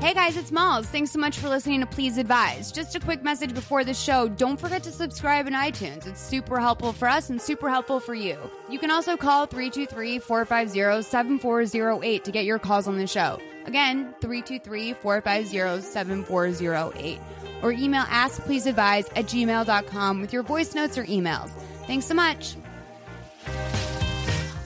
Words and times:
Hey 0.00 0.14
guys, 0.14 0.36
it's 0.38 0.50
Malls. 0.50 0.86
Thanks 0.86 1.10
so 1.10 1.18
much 1.18 1.38
for 1.38 1.50
listening 1.50 1.80
to 1.80 1.86
Please 1.86 2.16
Advise. 2.16 2.72
Just 2.72 2.96
a 2.96 3.00
quick 3.00 3.22
message 3.22 3.52
before 3.52 3.84
the 3.84 3.92
show. 3.92 4.28
Don't 4.28 4.58
forget 4.58 4.82
to 4.84 4.90
subscribe 4.90 5.46
in 5.46 5.52
iTunes. 5.52 6.06
It's 6.06 6.22
super 6.22 6.58
helpful 6.58 6.94
for 6.94 7.06
us 7.06 7.28
and 7.28 7.38
super 7.38 7.68
helpful 7.68 8.00
for 8.00 8.14
you. 8.14 8.38
You 8.70 8.78
can 8.78 8.90
also 8.90 9.18
call 9.18 9.46
323-450-7408 9.48 12.24
to 12.24 12.32
get 12.32 12.46
your 12.46 12.58
calls 12.58 12.88
on 12.88 12.96
the 12.96 13.06
show. 13.06 13.38
Again, 13.66 14.14
323-450-7408. 14.22 17.20
Or 17.62 17.70
email 17.70 18.04
askpleaseadvise 18.04 19.10
at 19.14 19.26
gmail.com 19.26 20.20
with 20.22 20.32
your 20.32 20.44
voice 20.44 20.74
notes 20.74 20.96
or 20.96 21.04
emails. 21.04 21.50
Thanks 21.86 22.06
so 22.06 22.14
much. 22.14 22.54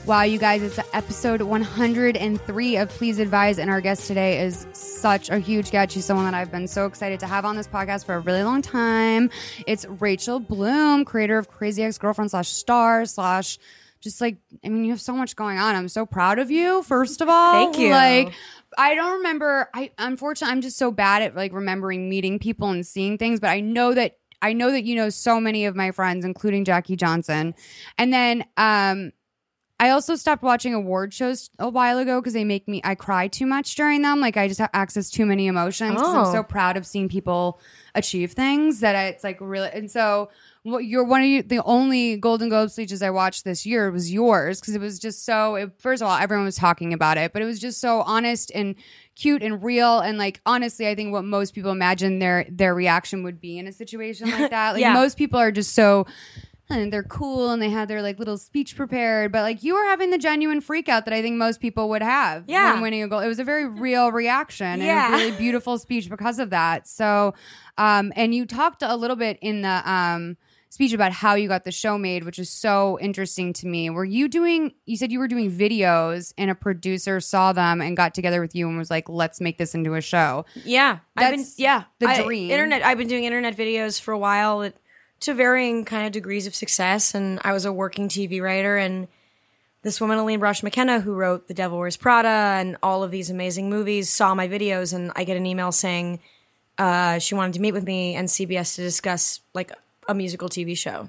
Wow, 0.06 0.20
you 0.20 0.38
guys, 0.38 0.62
it's 0.62 0.78
episode 0.92 1.40
103 1.40 2.76
of 2.76 2.88
Please 2.90 3.18
Advise, 3.18 3.58
and 3.58 3.70
our 3.70 3.80
guest 3.80 4.06
today 4.06 4.44
is 4.44 4.66
such 4.74 5.30
a 5.30 5.38
huge 5.38 5.70
get. 5.70 5.90
She's 5.90 6.04
someone 6.04 6.26
that 6.26 6.34
I've 6.34 6.52
been 6.52 6.68
so 6.68 6.84
excited 6.84 7.20
to 7.20 7.26
have 7.26 7.46
on 7.46 7.56
this 7.56 7.66
podcast 7.66 8.04
for 8.04 8.14
a 8.14 8.20
really 8.20 8.42
long 8.42 8.60
time. 8.60 9.30
It's 9.66 9.86
Rachel 9.86 10.40
Bloom, 10.40 11.06
creator 11.06 11.38
of 11.38 11.48
Crazy 11.48 11.82
Ex 11.82 11.96
Girlfriend 11.96 12.32
slash 12.32 12.50
Star 12.50 13.06
slash 13.06 13.58
just 14.02 14.20
like, 14.20 14.36
I 14.62 14.68
mean, 14.68 14.84
you 14.84 14.90
have 14.90 15.00
so 15.00 15.14
much 15.14 15.36
going 15.36 15.56
on. 15.56 15.74
I'm 15.74 15.88
so 15.88 16.04
proud 16.04 16.38
of 16.38 16.50
you, 16.50 16.82
first 16.82 17.22
of 17.22 17.30
all. 17.30 17.54
Thank 17.54 17.78
you. 17.78 17.88
Like, 17.88 18.34
I 18.76 18.94
don't 18.94 19.16
remember, 19.18 19.70
I 19.72 19.90
unfortunately, 19.96 20.52
I'm 20.52 20.60
just 20.60 20.76
so 20.76 20.90
bad 20.90 21.22
at 21.22 21.34
like 21.34 21.54
remembering 21.54 22.10
meeting 22.10 22.38
people 22.38 22.68
and 22.68 22.86
seeing 22.86 23.16
things, 23.16 23.40
but 23.40 23.48
I 23.48 23.60
know 23.60 23.94
that. 23.94 24.18
I 24.42 24.52
know 24.52 24.70
that 24.72 24.84
you 24.84 24.94
know 24.96 25.08
so 25.08 25.40
many 25.40 25.64
of 25.64 25.74
my 25.74 25.90
friends, 25.90 26.22
including 26.22 26.66
Jackie 26.66 26.96
Johnson. 26.96 27.54
And 27.96 28.12
then 28.12 28.44
um, 28.58 29.12
I 29.80 29.90
also 29.90 30.14
stopped 30.14 30.42
watching 30.44 30.72
award 30.72 31.12
shows 31.12 31.50
a 31.58 31.68
while 31.68 31.98
ago 31.98 32.20
because 32.20 32.32
they 32.32 32.44
make 32.44 32.68
me 32.68 32.80
I 32.84 32.94
cry 32.94 33.26
too 33.26 33.44
much 33.44 33.74
during 33.74 34.02
them. 34.02 34.20
Like 34.20 34.36
I 34.36 34.46
just 34.46 34.60
have 34.60 34.70
access 34.72 35.10
too 35.10 35.26
many 35.26 35.46
emotions. 35.48 36.00
I'm 36.00 36.26
Oh. 36.26 36.32
so 36.32 36.42
proud 36.44 36.76
of 36.76 36.86
seeing 36.86 37.08
people 37.08 37.58
achieve 37.94 38.32
things 38.32 38.80
that 38.80 38.94
I, 38.94 39.06
it's 39.06 39.24
like 39.24 39.38
really. 39.40 39.68
And 39.72 39.90
so 39.90 40.30
what 40.62 40.84
you're 40.84 41.04
one 41.04 41.22
of 41.22 41.26
you 41.26 41.42
the 41.42 41.62
only 41.64 42.16
Golden 42.16 42.48
Globe 42.48 42.70
speeches 42.70 43.02
I 43.02 43.10
watched 43.10 43.44
this 43.44 43.66
year 43.66 43.90
was 43.90 44.12
yours 44.12 44.60
because 44.60 44.74
it 44.76 44.80
was 44.80 44.98
just 45.00 45.24
so. 45.24 45.56
It, 45.56 45.72
first 45.78 46.02
of 46.02 46.08
all, 46.08 46.16
everyone 46.16 46.44
was 46.46 46.56
talking 46.56 46.92
about 46.92 47.18
it, 47.18 47.32
but 47.32 47.42
it 47.42 47.44
was 47.44 47.58
just 47.58 47.80
so 47.80 48.02
honest 48.02 48.52
and 48.54 48.76
cute 49.16 49.42
and 49.42 49.62
real 49.62 49.98
and 49.98 50.18
like 50.18 50.40
honestly, 50.46 50.86
I 50.88 50.94
think 50.94 51.12
what 51.12 51.24
most 51.24 51.52
people 51.52 51.72
imagine 51.72 52.20
their 52.20 52.46
their 52.48 52.74
reaction 52.76 53.24
would 53.24 53.40
be 53.40 53.58
in 53.58 53.66
a 53.66 53.72
situation 53.72 54.30
like 54.30 54.50
that. 54.50 54.72
Like 54.74 54.80
Yeah. 54.82 54.94
most 54.94 55.18
people 55.18 55.40
are 55.40 55.50
just 55.52 55.74
so 55.74 56.06
and 56.70 56.92
they're 56.92 57.02
cool 57.02 57.50
and 57.50 57.60
they 57.60 57.68
had 57.68 57.88
their 57.88 58.00
like 58.02 58.18
little 58.18 58.38
speech 58.38 58.74
prepared 58.76 59.30
but 59.30 59.42
like 59.42 59.62
you 59.62 59.74
were 59.74 59.84
having 59.84 60.10
the 60.10 60.18
genuine 60.18 60.60
freak 60.60 60.88
out 60.88 61.04
that 61.04 61.12
i 61.14 61.20
think 61.20 61.36
most 61.36 61.60
people 61.60 61.88
would 61.90 62.02
have 62.02 62.44
Yeah. 62.46 62.72
when 62.74 62.82
winning 62.82 63.02
a 63.02 63.08
goal 63.08 63.20
it 63.20 63.28
was 63.28 63.38
a 63.38 63.44
very 63.44 63.66
real 63.68 64.10
reaction 64.12 64.80
Yeah. 64.80 65.06
and 65.06 65.14
a 65.14 65.18
really 65.18 65.36
beautiful 65.36 65.78
speech 65.78 66.08
because 66.08 66.38
of 66.38 66.50
that 66.50 66.88
so 66.88 67.34
um 67.78 68.12
and 68.16 68.34
you 68.34 68.46
talked 68.46 68.82
a 68.82 68.96
little 68.96 69.16
bit 69.16 69.38
in 69.42 69.60
the 69.62 69.82
um 69.90 70.36
speech 70.70 70.92
about 70.92 71.12
how 71.12 71.34
you 71.34 71.46
got 71.46 71.64
the 71.64 71.70
show 71.70 71.96
made 71.98 72.24
which 72.24 72.38
is 72.38 72.50
so 72.50 72.98
interesting 73.00 73.52
to 73.52 73.66
me 73.68 73.90
were 73.90 74.04
you 74.04 74.26
doing 74.26 74.72
you 74.86 74.96
said 74.96 75.12
you 75.12 75.20
were 75.20 75.28
doing 75.28 75.48
videos 75.52 76.32
and 76.36 76.50
a 76.50 76.54
producer 76.54 77.20
saw 77.20 77.52
them 77.52 77.80
and 77.80 77.96
got 77.96 78.12
together 78.14 78.40
with 78.40 78.54
you 78.56 78.66
and 78.68 78.76
was 78.76 78.90
like 78.90 79.08
let's 79.08 79.40
make 79.40 79.56
this 79.58 79.74
into 79.74 79.94
a 79.94 80.00
show 80.00 80.44
Yeah, 80.64 80.98
I've 81.16 81.30
been 81.36 81.44
yeah 81.58 81.84
the 82.00 82.08
I- 82.08 82.22
dream. 82.22 82.50
internet. 82.50 82.82
I've 82.84 82.98
been 82.98 83.06
doing 83.06 83.22
internet 83.24 83.56
videos 83.56 84.00
for 84.00 84.10
a 84.12 84.18
while 84.18 84.62
it, 84.62 84.76
to 85.20 85.34
varying 85.34 85.84
kind 85.84 86.06
of 86.06 86.12
degrees 86.12 86.46
of 86.46 86.54
success, 86.54 87.14
and 87.14 87.40
I 87.42 87.52
was 87.52 87.64
a 87.64 87.72
working 87.72 88.08
TV 88.08 88.42
writer. 88.42 88.76
And 88.76 89.08
this 89.82 90.00
woman, 90.00 90.18
Aline 90.18 90.40
Brosh 90.40 90.62
McKenna, 90.62 91.00
who 91.00 91.14
wrote 91.14 91.48
The 91.48 91.54
Devil 91.54 91.78
Wears 91.78 91.96
Prada 91.96 92.28
and 92.28 92.76
all 92.82 93.02
of 93.02 93.10
these 93.10 93.30
amazing 93.30 93.70
movies, 93.70 94.08
saw 94.08 94.34
my 94.34 94.48
videos, 94.48 94.92
and 94.92 95.12
I 95.16 95.24
get 95.24 95.36
an 95.36 95.46
email 95.46 95.72
saying 95.72 96.20
uh, 96.78 97.18
she 97.18 97.34
wanted 97.34 97.54
to 97.54 97.60
meet 97.60 97.72
with 97.72 97.84
me 97.84 98.14
and 98.14 98.28
CBS 98.28 98.76
to 98.76 98.82
discuss 98.82 99.40
like 99.54 99.72
a 100.08 100.14
musical 100.14 100.48
TV 100.48 100.76
show. 100.76 101.08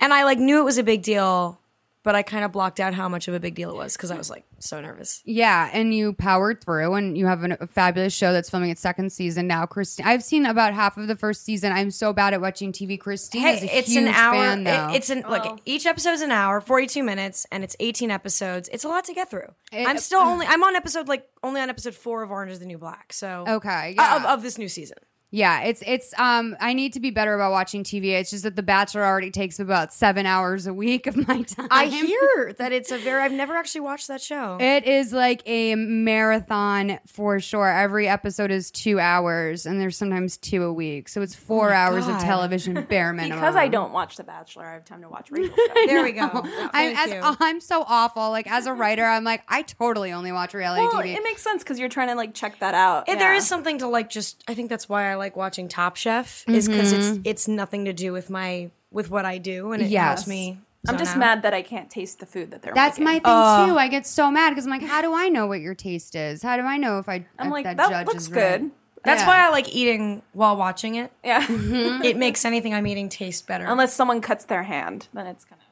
And 0.00 0.12
I 0.12 0.24
like 0.24 0.38
knew 0.38 0.58
it 0.60 0.64
was 0.64 0.78
a 0.78 0.82
big 0.82 1.02
deal, 1.02 1.58
but 2.04 2.14
I 2.14 2.22
kind 2.22 2.44
of 2.44 2.52
blocked 2.52 2.80
out 2.80 2.94
how 2.94 3.08
much 3.08 3.28
of 3.28 3.34
a 3.34 3.40
big 3.40 3.54
deal 3.54 3.70
it 3.70 3.76
was 3.76 3.96
because 3.96 4.10
I 4.10 4.16
was 4.16 4.28
like 4.30 4.44
so 4.58 4.80
nervous. 4.80 5.22
Yeah, 5.24 5.70
and 5.72 5.94
you 5.94 6.12
powered 6.12 6.62
through, 6.62 6.94
and 6.94 7.16
you 7.16 7.26
have 7.26 7.42
a 7.44 7.66
fabulous 7.68 8.12
show 8.14 8.32
that's 8.32 8.50
filming 8.50 8.70
its 8.70 8.80
second 8.80 9.10
season 9.12 9.46
now. 9.46 9.66
Christine, 9.66 10.06
I've 10.06 10.22
seen 10.22 10.46
about 10.46 10.74
half 10.74 10.96
of 10.96 11.06
the 11.08 11.16
first 11.16 11.44
season. 11.44 11.72
I'm 11.72 11.90
so 11.90 12.12
bad 12.12 12.34
at 12.34 12.40
watching 12.40 12.72
TV. 12.72 12.98
Christine 12.98 13.46
is 13.46 13.62
a 13.62 13.78
it's 13.78 13.88
huge 13.92 14.02
an 14.04 14.08
hour. 14.08 14.32
fan, 14.34 14.66
it- 14.66 14.96
it's 14.96 15.10
an 15.10 15.24
look. 15.28 15.60
Each 15.64 15.86
episode's 15.86 16.20
an 16.22 16.32
hour, 16.32 16.60
forty-two 16.60 17.02
minutes, 17.02 17.46
and 17.52 17.62
it's 17.64 17.76
eighteen 17.80 18.10
episodes. 18.10 18.68
It's 18.72 18.84
a 18.84 18.88
lot 18.88 19.04
to 19.04 19.14
get 19.14 19.30
through. 19.30 19.52
It- 19.72 19.86
I'm 19.86 19.98
still 19.98 20.20
only. 20.20 20.46
I'm 20.46 20.62
on 20.64 20.76
episode 20.76 21.08
like 21.08 21.26
only 21.42 21.60
on 21.60 21.68
episode 21.70 21.94
four 21.94 22.22
of 22.22 22.30
Orange 22.30 22.52
Is 22.52 22.58
the 22.58 22.66
New 22.66 22.78
Black. 22.78 23.12
So 23.12 23.44
Okay, 23.48 23.94
Uh, 23.98 24.02
yeah. 24.02 24.16
of, 24.16 24.24
of 24.24 24.42
this 24.42 24.58
new 24.58 24.68
season. 24.68 24.98
Yeah. 25.32 25.62
It's 25.62 25.82
it's 25.84 26.14
um. 26.18 26.56
I 26.60 26.72
need 26.74 26.92
to 26.92 27.00
be 27.00 27.10
better 27.10 27.34
about 27.34 27.50
watching 27.50 27.82
TV. 27.82 28.10
It's 28.12 28.30
just 28.30 28.44
that 28.44 28.54
The 28.54 28.62
Bachelor 28.62 29.04
already 29.04 29.30
takes 29.32 29.58
about 29.58 29.92
seven 29.92 30.26
hours 30.26 30.66
a 30.68 30.74
week 30.74 31.06
of 31.08 31.16
my 31.26 31.42
time. 31.42 31.66
I 31.70 31.86
hear 31.86 32.52
that 32.58 32.70
it's 32.72 32.92
a 32.92 32.98
very. 32.98 33.22
I've 33.22 33.32
never 33.32 33.54
actually 33.56 33.80
watched 33.80 34.06
that 34.08 34.20
show. 34.20 34.58
It 34.60 34.84
is 34.84 35.12
like 35.12 35.42
a 35.46 35.74
marathon 35.74 36.98
for 37.06 37.40
sure. 37.40 37.68
Every 37.68 38.06
episode 38.08 38.50
is 38.50 38.70
two 38.70 39.00
hours, 39.00 39.66
and 39.66 39.80
there's 39.80 39.96
sometimes 39.96 40.36
two 40.36 40.62
a 40.64 40.72
week. 40.72 41.08
So 41.08 41.22
it's 41.22 41.34
four 41.34 41.72
hours 41.72 42.06
of 42.06 42.18
television, 42.18 42.74
bare 42.88 43.12
minimum. 43.12 43.38
Because 43.40 43.56
I 43.56 43.68
don't 43.68 43.92
watch 43.92 44.16
The 44.16 44.24
Bachelor, 44.24 44.64
I 44.66 44.74
have 44.74 44.84
time 44.84 45.02
to 45.02 45.08
watch 45.08 45.30
Rachel's 45.30 45.56
show. 45.66 45.86
there 45.86 46.02
we 46.02 46.12
go. 46.12 46.28
I'm, 46.72 46.96
as, 46.96 47.10
you. 47.10 47.20
I'm 47.22 47.60
so 47.60 47.84
awful. 47.86 48.30
Like 48.30 48.50
as 48.50 48.66
a 48.66 48.72
writer, 48.72 49.04
I'm 49.04 49.24
like 49.24 49.42
I 49.48 49.62
totally 49.62 50.12
only 50.12 50.32
watch 50.32 50.54
reality 50.54 50.82
well, 50.82 51.02
TV. 51.02 51.16
it 51.16 51.22
makes 51.24 51.42
sense 51.42 51.62
because 51.62 51.78
you're 51.78 51.88
trying 51.88 52.08
to 52.08 52.14
like 52.14 52.34
check 52.34 52.58
that 52.60 52.74
out. 52.74 53.08
If 53.08 53.18
There 53.18 53.32
Yeah. 53.32 53.38
is 53.38 53.46
something 53.46 53.78
to 53.78 53.88
like. 53.88 54.10
Just 54.10 54.42
I 54.46 54.54
think 54.54 54.68
that's 54.68 54.88
why 54.88 55.10
I 55.10 55.14
like 55.22 55.36
watching 55.36 55.68
Top 55.68 55.96
Chef 55.96 56.44
is 56.48 56.68
because 56.68 56.92
Mm-hmm. 56.92 57.18
it's 57.20 57.20
it's 57.24 57.48
nothing 57.48 57.84
to 57.86 57.92
do 57.92 58.12
with 58.12 58.28
my 58.30 58.70
with 58.90 59.10
what 59.10 59.24
I 59.24 59.38
do, 59.38 59.72
and 59.72 59.82
it 59.82 59.88
Yes. 59.90 60.04
helps 60.04 60.26
me. 60.26 60.58
I'm 60.88 60.98
just 60.98 61.12
out. 61.12 61.18
mad 61.18 61.42
that 61.42 61.54
I 61.54 61.62
can't 61.62 61.88
taste 61.88 62.18
the 62.18 62.26
food 62.26 62.50
that 62.50 62.62
they're 62.62 62.74
That's 62.74 62.98
my 62.98 63.12
making. 63.14 63.22
thing 63.24 63.68
too. 63.68 63.78
I 63.78 63.86
get 63.88 64.04
so 64.06 64.30
mad 64.32 64.50
because 64.50 64.64
I'm 64.66 64.70
like, 64.72 64.82
how 64.82 65.00
do 65.00 65.14
I 65.14 65.28
know 65.28 65.46
what 65.46 65.60
your 65.60 65.74
taste 65.76 66.16
is? 66.16 66.42
How 66.42 66.56
do 66.56 66.64
I 66.64 66.76
know 66.76 66.98
if 66.98 67.08
I? 67.08 67.24
I'm 67.38 67.46
if 67.46 67.52
like, 67.52 67.64
that, 67.64 67.76
that, 67.76 67.88
judge 67.90 68.06
looks 68.08 68.22
is 68.24 68.28
good. 68.28 68.62
right?" 68.62 68.70
That's 69.04 69.22
Yeah. 69.22 69.28
why 69.28 69.46
I 69.46 69.50
like 69.50 69.72
eating 69.74 70.22
while 70.32 70.56
watching 70.56 70.94
it. 70.96 71.10
Yeah. 71.24 71.44
It 71.48 72.16
makes 72.16 72.44
anything 72.44 72.74
I'm 72.74 72.86
eating 72.86 73.08
taste 73.08 73.46
better. 73.46 73.64
Unless 73.66 73.94
someone 73.94 74.20
cuts 74.20 74.44
their 74.44 74.64
hand, 74.64 75.08
then 75.14 75.26
it's 75.28 75.44
gonna. 75.44 75.62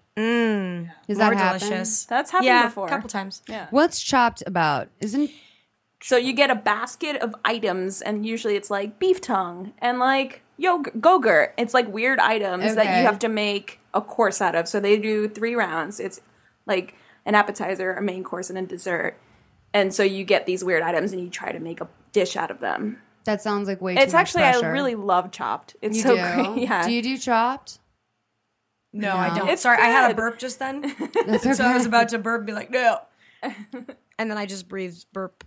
Does 1.09 1.19
more 1.19 1.31
that 1.31 1.37
happen? 1.37 1.59
delicious. 1.69 2.05
That's 2.07 2.31
happened 2.31 2.47
yeah, 2.47 2.67
before. 2.67 2.87
a 2.87 2.91
couple 2.91 3.09
times. 3.09 3.43
Yeah. 3.49 3.67
What's 3.71 4.01
chopped 4.03 4.43
about? 4.47 4.89
Isn't 5.01 5.31
So 6.03 6.17
you 6.17 6.33
get 6.33 6.51
a 6.51 6.55
basket 6.55 7.17
of 7.17 7.35
items, 7.45 8.01
and 8.01 8.25
usually 8.25 8.57
it's 8.57 8.71
like 8.71 8.99
beef 8.99 9.21
tongue 9.21 9.73
and 9.79 9.99
like 9.99 10.43
yogurt, 10.57 11.01
gogurt. 11.01 11.53
It's 11.59 11.75
like 11.75 11.89
weird 11.93 12.19
items 12.19 12.75
that 12.75 12.85
you 12.87 13.05
have 13.07 13.19
to 13.21 13.29
make 13.29 13.81
a 13.93 14.01
course 14.01 14.41
out 14.41 14.55
of. 14.55 14.67
So 14.67 14.81
they 14.81 14.97
do 14.99 15.29
three 15.29 15.55
rounds. 15.55 16.01
It's 16.01 16.21
like 16.67 16.95
an 17.27 17.35
appetizer, 17.35 17.93
a 17.93 18.01
main 18.03 18.25
course, 18.25 18.49
and 18.49 18.59
a 18.59 18.63
dessert. 18.63 19.19
And 19.75 19.93
so 19.95 20.03
you 20.03 20.25
get 20.25 20.47
these 20.47 20.65
weird 20.65 20.83
items, 20.83 21.13
and 21.13 21.23
you 21.23 21.29
try 21.29 21.53
to 21.53 21.61
make 21.61 21.81
a 21.81 21.89
dish 22.13 22.35
out 22.35 22.51
of 22.51 22.61
them. 22.61 22.99
that 23.25 23.43
sounds 23.43 23.69
like 23.69 23.81
way 23.83 23.93
too 23.93 23.97
much. 23.97 24.05
It's 24.05 24.13
much 24.15 24.21
actually 24.23 24.43
pressure. 24.43 24.67
I 24.67 24.71
really 24.71 24.95
love 24.95 25.31
Chopped. 25.31 25.77
It's 25.83 25.97
You 25.99 26.03
so 26.03 26.17
do? 26.17 26.23
great. 26.23 26.63
Yeah. 26.69 26.87
Do 26.87 26.93
you 26.93 27.03
do 27.03 27.19
chopped? 27.19 27.79
No, 28.93 29.15
I 29.15 29.37
don't. 29.39 29.49
It's 29.49 29.63
Sorry, 29.63 29.81
I 29.81 29.87
had 29.87 30.11
a 30.11 30.15
burp 30.15 30.39
just 30.39 30.59
then. 30.59 30.81
That's 31.27 31.45
okay. 31.47 31.53
so 31.53 31.65
I 31.65 31.75
was 31.75 31.87
about 31.87 32.09
to 32.09 32.19
burp 32.19 32.41
and 32.41 32.47
be 32.47 32.53
like, 32.53 32.71
no. 32.71 32.99
and 33.43 34.31
then 34.31 34.37
I 34.37 34.47
just 34.47 34.67
breathed 34.69 35.05
burp. 35.13 35.45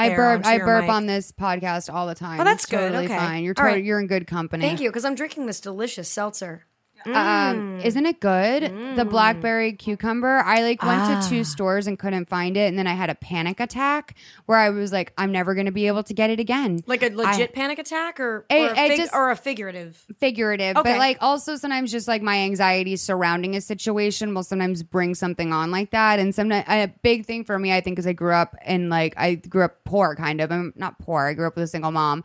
I 0.00 0.16
burp. 0.16 0.46
I 0.46 0.58
burp 0.58 0.82
mic. 0.84 0.90
on 0.90 1.06
this 1.06 1.32
podcast 1.32 1.92
all 1.92 2.06
the 2.06 2.14
time. 2.14 2.40
Oh, 2.40 2.44
that's 2.44 2.64
It's 2.64 2.70
good. 2.70 2.78
Totally 2.88 3.04
Okay. 3.06 3.16
fine. 3.16 3.44
You're 3.44 3.54
right. 3.58 3.82
you're 3.84 4.00
in 4.00 4.06
good 4.06 4.26
company. 4.26 4.62
Thank 4.62 4.80
you, 4.80 4.88
because 4.88 5.04
I'm 5.04 5.14
drinking 5.14 5.46
this 5.46 5.60
delicious 5.60 6.08
seltzer. 6.08 6.64
Um, 7.06 7.12
mm. 7.14 7.84
isn't 7.84 8.06
it 8.06 8.20
good? 8.20 8.62
The 8.62 9.04
mm. 9.04 9.10
blackberry 9.10 9.72
cucumber. 9.72 10.38
I 10.44 10.62
like 10.62 10.82
went 10.82 11.22
to 11.22 11.28
two 11.28 11.40
ah. 11.40 11.44
stores 11.44 11.86
and 11.86 11.98
couldn't 11.98 12.28
find 12.28 12.56
it, 12.56 12.68
and 12.68 12.78
then 12.78 12.86
I 12.86 12.94
had 12.94 13.10
a 13.10 13.14
panic 13.14 13.60
attack 13.60 14.16
where 14.46 14.58
I 14.58 14.70
was 14.70 14.92
like, 14.92 15.12
I'm 15.16 15.32
never 15.32 15.54
going 15.54 15.66
to 15.66 15.72
be 15.72 15.86
able 15.86 16.02
to 16.04 16.14
get 16.14 16.30
it 16.30 16.40
again. 16.40 16.80
Like 16.86 17.02
a 17.02 17.08
legit 17.08 17.52
panic 17.52 17.78
attack 17.78 18.20
or, 18.20 18.44
It- 18.50 18.70
or, 18.70 18.72
a 18.72 18.88
fig- 18.88 18.96
just- 18.98 19.14
or 19.14 19.30
a 19.30 19.36
figurative? 19.36 20.04
figurative, 20.18 20.76
Okay. 20.76 20.92
but 20.92 20.98
like 20.98 21.18
also 21.20 21.56
sometimes 21.56 21.90
just 21.90 22.08
like 22.08 22.22
my 22.22 22.38
anxiety 22.38 22.96
surrounding 22.96 23.56
a 23.56 23.60
situation 23.60 24.34
will 24.34 24.42
sometimes 24.42 24.82
bring 24.82 25.14
something 25.14 25.52
on 25.52 25.70
like 25.70 25.90
that. 25.90 26.18
And 26.18 26.34
sometimes 26.34 26.64
a 26.68 26.92
big 27.02 27.26
thing 27.26 27.44
for 27.44 27.58
me, 27.58 27.72
I 27.72 27.80
think, 27.80 27.98
is 27.98 28.06
I 28.06 28.12
grew 28.12 28.34
up 28.34 28.56
in 28.66 28.88
like 28.88 29.14
I 29.16 29.36
grew 29.36 29.64
up 29.64 29.84
poor, 29.84 30.14
kind 30.14 30.40
of. 30.40 30.52
I'm 30.52 30.72
not 30.76 30.98
poor. 30.98 31.26
I 31.26 31.34
grew 31.34 31.46
up 31.46 31.56
with 31.56 31.64
a 31.64 31.68
single 31.68 31.90
mom. 31.90 32.24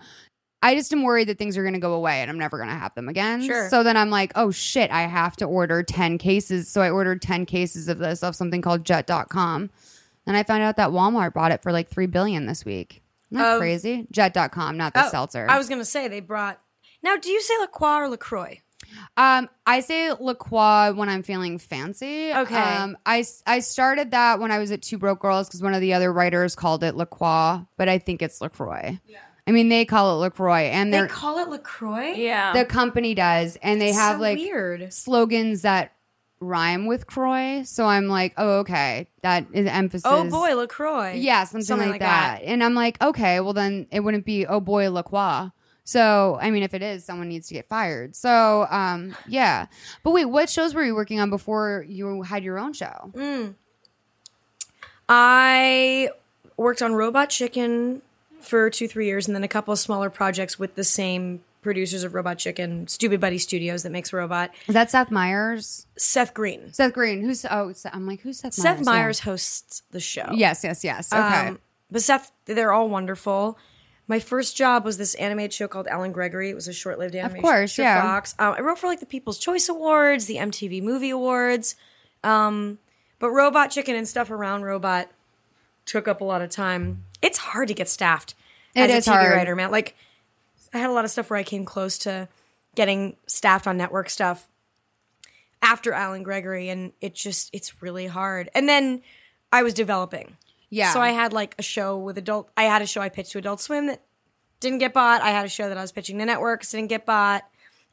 I 0.66 0.74
just 0.76 0.92
am 0.92 1.04
worried 1.04 1.28
that 1.30 1.38
things 1.38 1.58
are 1.58 1.62
going 1.62 1.76
to 1.76 1.80
go 1.80 1.94
away 1.94 2.22
and 2.22 2.30
I'm 2.32 2.40
never 2.40 2.58
going 2.58 2.70
to 2.70 2.76
have 2.76 2.96
them 2.96 3.08
again. 3.08 3.44
Sure. 3.44 3.70
So 3.70 3.84
then 3.84 3.96
I'm 3.96 4.10
like, 4.10 4.32
oh 4.36 4.50
shit, 4.50 4.90
I 4.90 5.04
have 5.04 5.36
to 5.38 5.46
order 5.46 5.84
10 5.84 6.18
cases. 6.18 6.68
So 6.68 6.82
I 6.82 6.90
ordered 6.90 7.22
10 7.22 7.46
cases 7.46 7.88
of 7.88 8.00
this 8.00 8.24
off 8.24 8.34
something 8.36 8.62
called 8.64 8.84
jet.com. 8.84 9.70
And 10.26 10.36
I 10.36 10.42
found 10.42 10.64
out 10.64 10.78
that 10.78 10.90
Walmart 10.90 11.34
bought 11.34 11.52
it 11.52 11.62
for 11.62 11.72
like 11.72 11.90
3 11.90 12.08
billion 12.08 12.48
this 12.48 12.66
week. 12.66 13.04
Isn't 13.32 13.38
that 13.44 13.54
Of- 13.54 13.60
crazy? 13.60 14.08
Jet.com, 14.12 14.76
not 14.76 14.96
the 14.96 15.06
Oh, 15.06 15.10
seltzer. 15.10 15.46
I 15.48 15.58
was 15.60 15.70
gonna 15.70 15.86
say 15.86 16.08
they 16.08 16.20
brought. 16.20 16.60
Now, 17.04 17.16
do 17.16 17.30
you 17.30 17.42
say 17.42 17.54
LaCroix 17.60 17.98
or 18.00 18.10
Lacroix? 18.10 18.62
Um, 19.18 19.50
I 19.68 19.82
say 19.82 20.12
LaCroix 20.20 20.94
when 20.94 21.10
I'm 21.10 21.22
feeling 21.22 21.60
fancy. 21.60 22.34
Okay. 22.34 22.56
Um, 22.56 22.98
I, 23.06 23.24
I 23.46 23.60
started 23.60 24.12
that 24.12 24.40
when 24.40 24.52
I 24.52 24.58
was 24.60 24.72
at 24.72 24.82
Two 24.82 24.98
Broke 24.98 25.20
Girls 25.22 25.48
because 25.48 25.62
one 25.62 25.74
of 25.76 25.82
the 25.82 25.94
other 25.94 26.12
writers 26.12 26.56
called 26.56 26.84
it 26.84 26.96
LaCroix, 26.96 27.66
but 27.78 27.88
I 27.90 28.00
think 28.00 28.22
it's 28.22 28.42
LaCroix. 28.42 29.00
Yeah. 29.06 29.20
I 29.48 29.52
mean, 29.52 29.70
they 29.70 29.86
call 29.86 30.16
it 30.18 30.26
LaCroix, 30.26 30.64
and 30.64 30.94
They 30.94 31.06
call 31.08 31.38
it 31.40 31.50
Lacroix. 31.50 32.14
Yeah. 32.14 32.54
the 32.54 32.66
company 32.66 33.14
does, 33.14 33.58
and 33.62 33.80
they 33.80 33.92
have 33.92 34.18
so 34.18 34.22
like 34.22 34.38
weird. 34.38 34.92
slogans 34.92 35.62
that 35.62 35.92
rhyme 36.40 36.86
with 36.86 37.08
Croy. 37.08 37.64
So 37.64 37.86
I'm 37.86 38.08
like, 38.08 38.34
oh, 38.38 38.60
okay, 38.60 39.08
that 39.22 39.46
is 39.54 39.68
emphasis. 39.68 40.06
Oh 40.06 40.30
boy, 40.30 40.56
Lacroix. 40.56 41.14
Yeah, 41.14 41.44
something, 41.44 41.90
like, 41.90 42.00
that. 42.02 42.42
And 42.44 42.64
I'm 42.64 42.74
like, 42.74 43.02
okay, 43.02 43.40
well 43.40 43.54
then 43.54 43.88
it 43.92 44.02
wouldn't 44.02 44.26
be 44.26 44.46
oh 44.46 44.60
boy 44.60 44.90
La 44.90 45.02
Croix. 45.02 45.52
So 45.84 46.38
I 46.42 46.52
mean, 46.52 46.64
if 46.64 46.74
it 46.74 46.82
is, 46.82 47.06
someone 47.06 47.30
needs 47.30 47.48
to 47.50 47.54
get 47.54 47.68
fired. 47.68 48.16
So 48.16 48.68
um, 48.70 49.16
yeah. 49.28 49.68
But 50.04 50.12
wait, 50.12 50.26
what 50.26 50.50
shows 50.50 50.74
were 50.74 50.84
you 50.84 50.96
working 50.96 51.20
on 51.20 51.30
before 51.30 51.86
you 51.88 52.24
had 52.24 52.44
your 52.44 52.58
own 52.58 52.74
show? 52.74 53.12
Mm. 53.14 53.56
I 55.08 56.10
worked 56.58 56.82
on 56.82 56.94
Robot 56.94 57.30
Chicken 57.30 58.02
for 58.46 58.70
two, 58.70 58.88
three 58.88 59.06
years, 59.06 59.28
and 59.28 59.36
then 59.36 59.44
a 59.44 59.48
couple 59.48 59.72
of 59.72 59.80
smaller 59.80 60.10
projects 60.10 60.58
with 60.60 60.76
the 60.76 60.84
same 60.84 61.42
producers 61.62 62.04
of 62.04 62.14
Robot 62.14 62.38
Chicken, 62.38 62.86
Stoopid 62.86 63.20
Buddy 63.20 63.38
Stoodios, 63.38 63.84
that 63.84 63.92
makes 63.92 64.14
Robot. 64.14 64.52
Is 64.68 64.74
that 64.76 64.92
Seth 64.92 65.10
Meyers? 65.10 65.88
Seth 65.98 66.34
Green. 66.34 66.72
Seth 66.72 66.94
Green. 66.94 67.22
Who's 67.22 67.44
oh? 67.46 67.74
I'm 67.92 68.06
like, 68.06 68.22
who's 68.22 68.40
Seth? 68.40 68.54
Seth 68.54 68.78
Meyers? 68.78 68.86
Meyers 68.86 69.20
hosts 69.22 69.82
the 69.92 70.00
show. 70.00 70.30
Yes, 70.34 70.64
yes, 70.64 70.84
yes. 70.84 71.12
Okay. 71.12 71.48
Um, 71.48 71.60
but 71.92 72.02
Seth, 72.02 72.32
they're 72.46 72.72
all 72.72 72.88
wonderful. 72.88 73.58
My 74.08 74.20
first 74.20 74.56
job 74.56 74.86
was 74.86 74.98
this 74.98 75.16
animated 75.16 75.54
show 75.54 75.68
called 75.68 75.88
Allen 75.88 76.12
Gregory. 76.12 76.52
It 76.52 76.54
was 76.54 76.68
a 76.68 76.74
short-lived 76.74 77.16
animation 77.16 77.42
course, 77.42 77.72
show 77.72 77.82
yeah. 77.82 78.02
Fox. 78.02 78.36
Um, 78.38 78.54
I 78.56 78.62
wrote 78.62 78.78
for 78.78 78.86
like 78.86 79.00
the 79.00 79.08
People's 79.08 79.40
Choice 79.40 79.68
Awards, 79.68 80.26
the 80.26 80.36
MTV 80.36 80.84
Movie 80.84 81.10
Awards, 81.10 81.76
um, 82.24 82.78
but 83.18 83.32
Robot 83.32 83.72
Chicken 83.72 83.96
and 83.96 84.08
stuff 84.08 84.30
around 84.30 84.62
Robot 84.62 85.10
took 85.86 86.08
up 86.08 86.22
a 86.22 86.24
lot 86.24 86.44
of 86.44 86.52
time. 86.52 87.04
It's 87.26 87.38
hard 87.40 87.68
to 87.70 87.74
get 87.74 87.90
staffed 87.90 88.36
It 88.76 88.90
as 88.90 89.08
a 89.08 89.10
TV 89.10 89.14
hard. 89.14 89.32
writer, 89.32 89.56
man. 89.56 89.72
Like 89.72 89.96
I 90.74 90.78
had 90.78 90.90
a 90.90 90.94
lot 90.94 91.06
of 91.06 91.12
stuff 91.12 91.30
where 91.30 91.40
I 91.40 91.44
came 91.44 91.66
close 91.66 91.98
to 92.00 92.28
getting 92.76 93.16
staffed 93.28 93.68
on 93.68 93.78
network 93.78 94.10
stuff 94.10 94.48
after 95.62 95.94
Allen 95.94 96.24
Gregory, 96.24 96.70
and 96.70 96.94
it 97.02 97.16
just 97.16 97.50
it's 97.54 97.82
really 97.82 98.08
hard. 98.08 98.50
And 98.54 98.70
then 98.70 99.02
I 99.52 99.64
was 99.64 99.74
developing. 99.74 100.38
Yeah. 100.70 100.94
So 100.94 101.00
I 101.00 101.12
had 101.12 101.34
like 101.34 101.56
a 101.58 101.64
show 101.64 101.98
with 101.98 102.18
adult. 102.18 102.50
I 102.56 102.64
had 102.64 102.82
a 102.82 102.88
show 102.88 103.02
I 103.02 103.10
pitched 103.10 103.32
to 103.32 103.38
Adult 103.38 103.62
Swim 103.62 103.88
that 103.88 104.02
didn't 104.60 104.80
get 104.80 104.94
bought. 104.94 105.22
I 105.22 105.30
had 105.30 105.46
a 105.46 105.50
show 105.50 105.70
that 105.70 105.78
I 105.78 105.82
was 105.82 105.92
pitching 105.92 106.20
to 106.20 106.26
networks 106.26 106.72
didn't 106.72 106.90
get 106.90 107.06
bought, 107.06 107.44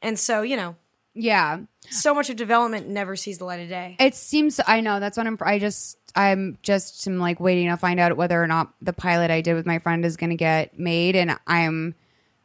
and 0.01 0.19
so 0.19 0.41
you 0.41 0.55
know, 0.57 0.75
yeah. 1.13 1.59
so 1.89 2.13
much 2.13 2.29
of 2.29 2.35
development 2.35 2.87
never 2.87 3.15
sees 3.15 3.37
the 3.37 3.45
light 3.45 3.59
of 3.59 3.69
day. 3.69 3.95
It 3.99 4.15
seems 4.15 4.59
I 4.65 4.81
know 4.81 4.99
that's 4.99 5.17
what 5.17 5.27
I'm. 5.27 5.37
I 5.41 5.59
just 5.59 5.97
I'm 6.15 6.57
just 6.61 7.05
I'm 7.07 7.19
like 7.19 7.39
waiting 7.39 7.69
to 7.69 7.77
find 7.77 7.99
out 7.99 8.15
whether 8.17 8.41
or 8.41 8.47
not 8.47 8.73
the 8.81 8.93
pilot 8.93 9.31
I 9.31 9.41
did 9.41 9.55
with 9.55 9.65
my 9.65 9.79
friend 9.79 10.05
is 10.05 10.17
going 10.17 10.31
to 10.31 10.35
get 10.35 10.77
made, 10.79 11.15
and 11.15 11.37
I'm. 11.47 11.95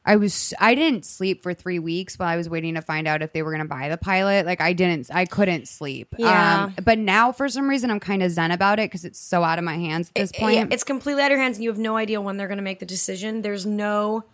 I 0.05 0.17
was 0.17 0.55
I 0.59 0.75
didn't 0.75 1.05
sleep 1.05 1.43
for 1.43 1.53
three 1.53 1.79
weeks 1.79 2.19
while 2.19 2.29
I 2.29 2.39
was 2.39 2.49
waiting 2.49 2.77
to 2.77 2.81
find 2.81 3.07
out 3.07 3.21
if 3.21 3.35
they 3.35 3.43
were 3.43 3.51
going 3.51 3.63
to 3.63 3.69
buy 3.69 3.91
the 3.91 3.99
pilot. 3.99 4.47
Like 4.47 4.59
I 4.59 4.73
didn't, 4.73 5.11
I 5.13 5.27
couldn't 5.27 5.69
sleep. 5.69 6.15
Yeah. 6.17 6.65
Um, 6.65 6.77
but 6.83 6.99
now 6.99 7.31
for 7.31 7.47
some 7.51 7.69
reason 7.69 7.91
I'm 7.91 8.01
kind 8.01 8.23
of 8.23 8.31
zen 8.31 8.51
about 8.51 8.79
it 8.79 8.91
because 8.91 9.05
it's 9.05 9.19
so 9.21 9.45
out 9.45 9.59
of 9.59 9.67
my 9.67 9.77
hands 9.77 10.09
at 10.09 10.15
this 10.15 10.33
point. 10.33 10.57
Yeah, 10.57 10.67
it's 10.71 10.85
completely 10.85 11.23
out 11.23 11.27
of 11.27 11.33
your 11.33 11.43
hands, 11.43 11.59
and 11.59 11.65
you 11.65 11.69
have 11.69 11.79
no 11.79 11.99
idea 11.99 12.23
when 12.23 12.39
they're 12.39 12.49
going 12.49 12.57
to 12.57 12.65
make 12.65 12.79
the 12.79 12.87
decision. 12.87 13.43
There's 13.43 13.67
no, 13.67 14.25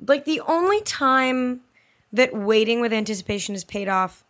like, 0.00 0.24
the 0.24 0.40
only 0.40 0.80
time 0.82 1.60
that 2.12 2.34
waiting 2.34 2.80
with 2.80 2.92
anticipation 2.92 3.54
is 3.54 3.64
paid 3.64 3.88
off 3.88 4.24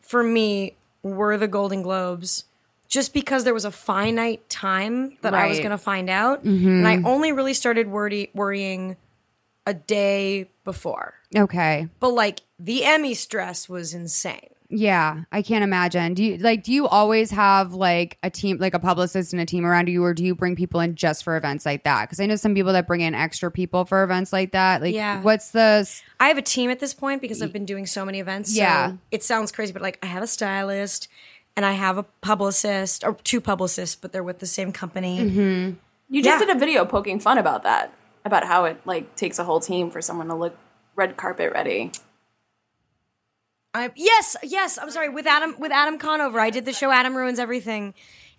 for 0.00 0.22
me 0.22 0.76
were 1.02 1.38
the 1.38 1.48
Golden 1.48 1.82
Globes, 1.82 2.44
just 2.88 3.14
because 3.14 3.44
there 3.44 3.54
was 3.54 3.64
a 3.64 3.70
finite 3.70 4.48
time 4.48 5.16
that 5.22 5.34
I 5.34 5.46
was 5.46 5.58
going 5.58 5.70
to 5.70 5.78
find 5.78 6.10
out, 6.10 6.44
mm-hmm. 6.44 6.68
and 6.68 6.88
I 6.88 7.00
only 7.08 7.32
really 7.32 7.54
started 7.54 7.88
worry- 7.88 8.30
worrying 8.34 8.96
a 9.66 9.74
day 9.74 10.50
before. 10.64 11.14
okay. 11.34 11.88
But 12.00 12.08
like 12.08 12.40
the 12.58 12.84
Emmy 12.84 13.14
stress 13.14 13.68
was 13.68 13.94
insane. 13.94 14.50
Yeah, 14.72 15.22
I 15.32 15.42
can't 15.42 15.64
imagine. 15.64 16.14
Do 16.14 16.22
you 16.22 16.36
like? 16.38 16.62
Do 16.62 16.72
you 16.72 16.86
always 16.86 17.32
have 17.32 17.74
like 17.74 18.18
a 18.22 18.30
team, 18.30 18.58
like 18.58 18.72
a 18.72 18.78
publicist 18.78 19.32
and 19.32 19.42
a 19.42 19.44
team 19.46 19.66
around 19.66 19.88
you, 19.88 20.04
or 20.04 20.14
do 20.14 20.24
you 20.24 20.34
bring 20.36 20.54
people 20.54 20.78
in 20.78 20.94
just 20.94 21.24
for 21.24 21.36
events 21.36 21.66
like 21.66 21.82
that? 21.82 22.02
Because 22.04 22.20
I 22.20 22.26
know 22.26 22.36
some 22.36 22.54
people 22.54 22.72
that 22.74 22.86
bring 22.86 23.00
in 23.00 23.12
extra 23.12 23.50
people 23.50 23.84
for 23.84 24.04
events 24.04 24.32
like 24.32 24.52
that. 24.52 24.80
Like, 24.80 24.94
Yeah. 24.94 25.22
what's 25.22 25.50
the? 25.50 25.90
I 26.20 26.28
have 26.28 26.38
a 26.38 26.42
team 26.42 26.70
at 26.70 26.78
this 26.78 26.94
point 26.94 27.20
because 27.20 27.42
I've 27.42 27.52
been 27.52 27.64
doing 27.64 27.84
so 27.84 28.04
many 28.04 28.20
events. 28.20 28.56
Yeah. 28.56 28.90
So 28.92 28.98
it 29.10 29.24
sounds 29.24 29.50
crazy, 29.50 29.72
but 29.72 29.82
like 29.82 29.98
I 30.04 30.06
have 30.06 30.22
a 30.22 30.28
stylist 30.28 31.08
and 31.56 31.66
I 31.66 31.72
have 31.72 31.98
a 31.98 32.04
publicist 32.20 33.02
or 33.02 33.14
two 33.24 33.40
publicists, 33.40 33.96
but 33.96 34.12
they're 34.12 34.22
with 34.22 34.38
the 34.38 34.46
same 34.46 34.70
company. 34.70 35.18
Mm-hmm. 35.18 35.76
You 36.10 36.22
just 36.22 36.40
Yeah. 36.40 36.46
did 36.46 36.56
a 36.56 36.58
video 36.60 36.84
poking 36.84 37.18
fun 37.18 37.38
about 37.38 37.64
that, 37.64 37.92
about 38.24 38.44
how 38.44 38.66
it 38.66 38.80
like 38.84 39.16
takes 39.16 39.40
a 39.40 39.44
whole 39.44 39.58
team 39.58 39.90
for 39.90 40.00
someone 40.00 40.28
to 40.28 40.34
look 40.36 40.56
red 40.94 41.16
carpet 41.16 41.52
ready. 41.52 41.90
I, 43.74 43.90
yes, 43.94 44.36
yes. 44.42 44.78
I'm 44.78 44.90
sorry. 44.90 45.08
With 45.08 45.26
Adam, 45.26 45.54
with 45.58 45.72
Adam 45.72 45.98
Conover, 45.98 46.40
I 46.40 46.50
did 46.50 46.64
the 46.64 46.72
show 46.72 46.90
Adam 46.90 47.16
Ruins 47.16 47.38
Everything, 47.38 47.94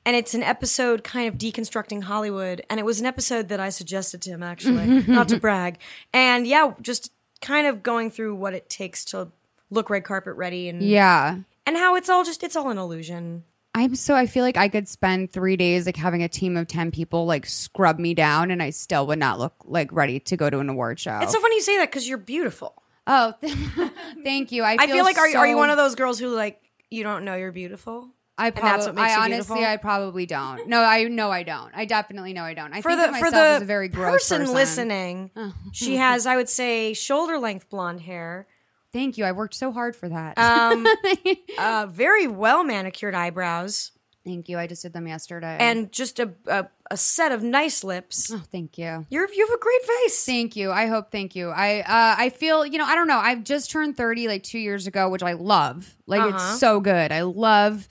and 0.05 0.15
it's 0.15 0.33
an 0.33 0.43
episode 0.43 1.03
kind 1.03 1.27
of 1.29 1.37
deconstructing 1.37 2.03
Hollywood. 2.03 2.63
And 2.69 2.79
it 2.79 2.85
was 2.85 2.99
an 2.99 3.05
episode 3.05 3.49
that 3.49 3.59
I 3.59 3.69
suggested 3.69 4.21
to 4.23 4.31
him, 4.31 4.43
actually, 4.43 4.85
not 5.07 5.29
to 5.29 5.39
brag. 5.39 5.77
And 6.13 6.45
yeah, 6.45 6.73
just 6.81 7.11
kind 7.41 7.67
of 7.67 7.81
going 7.81 8.11
through 8.11 8.35
what 8.35 8.53
it 8.53 8.69
takes 8.69 9.05
to 9.05 9.29
look 9.69 9.89
red 9.89 10.03
carpet 10.03 10.35
ready, 10.35 10.67
and 10.67 10.81
Yeah, 10.81 11.37
and 11.65 11.77
how 11.77 11.95
it's 11.95 12.09
all 12.09 12.23
just 12.23 12.43
it's 12.43 12.55
all 12.55 12.69
an 12.69 12.77
illusion. 12.77 13.43
I'm 13.73 13.95
so. 13.95 14.15
I 14.15 14.27
feel 14.27 14.43
like 14.43 14.57
I 14.57 14.67
could 14.67 14.89
spend 14.89 15.31
three 15.31 15.55
days 15.55 15.85
like 15.85 15.95
having 15.95 16.23
a 16.23 16.27
team 16.27 16.57
of 16.57 16.67
ten 16.67 16.91
people 16.91 17.25
like 17.25 17.45
scrub 17.45 17.99
me 17.99 18.13
down, 18.13 18.51
and 18.51 18.61
I 18.61 18.71
still 18.71 19.07
would 19.07 19.19
not 19.19 19.39
look 19.39 19.53
like 19.63 19.93
ready 19.93 20.19
to 20.19 20.35
go 20.35 20.49
to 20.49 20.59
an 20.59 20.67
award 20.67 20.99
show. 20.99 21.19
It's 21.21 21.31
so 21.31 21.39
funny 21.39 21.55
you 21.55 21.61
say 21.61 21.77
that 21.77 21.89
because 21.89 22.07
you're 22.07 22.17
beautiful. 22.17 22.83
Oh, 23.11 23.33
thank 24.23 24.51
you. 24.51 24.63
I 24.63 24.73
I 24.73 24.85
feel, 24.87 24.95
feel 24.95 25.03
like 25.05 25.17
are, 25.17 25.27
you 25.27 25.37
are 25.37 25.47
you 25.47 25.57
one 25.57 25.69
of 25.69 25.77
those 25.77 25.95
girls 25.95 26.19
who 26.19 26.29
like 26.29 26.61
you 26.89 27.03
don't 27.03 27.25
know 27.25 27.35
you're 27.35 27.51
beautiful? 27.51 28.09
I 28.37 28.49
that's 28.49 28.59
probably, 28.59 28.85
what 28.85 28.95
makes 28.95 29.11
I 29.11 29.15
you 29.15 29.21
honestly, 29.21 29.53
beautiful? 29.55 29.73
I 29.73 29.77
probably 29.77 30.25
don't. 30.25 30.67
No, 30.67 30.81
I 30.81 31.03
no, 31.03 31.29
I 31.29 31.43
don't. 31.43 31.71
I 31.75 31.85
definitely 31.85 32.33
know 32.33 32.43
I 32.43 32.53
don't. 32.53 32.73
I 32.73 32.81
For 32.81 32.95
think 32.95 33.01
the 33.01 33.07
for 33.07 33.11
myself 33.25 33.33
the 33.33 33.39
as 33.39 33.61
a 33.61 33.65
very 33.65 33.87
gross 33.87 34.13
person, 34.13 34.39
person, 34.39 34.55
listening, 34.55 35.31
she 35.73 35.97
has 35.97 36.25
I 36.25 36.35
would 36.37 36.49
say 36.49 36.93
shoulder 36.93 37.37
length 37.37 37.69
blonde 37.69 38.01
hair, 38.01 38.47
Thank 38.93 39.17
you. 39.17 39.23
I 39.25 39.31
worked 39.31 39.53
so 39.53 39.71
hard 39.71 39.95
for 39.95 40.09
that. 40.09 40.37
um, 40.37 40.85
uh, 41.57 41.87
very 41.89 42.27
well 42.27 42.63
manicured 42.63 43.15
eyebrows, 43.15 43.91
thank 44.25 44.49
you. 44.49 44.57
I 44.59 44.67
just 44.67 44.81
did 44.83 44.93
them 44.93 45.07
yesterday. 45.07 45.57
and 45.59 45.91
just 45.91 46.19
a, 46.19 46.31
a 46.47 46.67
a 46.89 46.97
set 46.97 47.31
of 47.31 47.41
nice 47.41 47.83
lips. 47.83 48.31
oh, 48.33 48.41
thank 48.51 48.77
you. 48.77 49.05
You're 49.09 49.27
you 49.33 49.47
have 49.47 49.55
a 49.55 49.59
great 49.61 49.81
face. 49.83 50.25
Thank 50.25 50.55
you. 50.55 50.71
I 50.71 50.87
hope. 50.87 51.11
Thank 51.11 51.35
you. 51.35 51.49
I 51.49 51.79
uh, 51.81 52.15
I 52.17 52.29
feel 52.29 52.65
you 52.65 52.77
know 52.77 52.85
I 52.85 52.95
don't 52.95 53.07
know. 53.07 53.17
I've 53.19 53.43
just 53.43 53.71
turned 53.71 53.95
thirty 53.97 54.27
like 54.27 54.43
two 54.43 54.59
years 54.59 54.87
ago, 54.87 55.09
which 55.09 55.23
I 55.23 55.33
love. 55.33 55.95
Like 56.07 56.21
Uh-huh. 56.21 56.35
it's 56.35 56.59
so 56.59 56.79
good. 56.79 57.11
I 57.11 57.21
love 57.21 57.87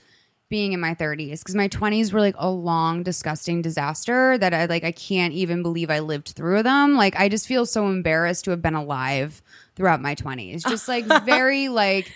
being 0.49 0.73
in 0.73 0.79
my 0.81 0.93
thirties 0.93 1.41
because 1.41 1.55
my 1.55 1.67
twenties 1.67 2.11
were 2.13 2.19
like 2.19 2.35
a 2.37 2.49
long, 2.49 3.03
disgusting 3.03 3.61
disaster 3.61 4.37
that 4.37 4.53
I 4.53 4.65
like. 4.65 4.83
I 4.83 4.91
can't 4.91 5.33
even 5.33 5.63
believe 5.63 5.89
I 5.89 5.99
lived 5.99 6.29
through 6.29 6.63
them. 6.63 6.95
Like 6.95 7.15
I 7.19 7.29
just 7.29 7.47
feel 7.47 7.65
so 7.65 7.87
embarrassed 7.87 8.43
to 8.45 8.51
have 8.51 8.61
been 8.61 8.75
alive 8.75 9.41
throughout 9.75 10.01
my 10.01 10.13
twenties. 10.13 10.63
Just 10.63 10.87
like 10.87 11.05
very 11.25 11.69
like. 11.69 12.11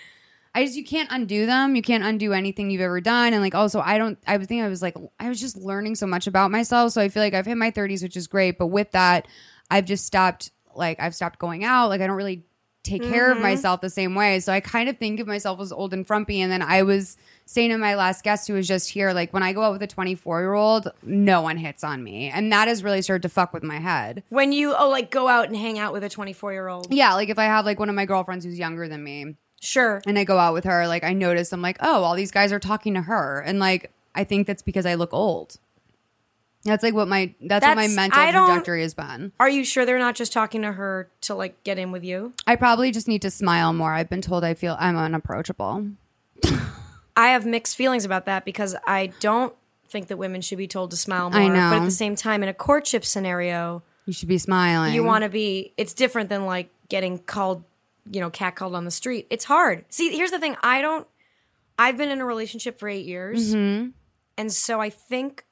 I 0.56 0.64
just 0.64 0.74
you 0.74 0.84
can't 0.84 1.10
undo 1.12 1.44
them. 1.44 1.76
You 1.76 1.82
can't 1.82 2.02
undo 2.02 2.32
anything 2.32 2.70
you've 2.70 2.80
ever 2.80 3.02
done. 3.02 3.34
And 3.34 3.42
like 3.42 3.54
also 3.54 3.78
I 3.78 3.98
don't 3.98 4.18
I 4.26 4.38
would 4.38 4.48
think 4.48 4.64
I 4.64 4.68
was 4.68 4.80
like 4.80 4.96
I 5.20 5.28
was 5.28 5.38
just 5.38 5.54
learning 5.54 5.96
so 5.96 6.06
much 6.06 6.26
about 6.26 6.50
myself. 6.50 6.92
So 6.92 7.02
I 7.02 7.10
feel 7.10 7.22
like 7.22 7.34
I've 7.34 7.44
hit 7.44 7.58
my 7.58 7.70
30s, 7.70 8.02
which 8.02 8.16
is 8.16 8.26
great. 8.26 8.56
But 8.56 8.68
with 8.68 8.90
that, 8.92 9.28
I've 9.70 9.84
just 9.84 10.06
stopped 10.06 10.52
like 10.74 10.98
I've 10.98 11.14
stopped 11.14 11.38
going 11.38 11.62
out. 11.62 11.90
Like 11.90 12.00
I 12.00 12.06
don't 12.06 12.16
really 12.16 12.46
take 12.84 13.02
care 13.02 13.30
of 13.30 13.34
mm-hmm. 13.34 13.42
myself 13.42 13.82
the 13.82 13.90
same 13.90 14.14
way. 14.14 14.40
So 14.40 14.50
I 14.50 14.60
kind 14.60 14.88
of 14.88 14.96
think 14.96 15.20
of 15.20 15.26
myself 15.26 15.60
as 15.60 15.72
old 15.72 15.92
and 15.92 16.06
frumpy. 16.06 16.40
And 16.40 16.50
then 16.50 16.62
I 16.62 16.84
was 16.84 17.18
saying 17.44 17.70
to 17.70 17.76
my 17.76 17.94
last 17.94 18.24
guest 18.24 18.48
who 18.48 18.54
was 18.54 18.66
just 18.66 18.88
here, 18.88 19.12
like 19.12 19.34
when 19.34 19.42
I 19.42 19.52
go 19.52 19.62
out 19.62 19.72
with 19.72 19.82
a 19.82 19.86
24 19.86 20.40
year 20.40 20.54
old, 20.54 20.90
no 21.02 21.42
one 21.42 21.58
hits 21.58 21.84
on 21.84 22.02
me. 22.02 22.30
And 22.30 22.50
that 22.52 22.66
has 22.68 22.82
really 22.82 23.02
started 23.02 23.22
to 23.22 23.28
fuck 23.28 23.52
with 23.52 23.62
my 23.62 23.78
head. 23.78 24.22
When 24.30 24.52
you 24.52 24.74
oh 24.74 24.88
like 24.88 25.10
go 25.10 25.28
out 25.28 25.48
and 25.48 25.56
hang 25.56 25.78
out 25.78 25.92
with 25.92 26.02
a 26.02 26.08
24 26.08 26.52
year 26.52 26.68
old. 26.68 26.90
Yeah, 26.90 27.12
like 27.12 27.28
if 27.28 27.38
I 27.38 27.44
have 27.44 27.66
like 27.66 27.78
one 27.78 27.90
of 27.90 27.94
my 27.94 28.06
girlfriends 28.06 28.46
who's 28.46 28.58
younger 28.58 28.88
than 28.88 29.04
me 29.04 29.34
Sure. 29.66 30.00
and 30.06 30.16
I 30.18 30.24
go 30.24 30.38
out 30.38 30.54
with 30.54 30.64
her, 30.64 30.86
like 30.86 31.02
I 31.02 31.12
notice 31.12 31.52
I'm 31.52 31.62
like, 31.62 31.78
oh, 31.80 32.04
all 32.04 32.14
these 32.14 32.30
guys 32.30 32.52
are 32.52 32.60
talking 32.60 32.94
to 32.94 33.02
her. 33.02 33.40
And 33.40 33.58
like 33.58 33.90
I 34.14 34.24
think 34.24 34.46
that's 34.46 34.62
because 34.62 34.86
I 34.86 34.94
look 34.94 35.12
old. 35.12 35.56
That's 36.62 36.82
like 36.82 36.94
what 36.94 37.08
my 37.08 37.34
that's, 37.40 37.64
what 37.64 37.76
my 37.76 37.88
mental 37.88 38.22
trajectory 38.32 38.82
has 38.82 38.94
been. 38.94 39.32
Are 39.38 39.48
you 39.48 39.64
sure 39.64 39.84
they're 39.86 39.98
not 39.98 40.14
just 40.14 40.32
talking 40.32 40.62
to 40.62 40.72
her 40.72 41.08
to 41.22 41.34
like 41.34 41.62
get 41.64 41.78
in 41.78 41.92
with 41.92 42.04
you? 42.04 42.32
I 42.46 42.56
probably 42.56 42.90
just 42.90 43.08
need 43.08 43.22
to 43.22 43.30
smile 43.30 43.72
more. 43.72 43.92
I've 43.92 44.08
been 44.08 44.22
told 44.22 44.44
I 44.44 44.54
feel 44.54 44.76
I'm 44.78 44.96
unapproachable. 44.96 45.88
I 47.16 47.28
have 47.28 47.46
mixed 47.46 47.76
feelings 47.76 48.04
about 48.04 48.26
that 48.26 48.44
because 48.44 48.76
I 48.86 49.12
don't 49.20 49.54
think 49.88 50.08
that 50.08 50.16
women 50.16 50.40
should 50.42 50.58
be 50.58 50.66
told 50.68 50.90
to 50.90 50.96
smile 50.96 51.30
more. 51.30 51.40
I 51.40 51.48
know. 51.48 51.70
But 51.70 51.82
at 51.82 51.84
the 51.84 51.90
same 51.90 52.16
time, 52.16 52.42
in 52.42 52.48
a 52.48 52.54
courtship 52.54 53.04
scenario, 53.04 53.82
You 54.04 54.12
should 54.12 54.28
be 54.28 54.38
smiling. 54.38 54.92
you 54.94 55.02
want 55.04 55.22
to 55.24 55.30
be. 55.30 55.72
It's 55.76 55.94
different 55.94 56.28
than 56.28 56.44
like 56.46 56.68
getting 56.88 57.18
called, 57.18 57.62
you 58.10 58.20
know, 58.20 58.30
catcalled 58.30 58.74
on 58.74 58.84
the 58.84 58.90
street. 58.90 59.26
It's 59.30 59.44
hard. 59.44 59.84
See, 59.88 60.14
here's 60.16 60.30
the 60.30 60.38
thing. 60.38 60.56
I 60.62 60.82
don't. 60.82 61.06
I've 61.78 61.96
been 61.96 62.10
in 62.10 62.20
a 62.20 62.24
relationship 62.24 62.78
for 62.78 62.88
eight 62.88 63.04
years, 63.06 63.54
Mm-hmm. 63.54 63.88
and 64.38 64.52
so 64.52 64.80
I 64.80 64.90
think 64.90 65.44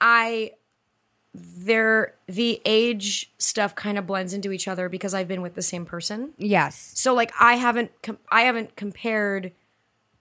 I 0.00 0.52
there 1.34 2.14
the 2.26 2.60
age 2.64 3.30
stuff 3.38 3.74
kind 3.74 3.98
of 3.98 4.06
blends 4.06 4.32
into 4.32 4.50
each 4.50 4.66
other 4.66 4.88
because 4.88 5.14
I've 5.14 5.28
been 5.28 5.42
with 5.42 5.54
the 5.54 5.62
same 5.62 5.84
person. 5.84 6.32
Yes. 6.38 6.92
So 6.94 7.14
like 7.14 7.32
I 7.38 7.54
haven't 7.54 7.90
com- 8.02 8.18
I 8.30 8.42
haven't 8.42 8.76
compared 8.76 9.52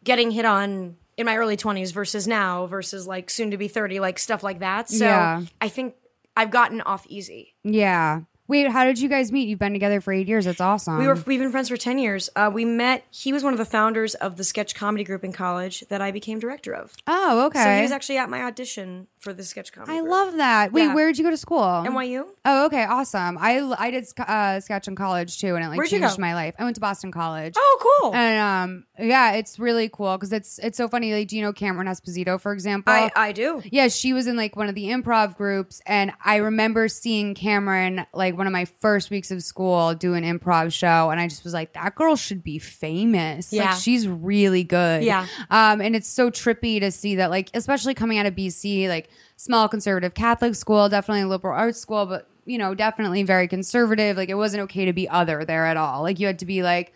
getting 0.04 0.32
hit 0.32 0.46
on 0.46 0.96
in 1.18 1.26
my 1.26 1.36
early 1.38 1.58
20s 1.58 1.92
versus 1.94 2.28
now 2.28 2.68
versus 2.68 3.08
like 3.08 3.30
soon 3.30 3.52
to 3.52 3.58
be 3.58 3.68
30 3.68 4.00
like 4.00 4.20
stuff 4.20 4.44
like 4.44 4.60
that. 4.60 4.90
So 4.90 5.06
Yeah. 5.06 5.42
I 5.60 5.70
think 5.70 5.96
I've 6.36 6.52
gotten 6.52 6.82
off 6.82 7.06
easy. 7.10 7.56
Yeah. 7.64 8.22
Wait, 8.48 8.68
how 8.72 8.86
did 8.86 9.00
you 9.00 9.10
guys 9.10 9.32
meet? 9.32 9.48
You've 9.50 9.60
been 9.60 9.74
together 9.74 10.00
for 10.00 10.14
eight 10.14 10.28
years. 10.28 10.46
That's 10.46 10.62
awesome. 10.62 10.98
We 10.98 11.08
were 11.08 11.16
we've 11.26 11.40
been 11.40 11.52
friends 11.52 11.70
for 11.70 11.78
10 11.78 12.00
years. 12.00 12.30
Uh, 12.36 12.50
we 12.54 12.64
met 12.66 13.04
he 13.12 13.34
was 13.34 13.44
one 13.44 13.54
of 13.54 13.60
the 13.60 13.66
founders 13.66 14.16
of 14.16 14.38
the 14.38 14.44
sketch 14.44 14.74
comedy 14.74 15.04
group 15.04 15.24
in 15.24 15.34
college 15.34 15.84
that 15.90 16.02
I 16.02 16.12
became 16.12 16.40
director 16.40 16.74
of. 16.74 16.96
Oh, 17.08 17.46
okay. 17.48 17.64
So 17.64 17.76
he 17.76 17.82
was 17.82 17.92
actually 17.92 18.18
at 18.18 18.30
my 18.30 18.44
audition 18.44 19.08
for 19.28 19.34
the 19.34 19.44
sketch 19.44 19.72
comedy 19.74 19.92
I 19.98 20.00
group. 20.00 20.10
love 20.12 20.38
that. 20.38 20.72
Wait, 20.72 20.84
Yeah. 20.84 20.94
where 20.94 21.08
did 21.08 21.18
you 21.18 21.24
go 21.26 21.30
to 21.32 21.38
school? 21.38 21.60
NYU. 21.60 22.26
Oh, 22.46 22.66
okay, 22.68 22.86
awesome. 22.86 23.38
I 23.40 23.60
I 23.78 23.92
did 23.92 24.08
sc- 24.08 24.22
uh, 24.22 24.60
sketch 24.62 24.88
in 24.88 24.96
college 24.96 25.40
too, 25.40 25.56
and 25.56 25.64
it 25.66 25.68
like 25.68 25.78
Where'd 25.78 25.92
you 25.92 26.00
changed 26.00 26.16
go? 26.18 26.22
my 26.22 26.34
life. 26.34 26.56
I 26.58 26.64
went 26.64 26.76
to 26.76 26.82
Boston 26.82 27.12
College. 27.12 27.56
Oh, 27.58 28.00
cool. 28.02 28.16
And 28.16 28.40
um, 28.40 28.86
yeah, 28.98 29.34
it's 29.34 29.60
really 29.60 29.90
cool 29.90 30.16
because 30.18 30.32
it's 30.32 30.60
it's 30.60 30.78
so 30.78 30.88
funny. 30.88 31.14
Like, 31.14 31.28
do 31.28 31.36
you 31.36 31.42
know 31.42 31.52
Cameron 31.52 31.88
Esposito, 31.88 32.40
for 32.40 32.54
example? 32.54 32.94
I 32.94 33.12
I 33.16 33.32
do. 33.34 33.62
yeah, 33.66 33.90
she 33.90 34.14
was 34.14 34.28
in 34.28 34.38
like 34.38 34.56
one 34.56 34.70
of 34.70 34.76
the 34.76 34.86
improv 34.86 35.36
groups, 35.36 35.82
and 35.86 36.12
I 36.24 36.38
remember 36.38 36.88
seeing 36.88 37.36
Cameron 37.36 38.06
like 38.14 38.38
one 38.38 38.48
of 38.48 38.54
my 38.54 38.66
first 38.66 39.10
weeks 39.10 39.30
of 39.32 39.44
school 39.44 39.94
do 39.94 40.14
an 40.14 40.24
improv 40.24 40.72
show, 40.72 41.10
and 41.10 41.20
I 41.20 41.28
just 41.28 41.44
was 41.44 41.54
like, 41.54 41.74
that 41.74 41.96
girl 41.96 42.16
should 42.16 42.44
be 42.44 42.60
famous. 42.60 43.52
Yeah. 43.52 43.72
Like, 43.72 43.82
she's 43.82 44.08
really 44.08 44.64
good. 44.64 45.04
Yeah. 45.04 45.26
Um, 45.50 45.82
and 45.82 45.96
it's 45.96 46.08
so 46.08 46.30
trippy 46.32 46.80
to 46.80 46.92
see 46.92 47.16
that, 47.16 47.30
like, 47.30 47.50
especially 47.54 47.94
coming 47.94 48.18
out 48.18 48.26
of 48.26 48.36
BC, 48.36 48.88
like 48.88 49.10
small 49.36 49.68
conservative 49.68 50.14
Catholic 50.14 50.56
school, 50.56 50.90
definitely 50.90 51.22
a 51.24 51.28
liberal 51.28 51.56
arts 51.58 51.80
school, 51.80 52.06
but 52.06 52.28
you 52.46 52.58
know, 52.58 52.74
definitely 52.74 53.24
very 53.24 53.48
conservative. 53.48 54.16
Like, 54.16 54.30
it 54.30 54.36
wasn't 54.36 54.64
okay 54.64 54.86
to 54.86 54.94
be 54.94 55.10
other 55.10 55.44
there 55.44 55.66
at 55.66 55.76
all. 55.76 56.02
Like, 56.02 56.18
you 56.20 56.28
had 56.28 56.40
to 56.40 56.46
be 56.46 56.64
like 56.64 56.94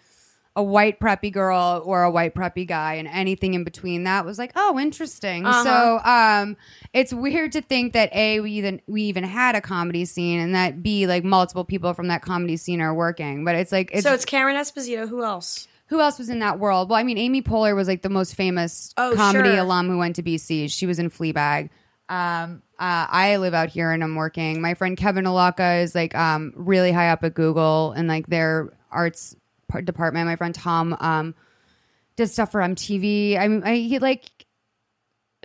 a 0.56 0.63
white 0.63 1.00
preppy 1.00 1.32
girl 1.32 1.82
or 1.86 2.04
a 2.04 2.12
white 2.12 2.34
preppy 2.36 2.68
guy 2.68 2.96
and 2.96 3.08
anything 3.08 3.54
in 3.54 3.63
between 3.63 4.04
that 4.04 4.25
was 4.25 4.38
like 4.38 4.51
oh 4.58 4.78
interesting 4.78 5.46
Uh-huh. 5.46 5.63
so 5.63 6.00
um 6.10 6.58
it's 6.92 7.13
weird 7.13 7.54
to 7.54 7.62
think 7.62 7.94
that 7.94 8.13
a 8.13 8.42
we 8.42 8.51
even 8.51 8.82
we 8.86 9.04
even 9.04 9.24
had 9.24 9.56
a 9.56 9.62
comedy 9.62 10.04
scene 10.04 10.42
and 10.42 10.54
that 10.54 10.84
b 10.84 11.08
like 11.08 11.24
multiple 11.24 11.63
people 11.63 11.94
from 11.94 12.10
that 12.10 12.22
comedy 12.22 12.58
scene 12.58 12.82
are 12.82 12.94
working 12.94 13.46
but 13.46 13.56
it's 13.56 13.72
like 13.72 13.92
it's, 13.94 14.04
So 14.04 14.13
it's 14.13 14.25
Cameron 14.25 14.58
Esposito. 14.58 15.08
Who 15.08 15.24
else? 15.24 15.70
who 15.86 16.01
else 16.01 16.18
was 16.20 16.28
in 16.28 16.40
that 16.40 16.60
world 16.60 16.90
well 16.90 17.00
i 17.00 17.04
mean 17.04 17.18
amy 17.18 17.42
poehler 17.42 17.74
was 17.74 17.88
like 17.88 18.01
the 18.01 18.10
most 18.10 18.36
famous 18.36 18.94
Oh, 18.98 19.13
comedy 19.16 19.51
sure. 19.51 19.60
alum 19.60 19.88
who 19.88 19.98
went 20.00 20.18
to 20.18 20.24
bc 20.24 20.70
she 20.70 20.86
was 20.86 21.00
in 21.00 21.10
fleabag 21.10 21.70
um 22.12 22.62
uh, 22.82 23.06
I 23.08 23.36
live 23.38 23.53
out 23.53 23.70
here 23.70 23.91
and 23.91 24.03
I'm 24.03 24.15
working. 24.15 24.60
My 24.60 24.74
friend 24.74 24.98
Kevin 24.98 25.27
Alaka 25.27 25.75
is 25.84 25.94
like 25.94 26.15
um, 26.15 26.51
really 26.56 26.91
high 26.91 27.10
up 27.10 27.24
at 27.24 27.36
Google 27.36 27.91
and 27.91 28.08
like 28.08 28.25
their 28.25 28.74
arts 28.89 29.36
department. 29.84 30.25
My 30.25 30.36
friend 30.36 30.56
Tom 30.56 30.98
um, 31.00 31.36
does 32.15 32.34
stuff 32.34 32.51
for 32.51 32.60
MTV. 32.60 33.38
I 33.38 33.48
mean, 33.48 33.63
I 33.63 33.75
he 33.75 34.00
like, 34.00 34.31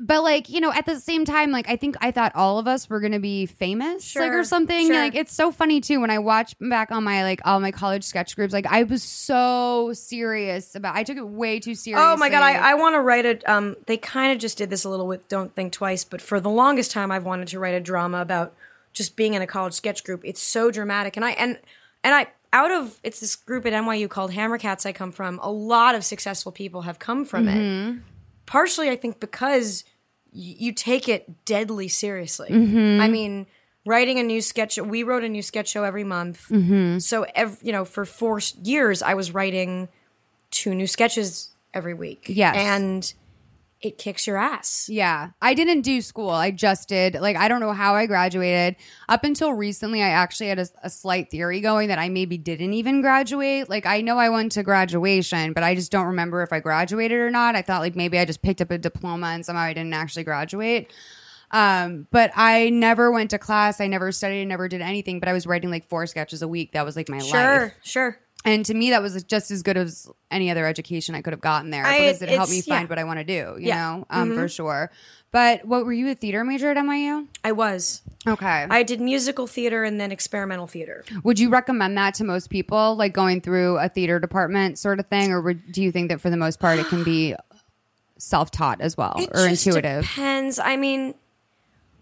but 0.00 0.22
like 0.22 0.50
you 0.50 0.60
know, 0.60 0.72
at 0.72 0.84
the 0.84 1.00
same 1.00 1.24
time, 1.24 1.50
like 1.50 1.68
I 1.68 1.76
think 1.76 1.96
I 2.00 2.10
thought 2.10 2.32
all 2.34 2.58
of 2.58 2.68
us 2.68 2.88
were 2.90 3.00
gonna 3.00 3.18
be 3.18 3.46
famous, 3.46 4.14
like 4.14 4.32
or 4.32 4.44
something. 4.44 4.88
sure. 4.88 4.94
Like 4.94 5.14
it's 5.14 5.32
so 5.32 5.50
funny 5.50 5.80
too 5.80 6.00
when 6.00 6.10
I 6.10 6.18
watch 6.18 6.54
back 6.60 6.92
on 6.92 7.02
my 7.02 7.22
like 7.22 7.40
all 7.46 7.60
my 7.60 7.72
college 7.72 8.04
sketch 8.04 8.36
groups. 8.36 8.52
Like 8.52 8.66
I 8.66 8.82
was 8.82 9.02
so 9.02 9.92
serious 9.94 10.74
about. 10.74 10.96
I 10.96 11.02
took 11.02 11.16
it 11.16 11.26
way 11.26 11.60
too 11.60 11.74
seriously. 11.74 12.04
Oh 12.04 12.16
my 12.18 12.28
god, 12.28 12.42
I, 12.42 12.72
I 12.72 12.74
want 12.74 12.94
to 12.94 13.00
write 13.00 13.24
a. 13.24 13.50
Um, 13.50 13.76
they 13.86 13.96
kind 13.96 14.32
of 14.32 14.38
just 14.38 14.58
did 14.58 14.68
this 14.68 14.84
a 14.84 14.90
little 14.90 15.06
with 15.06 15.26
"Don't 15.28 15.54
Think 15.54 15.72
Twice," 15.72 16.04
but 16.04 16.20
for 16.20 16.40
the 16.40 16.50
longest 16.50 16.90
time, 16.90 17.10
I've 17.10 17.24
wanted 17.24 17.48
to 17.48 17.58
write 17.58 17.74
a 17.74 17.80
drama 17.80 18.20
about 18.20 18.54
just 18.92 19.16
being 19.16 19.32
in 19.32 19.40
a 19.40 19.46
college 19.46 19.72
sketch 19.74 20.04
group. 20.04 20.20
It's 20.24 20.42
so 20.42 20.70
dramatic, 20.70 21.16
and 21.16 21.24
I 21.24 21.30
and 21.32 21.58
and 22.04 22.14
I 22.14 22.26
out 22.52 22.70
of 22.70 23.00
it's 23.02 23.20
this 23.20 23.34
group 23.34 23.64
at 23.64 23.72
NYU 23.72 24.10
called 24.10 24.32
Hammerkatz. 24.32 24.84
I 24.84 24.92
come 24.92 25.10
from. 25.10 25.40
A 25.42 25.50
lot 25.50 25.94
of 25.94 26.04
successful 26.04 26.52
people 26.52 26.82
have 26.82 26.98
come 26.98 27.24
from 27.24 27.48
it. 27.48 27.98
Partially, 28.46 28.88
I 28.88 28.96
think 28.96 29.20
because 29.20 29.84
y- 30.32 30.56
you 30.58 30.72
take 30.72 31.08
it 31.08 31.44
deadly 31.44 31.88
seriously. 31.88 32.48
Mm-hmm. 32.50 33.00
I 33.00 33.08
mean. 33.08 33.46
Writing 33.88 34.18
a 34.18 34.24
new 34.24 34.40
sketch, 34.40 34.78
we 34.78 35.04
wrote 35.04 35.22
a 35.22 35.28
new 35.28 35.42
sketch 35.42 35.68
show 35.68 35.84
every 35.84 36.02
month. 36.02 36.48
Mm-hmm. 36.48 36.98
So, 36.98 37.24
ev- 37.36 37.60
you 37.62 37.70
know, 37.70 37.84
for 37.84 38.04
four 38.04 38.40
years, 38.60 39.00
I 39.00 39.14
was 39.14 39.32
writing 39.32 39.86
two 40.50 40.74
new 40.74 40.88
sketches 40.88 41.50
every 41.72 41.94
week. 41.94 42.24
Yes. 42.26 42.56
And 42.56 43.14
it 43.80 43.98
kicks 43.98 44.26
your 44.26 44.36
ass. 44.36 44.88
Yeah, 44.90 45.30
I 45.40 45.54
didn't 45.54 45.82
do 45.82 46.00
school. 46.00 46.30
I 46.30 46.50
just 46.50 46.88
did. 46.88 47.14
Like, 47.14 47.36
I 47.36 47.46
don't 47.46 47.60
know 47.60 47.72
how 47.72 47.94
I 47.94 48.06
graduated. 48.06 48.76
Up 49.08 49.22
until 49.22 49.52
recently, 49.52 50.02
I 50.02 50.08
actually 50.08 50.48
had 50.48 50.58
a, 50.58 50.66
a 50.82 50.90
slight 50.90 51.30
theory 51.30 51.60
going 51.60 51.88
that 51.88 51.98
I 51.98 52.08
maybe 52.08 52.38
didn't 52.38 52.72
even 52.72 53.02
graduate. 53.02 53.68
Like, 53.68 53.84
I 53.84 54.00
know 54.00 54.18
I 54.18 54.30
went 54.30 54.52
to 54.52 54.62
graduation, 54.62 55.52
but 55.52 55.62
I 55.62 55.74
just 55.74 55.92
don't 55.92 56.06
remember 56.06 56.42
if 56.42 56.52
I 56.52 56.60
graduated 56.60 57.18
or 57.18 57.30
not. 57.30 57.54
I 57.54 57.62
thought 57.62 57.80
like 57.80 57.96
maybe 57.96 58.18
I 58.18 58.24
just 58.24 58.42
picked 58.42 58.62
up 58.62 58.70
a 58.70 58.78
diploma 58.78 59.26
and 59.28 59.44
somehow 59.44 59.62
I 59.62 59.74
didn't 59.74 59.94
actually 59.94 60.24
graduate. 60.24 60.90
Um, 61.50 62.06
but 62.10 62.32
I 62.34 62.70
never 62.70 63.12
went 63.12 63.30
to 63.30 63.38
class. 63.38 63.80
I 63.80 63.86
never 63.86 64.10
studied. 64.10 64.40
I 64.40 64.44
never 64.44 64.68
did 64.68 64.80
anything. 64.80 65.20
But 65.20 65.28
I 65.28 65.32
was 65.32 65.46
writing 65.46 65.70
like 65.70 65.88
four 65.88 66.06
sketches 66.06 66.42
a 66.42 66.48
week. 66.48 66.72
That 66.72 66.84
was 66.84 66.96
like 66.96 67.08
my 67.08 67.18
life. 67.18 67.26
Sure, 67.26 67.62
life. 67.62 67.74
sure. 67.82 68.18
And 68.46 68.64
to 68.66 68.74
me, 68.74 68.90
that 68.90 69.02
was 69.02 69.22
just 69.24 69.50
as 69.50 69.62
good 69.62 69.76
as 69.76 70.08
any 70.30 70.50
other 70.50 70.64
education 70.66 71.14
I 71.14 71.20
could 71.20 71.32
have 71.32 71.40
gotten 71.40 71.70
there 71.70 71.84
I- 71.84 71.98
because 71.98 72.22
it 72.22 72.28
helped 72.30 72.50
me 72.52 72.62
find 72.62 72.82
yeah. 72.84 72.88
what 72.88 72.98
I 72.98 73.04
want 73.04 73.18
to 73.18 73.24
do, 73.24 73.56
you 73.60 73.66
Yeah. 73.66 73.84
Mm-hmm. 73.86 73.98
know, 74.00 74.06
um, 74.10 74.34
for 74.34 74.48
sure. 74.48 74.90
But 75.32 75.64
what 75.66 75.84
were 75.84 75.92
you 75.92 76.08
a 76.10 76.14
theater 76.14 76.44
major 76.44 76.70
at 76.70 76.76
NYU? 76.78 77.26
I 77.44 77.52
was. 77.52 78.00
Okay. 78.26 78.66
I 78.70 78.82
did 78.84 79.00
musical 79.00 79.46
theater 79.46 79.84
and 79.84 80.00
then 80.00 80.10
experimental 80.12 80.66
theater. 80.66 81.04
would 81.24 81.38
you 81.38 81.50
recommend 81.50 81.98
that 81.98 82.14
to 82.14 82.24
most 82.24 82.48
people, 82.48 82.94
like 82.94 83.12
going 83.12 83.40
through 83.42 83.76
a 83.78 83.88
theater 83.88 84.18
department 84.20 84.78
sort 84.78 85.00
of 85.00 85.06
thing? 85.08 85.32
Or 85.32 85.40
would, 85.42 85.72
do 85.72 85.82
you 85.82 85.90
think 85.92 86.08
that 86.10 86.20
for 86.22 86.30
the 86.30 86.36
most 86.38 86.58
part 86.60 86.78
it 86.78 86.86
can 86.86 87.02
be 87.04 87.34
self 88.16 88.50
taught 88.50 88.80
as 88.80 88.96
well 88.96 89.16
It 89.18 89.28
or 89.34 89.48
just 89.48 89.66
intuitive? 89.66 90.04
depends. 90.04 90.58
I 90.58 90.76
mean, 90.76 91.14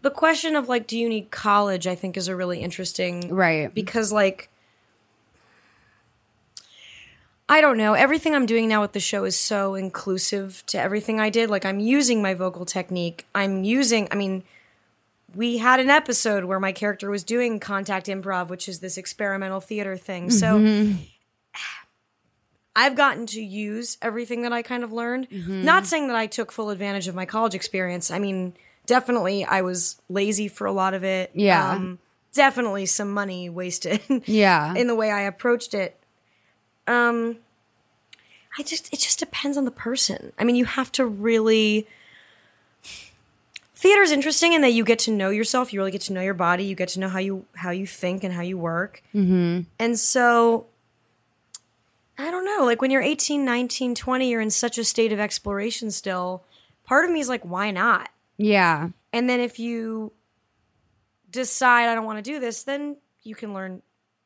the 0.02 0.10
question 0.10 0.54
of 0.54 0.68
like, 0.68 0.86
do 0.86 0.96
you 0.98 1.08
need 1.08 1.30
college? 1.30 1.86
I 1.88 1.94
think 1.96 2.16
is 2.16 2.28
a 2.28 2.36
really 2.36 2.60
interesting 2.60 3.34
Right. 3.34 3.72
because 3.74 4.12
like. 4.12 4.50
I 7.48 7.60
don't 7.60 7.76
know. 7.76 7.92
Everything 7.92 8.34
I'm 8.34 8.46
doing 8.46 8.68
now 8.68 8.80
with 8.80 8.92
the 8.92 9.00
show 9.00 9.24
is 9.24 9.36
so 9.36 9.74
inclusive 9.74 10.62
to 10.68 10.80
everything 10.80 11.20
I 11.20 11.30
did. 11.30 11.50
Like 11.50 11.64
I'm 11.66 11.78
using 11.78 12.22
my 12.22 12.34
vocal 12.34 12.64
technique. 12.64 13.26
I'm 13.34 13.64
using 13.64 14.08
I 14.10 14.16
mean 14.16 14.44
we 15.34 15.58
had 15.58 15.80
an 15.80 15.90
episode 15.90 16.44
where 16.44 16.60
my 16.60 16.72
character 16.72 17.10
was 17.10 17.24
doing 17.24 17.60
contact 17.60 18.06
improv, 18.06 18.48
which 18.48 18.68
is 18.68 18.80
this 18.80 18.96
experimental 18.96 19.60
theater 19.60 19.96
thing. 19.96 20.30
So 20.30 20.58
mm-hmm. 20.58 21.02
I've 22.76 22.96
gotten 22.96 23.26
to 23.26 23.42
use 23.42 23.98
everything 24.00 24.42
that 24.42 24.52
I 24.52 24.62
kind 24.62 24.82
of 24.82 24.92
learned. 24.92 25.28
Mm-hmm. 25.30 25.64
Not 25.64 25.86
saying 25.86 26.08
that 26.08 26.16
I 26.16 26.26
took 26.26 26.50
full 26.50 26.70
advantage 26.70 27.08
of 27.08 27.14
my 27.14 27.26
college 27.26 27.54
experience. 27.54 28.10
I 28.10 28.18
mean, 28.18 28.54
definitely 28.86 29.44
I 29.44 29.62
was 29.62 30.00
lazy 30.08 30.48
for 30.48 30.66
a 30.66 30.72
lot 30.72 30.94
of 30.94 31.04
it. 31.04 31.30
Yeah. 31.34 31.72
Um, 31.72 31.98
definitely 32.32 32.86
some 32.86 33.12
money 33.12 33.48
wasted. 33.50 34.00
Yeah. 34.26 34.74
in 34.74 34.86
the 34.86 34.94
way 34.94 35.10
I 35.10 35.22
approached 35.22 35.74
it. 35.74 35.98
Um, 36.86 37.38
I 38.58 38.62
just 38.62 38.92
it 38.92 39.00
just 39.00 39.18
depends 39.18 39.56
on 39.56 39.64
the 39.64 39.70
person. 39.70 40.32
I 40.38 40.44
mean, 40.44 40.56
you 40.56 40.64
have 40.64 40.92
to 40.92 41.06
really. 41.06 41.86
theater 43.74 44.02
is 44.02 44.12
interesting 44.12 44.52
in 44.52 44.62
that 44.62 44.70
you 44.70 44.84
get 44.84 44.98
to 45.00 45.10
know 45.10 45.30
yourself. 45.30 45.72
You 45.72 45.80
really 45.80 45.90
get 45.90 46.02
to 46.02 46.12
know 46.12 46.22
your 46.22 46.34
body. 46.34 46.64
You 46.64 46.74
get 46.74 46.90
to 46.90 47.00
know 47.00 47.08
how 47.08 47.18
you 47.18 47.46
how 47.54 47.70
you 47.70 47.86
think 47.86 48.22
and 48.22 48.32
how 48.32 48.42
you 48.42 48.56
work. 48.56 49.02
Mm-hmm. 49.14 49.62
And 49.78 49.98
so, 49.98 50.66
I 52.16 52.30
don't 52.30 52.44
know. 52.44 52.64
Like 52.64 52.80
when 52.80 52.90
you're 52.90 53.02
18, 53.02 53.44
19, 53.44 53.94
20, 53.94 54.30
you're 54.30 54.40
in 54.40 54.50
such 54.50 54.78
a 54.78 54.84
state 54.84 55.12
of 55.12 55.18
exploration 55.18 55.90
still. 55.90 56.44
Part 56.84 57.04
of 57.04 57.10
me 57.10 57.20
is 57.20 57.28
like, 57.28 57.42
why 57.42 57.70
not? 57.70 58.10
Yeah. 58.36 58.90
And 59.12 59.28
then 59.28 59.40
if 59.40 59.58
you 59.58 60.12
decide 61.30 61.88
I 61.88 61.94
don't 61.94 62.04
want 62.04 62.18
to 62.24 62.30
do 62.30 62.38
this, 62.38 62.62
then 62.62 62.96
you 63.22 63.34
can 63.34 63.54
learn 63.54 63.82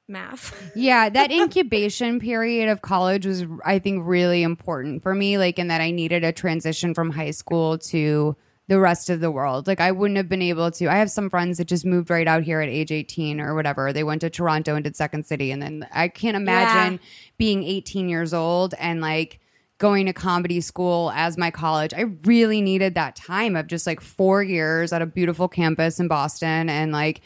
math. 0.08 0.72
Yeah, 0.74 1.08
that 1.08 1.30
incubation 1.32 2.20
period 2.20 2.68
of 2.68 2.82
college 2.82 3.26
was, 3.26 3.44
I 3.64 3.78
think, 3.78 4.02
really 4.06 4.42
important 4.42 5.02
for 5.02 5.14
me. 5.14 5.38
Like, 5.38 5.58
in 5.58 5.68
that 5.68 5.80
I 5.80 5.90
needed 5.90 6.24
a 6.24 6.32
transition 6.32 6.94
from 6.94 7.10
high 7.10 7.30
school 7.30 7.78
to 7.78 8.36
the 8.68 8.78
rest 8.78 9.08
of 9.08 9.20
the 9.20 9.30
world. 9.30 9.66
Like, 9.66 9.80
I 9.80 9.92
wouldn't 9.92 10.16
have 10.18 10.28
been 10.28 10.42
able 10.42 10.70
to. 10.72 10.88
I 10.88 10.96
have 10.96 11.10
some 11.10 11.30
friends 11.30 11.56
that 11.58 11.66
just 11.66 11.86
moved 11.86 12.10
right 12.10 12.28
out 12.28 12.42
here 12.42 12.60
at 12.60 12.68
age 12.68 12.92
18 12.92 13.40
or 13.40 13.54
whatever. 13.54 13.92
They 13.92 14.04
went 14.04 14.20
to 14.22 14.30
Toronto 14.30 14.74
and 14.74 14.84
did 14.84 14.96
Second 14.96 15.24
City. 15.26 15.50
And 15.50 15.62
then 15.62 15.86
I 15.92 16.08
can't 16.08 16.36
imagine 16.36 16.94
Yeah. 16.94 16.98
being 17.38 17.62
18 17.64 18.08
years 18.08 18.34
old 18.34 18.74
and 18.78 19.00
like, 19.00 19.40
Going 19.78 20.06
to 20.06 20.12
comedy 20.12 20.60
school 20.60 21.12
as 21.14 21.38
my 21.38 21.52
college, 21.52 21.94
I 21.94 22.06
really 22.24 22.60
needed 22.60 22.96
that 22.96 23.14
time 23.14 23.54
of 23.54 23.68
just 23.68 23.86
like 23.86 24.00
four 24.00 24.42
years 24.42 24.92
at 24.92 25.02
a 25.02 25.06
beautiful 25.06 25.46
campus 25.46 26.00
in 26.00 26.08
Boston 26.08 26.68
and 26.68 26.90
like, 26.90 27.20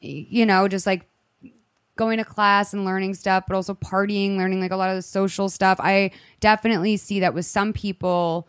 you 0.00 0.46
know, 0.46 0.68
just 0.68 0.86
like 0.86 1.08
going 2.02 2.18
to 2.18 2.24
class 2.24 2.72
and 2.72 2.84
learning 2.84 3.14
stuff, 3.14 3.44
but 3.46 3.54
also 3.54 3.74
partying, 3.74 4.36
learning 4.36 4.60
like 4.60 4.72
a 4.72 4.76
lot 4.76 4.90
of 4.90 4.96
the 4.96 5.02
social 5.02 5.48
stuff. 5.48 5.78
I 5.80 6.10
definitely 6.40 6.96
see 6.96 7.20
that 7.20 7.32
with 7.32 7.46
some 7.46 7.72
people 7.72 8.48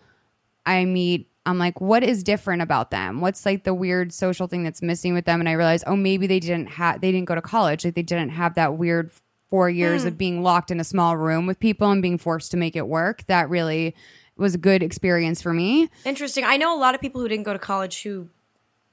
I 0.65 0.85
meet. 0.85 1.29
I'm 1.45 1.59
like, 1.59 1.79
what 1.79 2.03
is 2.03 2.23
different 2.23 2.63
about 2.63 2.89
them? 2.89 3.21
What's 3.21 3.45
like 3.45 3.63
the 3.63 3.73
weird 3.73 4.11
social 4.11 4.47
thing 4.47 4.63
that's 4.63 4.81
missing 4.81 5.13
with 5.13 5.25
them? 5.25 5.39
And 5.39 5.47
I 5.47 5.51
realize, 5.51 5.83
oh, 5.85 5.95
maybe 5.95 6.25
they 6.25 6.39
didn't 6.39 6.67
have, 6.67 7.01
they 7.01 7.11
didn't 7.11 7.27
go 7.27 7.35
to 7.35 7.41
college. 7.41 7.85
Like 7.85 7.93
they 7.93 8.01
didn't 8.01 8.29
have 8.29 8.55
that 8.55 8.77
weird 8.77 9.11
four 9.49 9.69
years 9.69 10.03
of 10.03 10.13
hmm. 10.13 10.17
being 10.17 10.41
locked 10.41 10.71
in 10.71 10.79
a 10.79 10.83
small 10.83 11.15
room 11.15 11.45
with 11.45 11.59
people 11.59 11.91
and 11.91 12.01
being 12.01 12.17
forced 12.17 12.49
to 12.51 12.57
make 12.57 12.75
it 12.75 12.87
work. 12.87 13.23
That 13.27 13.49
really 13.49 13.93
was 14.35 14.55
a 14.55 14.57
good 14.57 14.81
experience 14.81 15.43
for 15.43 15.53
me. 15.53 15.91
Interesting. 16.05 16.43
I 16.43 16.57
know 16.57 16.75
a 16.75 16.79
lot 16.79 16.95
of 16.95 17.01
people 17.01 17.21
who 17.21 17.27
didn't 17.27 17.43
go 17.43 17.53
to 17.53 17.59
college 17.59 18.01
who 18.01 18.29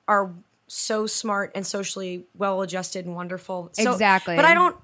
are 0.07 0.35
so 0.73 1.05
smart 1.07 1.50
and 1.55 1.67
socially 1.67 2.25
well 2.37 2.62
adjusted 2.62 3.05
and 3.07 3.15
wonderful. 3.17 3.71
So- 3.73 3.93
Exactly. 3.93 4.37
But 4.37 4.45
I 4.45 4.55
don't 4.55 4.77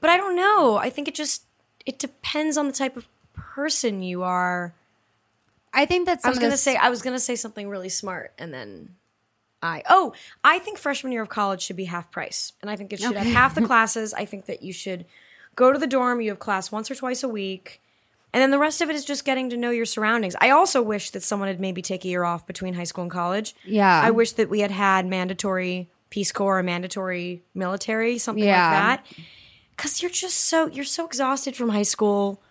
but 0.00 0.10
I 0.10 0.16
don't 0.16 0.36
know. 0.36 0.76
I 0.76 0.90
think 0.90 1.08
it 1.08 1.14
just 1.14 1.44
it 1.86 1.98
depends 1.98 2.56
on 2.56 2.66
the 2.66 2.72
type 2.72 2.96
of 2.96 3.06
person 3.34 4.02
you 4.02 4.22
are. 4.22 4.74
I 5.72 5.86
think 5.86 6.06
that's 6.06 6.24
I 6.24 6.30
was 6.30 6.38
gonna 6.38 6.56
say 6.56 6.76
I 6.76 6.88
was 6.90 7.02
gonna 7.02 7.18
say 7.20 7.36
something 7.36 7.68
really 7.68 7.88
smart 7.88 8.32
and 8.38 8.52
then 8.52 8.94
I 9.62 9.82
oh 9.88 10.12
I 10.42 10.58
think 10.58 10.78
freshman 10.78 11.12
year 11.12 11.22
of 11.22 11.28
college 11.28 11.62
should 11.62 11.76
be 11.76 11.84
half 11.84 12.10
price 12.10 12.52
and 12.62 12.70
I 12.70 12.76
think 12.76 12.92
it 12.92 13.00
should 13.00 13.16
have 13.16 13.26
half 13.26 13.54
the 13.54 13.62
classes. 13.66 14.14
I 14.14 14.24
think 14.24 14.46
that 14.46 14.62
you 14.62 14.72
should 14.72 15.04
go 15.56 15.72
to 15.72 15.78
the 15.78 15.86
dorm. 15.86 16.20
You 16.20 16.30
have 16.30 16.38
class 16.38 16.70
once 16.72 16.90
or 16.90 16.94
twice 16.94 17.22
a 17.22 17.28
week, 17.28 17.80
and 18.34 18.42
then 18.42 18.50
the 18.50 18.58
rest 18.58 18.82
of 18.82 18.90
it 18.90 18.96
is 18.96 19.04
just 19.06 19.24
getting 19.24 19.48
to 19.50 19.56
know 19.56 19.70
your 19.70 19.86
surroundings. 19.86 20.36
I 20.42 20.50
also 20.50 20.82
wish 20.82 21.10
that 21.10 21.22
someone 21.22 21.48
had 21.48 21.58
maybe 21.60 21.80
take 21.80 22.04
a 22.04 22.08
year 22.08 22.24
off 22.24 22.46
between 22.46 22.74
high 22.74 22.84
school 22.84 23.02
and 23.02 23.10
college. 23.10 23.54
Yeah. 23.64 24.02
I 24.04 24.10
wish 24.10 24.32
that 24.32 24.50
we 24.50 24.60
had 24.60 24.70
had 24.72 25.06
mandatory 25.06 25.88
Peace 26.10 26.30
Corps 26.32 26.58
or 26.58 26.62
mandatory 26.62 27.42
military 27.54 28.18
something 28.18 28.44
Yeah. 28.44 28.68
like 28.68 29.04
that. 29.06 29.06
Because 29.76 30.02
you're 30.02 30.10
just 30.10 30.36
so 30.44 30.66
you're 30.66 30.84
so 30.84 31.06
exhausted 31.06 31.56
from 31.56 31.70
high 31.70 31.82
school. 31.84 32.42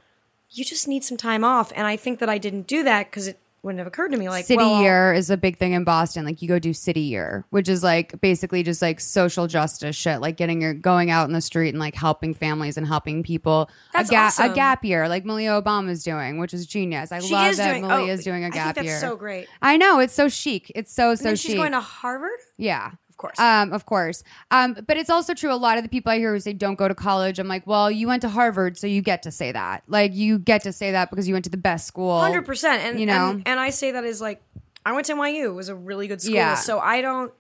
You 0.50 0.64
just 0.66 0.88
need 0.88 1.04
some 1.04 1.18
time 1.18 1.44
off, 1.44 1.72
and 1.76 1.86
I 1.88 1.96
think 1.98 2.20
that 2.20 2.30
I 2.30 2.38
didn't 2.38 2.68
do 2.68 2.84
that 2.84 3.10
because 3.10 3.28
it 3.28 3.40
wouldn't 3.64 3.80
have 3.80 3.88
occurred 3.88 4.12
to 4.12 4.18
me. 4.18 4.28
Like 4.30 4.46
city 4.46 4.58
well, 4.58 4.82
year 4.82 5.14
is 5.14 5.30
a 5.30 5.38
big 5.38 5.58
thing 5.58 5.72
in 5.72 5.84
Boston. 5.86 6.26
Like 6.26 6.42
you 6.42 6.48
go 6.48 6.60
do 6.60 6.74
city 6.74 7.00
year, 7.02 7.46
which 7.50 7.70
is 7.70 7.82
like 7.82 8.20
basically 8.22 8.62
just 8.62 8.82
like 8.82 9.00
social 9.00 9.48
justice 9.48 9.96
shit, 9.96 10.20
like 10.20 10.36
getting 10.38 10.62
your 10.62 10.74
going 10.74 11.10
out 11.10 11.28
in 11.28 11.34
the 11.34 11.42
street 11.42 11.70
and 11.70 11.80
like 11.80 11.96
helping 11.96 12.34
families 12.34 12.76
and 12.78 12.86
helping 12.86 13.24
people. 13.24 13.70
That's 13.94 14.10
a, 14.10 14.12
ga- 14.14 14.26
awesome. 14.26 14.52
a 14.52 14.54
gap 14.54 14.84
year, 14.84 15.08
like 15.08 15.24
Malia 15.26 15.62
Obama's 15.62 16.04
doing, 16.04 16.40
which 16.40 16.54
is 16.54 16.66
genius. 16.66 17.12
I 17.12 17.20
She 17.20 17.34
love 17.34 17.52
is 17.52 17.58
that 17.58 17.70
doing- 17.72 17.88
Malia's 17.88 18.20
oh, 18.20 18.24
doing 18.24 18.44
a 18.44 18.50
gap 18.50 18.76
that's 18.76 18.86
year. 18.86 19.00
so 19.00 19.16
great. 19.16 19.48
I 19.62 19.78
know 19.78 20.00
it's 20.00 20.14
so 20.14 20.28
chic. 20.28 20.72
It's 20.76 20.94
so 20.94 21.16
so 21.16 21.30
And 21.30 21.40
chic. 21.40 21.52
she's 21.52 21.56
going 21.56 21.72
to 21.72 21.80
Harvard. 21.82 22.40
Yeah. 22.58 22.92
Of 23.14 23.18
course. 23.18 23.40
Um, 23.40 23.74
of 23.74 23.86
course. 23.86 24.24
Um, 24.50 24.76
but 24.88 24.98
it's 24.98 25.12
also 25.12 25.36
true. 25.36 25.54
A 25.54 25.56
lot 25.56 25.78
of 25.78 25.84
the 25.84 25.90
people 25.90 26.12
I 26.12 26.18
hear 26.18 26.34
who 26.34 26.40
say 26.40 26.52
don't 26.54 26.76
go 26.76 26.88
to 26.88 26.96
college, 26.96 27.38
I'm 27.38 27.48
like, 27.48 27.68
well, 27.68 27.92
you 27.92 28.08
went 28.08 28.24
to 28.24 28.30
Harvard, 28.30 28.76
so 28.76 28.88
you 28.88 29.04
get 29.04 29.22
to 29.24 29.32
say 29.32 29.52
that. 29.52 29.84
Like, 29.88 30.16
you 30.16 30.40
get 30.40 30.64
to 30.64 30.74
say 30.74 30.92
that 30.94 31.12
because 31.12 31.28
you 31.28 31.36
went 31.36 31.46
to 31.46 31.52
the 31.52 31.58
best 31.58 31.86
school. 31.86 32.20
Hundred 32.20 32.44
percent, 32.48 32.82
and 32.82 33.00
you 33.00 33.06
know? 33.06 33.30
and, 33.30 33.48
and 33.48 33.60
I 33.60 33.70
say 33.70 33.92
that 33.92 34.04
as 34.04 34.20
like 34.20 34.42
I 34.84 34.94
went 34.94 35.06
to 35.08 35.14
NYU. 35.14 35.46
It 35.46 35.50
was 35.50 35.70
a 35.70 35.76
really 35.76 36.08
good 36.08 36.22
school, 36.24 36.34
Yeah. 36.34 36.56
so 36.56 36.80
I 36.80 37.02
don't. 37.02 37.32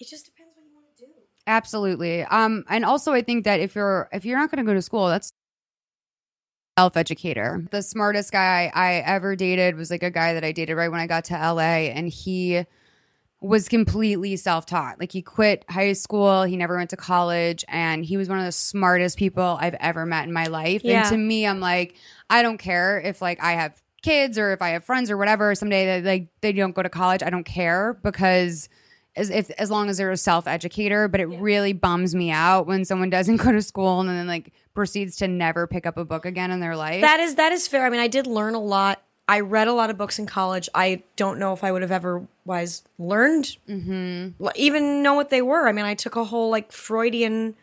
It 0.00 0.08
just 0.08 0.24
depends 0.24 0.54
what 0.56 0.64
you 0.64 0.72
want 0.74 0.86
to 0.96 1.04
do. 1.04 1.10
Absolutely. 1.46 2.22
Um, 2.22 2.64
and 2.70 2.82
also 2.84 3.12
I 3.12 3.20
think 3.20 3.44
that 3.44 3.60
if 3.60 3.74
you're 3.74 4.08
if 4.12 4.24
you're 4.24 4.38
not 4.38 4.50
going 4.50 4.64
to 4.64 4.68
go 4.68 4.74
to 4.74 4.80
school, 4.82 5.08
that's 5.08 5.30
self 6.78 6.96
educator. 6.96 7.64
The 7.70 7.82
smartest 7.82 8.32
guy 8.32 8.72
I 8.74 8.94
ever 8.94 9.36
dated 9.36 9.76
was 9.76 9.90
like 9.90 10.02
a 10.02 10.10
guy 10.10 10.32
that 10.34 10.44
I 10.44 10.52
dated 10.52 10.76
right 10.76 10.90
when 10.90 11.00
I 11.00 11.06
got 11.06 11.26
to 11.26 11.34
LA, 11.34 11.90
and 11.92 12.08
he 12.08 12.64
was 13.46 13.68
completely 13.68 14.36
self 14.36 14.66
taught. 14.66 14.98
Like 14.98 15.12
he 15.12 15.22
quit 15.22 15.64
high 15.68 15.92
school, 15.92 16.42
he 16.42 16.56
never 16.56 16.76
went 16.76 16.90
to 16.90 16.96
college, 16.96 17.64
and 17.68 18.04
he 18.04 18.16
was 18.16 18.28
one 18.28 18.38
of 18.38 18.44
the 18.44 18.52
smartest 18.52 19.18
people 19.18 19.56
I've 19.60 19.76
ever 19.80 20.04
met 20.06 20.26
in 20.26 20.32
my 20.32 20.46
life. 20.46 20.82
Yeah. 20.84 21.00
And 21.00 21.10
to 21.10 21.16
me, 21.16 21.46
I'm 21.46 21.60
like, 21.60 21.94
I 22.28 22.42
don't 22.42 22.58
care 22.58 23.00
if 23.00 23.22
like 23.22 23.42
I 23.42 23.52
have 23.52 23.80
kids 24.02 24.38
or 24.38 24.52
if 24.52 24.62
I 24.62 24.70
have 24.70 24.84
friends 24.84 25.10
or 25.10 25.16
whatever 25.16 25.54
someday 25.54 26.00
that 26.00 26.08
like 26.08 26.28
they 26.40 26.52
don't 26.52 26.74
go 26.74 26.82
to 26.82 26.88
college. 26.88 27.22
I 27.22 27.30
don't 27.30 27.44
care 27.44 27.98
because 28.02 28.68
as 29.16 29.30
if 29.30 29.50
as 29.52 29.70
long 29.70 29.88
as 29.88 29.96
they're 29.96 30.10
a 30.10 30.16
self 30.16 30.46
educator, 30.46 31.08
but 31.08 31.20
it 31.20 31.26
really 31.26 31.72
bums 31.72 32.14
me 32.14 32.30
out 32.30 32.66
when 32.66 32.84
someone 32.84 33.10
doesn't 33.10 33.36
go 33.42 33.52
to 33.52 33.62
school 33.62 34.00
and 34.00 34.08
then 34.08 34.26
like 34.26 34.52
proceeds 34.74 35.16
to 35.16 35.28
never 35.28 35.66
pick 35.66 35.86
up 35.86 35.96
a 35.96 36.04
book 36.04 36.26
again 36.26 36.50
in 36.50 36.60
their 36.60 36.76
life. 36.76 37.00
That 37.00 37.20
is 37.20 37.36
that 37.36 37.52
is 37.52 37.66
fair. 37.66 37.86
I 37.86 37.90
mean, 37.90 38.00
I 38.00 38.08
did 38.08 38.26
learn 38.26 38.54
a 38.54 38.60
lot. 38.60 39.02
I 39.28 39.40
read 39.40 39.66
a 39.66 39.72
lot 39.72 39.90
of 39.90 39.98
books 39.98 40.18
in 40.18 40.26
college. 40.26 40.68
I 40.74 41.02
don't 41.16 41.38
know 41.38 41.52
if 41.52 41.64
I 41.64 41.72
would 41.72 41.82
have 41.82 41.90
ever 41.90 42.26
wise 42.44 42.82
learned, 42.98 43.56
mm-hmm. 43.68 44.46
even 44.54 45.02
know 45.02 45.14
what 45.14 45.30
they 45.30 45.42
were. 45.42 45.66
I 45.66 45.72
mean, 45.72 45.84
I 45.84 45.94
took 45.94 46.14
a 46.16 46.24
whole 46.24 46.50
like 46.50 46.70
Freudian 46.70 47.56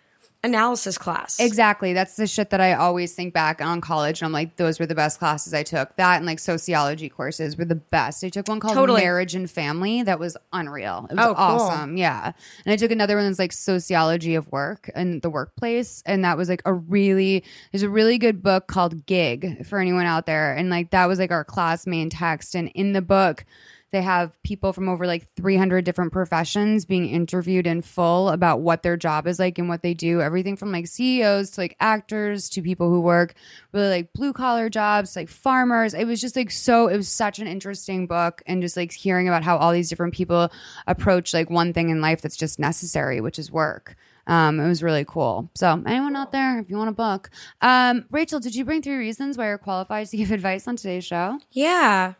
analysis 0.43 0.97
class. 0.97 1.39
Exactly. 1.39 1.93
That's 1.93 2.15
the 2.17 2.27
shit 2.27 2.49
that 2.49 2.59
I 2.59 2.73
always 2.73 3.13
think 3.15 3.33
back 3.33 3.61
on 3.61 3.79
college. 3.79 4.21
And 4.21 4.25
I'm 4.25 4.33
like, 4.33 4.57
those 4.57 4.79
were 4.79 4.85
the 4.85 4.95
best 4.95 5.17
classes 5.19 5.53
I 5.53 5.63
took. 5.63 5.95
That 5.95 6.17
and 6.17 6.25
like 6.25 6.39
sociology 6.39 7.07
courses 7.07 7.57
were 7.57 7.65
the 7.65 7.75
best. 7.75 8.23
I 8.23 8.29
took 8.29 8.47
one 8.47 8.59
called 8.59 8.73
Totally. 8.75 9.01
Marriage 9.01 9.35
and 9.35 9.49
Family. 9.49 10.03
That 10.03 10.19
was 10.19 10.35
unreal. 10.51 11.07
It 11.09 11.15
was 11.15 11.25
Oh, 11.25 11.33
cool. 11.33 11.43
awesome. 11.43 11.95
Yeah. 11.97 12.33
And 12.65 12.73
I 12.73 12.75
took 12.75 12.91
another 12.91 13.15
one 13.15 13.25
that's 13.25 13.39
like 13.39 13.53
Sociology 13.53 14.35
of 14.35 14.51
Work 14.51 14.89
and 14.93 15.21
the 15.21 15.29
Workplace. 15.29 16.03
And 16.05 16.25
that 16.25 16.37
was 16.37 16.49
like 16.49 16.61
a 16.65 16.73
really, 16.73 17.43
there's 17.71 17.83
a 17.83 17.89
really 17.89 18.17
good 18.17 18.43
book 18.43 18.67
called 18.67 19.05
Gig 19.05 19.65
for 19.65 19.79
anyone 19.79 20.05
out 20.05 20.25
there. 20.25 20.53
And 20.55 20.69
like 20.69 20.91
that 20.91 21.05
was 21.07 21.19
like 21.19 21.31
our 21.31 21.45
class 21.45 21.87
main 21.87 22.09
text. 22.09 22.53
And 22.53 22.67
in 22.75 22.91
the 22.93 23.01
book, 23.01 23.45
they 23.93 24.01
have 24.01 24.35
people 24.41 24.73
from 24.73 24.89
over 24.89 25.05
like 25.05 25.31
300 25.35 25.85
different 25.85 26.11
professions 26.11 26.83
being 26.83 27.07
interviewed 27.07 27.67
in 27.67 27.83
full 27.83 28.29
about 28.29 28.59
what 28.59 28.81
their 28.81 28.97
job 28.97 29.27
is 29.27 29.37
like 29.37 29.59
and 29.59 29.69
what 29.69 29.83
they 29.83 29.93
do. 29.93 30.19
Everything 30.19 30.57
from 30.57 30.71
like 30.71 30.87
CEOs 30.87 31.51
to 31.51 31.61
like 31.61 31.75
actors 31.79 32.49
to 32.49 32.63
people 32.63 32.89
who 32.89 32.99
work 32.99 33.35
really 33.71 33.89
like 33.89 34.11
blue 34.11 34.33
collar 34.33 34.67
jobs, 34.67 35.15
like 35.15 35.29
farmers. 35.29 35.93
It 35.93 36.05
was 36.05 36.19
just 36.19 36.35
like 36.35 36.49
so, 36.49 36.87
it 36.87 36.97
was 36.97 37.07
such 37.07 37.37
an 37.37 37.45
interesting 37.45 38.07
book 38.07 38.41
and 38.47 38.63
just 38.63 38.75
like 38.75 38.91
hearing 38.91 39.27
about 39.27 39.43
how 39.43 39.57
all 39.57 39.71
these 39.71 39.89
different 39.89 40.15
people 40.15 40.51
approach 40.87 41.31
like 41.31 41.51
one 41.51 41.71
thing 41.71 41.89
in 41.89 42.01
life 42.01 42.19
that's 42.19 42.35
just 42.35 42.57
necessary, 42.57 43.21
which 43.21 43.37
is 43.37 43.51
work. 43.51 43.95
Um, 44.25 44.59
it 44.59 44.67
was 44.67 44.81
really 44.81 45.05
cool. 45.05 45.51
So, 45.53 45.83
anyone 45.85 46.15
out 46.15 46.31
there, 46.31 46.59
if 46.59 46.69
you 46.69 46.77
want 46.77 46.89
a 46.89 46.93
book, 46.93 47.29
um, 47.61 48.05
Rachel, 48.09 48.39
did 48.39 48.55
you 48.55 48.65
bring 48.65 48.81
three 48.81 48.95
reasons 48.95 49.37
why 49.37 49.47
you're 49.47 49.57
qualified 49.59 50.07
to 50.07 50.17
give 50.17 50.31
advice 50.39 50.67
on 50.67 50.77
today's 50.77 51.05
show? 51.05 51.39
Yeah. 51.51 52.13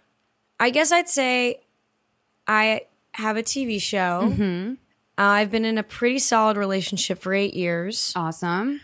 I 0.60 0.70
guess 0.70 0.92
I'd 0.92 1.10
say 1.10 1.63
I 2.48 2.88
have 3.14 3.38
a 3.38 3.44
TV 3.44 3.82
show. 3.82 4.22
Mm-hmm. 4.24 4.74
Uh, 5.18 5.22
I've 5.22 5.52
been 5.52 5.66
in 5.66 5.78
a 5.78 5.84
pretty 5.84 6.20
solid 6.20 6.58
relationship 6.58 7.20
for 7.20 7.34
eight 7.34 7.54
years. 7.54 8.14
Awesome. 8.16 8.82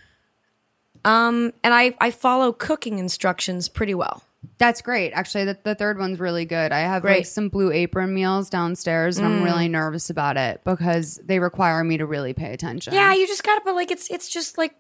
Um, 1.04 1.54
and 1.64 1.74
I, 1.74 1.96
I 2.00 2.12
follow 2.12 2.52
cooking 2.52 3.00
instructions 3.00 3.68
pretty 3.68 3.96
well. 3.96 4.24
That's 4.58 4.82
great. 4.82 5.12
Actually, 5.12 5.46
the, 5.46 5.58
the 5.64 5.76
third 5.76 5.98
one's 5.98 6.20
really 6.20 6.46
good. 6.46 6.72
I 6.72 6.80
have 6.80 7.04
like 7.04 7.26
some 7.26 7.50
blue 7.50 7.72
apron 7.72 8.14
meals 8.14 8.50
downstairs, 8.50 9.18
and 9.18 9.26
I'm 9.26 9.44
really 9.44 9.68
nervous 9.68 10.10
about 10.10 10.38
it 10.38 10.62
because 10.64 11.20
they 11.24 11.40
require 11.40 11.84
me 11.84 11.98
to 11.98 12.06
really 12.06 12.34
pay 12.34 12.54
attention. 12.54 12.94
Yeah, 12.94 13.14
you 13.14 13.26
just 13.28 13.44
gotta, 13.44 13.62
but 13.66 13.76
like, 13.76 13.92
it's, 13.92 14.10
it's 14.10 14.30
just 14.30 14.58
like, 14.58 14.76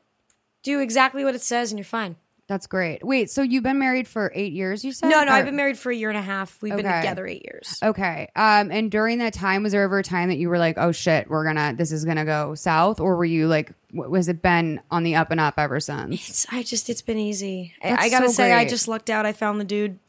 do 0.64 0.80
exactly 0.80 1.24
what 1.24 1.36
it 1.36 1.42
says 1.42 1.72
and 1.72 1.80
you're 1.80 1.86
fine. 1.86 2.18
That's 2.50 2.68
great. 2.68 3.02
Wait, 3.06 3.30
so 3.30 3.42
you've 3.42 3.64
been 3.64 3.80
married 3.80 4.08
for 4.08 4.32
eight 4.36 4.52
years? 4.52 4.84
You 4.84 4.92
said 4.92 5.08
No, 5.08 5.24
no, 5.24 5.32
Or- 5.32 5.36
I've 5.36 5.46
been 5.46 5.56
married 5.56 5.78
for 5.78 5.92
a 5.92 5.96
year 5.96 6.10
and 6.10 6.18
a 6.18 6.22
half. 6.22 6.62
We've 6.62 6.76
been 6.76 6.86
Okay. 6.86 7.00
together 7.00 7.26
eight 7.26 7.44
years. 7.46 7.78
Okay. 7.82 8.28
Um, 8.36 8.72
and 8.72 8.92
during 8.92 9.20
that 9.20 9.34
time, 9.34 9.64
was 9.64 9.72
there 9.72 9.84
ever 9.84 10.00
a 10.00 10.04
time 10.04 10.28
that 10.30 10.38
you 10.38 10.50
were 10.50 10.58
like, 10.58 10.78
"Oh 10.78 10.92
shit, 10.92 11.30
we're 11.30 11.46
gonna, 11.46 11.74
this 11.78 11.94
is 11.94 12.04
gonna 12.04 12.26
go 12.26 12.56
south," 12.56 13.00
or 13.00 13.16
were 13.16 13.24
you 13.24 13.48
like, 13.48 13.72
w- 13.94 14.12
was 14.12 14.28
it 14.28 14.42
been 14.42 14.82
on 14.92 15.04
the 15.04 15.16
up 15.16 15.32
and 15.32 15.40
up 15.40 15.54
ever 15.58 15.80
since? 15.80 16.28
It's, 16.30 16.46
I 16.52 16.64
just, 16.64 16.90
it's 16.90 17.02
been 17.04 17.18
easy. 17.20 17.74
I, 17.82 17.92
That's 17.92 18.04
I 18.04 18.10
gotta 18.10 18.28
so 18.28 18.34
say, 18.34 18.52
I 18.52 18.64
great. 18.64 18.70
just 18.70 18.88
lucked 18.90 19.10
out. 19.10 19.26
I 19.26 19.32
found 19.32 19.62
the 19.62 19.66
dude 19.66 20.00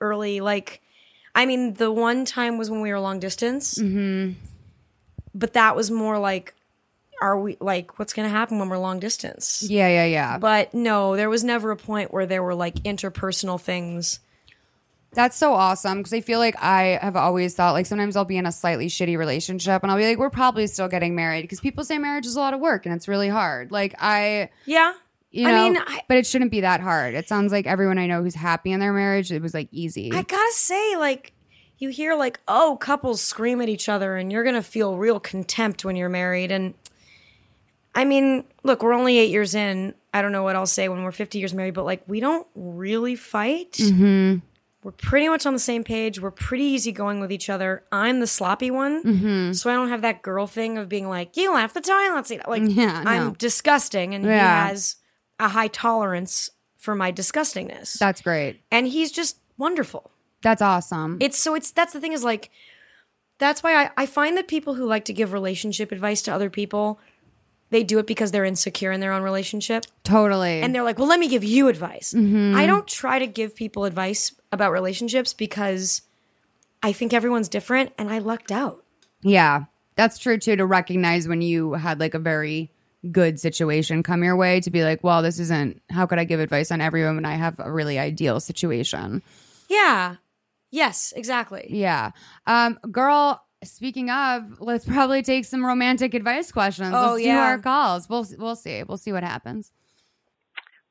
early. 0.00 0.40
Like, 0.40 0.80
I 1.34 1.46
mean, 1.46 1.74
the 1.74 1.90
one 1.90 2.24
time 2.24 2.58
was 2.58 2.70
when 2.70 2.80
we 2.82 2.92
were 2.92 3.00
long 3.00 3.18
distance. 3.18 3.76
Mm-hmm. 3.76 4.32
But 5.34 5.52
that 5.54 5.76
was 5.76 5.90
more 5.90 6.18
like, 6.18 6.54
are 7.20 7.38
we 7.38 7.56
like 7.60 7.98
what's 7.98 8.12
going 8.12 8.26
to 8.28 8.34
happen 8.34 8.58
when 8.58 8.68
we're 8.68 8.78
long 8.78 8.98
distance? 9.00 9.62
Yeah, 9.68 9.88
yeah, 9.88 10.04
yeah. 10.06 10.38
But 10.38 10.72
no, 10.74 11.16
there 11.16 11.28
was 11.30 11.44
never 11.44 11.70
a 11.70 11.76
point 11.76 12.12
where 12.12 12.26
there 12.26 12.42
were 12.42 12.54
like 12.54 12.76
interpersonal 12.76 13.60
things. 13.60 14.20
That's 15.12 15.36
so 15.36 15.54
awesome 15.54 15.98
because 15.98 16.12
I 16.12 16.20
feel 16.20 16.38
like 16.38 16.54
I 16.62 16.98
have 17.02 17.16
always 17.16 17.54
thought 17.54 17.72
like 17.72 17.86
sometimes 17.86 18.14
I'll 18.16 18.24
be 18.24 18.36
in 18.36 18.46
a 18.46 18.52
slightly 18.52 18.86
shitty 18.86 19.18
relationship 19.18 19.82
and 19.82 19.90
I'll 19.90 19.98
be 19.98 20.06
like, 20.06 20.18
we're 20.18 20.30
probably 20.30 20.68
still 20.68 20.86
getting 20.86 21.16
married 21.16 21.42
because 21.42 21.58
people 21.60 21.82
say 21.82 21.98
marriage 21.98 22.26
is 22.26 22.36
a 22.36 22.40
lot 22.40 22.54
of 22.54 22.60
work 22.60 22.86
and 22.86 22.94
it's 22.94 23.08
really 23.08 23.28
hard. 23.28 23.72
Like 23.72 23.96
I, 23.98 24.50
Yeah. 24.66 24.92
you 25.32 25.48
I 25.48 25.50
know, 25.50 25.64
mean, 25.64 25.78
I- 25.84 26.02
but 26.06 26.16
it 26.16 26.26
shouldn't 26.28 26.52
be 26.52 26.60
that 26.60 26.80
hard. 26.80 27.14
It 27.14 27.26
sounds 27.28 27.50
like 27.50 27.66
everyone 27.66 27.98
I 27.98 28.06
know 28.06 28.22
who's 28.22 28.36
happy 28.36 28.70
in 28.70 28.78
their 28.78 28.92
marriage, 28.92 29.32
it 29.32 29.42
was 29.42 29.52
like 29.52 29.66
easy. 29.72 30.12
I 30.12 30.22
gotta 30.22 30.52
say, 30.52 30.96
like, 30.96 31.32
you 31.78 31.88
hear 31.88 32.14
like, 32.14 32.38
oh, 32.46 32.76
couples 32.80 33.20
scream 33.20 33.60
at 33.62 33.68
each 33.68 33.88
other, 33.88 34.16
and 34.16 34.30
you're 34.30 34.44
gonna 34.44 34.62
feel 34.62 34.96
real 34.96 35.18
contempt 35.18 35.84
when 35.84 35.96
you're 35.96 36.08
married. 36.10 36.52
And 36.52 36.74
I 37.94 38.04
mean, 38.04 38.44
look, 38.62 38.82
we're 38.82 38.92
only 38.92 39.18
eight 39.18 39.30
years 39.30 39.54
in. 39.54 39.94
I 40.14 40.22
don't 40.22 40.32
know 40.32 40.42
what 40.42 40.56
I'll 40.56 40.66
say 40.66 40.88
when 40.88 41.02
we're 41.04 41.12
50 41.12 41.38
years 41.38 41.54
married, 41.54 41.74
but 41.74 41.84
like, 41.84 42.02
we 42.06 42.20
don't 42.20 42.46
really 42.54 43.16
fight. 43.16 43.72
Mm-hmm. 43.72 44.38
We're 44.82 44.92
pretty 44.92 45.28
much 45.28 45.44
on 45.44 45.52
the 45.52 45.58
same 45.58 45.84
page. 45.84 46.20
We're 46.20 46.30
pretty 46.30 46.64
easygoing 46.64 47.20
with 47.20 47.30
each 47.30 47.50
other. 47.50 47.84
I'm 47.92 48.20
the 48.20 48.26
sloppy 48.26 48.70
one, 48.70 49.02
Mm-hmm. 49.04 49.52
so 49.52 49.70
I 49.70 49.74
don't 49.74 49.88
have 49.90 50.02
that 50.02 50.22
girl 50.22 50.46
thing 50.46 50.78
of 50.78 50.88
being 50.88 51.08
like, 51.08 51.36
you 51.36 51.52
left 51.52 51.74
the 51.74 51.80
toilet 51.82 52.26
seat. 52.26 52.40
Like, 52.48 52.62
Yeah, 52.66 53.02
no. 53.02 53.10
I'm 53.10 53.32
disgusting, 53.34 54.14
and 54.14 54.24
Yeah. 54.24 54.32
he 54.64 54.68
has 54.70 54.96
a 55.38 55.48
high 55.48 55.68
tolerance 55.68 56.50
for 56.78 56.94
my 56.94 57.12
disgustingness, 57.12 57.98
That's 57.98 58.22
great. 58.22 58.62
and 58.70 58.86
he's 58.86 59.12
just 59.12 59.36
wonderful 59.58 60.10
That's 60.42 60.62
awesome. 60.62 61.18
it's 61.20 61.36
so 61.38 61.54
it's 61.54 61.70
that's 61.70 61.92
the 61.92 62.00
thing 62.00 62.14
is 62.14 62.24
like 62.24 62.48
that's 63.38 63.62
why 63.62 63.84
I, 63.84 63.90
I 63.98 64.06
find 64.06 64.36
that 64.38 64.48
people 64.48 64.74
who 64.74 64.86
like 64.86 65.04
to 65.06 65.12
give 65.12 65.34
relationship 65.34 65.92
advice 65.92 66.22
to 66.22 66.32
other 66.34 66.48
people 66.48 66.98
they 67.70 67.82
do 67.84 67.98
it 67.98 68.06
because 68.06 68.30
they're 68.32 68.44
insecure 68.44 68.92
in 68.92 69.00
their 69.00 69.12
own 69.12 69.22
relationship 69.22 69.84
totally. 70.04 70.60
and 70.62 70.74
they're 70.74 70.82
like 70.82 70.98
well 70.98 71.08
let 71.08 71.20
me 71.20 71.28
give 71.28 71.44
you 71.44 71.68
advice 71.68 72.12
Mm-hmm. 72.14 72.56
i 72.56 72.66
don't 72.66 72.86
try 72.86 73.18
to 73.18 73.26
give 73.26 73.54
people 73.54 73.84
advice 73.84 74.34
about 74.52 74.72
relationships 74.72 75.32
because 75.32 76.02
i 76.82 76.92
think 76.92 77.12
everyone's 77.12 77.48
different 77.48 77.92
and 77.98 78.10
i 78.10 78.18
lucked 78.18 78.52
out 78.52 78.84
yeah, 79.22 79.64
that's 79.96 80.16
true 80.16 80.38
too. 80.38 80.56
To 80.56 80.64
recognize 80.64 81.28
when 81.28 81.42
you 81.42 81.74
had 81.74 82.00
like 82.00 82.14
a 82.14 82.18
very 82.18 82.70
good 83.12 83.38
situation 83.38 84.02
come 84.02 84.24
your 84.24 84.34
way, 84.34 84.60
to 84.62 84.70
be 84.70 84.82
like, 84.82 85.04
well, 85.04 85.20
this 85.20 85.38
isn't. 85.38 85.82
How 85.90 86.06
could 86.06 86.18
I 86.18 86.24
give 86.24 86.40
advice 86.40 86.70
on 86.72 86.80
everyone 86.80 87.16
when 87.16 87.26
I 87.26 87.34
have 87.34 87.56
a 87.58 87.70
really 87.70 87.98
ideal 87.98 88.40
situation? 88.40 89.22
yeah 89.68 90.16
yes 90.70 91.12
exactly 91.14 91.66
Yeah. 91.68 92.12
Um, 92.46 92.78
girl, 92.90 93.44
speaking 93.64 94.10
of, 94.10 94.60
let's 94.60 94.84
probably 94.84 95.22
take 95.22 95.44
some 95.44 95.64
romantic 95.64 96.14
advice 96.14 96.52
questions. 96.52 96.92
Oh, 96.94 97.12
let's 97.12 97.22
do 97.22 97.28
yeah. 97.28 97.42
our 97.42 97.58
calls. 97.58 98.08
We'll 98.08 98.26
we'll 98.38 98.56
see. 98.56 98.82
We'll 98.82 98.98
see 98.98 99.12
what 99.12 99.22
happens. 99.22 99.72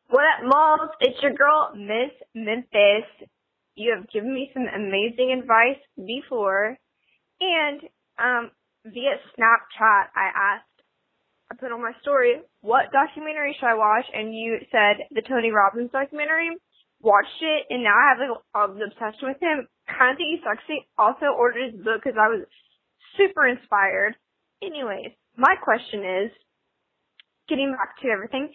What 0.09 0.23
up, 0.23 0.45
Malls? 0.45 0.89
It's 1.01 1.21
your 1.21 1.33
girl, 1.33 1.71
Miss 1.75 2.11
Memphis. 2.33 3.05
You 3.75 3.95
have 3.95 4.09
given 4.09 4.33
me 4.33 4.51
some 4.53 4.65
amazing 4.67 5.37
advice 5.39 5.79
before, 5.95 6.77
and 7.39 7.81
um, 8.17 8.51
via 8.85 9.15
Snapchat, 9.37 10.05
I 10.15 10.55
asked, 10.55 10.65
I 11.51 11.55
put 11.55 11.71
on 11.71 11.81
my 11.81 11.93
story, 12.01 12.41
what 12.61 12.91
documentary 12.91 13.55
should 13.59 13.67
I 13.67 13.75
watch? 13.75 14.05
And 14.13 14.35
you 14.35 14.57
said 14.71 15.05
the 15.11 15.21
Tony 15.21 15.51
Robbins 15.51 15.91
documentary. 15.91 16.49
Watched 17.01 17.41
it, 17.41 17.67
and 17.69 17.83
now 17.83 17.95
I 17.95 18.11
have 18.11 18.19
like 18.19 18.75
an 18.75 18.83
obsession 18.83 19.29
with 19.29 19.41
him. 19.41 19.67
Kind 19.87 20.11
of 20.11 20.17
think 20.17 20.35
he's 20.35 20.43
sexy. 20.43 20.87
Also 20.97 21.31
ordered 21.31 21.71
his 21.71 21.81
book 21.81 22.03
because 22.03 22.19
I 22.19 22.27
was 22.27 22.43
super 23.17 23.47
inspired. 23.47 24.15
Anyways, 24.61 25.15
my 25.37 25.55
question 25.63 26.03
is, 26.03 26.31
getting 27.47 27.71
back 27.71 27.95
to 28.01 28.09
everything, 28.09 28.51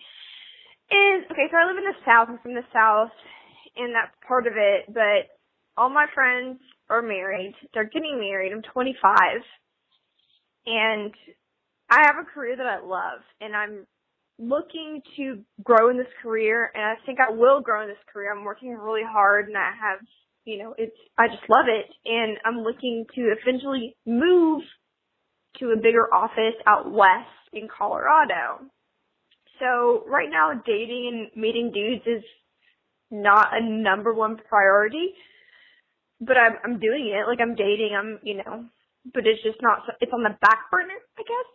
is 0.92 1.24
okay, 1.32 1.48
so 1.48 1.56
I 1.56 1.64
live 1.64 1.80
in 1.80 1.88
the 1.88 2.04
south, 2.04 2.28
I'm 2.28 2.38
from 2.44 2.54
the 2.54 2.68
south, 2.72 3.10
and 3.76 3.94
that's 3.94 4.12
part 4.28 4.46
of 4.46 4.52
it, 4.56 4.92
but 4.92 5.32
all 5.76 5.88
my 5.88 6.06
friends 6.14 6.60
are 6.90 7.02
married. 7.02 7.54
They're 7.72 7.88
getting 7.88 8.20
married. 8.20 8.52
I'm 8.52 8.62
25. 8.62 9.40
And 10.66 11.12
I 11.90 12.06
have 12.06 12.16
a 12.20 12.24
career 12.24 12.56
that 12.56 12.66
I 12.66 12.80
love, 12.84 13.20
and 13.40 13.56
I'm 13.56 13.86
looking 14.38 15.02
to 15.16 15.44
grow 15.62 15.90
in 15.90 15.96
this 15.96 16.12
career, 16.22 16.70
and 16.74 16.82
I 16.82 16.94
think 17.06 17.18
I 17.20 17.30
will 17.32 17.60
grow 17.60 17.82
in 17.82 17.88
this 17.88 17.96
career. 18.12 18.32
I'm 18.32 18.44
working 18.44 18.74
really 18.74 19.02
hard, 19.06 19.48
and 19.48 19.56
I 19.56 19.70
have, 19.80 20.00
you 20.44 20.58
know, 20.58 20.74
it's, 20.76 20.96
I 21.18 21.28
just 21.28 21.48
love 21.48 21.66
it, 21.68 21.86
and 22.04 22.38
I'm 22.44 22.62
looking 22.62 23.06
to 23.14 23.32
eventually 23.40 23.96
move 24.06 24.62
to 25.58 25.70
a 25.70 25.76
bigger 25.76 26.12
office 26.12 26.58
out 26.66 26.90
west 26.90 27.30
in 27.52 27.68
Colorado. 27.68 28.66
So 29.60 30.04
right 30.08 30.28
now, 30.30 30.50
dating 30.66 31.30
and 31.32 31.40
meeting 31.42 31.70
dudes 31.72 32.02
is 32.06 32.24
not 33.10 33.48
a 33.52 33.62
number 33.62 34.12
one 34.12 34.36
priority, 34.48 35.14
but 36.20 36.36
I'm 36.36 36.54
I'm 36.64 36.80
doing 36.80 37.14
it. 37.14 37.28
Like 37.28 37.40
I'm 37.40 37.54
dating. 37.54 37.94
I'm 37.96 38.18
you 38.22 38.36
know, 38.38 38.64
but 39.12 39.26
it's 39.26 39.42
just 39.44 39.58
not. 39.62 39.82
It's 40.00 40.12
on 40.12 40.24
the 40.24 40.36
back 40.40 40.70
burner, 40.72 40.98
I 41.18 41.22
guess. 41.22 41.48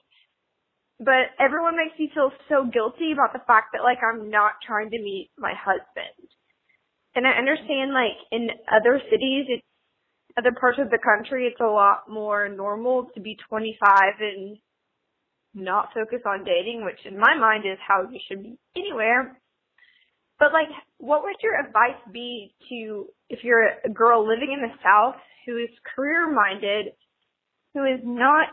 But 0.99 1.31
everyone 1.39 1.77
makes 1.77 1.97
me 1.97 2.11
feel 2.13 2.31
so 2.49 2.65
guilty 2.65 3.11
about 3.13 3.31
the 3.31 3.45
fact 3.47 3.71
that 3.73 3.83
like 3.83 3.99
I'm 4.03 4.29
not 4.29 4.59
trying 4.65 4.91
to 4.91 4.99
meet 4.99 5.31
my 5.37 5.53
husband. 5.55 6.27
And 7.15 7.25
I 7.25 7.31
understand 7.31 7.93
like 7.93 8.19
in 8.31 8.49
other 8.67 8.99
cities, 9.09 9.45
it's 9.47 9.63
other 10.37 10.51
parts 10.59 10.79
of 10.79 10.89
the 10.89 10.99
country, 10.99 11.47
it's 11.47 11.59
a 11.59 11.65
lot 11.65 12.09
more 12.09 12.47
normal 12.47 13.07
to 13.15 13.19
be 13.19 13.37
25 13.49 13.99
and 14.19 14.57
not 15.53 15.89
focus 15.93 16.19
on 16.25 16.43
dating, 16.43 16.85
which 16.85 16.99
in 17.05 17.19
my 17.19 17.35
mind 17.35 17.63
is 17.65 17.77
how 17.85 18.03
you 18.09 18.19
should 18.27 18.43
be 18.43 18.57
anywhere. 18.75 19.39
But 20.37 20.53
like, 20.53 20.69
what 20.97 21.23
would 21.23 21.35
your 21.43 21.59
advice 21.59 21.99
be 22.13 22.53
to 22.69 23.07
if 23.29 23.39
you're 23.43 23.67
a 23.83 23.89
girl 23.89 24.27
living 24.27 24.53
in 24.53 24.61
the 24.61 24.73
South 24.83 25.19
who 25.45 25.57
is 25.57 25.69
career 25.95 26.31
minded, 26.31 26.93
who 27.73 27.83
is 27.83 27.99
not 28.03 28.49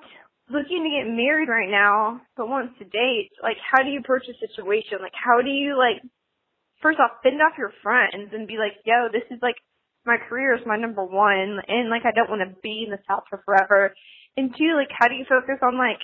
looking 0.50 0.84
to 0.84 0.90
get 0.90 1.10
married 1.10 1.48
right 1.48 1.70
now, 1.70 2.20
but 2.36 2.48
wants 2.48 2.78
to 2.78 2.84
date? 2.84 3.30
Like, 3.42 3.56
how 3.58 3.82
do 3.82 3.90
you 3.90 4.00
approach 4.00 4.24
a 4.28 4.38
situation? 4.38 4.98
Like, 5.00 5.16
how 5.16 5.42
do 5.42 5.50
you 5.50 5.76
like, 5.76 6.02
first 6.82 6.98
off, 7.00 7.22
fend 7.22 7.42
off 7.42 7.58
your 7.58 7.72
friends 7.82 8.30
and 8.32 8.46
be 8.46 8.58
like, 8.58 8.78
yo, 8.84 9.08
this 9.10 9.26
is 9.30 9.42
like, 9.42 9.56
my 10.06 10.16
career 10.28 10.54
is 10.54 10.62
my 10.64 10.76
number 10.76 11.04
one, 11.04 11.58
and 11.66 11.90
like, 11.90 12.06
I 12.06 12.14
don't 12.14 12.30
want 12.30 12.46
to 12.46 12.54
be 12.62 12.86
in 12.86 12.94
the 12.94 13.02
South 13.10 13.24
for 13.28 13.42
forever. 13.44 13.92
And 14.36 14.54
two, 14.54 14.78
like, 14.78 14.94
how 14.94 15.08
do 15.08 15.14
you 15.14 15.26
focus 15.28 15.58
on 15.62 15.76
like, 15.76 15.98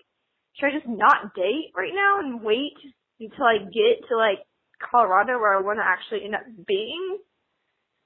should 0.59 0.75
I 0.75 0.75
just 0.75 0.91
not 0.91 1.35
date 1.35 1.71
right 1.77 1.95
now 1.95 2.19
and 2.19 2.43
wait 2.43 2.75
until 3.21 3.47
I 3.47 3.59
get 3.63 4.03
to 4.11 4.17
like 4.19 4.43
Colorado 4.83 5.39
where 5.39 5.57
I 5.57 5.63
want 5.63 5.79
to 5.79 5.87
actually 5.87 6.27
end 6.27 6.35
up 6.35 6.43
being? 6.67 7.19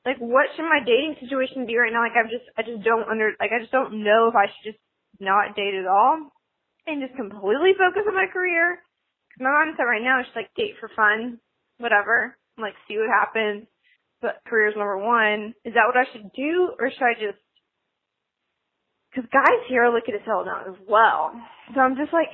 Like, 0.05 0.19
what 0.19 0.53
should 0.55 0.69
my 0.69 0.85
dating 0.85 1.17
situation 1.19 1.67
be 1.67 1.81
right 1.81 1.91
now? 1.91 2.05
Like, 2.05 2.15
I'm 2.15 2.31
just, 2.31 2.47
I 2.55 2.63
just 2.63 2.85
don't 2.85 3.09
under, 3.09 3.33
like, 3.41 3.51
I 3.51 3.59
just 3.59 3.73
don't 3.73 4.05
know 4.05 4.29
if 4.29 4.37
I 4.37 4.47
should 4.47 4.77
just 4.77 4.83
not 5.21 5.57
date 5.57 5.75
at 5.75 5.87
all 5.87 6.31
and 6.87 7.03
just 7.03 7.17
completely 7.17 7.73
focus 7.79 8.03
on 8.07 8.15
my 8.15 8.27
career. 8.27 8.77
'Cause 8.77 9.41
my 9.41 9.51
mindset 9.51 9.87
right 9.87 10.03
now 10.03 10.21
is 10.21 10.27
just 10.27 10.37
like 10.37 10.55
date 10.55 10.77
for 10.79 10.89
fun, 10.89 11.41
whatever, 11.79 12.37
like 12.59 12.75
see 12.89 12.99
what 12.99 13.09
happens. 13.09 13.69
But 14.21 14.41
career's 14.47 14.77
number 14.77 14.99
one. 14.99 15.55
Is 15.65 15.75
that 15.75 15.87
what 15.87 15.97
I 15.97 16.05
should 16.13 16.33
do, 16.33 16.75
or 16.79 16.91
should 16.91 17.03
I 17.03 17.15
just 17.15 17.39
because 19.11 19.29
guys 19.31 19.65
here 19.69 19.85
are 19.85 19.93
looking 19.93 20.15
as 20.15 20.21
hell 20.27 20.45
now 20.45 20.65
as 20.69 20.77
well. 20.87 21.33
So 21.75 21.81
I'm 21.81 21.97
just 21.97 22.13
like 22.13 22.29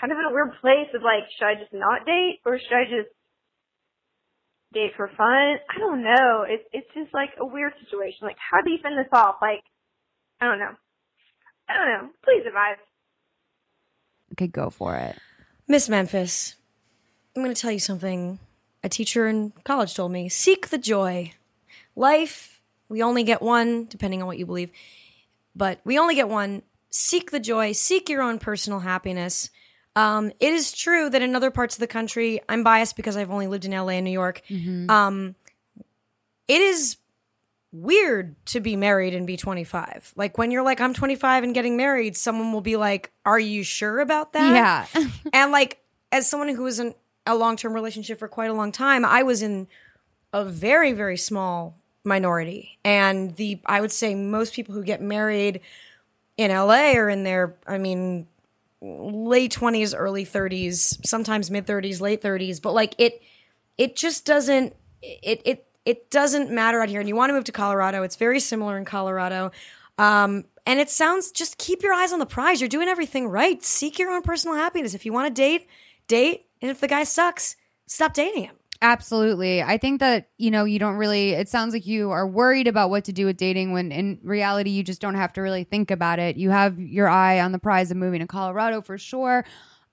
kind 0.00 0.12
of 0.12 0.18
in 0.18 0.24
a 0.24 0.32
weird 0.32 0.52
place 0.60 0.88
of 0.94 1.02
like, 1.02 1.22
should 1.38 1.46
I 1.46 1.54
just 1.54 1.72
not 1.72 2.04
date 2.06 2.40
or 2.44 2.58
should 2.58 2.74
I 2.76 2.84
just 2.84 3.10
date 4.72 4.92
for 4.96 5.08
fun? 5.08 5.58
I 5.70 5.78
don't 5.78 6.02
know. 6.02 6.42
It's 6.48 6.64
it's 6.72 6.94
just 6.94 7.14
like 7.14 7.30
a 7.38 7.46
weird 7.46 7.72
situation. 7.84 8.26
Like, 8.26 8.38
how 8.38 8.60
do 8.62 8.70
you 8.70 8.78
fend 8.82 8.98
this 8.98 9.12
off? 9.12 9.36
Like, 9.42 9.62
I 10.40 10.46
don't 10.46 10.58
know. 10.58 10.74
I 11.70 11.76
don't 11.76 11.88
know. 11.88 12.10
Please 12.24 12.44
advise. 12.46 12.76
Okay, 14.32 14.46
go 14.46 14.70
for 14.70 14.96
it. 14.96 15.16
Miss 15.68 15.88
Memphis, 15.88 16.56
I'm 17.36 17.42
going 17.42 17.54
to 17.54 17.60
tell 17.60 17.70
you 17.70 17.78
something 17.78 18.38
a 18.82 18.88
teacher 18.88 19.28
in 19.28 19.52
college 19.64 19.94
told 19.94 20.12
me. 20.12 20.28
Seek 20.28 20.68
the 20.68 20.78
joy. 20.78 21.32
Life, 21.94 22.60
we 22.88 23.02
only 23.02 23.22
get 23.22 23.42
one, 23.42 23.86
depending 23.86 24.22
on 24.22 24.26
what 24.26 24.38
you 24.38 24.46
believe, 24.46 24.70
but 25.54 25.80
we 25.84 25.98
only 25.98 26.14
get 26.14 26.28
one. 26.28 26.62
Seek 26.90 27.30
the 27.30 27.40
joy, 27.40 27.72
seek 27.72 28.08
your 28.08 28.22
own 28.22 28.38
personal 28.38 28.80
happiness. 28.80 29.50
Um, 29.94 30.32
it 30.40 30.52
is 30.52 30.72
true 30.72 31.10
that 31.10 31.22
in 31.22 31.36
other 31.36 31.50
parts 31.50 31.76
of 31.76 31.80
the 31.80 31.86
country, 31.86 32.40
I'm 32.48 32.64
biased 32.64 32.96
because 32.96 33.16
I've 33.16 33.30
only 33.30 33.46
lived 33.46 33.64
in 33.64 33.72
LA 33.72 33.90
and 33.90 34.04
New 34.04 34.10
York. 34.10 34.42
Um, 34.90 35.34
it 36.48 36.60
is 36.60 36.96
weird 37.72 38.34
to 38.46 38.60
be 38.60 38.76
married 38.76 39.14
and 39.14 39.26
be 39.26 39.36
25. 39.36 40.12
Like 40.16 40.38
when 40.38 40.50
you're 40.50 40.62
like, 40.62 40.80
I'm 40.80 40.94
25 40.94 41.44
and 41.44 41.54
getting 41.54 41.76
married, 41.76 42.16
someone 42.16 42.52
will 42.52 42.60
be 42.60 42.76
like, 42.76 43.10
Are 43.24 43.38
you 43.38 43.62
sure 43.62 44.00
about 44.00 44.32
that? 44.32 44.88
Yeah. 44.94 45.08
and 45.32 45.52
like 45.52 45.80
as 46.12 46.28
someone 46.28 46.48
who 46.48 46.62
was 46.62 46.80
in 46.80 46.94
a 47.26 47.34
long-term 47.34 47.72
relationship 47.72 48.18
for 48.18 48.28
quite 48.28 48.50
a 48.50 48.54
long 48.54 48.72
time 48.72 49.04
i 49.04 49.22
was 49.22 49.42
in 49.42 49.68
a 50.32 50.42
very 50.42 50.92
very 50.92 51.18
small 51.18 51.76
minority 52.02 52.78
and 52.82 53.36
the 53.36 53.60
i 53.66 53.80
would 53.80 53.92
say 53.92 54.14
most 54.14 54.54
people 54.54 54.74
who 54.74 54.82
get 54.82 55.02
married 55.02 55.60
in 56.38 56.50
la 56.50 56.92
are 56.94 57.10
in 57.10 57.22
their 57.22 57.54
i 57.66 57.76
mean 57.76 58.26
late 58.82 59.52
20s, 59.52 59.94
early 59.96 60.24
30s, 60.24 61.04
sometimes 61.06 61.50
mid 61.50 61.66
30s, 61.66 62.00
late 62.00 62.22
30s, 62.22 62.60
but 62.62 62.72
like 62.72 62.94
it 62.98 63.22
it 63.76 63.96
just 63.96 64.24
doesn't 64.24 64.74
it 65.02 65.42
it 65.44 65.66
it 65.84 66.10
doesn't 66.10 66.50
matter 66.50 66.80
out 66.80 66.88
here 66.88 67.00
and 67.00 67.08
you 67.08 67.16
want 67.16 67.30
to 67.30 67.34
move 67.34 67.44
to 67.44 67.52
Colorado. 67.52 68.02
It's 68.02 68.16
very 68.16 68.40
similar 68.40 68.76
in 68.78 68.84
Colorado. 68.84 69.50
Um 69.98 70.44
and 70.66 70.78
it 70.78 70.90
sounds 70.90 71.32
just 71.32 71.58
keep 71.58 71.82
your 71.82 71.94
eyes 71.94 72.12
on 72.12 72.18
the 72.18 72.26
prize. 72.26 72.60
You're 72.60 72.68
doing 72.68 72.88
everything 72.88 73.28
right. 73.28 73.62
Seek 73.64 73.98
your 73.98 74.10
own 74.10 74.22
personal 74.22 74.56
happiness. 74.56 74.94
If 74.94 75.06
you 75.06 75.12
want 75.12 75.34
to 75.34 75.42
date, 75.42 75.66
date, 76.06 76.46
and 76.60 76.70
if 76.70 76.80
the 76.80 76.88
guy 76.88 77.04
sucks, 77.04 77.56
stop 77.86 78.12
dating 78.12 78.44
him. 78.44 78.56
Absolutely. 78.82 79.62
I 79.62 79.76
think 79.76 80.00
that, 80.00 80.30
you 80.38 80.50
know, 80.50 80.64
you 80.64 80.78
don't 80.78 80.96
really, 80.96 81.30
it 81.32 81.50
sounds 81.50 81.74
like 81.74 81.86
you 81.86 82.10
are 82.12 82.26
worried 82.26 82.66
about 82.66 82.88
what 82.88 83.04
to 83.04 83.12
do 83.12 83.26
with 83.26 83.36
dating 83.36 83.72
when 83.72 83.92
in 83.92 84.18
reality, 84.22 84.70
you 84.70 84.82
just 84.82 85.02
don't 85.02 85.16
have 85.16 85.34
to 85.34 85.42
really 85.42 85.64
think 85.64 85.90
about 85.90 86.18
it. 86.18 86.36
You 86.36 86.48
have 86.50 86.80
your 86.80 87.06
eye 87.06 87.40
on 87.40 87.52
the 87.52 87.58
prize 87.58 87.90
of 87.90 87.98
moving 87.98 88.20
to 88.20 88.26
Colorado 88.26 88.80
for 88.80 88.96
sure. 88.96 89.44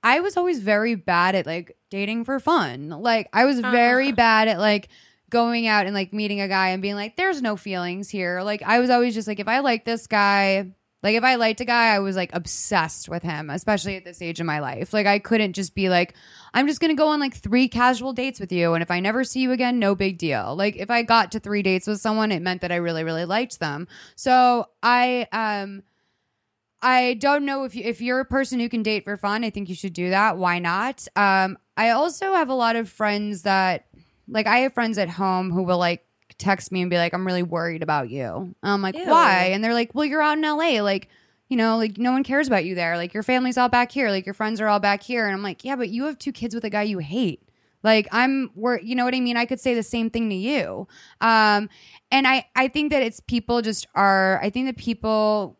I 0.03 0.21
was 0.21 0.37
always 0.37 0.59
very 0.59 0.95
bad 0.95 1.35
at 1.35 1.45
like 1.45 1.75
dating 1.89 2.23
for 2.23 2.39
fun. 2.39 2.89
Like, 2.89 3.27
I 3.33 3.43
was 3.43 3.59
very 3.59 4.13
bad 4.13 4.47
at 4.47 4.57
like, 4.57 4.87
going 5.29 5.67
out 5.67 5.85
and 5.85 5.93
like 5.93 6.13
meeting 6.13 6.41
a 6.41 6.47
guy 6.47 6.69
and 6.69 6.81
being 6.81 6.95
like, 6.95 7.15
there's 7.15 7.41
no 7.41 7.55
feelings 7.55 8.09
here. 8.09 8.41
Like, 8.41 8.61
I 8.63 8.79
was 8.79 8.89
always 8.89 9.13
just 9.13 9.27
like, 9.27 9.39
if 9.39 9.47
I 9.47 9.59
like 9.59 9.85
this 9.85 10.07
guy, 10.07 10.71
like 11.03 11.15
if 11.15 11.23
I 11.23 11.35
liked 11.35 11.61
a 11.61 11.65
guy, 11.65 11.93
I 11.95 11.99
was 11.99 12.15
like 12.15 12.31
obsessed 12.33 13.07
with 13.07 13.23
him, 13.23 13.49
especially 13.49 13.95
at 13.95 14.03
this 14.03 14.21
age 14.21 14.39
of 14.39 14.45
my 14.45 14.59
life. 14.59 14.93
Like 14.93 15.05
I 15.05 15.19
couldn't 15.19 15.53
just 15.53 15.75
be 15.75 15.89
like, 15.89 16.15
I'm 16.53 16.67
just 16.67 16.81
gonna 16.81 16.95
go 16.95 17.09
on 17.09 17.19
like 17.19 17.35
three 17.35 17.67
casual 17.67 18.13
dates 18.13 18.39
with 18.39 18.51
you, 18.51 18.73
and 18.73 18.81
if 18.81 18.89
I 18.89 18.99
never 18.99 19.23
see 19.23 19.41
you 19.41 19.51
again, 19.51 19.79
no 19.79 19.93
big 19.95 20.17
deal. 20.17 20.55
Like 20.55 20.75
if 20.75 20.89
I 20.89 21.03
got 21.03 21.31
to 21.33 21.39
three 21.39 21.61
dates 21.61 21.87
with 21.87 22.01
someone, 22.01 22.31
it 22.31 22.41
meant 22.41 22.61
that 22.61 22.71
I 22.71 22.77
really, 22.77 23.03
really 23.03 23.25
liked 23.25 23.59
them. 23.59 23.87
So 24.15 24.69
I 24.81 25.27
um 25.31 25.83
I 26.81 27.15
don't 27.15 27.45
know 27.45 27.63
if 27.63 27.75
you 27.75 27.83
if 27.83 28.01
you're 28.01 28.19
a 28.19 28.25
person 28.25 28.59
who 28.59 28.69
can 28.69 28.81
date 28.83 29.03
for 29.03 29.17
fun, 29.17 29.43
I 29.43 29.51
think 29.51 29.69
you 29.69 29.75
should 29.75 29.93
do 29.93 30.09
that. 30.09 30.37
Why 30.37 30.57
not? 30.59 31.07
Um 31.15 31.57
I 31.77 31.91
also 31.91 32.33
have 32.33 32.49
a 32.49 32.55
lot 32.55 32.75
of 32.75 32.89
friends 32.89 33.43
that 33.43 33.85
like 34.27 34.47
I 34.47 34.59
have 34.59 34.73
friends 34.73 34.97
at 34.97 35.09
home 35.09 35.51
who 35.51 35.63
will 35.63 35.77
like 35.77 36.05
text 36.37 36.71
me 36.71 36.81
and 36.81 36.89
be 36.89 36.97
like, 36.97 37.13
I'm 37.13 37.25
really 37.25 37.43
worried 37.43 37.83
about 37.83 38.09
you. 38.09 38.25
And 38.31 38.55
I'm 38.61 38.81
like, 38.81 38.95
Ew. 38.95 39.07
why? 39.07 39.49
And 39.53 39.63
they're 39.63 39.73
like, 39.73 39.93
well, 39.93 40.05
you're 40.05 40.21
out 40.21 40.37
in 40.37 40.43
LA. 40.43 40.81
Like, 40.81 41.09
you 41.47 41.57
know, 41.57 41.77
like 41.77 41.97
no 41.97 42.11
one 42.11 42.23
cares 42.23 42.47
about 42.47 42.65
you 42.65 42.75
there. 42.75 42.97
Like 42.97 43.13
your 43.13 43.23
family's 43.23 43.57
all 43.57 43.69
back 43.69 43.91
here. 43.91 44.09
Like 44.09 44.25
your 44.25 44.33
friends 44.33 44.59
are 44.59 44.67
all 44.67 44.79
back 44.79 45.01
here. 45.01 45.25
And 45.25 45.33
I'm 45.33 45.43
like, 45.43 45.63
yeah, 45.63 45.75
but 45.75 45.89
you 45.89 46.05
have 46.05 46.17
two 46.17 46.31
kids 46.31 46.53
with 46.53 46.63
a 46.63 46.69
guy 46.69 46.83
you 46.83 46.99
hate. 46.99 47.43
Like 47.83 48.07
I'm 48.11 48.51
we're, 48.55 48.79
you 48.79 48.95
know 48.95 49.05
what 49.05 49.15
I 49.15 49.19
mean? 49.19 49.37
I 49.37 49.45
could 49.45 49.59
say 49.59 49.73
the 49.73 49.83
same 49.83 50.09
thing 50.09 50.29
to 50.29 50.35
you. 50.35 50.87
Um, 51.21 51.69
and 52.11 52.27
I, 52.27 52.45
I 52.55 52.67
think 52.67 52.91
that 52.91 53.03
it's 53.03 53.19
people 53.19 53.61
just 53.61 53.87
are, 53.95 54.41
I 54.41 54.49
think 54.49 54.65
that 54.65 54.77
people 54.77 55.56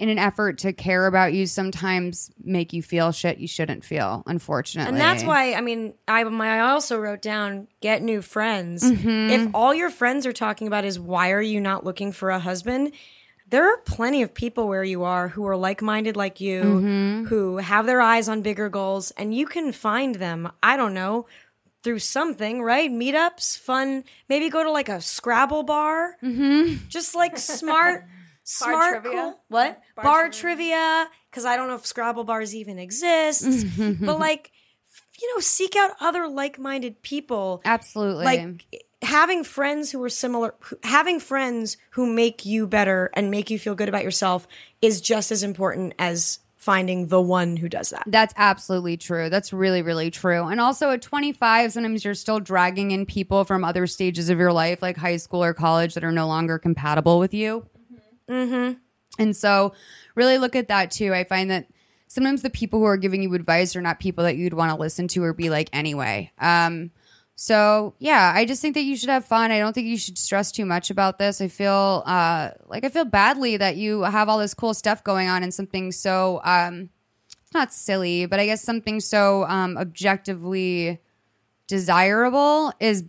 in 0.00 0.08
an 0.08 0.18
effort 0.18 0.58
to 0.58 0.72
care 0.72 1.06
about 1.06 1.34
you 1.34 1.46
sometimes 1.46 2.30
make 2.42 2.72
you 2.72 2.82
feel 2.82 3.12
shit 3.12 3.38
you 3.38 3.46
shouldn't 3.46 3.84
feel, 3.84 4.22
unfortunately. 4.26 4.90
And 4.90 5.00
that's 5.00 5.22
why 5.22 5.52
I 5.54 5.60
mean 5.60 5.94
I 6.08 6.22
I 6.24 6.60
also 6.60 6.98
wrote 6.98 7.22
down 7.22 7.68
get 7.80 8.02
new 8.02 8.22
friends. 8.22 8.82
Mm-hmm. 8.82 9.30
If 9.30 9.50
all 9.54 9.74
your 9.74 9.90
friends 9.90 10.24
are 10.26 10.32
talking 10.32 10.66
about 10.66 10.84
is 10.84 10.98
why 10.98 11.32
are 11.32 11.42
you 11.42 11.60
not 11.60 11.84
looking 11.84 12.12
for 12.12 12.30
a 12.30 12.38
husband? 12.40 12.92
There 13.48 13.68
are 13.72 13.78
plenty 13.78 14.22
of 14.22 14.32
people 14.32 14.68
where 14.68 14.84
you 14.84 15.02
are 15.04 15.28
who 15.28 15.46
are 15.46 15.56
like-minded 15.56 16.16
like 16.16 16.40
you, 16.40 16.62
Mm-hmm. 16.62 17.24
who 17.26 17.58
have 17.58 17.84
their 17.84 18.00
eyes 18.00 18.28
on 18.28 18.42
bigger 18.42 18.68
goals 18.68 19.10
and 19.12 19.34
you 19.34 19.44
can 19.46 19.72
find 19.72 20.14
them. 20.14 20.50
I 20.62 20.76
don't 20.76 20.94
know 20.94 21.26
through 21.82 21.98
something, 21.98 22.62
right? 22.62 22.90
Meetups, 22.90 23.58
fun. 23.58 24.04
Maybe 24.28 24.48
go 24.50 24.62
to 24.62 24.70
like 24.70 24.88
a 24.88 25.00
Scrabble 25.00 25.62
bar. 25.64 26.16
Mm-hmm. 26.22 26.88
Just 26.88 27.14
like 27.14 27.36
smart, 27.38 28.04
smart, 28.50 29.02
trivia? 29.02 29.20
cool. 29.20 29.40
What 29.48 29.80
bar, 29.96 30.28
trivia? 30.30 31.08
Because 31.30 31.44
I 31.44 31.56
don't 31.56 31.68
know 31.68 31.76
if 31.76 31.86
Scrabble 31.86 32.24
bars 32.24 32.54
even 32.54 32.78
exist. 32.78 33.66
but 34.00 34.18
like, 34.18 34.50
you 35.20 35.34
know, 35.34 35.40
seek 35.40 35.76
out 35.76 35.92
other 36.00 36.28
like-minded 36.28 37.02
people. 37.02 37.62
Absolutely. 37.64 38.24
Like 38.24 38.82
having 39.02 39.44
friends 39.44 39.90
who 39.90 40.02
are 40.02 40.08
similar, 40.08 40.54
having 40.82 41.20
friends 41.20 41.76
who 41.90 42.06
make 42.06 42.44
you 42.44 42.66
better 42.66 43.10
and 43.14 43.30
make 43.30 43.50
you 43.50 43.58
feel 43.58 43.74
good 43.74 43.88
about 43.88 44.04
yourself 44.04 44.46
is 44.82 45.00
just 45.00 45.30
as 45.30 45.42
important 45.42 45.94
as 45.98 46.40
finding 46.56 47.06
the 47.06 47.20
one 47.20 47.56
who 47.56 47.70
does 47.70 47.88
that. 47.88 48.02
That's 48.06 48.34
absolutely 48.36 48.98
true. 48.98 49.30
That's 49.30 49.50
really, 49.50 49.80
really 49.80 50.10
true. 50.10 50.46
And 50.46 50.60
also 50.60 50.90
at 50.90 51.00
25, 51.00 51.72
sometimes 51.72 52.04
you're 52.04 52.12
still 52.14 52.38
dragging 52.38 52.90
in 52.90 53.06
people 53.06 53.44
from 53.44 53.64
other 53.64 53.86
stages 53.86 54.28
of 54.28 54.38
your 54.38 54.52
life, 54.52 54.82
like 54.82 54.98
high 54.98 55.16
school 55.16 55.42
or 55.42 55.54
college, 55.54 55.94
that 55.94 56.04
are 56.04 56.12
no 56.12 56.26
longer 56.26 56.58
compatible 56.58 57.18
with 57.18 57.32
you. 57.32 57.64
Mm-hmm. 58.30 58.72
And 59.18 59.36
so, 59.36 59.72
really 60.14 60.38
look 60.38 60.56
at 60.56 60.68
that 60.68 60.90
too. 60.90 61.12
I 61.12 61.24
find 61.24 61.50
that 61.50 61.66
sometimes 62.06 62.42
the 62.42 62.50
people 62.50 62.80
who 62.80 62.86
are 62.86 62.96
giving 62.96 63.22
you 63.22 63.34
advice 63.34 63.74
are 63.76 63.80
not 63.80 64.00
people 64.00 64.24
that 64.24 64.36
you'd 64.36 64.54
want 64.54 64.72
to 64.72 64.80
listen 64.80 65.08
to 65.08 65.22
or 65.22 65.32
be 65.32 65.50
like 65.50 65.70
anyway. 65.72 66.30
Um, 66.38 66.90
so 67.36 67.94
yeah, 67.98 68.32
I 68.34 68.44
just 68.44 68.60
think 68.60 68.74
that 68.74 68.82
you 68.82 68.96
should 68.96 69.08
have 69.08 69.24
fun. 69.24 69.50
I 69.50 69.58
don't 69.58 69.72
think 69.72 69.86
you 69.86 69.96
should 69.96 70.18
stress 70.18 70.52
too 70.52 70.66
much 70.66 70.90
about 70.90 71.18
this. 71.18 71.40
I 71.40 71.48
feel 71.48 72.02
uh, 72.04 72.50
like 72.66 72.84
I 72.84 72.90
feel 72.90 73.06
badly 73.06 73.56
that 73.56 73.76
you 73.76 74.02
have 74.02 74.28
all 74.28 74.38
this 74.38 74.52
cool 74.52 74.74
stuff 74.74 75.02
going 75.02 75.26
on 75.26 75.42
and 75.42 75.54
something 75.54 75.90
so 75.90 76.42
um, 76.44 76.90
not 77.54 77.72
silly, 77.72 78.26
but 78.26 78.40
I 78.40 78.46
guess 78.46 78.62
something 78.62 79.00
so 79.00 79.44
um, 79.44 79.78
objectively 79.78 80.98
desirable 81.66 82.72
is 82.78 83.04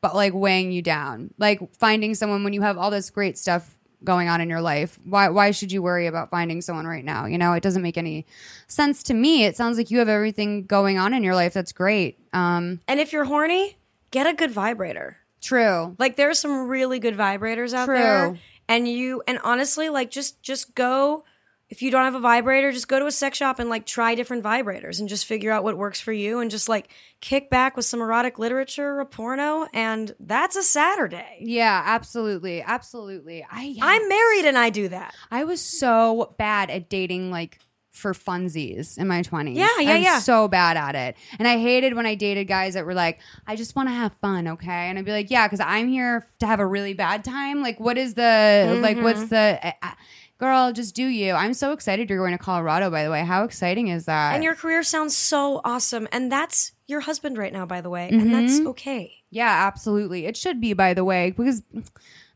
but 0.00 0.14
like 0.14 0.32
weighing 0.32 0.72
you 0.72 0.80
down. 0.80 1.34
Like 1.36 1.60
finding 1.74 2.14
someone 2.14 2.44
when 2.44 2.52
you 2.52 2.62
have 2.62 2.78
all 2.78 2.90
this 2.90 3.10
great 3.10 3.36
stuff 3.36 3.75
going 4.06 4.28
on 4.30 4.40
in 4.40 4.48
your 4.48 4.62
life. 4.62 4.98
Why 5.04 5.28
why 5.28 5.50
should 5.50 5.70
you 5.70 5.82
worry 5.82 6.06
about 6.06 6.30
finding 6.30 6.62
someone 6.62 6.86
right 6.86 7.04
now? 7.04 7.26
You 7.26 7.36
know, 7.36 7.52
it 7.52 7.62
doesn't 7.62 7.82
make 7.82 7.98
any 7.98 8.24
sense 8.68 9.02
to 9.04 9.14
me. 9.14 9.44
It 9.44 9.56
sounds 9.56 9.76
like 9.76 9.90
you 9.90 9.98
have 9.98 10.08
everything 10.08 10.64
going 10.64 10.96
on 10.96 11.12
in 11.12 11.22
your 11.22 11.34
life 11.34 11.52
that's 11.52 11.72
great. 11.72 12.18
Um 12.32 12.80
And 12.88 12.98
if 13.00 13.12
you're 13.12 13.24
horny, 13.26 13.76
get 14.10 14.26
a 14.26 14.32
good 14.32 14.50
vibrator. 14.52 15.18
true. 15.42 15.94
Like 15.98 16.16
there's 16.16 16.38
some 16.38 16.66
really 16.68 16.98
good 16.98 17.16
vibrators 17.16 17.74
out 17.74 17.84
True. 17.86 17.98
there. 17.98 18.38
And 18.68 18.88
you 18.88 19.22
and 19.28 19.38
honestly, 19.44 19.90
like 19.90 20.10
just 20.10 20.42
just 20.42 20.74
go 20.74 21.24
if 21.68 21.82
you 21.82 21.90
don't 21.90 22.04
have 22.04 22.14
a 22.14 22.20
vibrator, 22.20 22.70
just 22.70 22.86
go 22.86 22.98
to 23.00 23.06
a 23.06 23.10
sex 23.10 23.36
shop 23.38 23.58
and 23.58 23.68
like 23.68 23.86
try 23.86 24.14
different 24.14 24.44
vibrators 24.44 25.00
and 25.00 25.08
just 25.08 25.26
figure 25.26 25.50
out 25.50 25.64
what 25.64 25.76
works 25.76 26.00
for 26.00 26.12
you 26.12 26.38
and 26.38 26.48
just 26.50 26.68
like 26.68 26.88
kick 27.20 27.50
back 27.50 27.76
with 27.76 27.84
some 27.84 28.00
erotic 28.00 28.38
literature 28.38 28.88
or 28.94 29.00
a 29.00 29.06
porno 29.06 29.66
and 29.74 30.14
that's 30.20 30.54
a 30.54 30.62
Saturday. 30.62 31.38
Yeah, 31.40 31.82
absolutely. 31.84 32.62
Absolutely. 32.62 33.44
I 33.50 33.74
I'm 33.82 34.08
married 34.08 34.44
and 34.44 34.56
I 34.56 34.70
do 34.70 34.88
that. 34.88 35.14
I 35.30 35.42
was 35.44 35.60
so 35.60 36.34
bad 36.38 36.70
at 36.70 36.88
dating 36.88 37.30
like 37.32 37.58
for 37.90 38.12
funsies 38.12 38.98
in 38.98 39.08
my 39.08 39.22
20s. 39.22 39.56
Yeah, 39.56 39.66
yeah, 39.80 39.92
I'm 39.94 40.02
yeah. 40.02 40.18
so 40.18 40.48
bad 40.48 40.76
at 40.76 40.94
it. 40.94 41.16
And 41.38 41.48
I 41.48 41.56
hated 41.58 41.94
when 41.94 42.04
I 42.04 42.14
dated 42.14 42.46
guys 42.46 42.74
that 42.74 42.84
were 42.84 42.92
like, 42.92 43.20
I 43.46 43.56
just 43.56 43.74
want 43.74 43.88
to 43.88 43.94
have 43.94 44.12
fun, 44.20 44.46
okay? 44.48 44.70
And 44.70 44.98
I'd 44.98 45.04
be 45.06 45.12
like, 45.12 45.30
yeah, 45.30 45.46
because 45.48 45.60
I'm 45.60 45.88
here 45.88 46.26
to 46.40 46.46
have 46.46 46.60
a 46.60 46.66
really 46.66 46.92
bad 46.92 47.24
time. 47.24 47.62
Like, 47.62 47.80
what 47.80 47.96
is 47.96 48.12
the, 48.12 48.78
like, 48.82 48.98
what's 48.98 49.20
Mm-hmm. 49.20 49.28
the, 49.30 49.74
girl, 50.38 50.72
just 50.72 50.94
do 50.94 51.06
you. 51.06 51.32
I'm 51.32 51.54
so 51.54 51.72
excited 51.72 52.10
you're 52.10 52.18
going 52.18 52.36
to 52.36 52.38
Colorado, 52.38 52.90
by 52.90 53.04
the 53.04 53.10
way. 53.10 53.24
How 53.24 53.44
exciting 53.44 53.88
is 53.88 54.06
that? 54.06 54.34
And 54.34 54.44
your 54.44 54.54
career 54.54 54.82
sounds 54.82 55.16
so 55.16 55.60
awesome. 55.64 56.08
And 56.12 56.30
that's 56.30 56.72
your 56.86 57.00
husband 57.00 57.38
right 57.38 57.52
now, 57.52 57.66
by 57.66 57.80
the 57.80 57.90
way. 57.90 58.10
Mm-hmm. 58.12 58.20
And 58.20 58.34
that's 58.34 58.60
okay. 58.66 59.14
Yeah, 59.30 59.66
absolutely. 59.66 60.26
It 60.26 60.36
should 60.36 60.60
be, 60.60 60.72
by 60.72 60.94
the 60.94 61.04
way, 61.04 61.32
because 61.32 61.62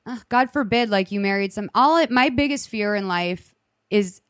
uh, 0.07 0.19
God 0.29 0.51
forbid, 0.51 0.91
like 0.91 1.13
you 1.13 1.21
married 1.21 1.53
some. 1.53 1.71
All 1.75 1.97
it, 1.99 2.11
my 2.11 2.31
biggest 2.31 2.69
fear 2.69 2.95
in 2.95 3.09
life 3.09 3.55
is 3.91 4.21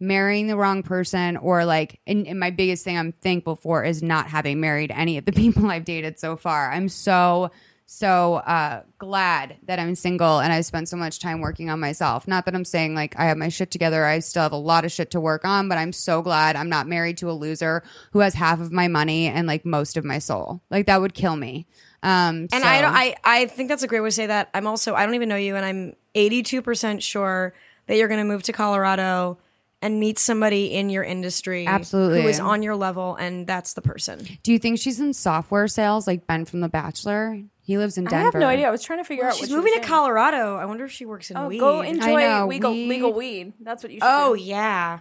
marrying 0.00 0.48
the 0.48 0.56
wrong 0.56 0.82
person, 0.82 1.36
or 1.36 1.64
like, 1.64 2.00
and, 2.06 2.26
and 2.26 2.40
my 2.40 2.50
biggest 2.50 2.84
thing 2.84 2.98
I'm 2.98 3.12
thankful 3.12 3.54
for 3.54 3.84
is 3.84 4.02
not 4.02 4.26
having 4.26 4.60
married 4.60 4.90
any 4.90 5.16
of 5.16 5.24
the 5.24 5.32
people 5.32 5.70
I've 5.70 5.84
dated 5.84 6.18
so 6.18 6.36
far. 6.36 6.70
I'm 6.70 6.88
so 6.88 7.50
so 7.94 8.36
uh, 8.36 8.82
glad 8.96 9.58
that 9.66 9.78
I'm 9.78 9.94
single 9.94 10.40
and 10.40 10.50
I 10.50 10.62
spent 10.62 10.88
so 10.88 10.96
much 10.96 11.20
time 11.20 11.42
working 11.42 11.68
on 11.68 11.78
myself. 11.78 12.26
Not 12.26 12.46
that 12.46 12.54
I'm 12.54 12.64
saying 12.64 12.94
like 12.94 13.14
I 13.18 13.26
have 13.26 13.36
my 13.36 13.50
shit 13.50 13.70
together. 13.70 14.06
I 14.06 14.20
still 14.20 14.42
have 14.42 14.52
a 14.52 14.56
lot 14.56 14.86
of 14.86 14.90
shit 14.90 15.10
to 15.10 15.20
work 15.20 15.44
on, 15.44 15.68
but 15.68 15.76
I'm 15.76 15.92
so 15.92 16.22
glad 16.22 16.56
I'm 16.56 16.70
not 16.70 16.88
married 16.88 17.18
to 17.18 17.30
a 17.30 17.32
loser 17.32 17.82
who 18.12 18.20
has 18.20 18.32
half 18.32 18.60
of 18.60 18.72
my 18.72 18.88
money 18.88 19.26
and 19.26 19.46
like 19.46 19.66
most 19.66 19.98
of 19.98 20.06
my 20.06 20.18
soul. 20.18 20.62
Like 20.70 20.86
that 20.86 21.02
would 21.02 21.12
kill 21.12 21.36
me. 21.36 21.66
Um, 22.02 22.48
And 22.50 22.62
so- 22.62 22.64
I, 22.64 22.80
don't, 22.80 22.94
I, 22.94 23.14
I 23.24 23.44
think 23.46 23.68
that's 23.68 23.82
a 23.82 23.88
great 23.88 24.00
way 24.00 24.08
to 24.08 24.12
say 24.12 24.26
that. 24.26 24.48
I'm 24.54 24.66
also, 24.66 24.94
I 24.94 25.04
don't 25.04 25.14
even 25.14 25.28
know 25.28 25.36
you, 25.36 25.54
and 25.56 25.64
I'm 25.64 25.94
82% 26.14 27.02
sure 27.02 27.52
that 27.88 27.96
you're 27.98 28.08
going 28.08 28.20
to 28.20 28.24
move 28.24 28.42
to 28.44 28.54
Colorado 28.54 29.36
and 29.82 30.00
meet 30.00 30.18
somebody 30.18 30.72
in 30.72 30.88
your 30.88 31.02
industry 31.04 31.66
Absolutely. 31.66 32.22
who 32.22 32.28
is 32.28 32.40
on 32.40 32.62
your 32.62 32.76
level, 32.76 33.16
and 33.16 33.46
that's 33.46 33.74
the 33.74 33.82
person. 33.82 34.26
Do 34.42 34.52
you 34.52 34.58
think 34.58 34.78
she's 34.78 34.98
in 35.00 35.12
software 35.12 35.68
sales 35.68 36.06
like 36.06 36.26
Ben 36.26 36.44
from 36.46 36.60
The 36.60 36.68
Bachelor? 36.68 37.42
He 37.64 37.76
lives 37.78 37.98
in 37.98 38.04
Denver. 38.04 38.16
I 38.16 38.24
have 38.24 38.34
no 38.34 38.46
idea. 38.46 38.66
I 38.66 38.70
was 38.70 38.82
trying 38.82 39.00
to 39.00 39.04
figure 39.04 39.24
out. 39.26 39.34
She's 39.34 39.50
what 39.50 39.56
moving 39.56 39.72
she 39.74 39.80
to 39.80 39.84
saying. 39.84 39.88
Colorado. 39.88 40.56
I 40.56 40.64
wonder 40.64 40.84
if 40.84 40.92
she 40.92 41.04
works 41.04 41.30
in 41.30 41.36
Oh, 41.36 41.48
weed. 41.48 41.58
go 41.58 41.80
enjoy 41.82 42.20
know, 42.20 42.46
legal 42.48 42.72
weed. 42.72 42.88
legal 42.88 43.12
weed. 43.12 43.52
That's 43.60 43.82
what 43.82 43.92
you 43.92 44.00
should 44.00 44.06
oh 44.08 44.34
do. 44.36 44.42
yeah. 44.42 45.00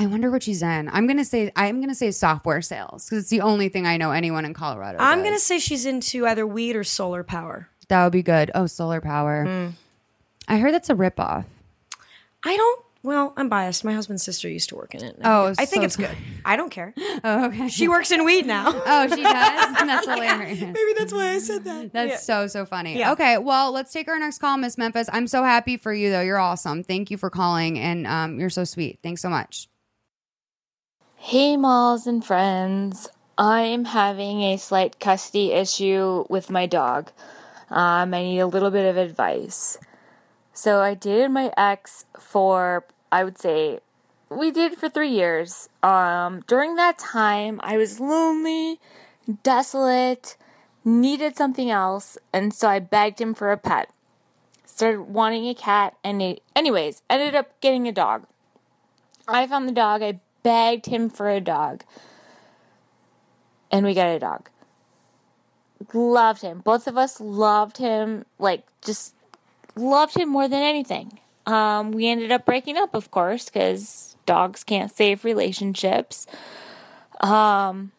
I 0.00 0.06
wonder 0.06 0.30
what 0.30 0.42
she's 0.42 0.62
in. 0.62 0.88
I'm 0.92 1.06
gonna 1.06 1.24
say 1.24 1.52
I'm 1.54 1.80
gonna 1.80 1.94
say 1.94 2.10
software 2.10 2.62
sales 2.62 3.04
because 3.04 3.18
it's 3.24 3.30
the 3.30 3.40
only 3.42 3.68
thing 3.68 3.86
I 3.86 3.98
know 3.98 4.10
anyone 4.10 4.44
in 4.44 4.54
Colorado. 4.54 4.98
I'm 5.00 5.18
does. 5.18 5.26
gonna 5.26 5.38
say 5.38 5.58
she's 5.58 5.84
into 5.86 6.26
either 6.26 6.46
weed 6.46 6.76
or 6.76 6.82
solar 6.84 7.22
power. 7.22 7.68
that 7.88 8.02
would 8.04 8.12
be 8.12 8.22
good. 8.22 8.50
Oh, 8.54 8.66
solar 8.66 9.00
power. 9.00 9.44
Mm. 9.46 9.72
I 10.48 10.58
heard 10.58 10.72
that's 10.74 10.90
a 10.90 10.94
ripoff. 10.94 11.44
I 12.42 12.56
don't 12.56 12.84
Well, 13.04 13.32
I'm 13.36 13.48
biased. 13.48 13.84
My 13.84 13.94
husband's 13.94 14.22
sister 14.22 14.48
used 14.48 14.68
to 14.68 14.76
work 14.76 14.94
in 14.94 15.02
it. 15.02 15.18
Oh, 15.24 15.46
I 15.58 15.64
think 15.64 15.82
so 15.82 15.86
it's 15.86 15.96
good. 15.96 16.16
I 16.44 16.54
don't 16.54 16.70
care. 16.70 16.94
Oh, 17.24 17.46
okay. 17.46 17.68
She 17.68 17.88
works 17.88 18.12
in 18.12 18.24
weed 18.24 18.46
now. 18.46 18.70
Oh, 18.86 19.08
she 19.08 19.22
does. 19.22 19.24
That's 19.86 20.06
hilarious. 20.06 20.60
Maybe 20.60 20.92
that's 20.96 21.12
why 21.12 21.30
I 21.30 21.38
said 21.38 21.64
that. 21.64 21.92
That's 21.92 22.24
so 22.24 22.46
so 22.46 22.64
funny. 22.64 22.98
Yeah. 22.98 23.12
Okay, 23.12 23.38
well, 23.38 23.72
let's 23.72 23.92
take 23.92 24.06
our 24.08 24.18
next 24.18 24.38
call, 24.38 24.56
Miss 24.58 24.76
Memphis. 24.78 25.08
I'm 25.12 25.26
so 25.26 25.42
happy 25.42 25.76
for 25.76 25.92
you 25.92 26.10
though. 26.10 26.20
You're 26.20 26.38
awesome. 26.38 26.82
Thank 26.82 27.10
you 27.10 27.16
for 27.16 27.30
calling, 27.30 27.78
and 27.78 28.06
um, 28.06 28.38
you're 28.38 28.50
so 28.50 28.64
sweet. 28.64 29.00
Thanks 29.02 29.20
so 29.22 29.28
much. 29.28 29.68
Hey, 31.16 31.56
malls 31.56 32.06
and 32.06 32.24
friends. 32.24 33.08
I'm 33.38 33.84
having 33.84 34.42
a 34.42 34.56
slight 34.58 35.00
custody 35.00 35.52
issue 35.52 36.24
with 36.28 36.50
my 36.50 36.66
dog. 36.66 37.10
Um, 37.70 38.12
I 38.12 38.22
need 38.22 38.40
a 38.40 38.46
little 38.46 38.70
bit 38.70 38.88
of 38.88 38.96
advice. 38.96 39.78
So, 40.52 40.80
I 40.80 40.94
dated 40.94 41.30
my 41.30 41.52
ex 41.56 42.04
for, 42.18 42.84
I 43.10 43.24
would 43.24 43.38
say, 43.38 43.80
we 44.28 44.50
did 44.50 44.74
for 44.76 44.88
three 44.88 45.10
years. 45.10 45.68
Um, 45.82 46.42
during 46.46 46.76
that 46.76 46.98
time, 46.98 47.60
I 47.62 47.76
was 47.76 48.00
lonely, 48.00 48.80
desolate, 49.42 50.36
needed 50.84 51.36
something 51.36 51.70
else, 51.70 52.18
and 52.32 52.52
so 52.52 52.68
I 52.68 52.78
begged 52.78 53.20
him 53.20 53.34
for 53.34 53.52
a 53.52 53.58
pet. 53.58 53.90
Started 54.66 55.02
wanting 55.02 55.48
a 55.48 55.54
cat, 55.54 55.96
and 56.02 56.40
anyways, 56.56 57.02
ended 57.08 57.34
up 57.34 57.60
getting 57.60 57.86
a 57.86 57.92
dog. 57.92 58.26
I 59.28 59.46
found 59.46 59.68
the 59.68 59.72
dog. 59.72 60.02
I 60.02 60.20
begged 60.42 60.86
him 60.86 61.08
for 61.08 61.28
a 61.28 61.40
dog. 61.40 61.84
And 63.70 63.86
we 63.86 63.94
got 63.94 64.08
a 64.08 64.18
dog. 64.18 64.50
Loved 65.92 66.42
him. 66.42 66.60
Both 66.60 66.86
of 66.86 66.96
us 66.96 67.20
loved 67.20 67.78
him. 67.78 68.24
Like, 68.38 68.66
just 68.82 69.14
loved 69.76 70.16
him 70.16 70.28
more 70.28 70.48
than 70.48 70.62
anything. 70.62 71.18
Um, 71.46 71.92
we 71.92 72.08
ended 72.08 72.30
up 72.30 72.46
breaking 72.46 72.76
up, 72.76 72.94
of 72.94 73.10
course, 73.10 73.46
because 73.46 74.16
dogs 74.26 74.62
can't 74.64 74.94
save 74.94 75.24
relationships. 75.24 76.26
Um, 77.20 77.92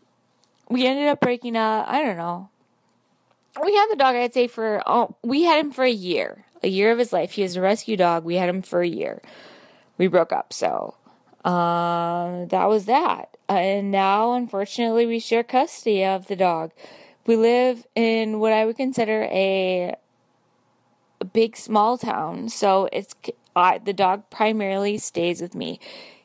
we 0.70 0.86
ended 0.86 1.08
up 1.08 1.20
breaking 1.20 1.56
up. 1.56 1.88
I 1.88 2.04
don't 2.04 2.18
know. 2.18 2.50
We 3.64 3.76
had 3.76 3.88
the 3.92 3.96
dog, 3.96 4.16
I'd 4.16 4.34
say, 4.34 4.48
for, 4.48 4.82
oh, 4.86 5.16
we 5.22 5.44
had 5.44 5.60
him 5.60 5.72
for 5.72 5.84
a 5.84 5.92
year. 5.92 6.46
A 6.64 6.68
year 6.68 6.92
of 6.92 6.98
his 6.98 7.12
life. 7.12 7.34
He 7.34 7.44
was 7.44 7.56
a 7.56 7.62
rescue 7.62 7.98
dog. 7.98 8.24
We 8.24 8.36
had 8.36 8.50
him 8.50 8.62
for 8.62 8.82
a 8.82 8.88
year. 8.88 9.22
We 9.98 10.08
broke 10.08 10.32
up, 10.32 10.54
so 10.54 10.96
uh, 11.44 12.46
that 12.46 12.68
was 12.70 12.86
that. 12.86 13.36
And 13.50 13.92
now, 13.92 14.34
unfortunately, 14.34 15.06
we 15.06 15.20
share 15.20 15.44
custody 15.44 16.04
of 16.06 16.28
the 16.28 16.36
dog. 16.36 16.72
We 17.28 17.36
live 17.36 17.86
in 17.96 18.40
what 18.40 18.54
I 18.54 18.66
would 18.66 18.78
consider 18.78 19.24
a, 19.24 19.96
a 21.24 21.26
big 21.26 21.56
small 21.56 21.98
town, 21.98 22.50
so 22.50 22.90
it's 22.92 23.16
I, 23.56 23.78
the 23.78 23.94
dog 23.94 24.30
primarily 24.30 24.98
stays 24.98 25.42
with 25.42 25.56
me. 25.56 25.80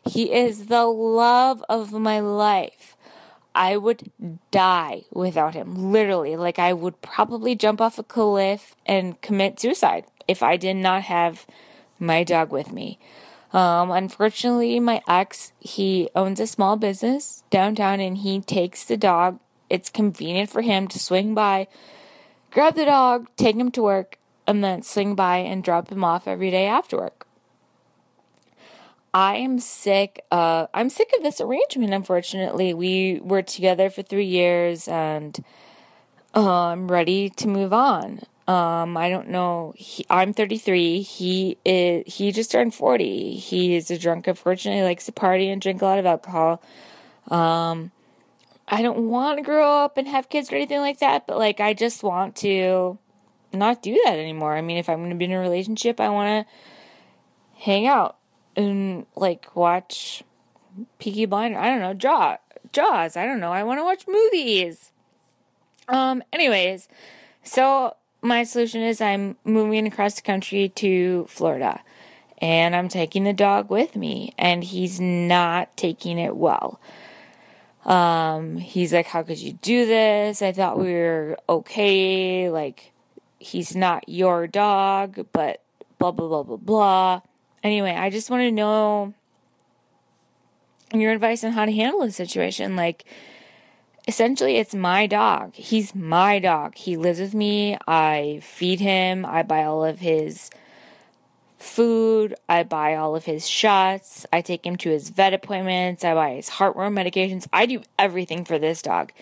He 0.04 0.32
is 0.32 0.66
the 0.66 0.87
love 0.87 1.62
of 1.68 1.92
my 1.92 2.18
life. 2.18 2.96
I 3.54 3.76
would 3.76 4.11
die 4.50 5.04
without 5.12 5.54
him, 5.54 5.92
literally. 5.92 6.37
Like, 6.37 6.58
I 6.58 6.72
would 6.72 7.00
probably 7.00 7.54
jump 7.54 7.80
off 7.80 7.98
a 7.98 8.02
cliff 8.02 8.74
and 8.87 9.20
commit 9.20 9.61
suicide 9.61 10.04
if 10.26 10.42
I 10.42 10.56
did 10.56 10.74
not 10.74 11.02
have 11.02 11.46
my 12.00 12.24
dog 12.24 12.50
with 12.50 12.72
me. 12.72 12.98
Um, 13.52 13.90
unfortunately, 13.92 14.80
my 14.80 15.00
ex, 15.06 15.52
he 15.61 16.11
owns 16.14 16.40
a 16.40 16.46
small 16.46 16.76
business 16.76 17.44
downtown 17.50 18.00
and 18.00 18.18
he 18.18 18.40
takes 18.40 18.84
the 18.84 18.96
dog. 18.96 19.38
It's 19.70 19.90
convenient 19.90 20.50
for 20.50 20.62
him 20.62 20.88
to 20.88 20.98
swing 20.98 21.34
by, 21.34 21.68
grab 22.50 22.74
the 22.74 22.84
dog, 22.84 23.28
take 23.37 23.56
him 23.56 23.70
to 23.72 23.82
work, 23.82 24.18
and 24.48 24.64
then 24.64 24.82
swing 24.82 25.14
by 25.14 25.37
and 25.37 25.62
drop 25.62 25.92
him 25.92 26.02
off 26.02 26.26
every 26.26 26.50
day 26.50 26.66
after 26.66 26.96
work. 26.96 27.26
I 29.12 29.37
am 29.37 29.58
sick. 29.58 30.24
I'm 30.32 30.90
sick 30.90 31.12
of 31.16 31.22
this 31.22 31.40
arrangement. 31.40 31.92
Unfortunately, 31.92 32.72
we 32.74 33.20
were 33.22 33.42
together 33.42 33.90
for 33.90 34.02
three 34.02 34.26
years, 34.26 34.88
and 34.88 35.44
uh, 36.34 36.68
I'm 36.68 36.90
ready 36.90 37.28
to 37.30 37.48
move 37.48 37.72
on. 37.72 38.20
Um, 38.46 38.96
I 38.96 39.11
don't 39.11 39.28
know. 39.28 39.74
He, 39.76 40.06
I'm 40.08 40.32
33. 40.32 41.02
He 41.02 41.58
is. 41.64 42.14
He 42.14 42.32
just 42.32 42.50
turned 42.50 42.74
40. 42.74 43.34
He 43.34 43.76
is 43.76 43.90
a 43.90 43.98
drunk. 43.98 44.26
Unfortunately, 44.26 44.82
likes 44.82 45.06
to 45.06 45.12
party 45.12 45.50
and 45.50 45.61
drink 45.61 45.82
a 45.82 45.84
lot 45.84 45.98
of 45.98 46.06
alcohol. 46.06 46.62
Um, 47.28 47.92
I 48.66 48.80
don't 48.82 49.08
want 49.08 49.38
to 49.38 49.44
grow 49.44 49.84
up 49.84 49.98
and 49.98 50.08
have 50.08 50.28
kids 50.28 50.50
or 50.50 50.56
anything 50.56 50.80
like 50.80 51.00
that, 51.00 51.26
but 51.26 51.38
like 51.38 51.61
I 51.61 51.74
just 51.74 52.02
want 52.02 52.37
to 52.37 52.98
not 53.59 53.83
do 53.83 54.01
that 54.05 54.18
anymore. 54.18 54.57
I 54.57 54.61
mean, 54.61 54.79
if 54.79 54.88
I'm 54.88 54.99
going 54.99 55.11
to 55.11 55.16
be 55.16 55.27
in 55.27 55.33
a 55.33 55.40
relationship, 55.40 56.01
I 56.01 56.09
want 56.09 56.47
to 56.47 56.53
hang 57.64 57.87
out 57.87 58.16
and 58.57 59.07
like 59.16 59.55
watch 59.55 60.23
Peaky 60.99 61.27
Blinder. 61.27 61.59
I 61.59 61.68
don't 61.68 61.81
know, 61.81 61.94
Jaw, 61.94 62.37
Jaws. 62.73 63.16
I 63.16 63.25
don't 63.25 63.40
know. 63.40 63.53
I 63.53 63.62
want 63.62 63.79
to 63.81 63.85
watch 63.85 64.07
movies. 64.07 64.92
Um. 65.88 66.23
Anyways, 66.33 66.88
so 67.42 67.97
my 68.21 68.42
solution 68.42 68.83
is 68.83 69.01
I'm 69.01 69.37
moving 69.44 69.87
across 69.87 70.14
the 70.14 70.23
country 70.23 70.68
to 70.71 71.27
Florida, 71.29 71.81
and 72.38 72.77
I'm 72.77 72.88
taking 72.88 73.25
the 73.25 73.33
dog 73.33 73.71
with 73.71 73.97
me, 73.97 74.35
and 74.37 74.62
he's 74.64 75.01
not 75.01 75.77
taking 75.77 76.18
it 76.18 76.37
well. 76.37 76.81
Um. 77.87 78.59
He's 78.59 78.92
like, 78.92 79.07
"How 79.07 79.23
could 79.23 79.38
you 79.38 79.55
do 79.55 79.87
this? 79.87 80.42
I 80.42 80.53
thought 80.53 80.79
we 80.79 80.92
were 80.92 81.38
okay. 81.49 82.51
Like, 82.51 82.92
he's 83.38 83.74
not 83.77 84.09
your 84.09 84.46
dog, 84.46 85.27
but 85.33 85.62
blah 85.98 86.11
blah 86.12 86.29
blah 86.29 86.42
blah 86.42 86.57
blah." 86.57 87.20
Anyway, 87.62 87.92
I 87.92 88.11
just 88.11 88.31
want 88.31 88.42
to 88.42 88.51
know 88.53 89.14
your 90.92 91.12
advice 91.12 91.44
on 91.44 91.53
how 91.53 91.64
to 91.64 91.72
handle 91.72 92.01
the 92.01 92.12
situation. 92.12 92.77
Like, 92.77 93.05
essentially, 94.07 94.57
it's 94.57 94.74
my 94.74 95.07
dog. 95.07 95.55
He's 95.55 95.94
my 95.94 96.38
dog. 96.38 96.77
He 96.77 96.96
lives 96.96 97.20
with 97.20 97.35
me. 97.35 97.77
I 97.87 98.40
feed 98.42 98.81
him. 98.81 99.27
I 99.27 99.42
buy 99.42 99.64
all 99.64 99.85
of 99.85 99.98
his 99.98 100.51
food. 101.59 102.35
I 102.48 102.62
buy 102.62 102.94
all 102.94 103.16
of 103.16 103.24
his 103.24 103.48
shots. 103.48 104.24
I 104.33 104.40
take 104.40 104.64
him 104.64 104.77
to 104.77 104.90
his 104.90 105.11
vet 105.11 105.35
appointments. 105.35 106.05
I 106.05 106.14
buy 106.14 106.35
his 106.35 106.51
heartworm 106.51 106.94
medications. 106.94 107.46
I 107.53 107.66
do 107.66 107.83
everything 107.98 108.44
for 108.44 108.59
this 108.59 108.81
dog. 108.81 109.12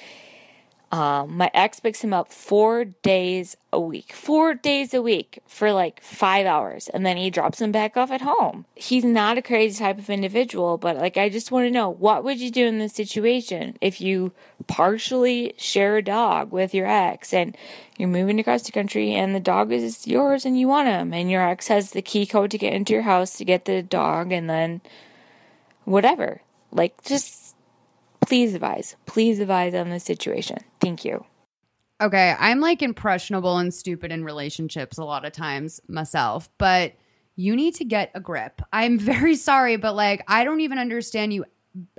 Um, 0.97 1.37
my 1.37 1.51
ex 1.53 1.79
picks 1.79 2.03
him 2.03 2.15
up 2.15 2.33
four 2.33 2.87
days 2.87 3.55
a 3.71 3.79
week, 3.79 4.15
four 4.15 4.55
days 4.55 4.95
a 4.95 5.03
week 5.03 5.41
for 5.47 5.71
like 5.71 6.01
five 6.01 6.47
hours, 6.47 6.89
and 6.89 7.05
then 7.05 7.19
he 7.19 7.29
drops 7.29 7.61
him 7.61 7.71
back 7.71 7.99
off 7.99 8.11
at 8.11 8.23
home. 8.23 8.65
He's 8.75 9.05
not 9.05 9.37
a 9.37 9.43
crazy 9.43 9.79
type 9.79 9.99
of 9.99 10.09
individual, 10.09 10.79
but 10.79 10.97
like, 10.97 11.19
I 11.19 11.29
just 11.29 11.53
want 11.53 11.67
to 11.67 11.71
know 11.71 11.91
what 11.91 12.25
would 12.25 12.41
you 12.41 12.51
do 12.51 12.65
in 12.65 12.79
this 12.79 12.95
situation 12.95 13.77
if 13.83 14.01
you 14.01 14.33
partially 14.69 15.53
share 15.59 15.99
a 15.99 16.03
dog 16.03 16.51
with 16.51 16.73
your 16.73 16.87
ex 16.87 17.35
and 17.35 17.55
you're 17.99 18.09
moving 18.09 18.41
across 18.41 18.63
the 18.63 18.73
country 18.73 19.13
and 19.13 19.35
the 19.35 19.41
dog 19.41 19.73
is 19.73 20.07
yours 20.07 20.47
and 20.47 20.59
you 20.59 20.67
want 20.67 20.89
him, 20.89 21.13
and 21.13 21.31
your 21.31 21.47
ex 21.47 21.69
has 21.69 21.91
the 21.91 22.01
key 22.01 22.25
code 22.25 22.51
to 22.53 22.59
get 22.59 22.73
into 22.73 22.95
your 22.95 23.03
house 23.03 23.37
to 23.37 23.45
get 23.45 23.67
the 23.67 23.83
dog, 23.83 24.33
and 24.33 24.49
then 24.49 24.81
whatever. 25.85 26.41
Like, 26.73 27.05
just 27.05 27.46
please 28.27 28.55
advise. 28.55 28.97
Please 29.07 29.39
advise 29.41 29.75
on 29.75 29.91
this 29.91 30.05
situation. 30.05 30.59
Thank 30.81 31.05
you. 31.05 31.25
Okay, 32.01 32.35
I'm 32.39 32.61
like 32.61 32.83
impressionable 32.83 33.57
and 33.57 33.73
stupid 33.73 34.13
in 34.13 34.25
relationships 34.25 34.99
a 34.99 35.05
lot 35.05 35.25
of 35.25 35.33
times 35.33 35.81
myself, 35.89 36.51
but 36.59 36.93
you 37.37 37.57
need 37.57 37.75
to 37.77 37.85
get 37.85 38.11
a 38.15 38.21
grip. 38.21 38.61
I'm 38.73 38.99
very 39.13 39.37
sorry, 39.37 39.77
but 39.77 39.95
like 39.95 40.23
I 40.29 40.45
don't 40.45 40.61
even 40.61 40.79
understand 40.79 41.33
you 41.33 41.45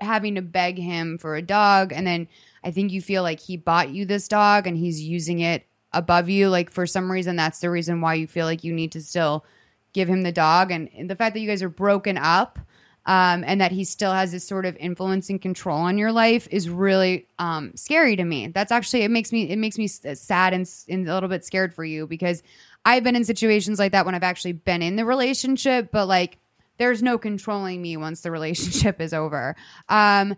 having 0.01 0.35
to 0.35 0.41
beg 0.41 0.77
him 0.77 1.17
for 1.17 1.35
a 1.35 1.41
dog 1.41 1.93
and 1.93 2.05
then 2.05 2.27
I 2.63 2.71
think 2.71 2.91
you 2.91 3.01
feel 3.01 3.21
like 3.23 3.39
he 3.39 3.57
bought 3.57 3.91
you 3.91 4.05
this 4.05 4.27
dog 4.27 4.65
and 4.65 4.75
he's 4.75 5.01
using 5.01 5.39
it 5.39 5.67
above 5.93 6.29
you 6.29 6.49
like 6.49 6.71
for 6.71 6.87
some 6.87 7.11
reason 7.11 7.35
that's 7.35 7.59
the 7.59 7.69
reason 7.69 8.01
why 8.01 8.15
you 8.15 8.25
feel 8.25 8.47
like 8.47 8.63
you 8.63 8.73
need 8.73 8.91
to 8.93 9.01
still 9.01 9.45
give 9.93 10.09
him 10.09 10.23
the 10.23 10.31
dog 10.31 10.71
and 10.71 10.89
the 11.07 11.15
fact 11.15 11.33
that 11.33 11.41
you 11.41 11.47
guys 11.47 11.61
are 11.61 11.69
broken 11.69 12.17
up 12.17 12.59
um, 13.07 13.43
and 13.47 13.59
that 13.61 13.71
he 13.71 13.83
still 13.85 14.11
has 14.13 14.31
this 14.31 14.45
sort 14.47 14.65
of 14.65 14.75
influence 14.77 15.29
and 15.31 15.41
control 15.41 15.79
on 15.79 15.97
your 15.97 16.11
life 16.11 16.47
is 16.51 16.69
really 16.69 17.25
um, 17.39 17.71
scary 17.75 18.15
to 18.17 18.23
me. 18.23 18.47
That's 18.47 18.71
actually 18.71 19.01
it 19.03 19.09
makes 19.09 19.31
me 19.31 19.49
it 19.49 19.57
makes 19.57 19.77
me 19.79 19.87
sad 19.87 20.53
and, 20.53 20.69
and 20.87 21.07
a 21.09 21.13
little 21.13 21.29
bit 21.29 21.43
scared 21.45 21.73
for 21.73 21.83
you 21.85 22.05
because 22.05 22.43
I've 22.85 23.03
been 23.03 23.15
in 23.15 23.25
situations 23.25 23.79
like 23.79 23.93
that 23.93 24.05
when 24.05 24.13
I've 24.13 24.23
actually 24.23 24.51
been 24.53 24.81
in 24.83 24.95
the 24.97 25.05
relationship, 25.05 25.89
but 25.91 26.05
like 26.07 26.37
there's 26.77 27.01
no 27.01 27.17
controlling 27.17 27.81
me 27.81 27.97
once 27.97 28.21
the 28.21 28.29
relationship 28.39 29.01
is 29.01 29.13
over. 29.13 29.55
Um, 29.89 30.35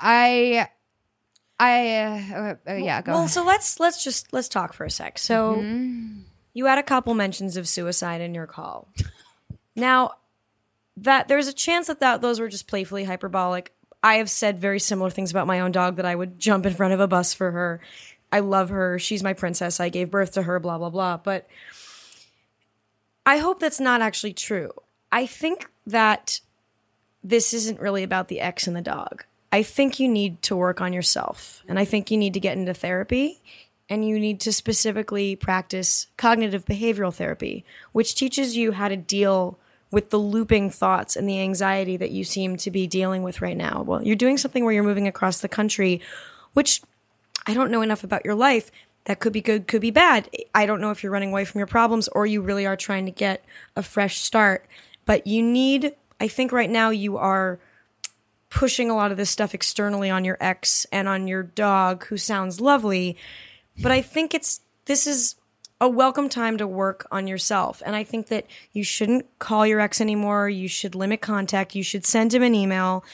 I. 0.00 0.68
I 1.60 2.24
uh, 2.34 2.54
uh, 2.68 2.74
yeah 2.74 3.02
go 3.02 3.12
well, 3.12 3.20
ahead. 3.20 3.30
so 3.30 3.44
let's 3.44 3.78
let's 3.78 4.02
just 4.02 4.32
let's 4.32 4.48
talk 4.48 4.72
for 4.72 4.84
a 4.84 4.90
sec. 4.90 5.16
So 5.18 5.56
Mm-hmm. 5.56 6.20
you 6.54 6.66
had 6.66 6.78
a 6.78 6.82
couple 6.82 7.14
mentions 7.14 7.56
of 7.56 7.68
suicide 7.68 8.20
in 8.20 8.34
your 8.34 8.48
call. 8.48 8.88
now, 9.76 10.12
that 10.96 11.28
there's 11.28 11.48
a 11.48 11.52
chance 11.52 11.86
that, 11.86 12.00
that 12.00 12.20
those 12.20 12.40
were 12.40 12.48
just 12.48 12.66
playfully 12.66 13.04
hyperbolic. 13.04 13.72
I 14.02 14.16
have 14.16 14.30
said 14.30 14.58
very 14.58 14.80
similar 14.80 15.10
things 15.10 15.30
about 15.30 15.46
my 15.46 15.60
own 15.60 15.72
dog 15.72 15.96
that 15.96 16.06
I 16.06 16.14
would 16.14 16.38
jump 16.38 16.66
in 16.66 16.74
front 16.74 16.94
of 16.94 17.00
a 17.00 17.08
bus 17.08 17.34
for 17.34 17.50
her. 17.50 17.80
I 18.32 18.40
love 18.40 18.70
her. 18.70 18.98
She's 18.98 19.22
my 19.22 19.32
princess. 19.32 19.78
I 19.78 19.90
gave 19.90 20.10
birth 20.10 20.32
to 20.32 20.42
her, 20.42 20.58
blah, 20.58 20.78
blah, 20.78 20.90
blah. 20.90 21.18
But 21.18 21.48
I 23.24 23.38
hope 23.38 23.60
that's 23.60 23.80
not 23.80 24.00
actually 24.00 24.32
true. 24.32 24.72
I 25.12 25.26
think 25.26 25.70
that 25.86 26.40
this 27.22 27.54
isn't 27.54 27.80
really 27.80 28.02
about 28.02 28.28
the 28.28 28.40
ex 28.40 28.66
and 28.66 28.74
the 28.74 28.80
dog. 28.80 29.24
I 29.52 29.62
think 29.62 30.00
you 30.00 30.08
need 30.08 30.40
to 30.42 30.56
work 30.56 30.80
on 30.80 30.94
yourself, 30.94 31.62
and 31.68 31.78
I 31.78 31.84
think 31.84 32.10
you 32.10 32.16
need 32.16 32.32
to 32.34 32.40
get 32.40 32.56
into 32.56 32.72
therapy, 32.72 33.42
and 33.88 34.08
you 34.08 34.18
need 34.18 34.40
to 34.40 34.52
specifically 34.52 35.36
practice 35.36 36.06
cognitive 36.16 36.64
behavioral 36.64 37.14
therapy, 37.14 37.64
which 37.92 38.14
teaches 38.14 38.56
you 38.56 38.72
how 38.72 38.88
to 38.88 38.96
deal 38.96 39.58
with 39.92 40.10
the 40.10 40.18
looping 40.18 40.70
thoughts 40.70 41.14
and 41.14 41.28
the 41.28 41.40
anxiety 41.40 41.96
that 41.98 42.10
you 42.10 42.24
seem 42.24 42.56
to 42.56 42.70
be 42.70 42.86
dealing 42.86 43.22
with 43.22 43.42
right 43.42 43.56
now. 43.56 43.84
Well, 43.86 44.02
you're 44.02 44.16
doing 44.16 44.38
something 44.38 44.64
where 44.64 44.72
you're 44.72 44.82
moving 44.82 45.06
across 45.06 45.40
the 45.40 45.48
country, 45.48 46.00
which 46.54 46.82
I 47.46 47.54
don't 47.54 47.70
know 47.70 47.82
enough 47.82 48.02
about 48.02 48.24
your 48.24 48.34
life. 48.34 48.72
That 49.04 49.20
could 49.20 49.32
be 49.32 49.42
good, 49.42 49.68
could 49.68 49.82
be 49.82 49.90
bad. 49.90 50.30
I 50.54 50.64
don't 50.64 50.80
know 50.80 50.90
if 50.90 51.02
you're 51.02 51.12
running 51.12 51.30
away 51.30 51.44
from 51.44 51.58
your 51.58 51.66
problems 51.66 52.08
or 52.08 52.24
you 52.24 52.40
really 52.40 52.66
are 52.66 52.76
trying 52.76 53.04
to 53.04 53.12
get 53.12 53.44
a 53.76 53.82
fresh 53.82 54.18
start. 54.18 54.66
But 55.04 55.26
you 55.26 55.42
need, 55.42 55.94
I 56.18 56.28
think 56.28 56.52
right 56.52 56.70
now 56.70 56.90
you 56.90 57.18
are 57.18 57.58
pushing 58.48 58.90
a 58.90 58.94
lot 58.94 59.10
of 59.10 59.16
this 59.16 59.30
stuff 59.30 59.54
externally 59.54 60.08
on 60.08 60.24
your 60.24 60.36
ex 60.40 60.86
and 60.92 61.08
on 61.08 61.26
your 61.26 61.42
dog, 61.42 62.04
who 62.06 62.16
sounds 62.16 62.60
lovely. 62.60 63.16
But 63.80 63.92
I 63.92 64.02
think 64.02 64.34
it's, 64.34 64.60
this 64.86 65.06
is 65.06 65.34
a 65.82 65.88
welcome 65.88 66.28
time 66.28 66.56
to 66.58 66.66
work 66.66 67.08
on 67.10 67.26
yourself. 67.26 67.82
And 67.84 67.96
I 67.96 68.04
think 68.04 68.28
that 68.28 68.46
you 68.72 68.84
shouldn't 68.84 69.26
call 69.40 69.66
your 69.66 69.80
ex 69.80 70.00
anymore. 70.00 70.48
You 70.48 70.68
should 70.68 70.94
limit 70.94 71.20
contact. 71.20 71.74
You 71.74 71.82
should 71.82 72.06
send 72.06 72.32
him 72.32 72.44
an 72.44 72.54
email 72.54 73.04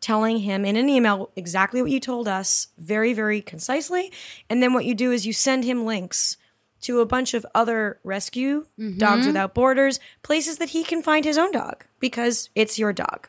telling 0.00 0.38
him 0.38 0.64
in 0.64 0.76
an 0.76 0.88
email 0.88 1.30
exactly 1.34 1.82
what 1.82 1.90
you 1.90 1.98
told 1.98 2.28
us, 2.28 2.68
very, 2.78 3.14
very 3.14 3.42
concisely. 3.42 4.12
And 4.48 4.62
then 4.62 4.72
what 4.74 4.84
you 4.84 4.94
do 4.94 5.10
is 5.10 5.26
you 5.26 5.32
send 5.32 5.64
him 5.64 5.86
links 5.86 6.36
to 6.82 7.00
a 7.00 7.06
bunch 7.06 7.34
of 7.34 7.44
other 7.52 7.98
rescue 8.04 8.66
mm-hmm. 8.78 8.96
dogs 8.98 9.26
without 9.26 9.52
borders, 9.52 9.98
places 10.22 10.58
that 10.58 10.68
he 10.68 10.84
can 10.84 11.02
find 11.02 11.24
his 11.24 11.36
own 11.36 11.50
dog 11.50 11.84
because 11.98 12.48
it's 12.54 12.78
your 12.78 12.92
dog 12.92 13.26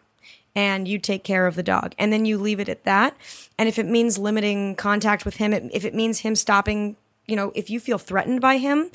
and 0.55 0.87
you 0.87 0.99
take 0.99 1.23
care 1.23 1.47
of 1.47 1.55
the 1.55 1.63
dog. 1.63 1.95
And 1.97 2.13
then 2.13 2.25
you 2.25 2.37
leave 2.37 2.59
it 2.59 2.69
at 2.69 2.83
that. 2.83 3.17
And 3.57 3.67
if 3.67 3.79
it 3.79 3.87
means 3.87 4.19
limiting 4.19 4.75
contact 4.75 5.25
with 5.25 5.37
him, 5.37 5.53
if 5.53 5.85
it 5.85 5.95
means 5.95 6.19
him 6.19 6.35
stopping, 6.35 6.97
you 7.27 7.35
know, 7.35 7.51
if 7.55 7.69
you 7.69 7.79
feel 7.79 7.97
threatened 7.97 8.41
by 8.41 8.57
him 8.57 8.91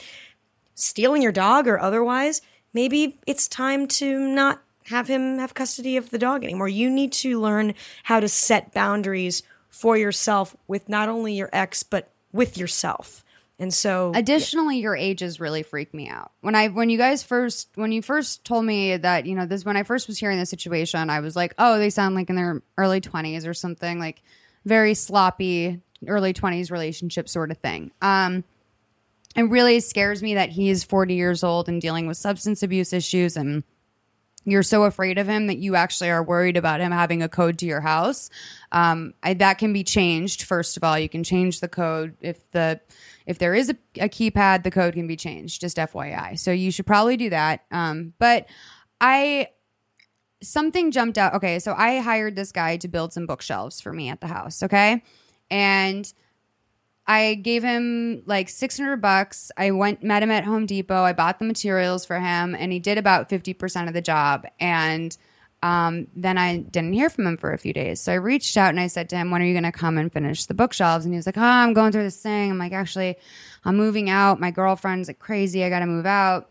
stealing 0.74 1.22
your 1.22 1.32
dog 1.32 1.68
or 1.68 1.78
otherwise, 1.78 2.40
maybe 2.72 3.18
it's 3.26 3.46
time 3.48 3.86
to 3.86 4.18
not 4.18 4.62
have 4.86 5.08
him 5.08 5.38
have 5.38 5.54
custody 5.54 5.96
of 5.96 6.10
the 6.10 6.18
dog 6.18 6.42
anymore. 6.42 6.68
You 6.68 6.90
need 6.90 7.12
to 7.12 7.40
learn 7.40 7.74
how 8.04 8.20
to 8.20 8.28
set 8.28 8.72
boundaries 8.72 9.42
for 9.68 9.96
yourself 9.96 10.56
with 10.66 10.88
not 10.88 11.08
only 11.08 11.34
your 11.34 11.50
ex, 11.52 11.82
but 11.82 12.10
with 12.32 12.58
yourself. 12.58 13.24
And 13.58 13.74
so, 13.74 14.12
Additionally, 14.14 14.78
your 14.78 14.96
ages 14.96 15.38
really 15.38 15.62
freak 15.62 15.92
me 15.92 16.08
out. 16.08 16.32
When 16.40 16.54
I 16.54 16.68
when 16.68 16.88
you 16.88 16.96
guys 16.96 17.22
first 17.22 17.68
when 17.74 17.92
you 17.92 18.00
first 18.00 18.42
told 18.44 18.64
me 18.64 18.96
that, 18.96 19.26
you 19.26 19.34
know, 19.34 19.44
this 19.44 19.66
when 19.66 19.76
I 19.76 19.82
first 19.82 20.08
was 20.08 20.18
hearing 20.18 20.38
the 20.38 20.46
situation, 20.46 21.10
I 21.10 21.20
was 21.20 21.36
like, 21.36 21.54
"Oh, 21.58 21.78
they 21.78 21.90
sound 21.90 22.14
like 22.14 22.30
in 22.30 22.36
their 22.36 22.62
early 22.78 23.02
20s 23.02 23.46
or 23.46 23.52
something, 23.52 23.98
like 23.98 24.22
very 24.64 24.94
sloppy 24.94 25.82
early 26.06 26.32
20s 26.32 26.70
relationship 26.70 27.28
sort 27.28 27.50
of 27.50 27.58
thing." 27.58 27.90
Um 28.02 28.44
it 29.36 29.42
really 29.42 29.78
scares 29.78 30.22
me 30.22 30.34
that 30.34 30.50
he's 30.50 30.82
40 30.82 31.14
years 31.14 31.44
old 31.44 31.68
and 31.68 31.80
dealing 31.80 32.08
with 32.08 32.16
substance 32.16 32.64
abuse 32.64 32.92
issues 32.92 33.36
and 33.36 33.62
you're 34.44 34.62
so 34.62 34.84
afraid 34.84 35.18
of 35.18 35.28
him 35.28 35.48
that 35.48 35.58
you 35.58 35.74
actually 35.76 36.10
are 36.10 36.22
worried 36.22 36.56
about 36.56 36.80
him 36.80 36.92
having 36.92 37.22
a 37.22 37.28
code 37.28 37.58
to 37.58 37.66
your 37.66 37.80
house. 37.80 38.30
Um, 38.72 39.12
I, 39.22 39.34
that 39.34 39.58
can 39.58 39.72
be 39.72 39.84
changed. 39.84 40.44
First 40.44 40.76
of 40.76 40.84
all, 40.84 40.98
you 40.98 41.08
can 41.08 41.22
change 41.22 41.60
the 41.60 41.68
code 41.68 42.16
if 42.20 42.50
the 42.52 42.80
if 43.26 43.38
there 43.38 43.54
is 43.54 43.68
a, 43.68 43.76
a 43.96 44.08
keypad, 44.08 44.64
the 44.64 44.70
code 44.70 44.94
can 44.94 45.06
be 45.06 45.16
changed. 45.16 45.60
Just 45.60 45.76
FYI. 45.76 46.38
So 46.38 46.50
you 46.50 46.70
should 46.70 46.86
probably 46.86 47.16
do 47.16 47.30
that. 47.30 47.64
Um, 47.70 48.14
but 48.18 48.46
I 49.00 49.48
something 50.42 50.90
jumped 50.90 51.18
out. 51.18 51.34
Okay, 51.34 51.58
so 51.58 51.74
I 51.76 51.98
hired 51.98 52.34
this 52.34 52.50
guy 52.50 52.78
to 52.78 52.88
build 52.88 53.12
some 53.12 53.26
bookshelves 53.26 53.80
for 53.80 53.92
me 53.92 54.08
at 54.08 54.22
the 54.22 54.26
house. 54.26 54.62
Okay, 54.62 55.02
and 55.50 56.12
I 57.06 57.34
gave 57.34 57.64
him 57.64 58.22
like 58.26 58.48
600 58.48 58.98
bucks. 58.98 59.50
I 59.56 59.72
went, 59.72 60.02
met 60.02 60.22
him 60.22 60.30
at 60.30 60.44
Home 60.44 60.64
Depot. 60.64 61.02
I 61.02 61.12
bought 61.12 61.40
the 61.40 61.44
materials 61.44 62.04
for 62.04 62.20
him 62.20 62.54
and 62.54 62.70
he 62.70 62.78
did 62.78 62.98
about 62.98 63.28
50% 63.28 63.88
of 63.88 63.94
the 63.94 64.00
job. 64.00 64.46
And 64.60 65.16
um, 65.62 66.06
then 66.14 66.38
I 66.38 66.58
didn't 66.58 66.92
hear 66.92 67.10
from 67.10 67.26
him 67.26 67.36
for 67.36 67.52
a 67.52 67.58
few 67.58 67.72
days. 67.72 68.00
So 68.00 68.12
I 68.12 68.14
reached 68.14 68.56
out 68.56 68.70
and 68.70 68.80
I 68.80 68.86
said 68.86 69.08
to 69.10 69.16
him, 69.16 69.30
when 69.30 69.42
are 69.42 69.44
you 69.44 69.54
going 69.54 69.70
to 69.70 69.76
come 69.76 69.98
and 69.98 70.12
finish 70.12 70.46
the 70.46 70.54
bookshelves? 70.54 71.04
And 71.04 71.12
he 71.12 71.16
was 71.16 71.26
like, 71.26 71.36
oh, 71.36 71.42
I'm 71.42 71.72
going 71.72 71.92
through 71.92 72.04
this 72.04 72.22
thing. 72.22 72.50
I'm 72.50 72.58
like, 72.58 72.72
actually, 72.72 73.16
I'm 73.64 73.76
moving 73.76 74.08
out. 74.08 74.40
My 74.40 74.52
girlfriend's 74.52 75.08
like 75.08 75.18
crazy. 75.18 75.64
I 75.64 75.68
got 75.68 75.80
to 75.80 75.86
move 75.86 76.06
out. 76.06 76.48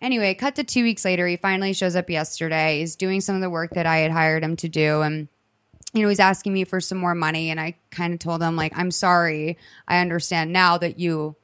Anyway, 0.00 0.34
cut 0.34 0.56
to 0.56 0.64
two 0.64 0.82
weeks 0.82 1.04
later. 1.04 1.26
He 1.28 1.36
finally 1.36 1.72
shows 1.72 1.94
up 1.94 2.10
yesterday. 2.10 2.80
He's 2.80 2.96
doing 2.96 3.20
some 3.20 3.34
of 3.34 3.42
the 3.42 3.50
work 3.50 3.74
that 3.74 3.86
I 3.86 3.98
had 3.98 4.10
hired 4.10 4.42
him 4.42 4.56
to 4.56 4.68
do. 4.68 5.02
And 5.02 5.28
you 5.92 6.02
know, 6.02 6.08
he's 6.08 6.20
asking 6.20 6.52
me 6.52 6.64
for 6.64 6.80
some 6.80 6.98
more 6.98 7.14
money. 7.14 7.50
And 7.50 7.60
I 7.60 7.76
kind 7.90 8.12
of 8.12 8.18
told 8.20 8.42
him, 8.42 8.56
like, 8.56 8.72
I'm 8.76 8.90
sorry. 8.90 9.58
I 9.88 9.98
understand 9.98 10.52
now 10.52 10.78
that 10.78 10.98
you, 10.98 11.36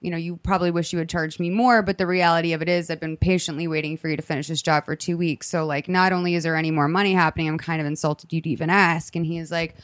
you 0.00 0.10
know, 0.10 0.16
you 0.16 0.36
probably 0.36 0.70
wish 0.70 0.92
you 0.92 0.98
had 0.98 1.08
charged 1.08 1.38
me 1.38 1.50
more. 1.50 1.82
But 1.82 1.98
the 1.98 2.06
reality 2.06 2.52
of 2.52 2.62
it 2.62 2.68
is, 2.68 2.90
I've 2.90 3.00
been 3.00 3.16
patiently 3.16 3.68
waiting 3.68 3.96
for 3.96 4.08
you 4.08 4.16
to 4.16 4.22
finish 4.22 4.48
this 4.48 4.62
job 4.62 4.86
for 4.86 4.96
two 4.96 5.16
weeks. 5.16 5.46
So, 5.48 5.64
like, 5.66 5.88
not 5.88 6.12
only 6.12 6.34
is 6.34 6.42
there 6.42 6.56
any 6.56 6.70
more 6.70 6.88
money 6.88 7.14
happening, 7.14 7.48
I'm 7.48 7.58
kind 7.58 7.80
of 7.80 7.86
insulted 7.86 8.32
you'd 8.32 8.46
even 8.46 8.70
ask. 8.70 9.14
And 9.14 9.24
he 9.24 9.38
is 9.38 9.50
like, 9.50 9.76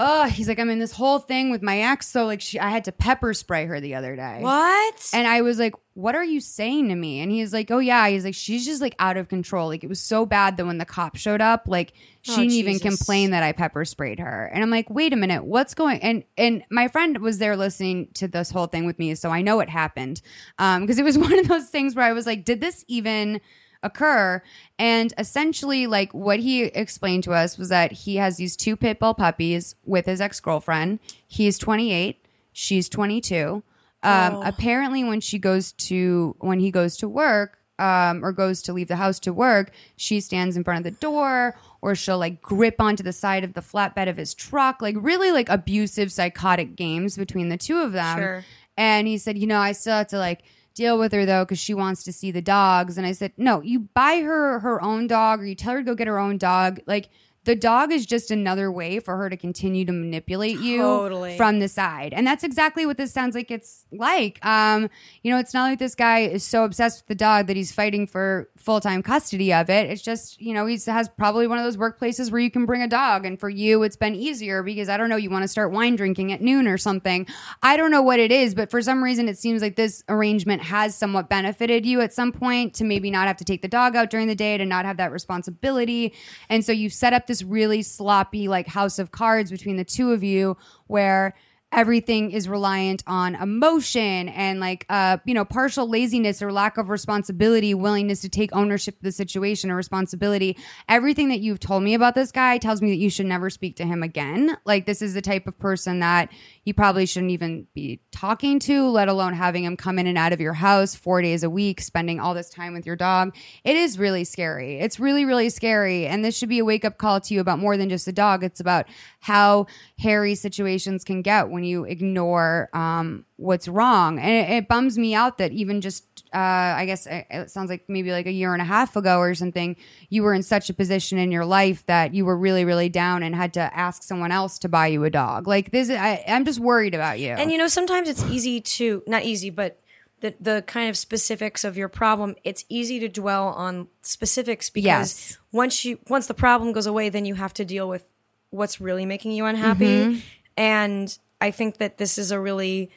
oh, 0.00 0.28
he's 0.28 0.46
like, 0.46 0.60
I'm 0.60 0.70
in 0.70 0.78
this 0.78 0.92
whole 0.92 1.18
thing 1.18 1.50
with 1.50 1.60
my 1.60 1.80
ex. 1.80 2.08
So, 2.08 2.24
like, 2.24 2.40
she, 2.40 2.58
I 2.60 2.68
had 2.70 2.84
to 2.84 2.92
pepper 2.92 3.34
spray 3.34 3.66
her 3.66 3.80
the 3.80 3.96
other 3.96 4.14
day. 4.14 4.38
what? 4.40 5.10
And 5.12 5.26
I 5.26 5.42
was 5.42 5.58
like, 5.58 5.74
what 5.94 6.14
are 6.14 6.24
you 6.24 6.38
saying 6.40 6.88
to 6.90 6.94
me? 6.94 7.20
And 7.20 7.32
he's 7.32 7.52
like, 7.52 7.70
oh, 7.72 7.80
yeah. 7.80 8.08
He's 8.08 8.24
like, 8.24 8.36
she's 8.36 8.64
just 8.64 8.80
like 8.80 8.94
out 9.00 9.16
of 9.16 9.28
control. 9.28 9.66
Like, 9.66 9.82
it 9.82 9.88
was 9.88 10.00
so 10.00 10.24
bad 10.24 10.56
that 10.56 10.64
when 10.66 10.78
the 10.78 10.84
cop 10.84 11.16
showed 11.16 11.40
up, 11.40 11.64
like, 11.66 11.92
she 12.22 12.32
Oh, 12.32 12.36
didn't 12.36 12.52
even 12.52 12.74
Jesus. 12.78 12.96
complain 12.98 13.32
that 13.32 13.42
I 13.42 13.50
pepper 13.50 13.84
sprayed 13.84 14.20
her. 14.20 14.46
And 14.54 14.62
I'm 14.62 14.70
like, 14.70 14.88
wait 14.88 15.12
a 15.12 15.16
minute, 15.16 15.44
what's 15.44 15.74
going 15.74 16.00
and 16.00 16.22
and 16.36 16.62
my 16.70 16.86
friend 16.86 17.18
was 17.18 17.38
there 17.38 17.56
listening 17.56 18.08
to 18.14 18.28
this 18.28 18.50
whole 18.50 18.66
thing 18.68 18.86
with 18.86 18.98
me, 19.00 19.14
so 19.16 19.30
I 19.30 19.42
know 19.42 19.58
it 19.60 19.68
happened. 19.68 20.20
Um, 20.60 20.82
because 20.82 20.98
it 21.00 21.04
was 21.04 21.18
one 21.28 21.36
of 21.38 21.48
those 21.48 21.68
things 21.68 21.96
where 21.96 22.04
I 22.04 22.12
was 22.12 22.24
like, 22.26 22.44
did 22.44 22.60
this 22.60 22.84
even 22.86 23.40
occur? 23.82 24.42
And 24.78 25.12
essentially, 25.18 25.86
like 25.86 26.12
what 26.14 26.40
he 26.40 26.64
explained 26.64 27.24
to 27.24 27.32
us 27.32 27.58
was 27.58 27.68
that 27.68 27.92
he 27.92 28.16
has 28.16 28.36
these 28.36 28.56
two 28.56 28.76
pit 28.76 28.98
bull 28.98 29.14
puppies 29.14 29.74
with 29.84 30.06
his 30.06 30.20
ex-girlfriend. 30.20 30.98
He's 31.26 31.58
28, 31.58 32.24
she's 32.52 32.88
22. 32.88 33.62
Um, 34.02 34.34
Oh. 34.36 34.42
apparently 34.44 35.02
when 35.02 35.20
she 35.20 35.38
goes 35.40 35.72
to 35.72 36.36
when 36.38 36.60
he 36.60 36.70
goes 36.70 36.96
to 36.98 37.08
work 37.08 37.58
um, 37.80 38.24
or 38.24 38.30
goes 38.32 38.62
to 38.62 38.72
leave 38.72 38.86
the 38.88 38.96
house 38.96 39.18
to 39.20 39.32
work, 39.32 39.72
she 39.96 40.20
stands 40.20 40.56
in 40.56 40.62
front 40.64 40.78
of 40.78 40.84
the 40.84 40.98
door 41.00 41.56
or 41.82 41.94
she'll 41.96 42.18
like 42.18 42.40
grip 42.40 42.80
onto 42.80 43.02
the 43.02 43.12
side 43.12 43.42
of 43.44 43.54
the 43.54 43.60
flatbed 43.60 44.08
of 44.08 44.16
his 44.16 44.34
truck, 44.34 44.80
like 44.82 44.94
really 44.98 45.32
like 45.32 45.48
abusive, 45.48 46.12
psychotic 46.12 46.76
games 46.76 47.16
between 47.16 47.48
the 47.48 47.56
two 47.56 47.78
of 47.80 47.92
them. 47.92 48.18
Sure. 48.18 48.44
And 48.76 49.08
he 49.08 49.18
said, 49.18 49.36
you 49.36 49.46
know, 49.48 49.58
I 49.58 49.72
still 49.72 49.94
have 49.94 50.06
to 50.08 50.18
like 50.18 50.42
deal 50.78 50.96
with 50.98 51.12
her 51.12 51.26
though 51.26 51.44
because 51.44 51.58
she 51.58 51.74
wants 51.74 52.04
to 52.04 52.12
see 52.12 52.30
the 52.30 52.40
dogs. 52.40 52.96
And 52.96 53.06
I 53.06 53.12
said, 53.12 53.32
no, 53.36 53.60
you 53.60 53.80
buy 53.80 54.20
her 54.20 54.60
her 54.60 54.80
own 54.82 55.08
dog 55.08 55.40
or 55.40 55.44
you 55.44 55.54
tell 55.54 55.74
her 55.74 55.80
to 55.80 55.84
go 55.84 55.94
get 55.94 56.06
her 56.06 56.18
own 56.18 56.38
dog. 56.38 56.80
Like 56.86 57.10
the 57.48 57.56
dog 57.56 57.90
is 57.90 58.04
just 58.04 58.30
another 58.30 58.70
way 58.70 59.00
for 59.00 59.16
her 59.16 59.30
to 59.30 59.36
continue 59.36 59.82
to 59.86 59.90
manipulate 59.90 60.58
you 60.60 60.82
Totally. 60.82 61.34
from 61.38 61.60
the 61.60 61.68
side. 61.68 62.12
And 62.12 62.26
that's 62.26 62.44
exactly 62.44 62.84
what 62.84 62.98
this 62.98 63.10
sounds 63.10 63.34
like 63.34 63.50
it's 63.50 63.86
like. 63.90 64.38
Um, 64.44 64.90
you 65.22 65.32
know, 65.32 65.38
it's 65.38 65.54
not 65.54 65.62
like 65.62 65.78
this 65.78 65.94
guy 65.94 66.18
is 66.18 66.44
so 66.44 66.64
obsessed 66.64 67.00
with 67.00 67.06
the 67.06 67.14
dog 67.14 67.46
that 67.46 67.56
he's 67.56 67.72
fighting 67.72 68.06
for 68.06 68.50
full-time 68.58 69.02
custody 69.02 69.50
of 69.50 69.70
it. 69.70 69.88
It's 69.88 70.02
just, 70.02 70.38
you 70.42 70.52
know, 70.52 70.66
he 70.66 70.78
has 70.88 71.08
probably 71.08 71.46
one 71.46 71.56
of 71.56 71.64
those 71.64 71.78
workplaces 71.78 72.30
where 72.30 72.38
you 72.38 72.50
can 72.50 72.66
bring 72.66 72.82
a 72.82 72.86
dog 72.86 73.24
and 73.24 73.40
for 73.40 73.48
you 73.48 73.82
it's 73.82 73.96
been 73.96 74.14
easier 74.14 74.62
because 74.62 74.90
I 74.90 74.98
don't 74.98 75.08
know, 75.08 75.16
you 75.16 75.30
want 75.30 75.44
to 75.44 75.48
start 75.48 75.72
wine 75.72 75.96
drinking 75.96 76.32
at 76.32 76.42
noon 76.42 76.68
or 76.68 76.76
something. 76.76 77.26
I 77.62 77.78
don't 77.78 77.90
know 77.90 78.02
what 78.02 78.20
it 78.20 78.30
is, 78.30 78.54
but 78.54 78.70
for 78.70 78.82
some 78.82 79.02
reason 79.02 79.26
it 79.26 79.38
seems 79.38 79.62
like 79.62 79.76
this 79.76 80.04
arrangement 80.10 80.60
has 80.64 80.94
somewhat 80.94 81.30
benefited 81.30 81.86
you 81.86 82.02
at 82.02 82.12
some 82.12 82.30
point 82.30 82.74
to 82.74 82.84
maybe 82.84 83.10
not 83.10 83.26
have 83.26 83.38
to 83.38 83.44
take 83.44 83.62
the 83.62 83.68
dog 83.68 83.96
out 83.96 84.10
during 84.10 84.26
the 84.26 84.34
day 84.34 84.58
to 84.58 84.66
not 84.66 84.84
have 84.84 84.98
that 84.98 85.12
responsibility. 85.12 86.12
And 86.50 86.62
so 86.62 86.72
you've 86.72 86.92
set 86.92 87.14
up 87.14 87.26
this 87.26 87.37
really 87.44 87.82
sloppy 87.82 88.48
like 88.48 88.66
house 88.66 88.98
of 88.98 89.10
cards 89.10 89.50
between 89.50 89.76
the 89.76 89.84
two 89.84 90.12
of 90.12 90.22
you 90.22 90.56
where 90.86 91.34
everything 91.70 92.30
is 92.30 92.48
reliant 92.48 93.02
on 93.06 93.34
emotion 93.34 94.28
and 94.30 94.58
like 94.58 94.86
uh 94.88 95.18
you 95.26 95.34
know 95.34 95.44
partial 95.44 95.86
laziness 95.86 96.40
or 96.40 96.50
lack 96.50 96.78
of 96.78 96.88
responsibility 96.88 97.74
willingness 97.74 98.22
to 98.22 98.28
take 98.28 98.50
ownership 98.54 98.96
of 98.96 99.02
the 99.02 99.12
situation 99.12 99.70
or 99.70 99.76
responsibility. 99.76 100.56
Everything 100.88 101.28
that 101.28 101.40
you've 101.40 101.60
told 101.60 101.82
me 101.82 101.92
about 101.92 102.14
this 102.14 102.32
guy 102.32 102.56
tells 102.56 102.80
me 102.80 102.88
that 102.90 102.96
you 102.96 103.10
should 103.10 103.26
never 103.26 103.50
speak 103.50 103.76
to 103.76 103.84
him 103.84 104.02
again. 104.02 104.56
Like 104.64 104.86
this 104.86 105.02
is 105.02 105.12
the 105.12 105.20
type 105.20 105.46
of 105.46 105.58
person 105.58 106.00
that 106.00 106.30
you 106.64 106.72
probably 106.72 107.04
shouldn't 107.04 107.32
even 107.32 107.66
be 107.74 108.00
talking 108.12 108.58
to 108.60 108.88
let 108.88 109.08
alone 109.08 109.34
having 109.34 109.64
him 109.64 109.76
come 109.76 109.98
in 109.98 110.06
and 110.06 110.16
out 110.16 110.32
of 110.32 110.40
your 110.40 110.54
house 110.54 110.94
4 110.94 111.20
days 111.20 111.42
a 111.42 111.50
week 111.50 111.82
spending 111.82 112.18
all 112.18 112.32
this 112.32 112.48
time 112.48 112.72
with 112.72 112.86
your 112.86 112.96
dog. 112.96 113.36
It 113.62 113.76
is 113.76 113.98
really 113.98 114.24
scary. 114.24 114.80
It's 114.80 114.98
really 114.98 115.26
really 115.26 115.50
scary. 115.50 116.06
And 116.06 116.24
this 116.24 116.36
should 116.36 116.48
be 116.48 116.60
a 116.60 116.64
wake 116.64 116.86
up 116.86 116.96
call 116.96 117.20
to 117.20 117.34
you 117.34 117.40
about 117.40 117.58
more 117.58 117.76
than 117.76 117.90
just 117.90 118.06
the 118.06 118.12
dog. 118.12 118.42
It's 118.42 118.60
about 118.60 118.86
how 119.20 119.66
hairy 119.98 120.34
situations 120.34 121.04
can 121.04 121.20
get 121.20 121.50
when 121.58 121.64
you 121.64 121.82
ignore 121.82 122.70
um, 122.72 123.24
what's 123.36 123.66
wrong. 123.66 124.20
And 124.20 124.30
it, 124.30 124.56
it 124.58 124.68
bums 124.68 124.96
me 124.96 125.12
out 125.12 125.38
that 125.38 125.50
even 125.50 125.80
just, 125.80 126.04
uh, 126.32 126.36
I 126.38 126.86
guess 126.86 127.04
it, 127.06 127.26
it 127.28 127.50
sounds 127.50 127.68
like 127.68 127.88
maybe 127.88 128.12
like 128.12 128.26
a 128.26 128.30
year 128.30 128.52
and 128.52 128.62
a 128.62 128.64
half 128.64 128.94
ago 128.94 129.18
or 129.18 129.34
something, 129.34 129.74
you 130.08 130.22
were 130.22 130.32
in 130.34 130.44
such 130.44 130.70
a 130.70 130.74
position 130.74 131.18
in 131.18 131.32
your 131.32 131.44
life 131.44 131.84
that 131.86 132.14
you 132.14 132.24
were 132.24 132.36
really, 132.36 132.64
really 132.64 132.88
down 132.88 133.24
and 133.24 133.34
had 133.34 133.52
to 133.54 133.76
ask 133.76 134.04
someone 134.04 134.30
else 134.30 134.56
to 134.60 134.68
buy 134.68 134.86
you 134.86 135.02
a 135.02 135.10
dog. 135.10 135.48
Like 135.48 135.72
this, 135.72 135.90
I, 135.90 136.22
I'm 136.28 136.44
just 136.44 136.60
worried 136.60 136.94
about 136.94 137.18
you. 137.18 137.30
And 137.30 137.50
you 137.50 137.58
know, 137.58 137.66
sometimes 137.66 138.08
it's 138.08 138.24
easy 138.26 138.60
to 138.60 139.02
not 139.08 139.24
easy, 139.24 139.50
but 139.50 139.80
the 140.20 140.34
the 140.40 140.62
kind 140.66 140.88
of 140.88 140.96
specifics 140.96 141.64
of 141.64 141.76
your 141.76 141.88
problem, 141.88 142.36
it's 142.44 142.64
easy 142.68 143.00
to 143.00 143.08
dwell 143.08 143.48
on 143.48 143.88
specifics 144.02 144.70
because 144.70 144.86
Yes. 144.86 145.38
once 145.50 145.84
you 145.84 145.98
once 146.08 146.28
the 146.28 146.34
problem 146.34 146.72
goes 146.72 146.86
away, 146.86 147.08
then 147.08 147.24
you 147.24 147.34
have 147.34 147.54
to 147.54 147.64
deal 147.64 147.88
with 147.88 148.04
what's 148.50 148.80
really 148.80 149.06
making 149.06 149.32
you 149.32 149.44
unhappy. 149.44 149.84
Mm-hmm. 150.04 150.18
And 150.56 151.18
I 151.40 151.50
think 151.50 151.78
that 151.78 151.98
this 151.98 152.18
is 152.18 152.30
a 152.30 152.40
really 152.40 152.90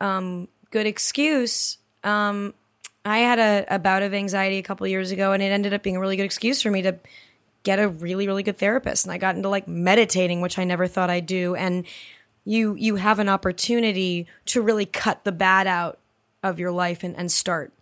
um, 0.00 0.48
good 0.70 0.86
excuse. 0.86 1.78
Um, 2.02 2.54
I 3.04 3.18
had 3.18 3.38
a, 3.38 3.74
a 3.74 3.78
bout 3.78 4.02
of 4.02 4.14
anxiety 4.14 4.58
a 4.58 4.62
couple 4.62 4.86
years 4.86 5.10
ago, 5.10 5.32
and 5.32 5.42
it 5.42 5.46
ended 5.46 5.74
up 5.74 5.82
being 5.82 5.96
a 5.96 6.00
really 6.00 6.16
good 6.16 6.24
excuse 6.24 6.62
for 6.62 6.70
me 6.70 6.82
to 6.82 6.96
get 7.62 7.78
a 7.78 7.88
really 7.88 8.26
really 8.26 8.42
good 8.42 8.58
therapist. 8.58 9.04
And 9.04 9.12
I 9.12 9.18
got 9.18 9.36
into 9.36 9.48
like 9.48 9.66
meditating, 9.68 10.40
which 10.40 10.58
I 10.58 10.64
never 10.64 10.86
thought 10.86 11.10
I'd 11.10 11.26
do. 11.26 11.54
And 11.54 11.86
you 12.44 12.74
you 12.74 12.96
have 12.96 13.18
an 13.18 13.28
opportunity 13.28 14.26
to 14.46 14.62
really 14.62 14.86
cut 14.86 15.24
the 15.24 15.32
bad 15.32 15.66
out 15.66 15.98
of 16.42 16.58
your 16.58 16.72
life 16.72 17.02
and, 17.02 17.16
and 17.16 17.32
start 17.32 17.72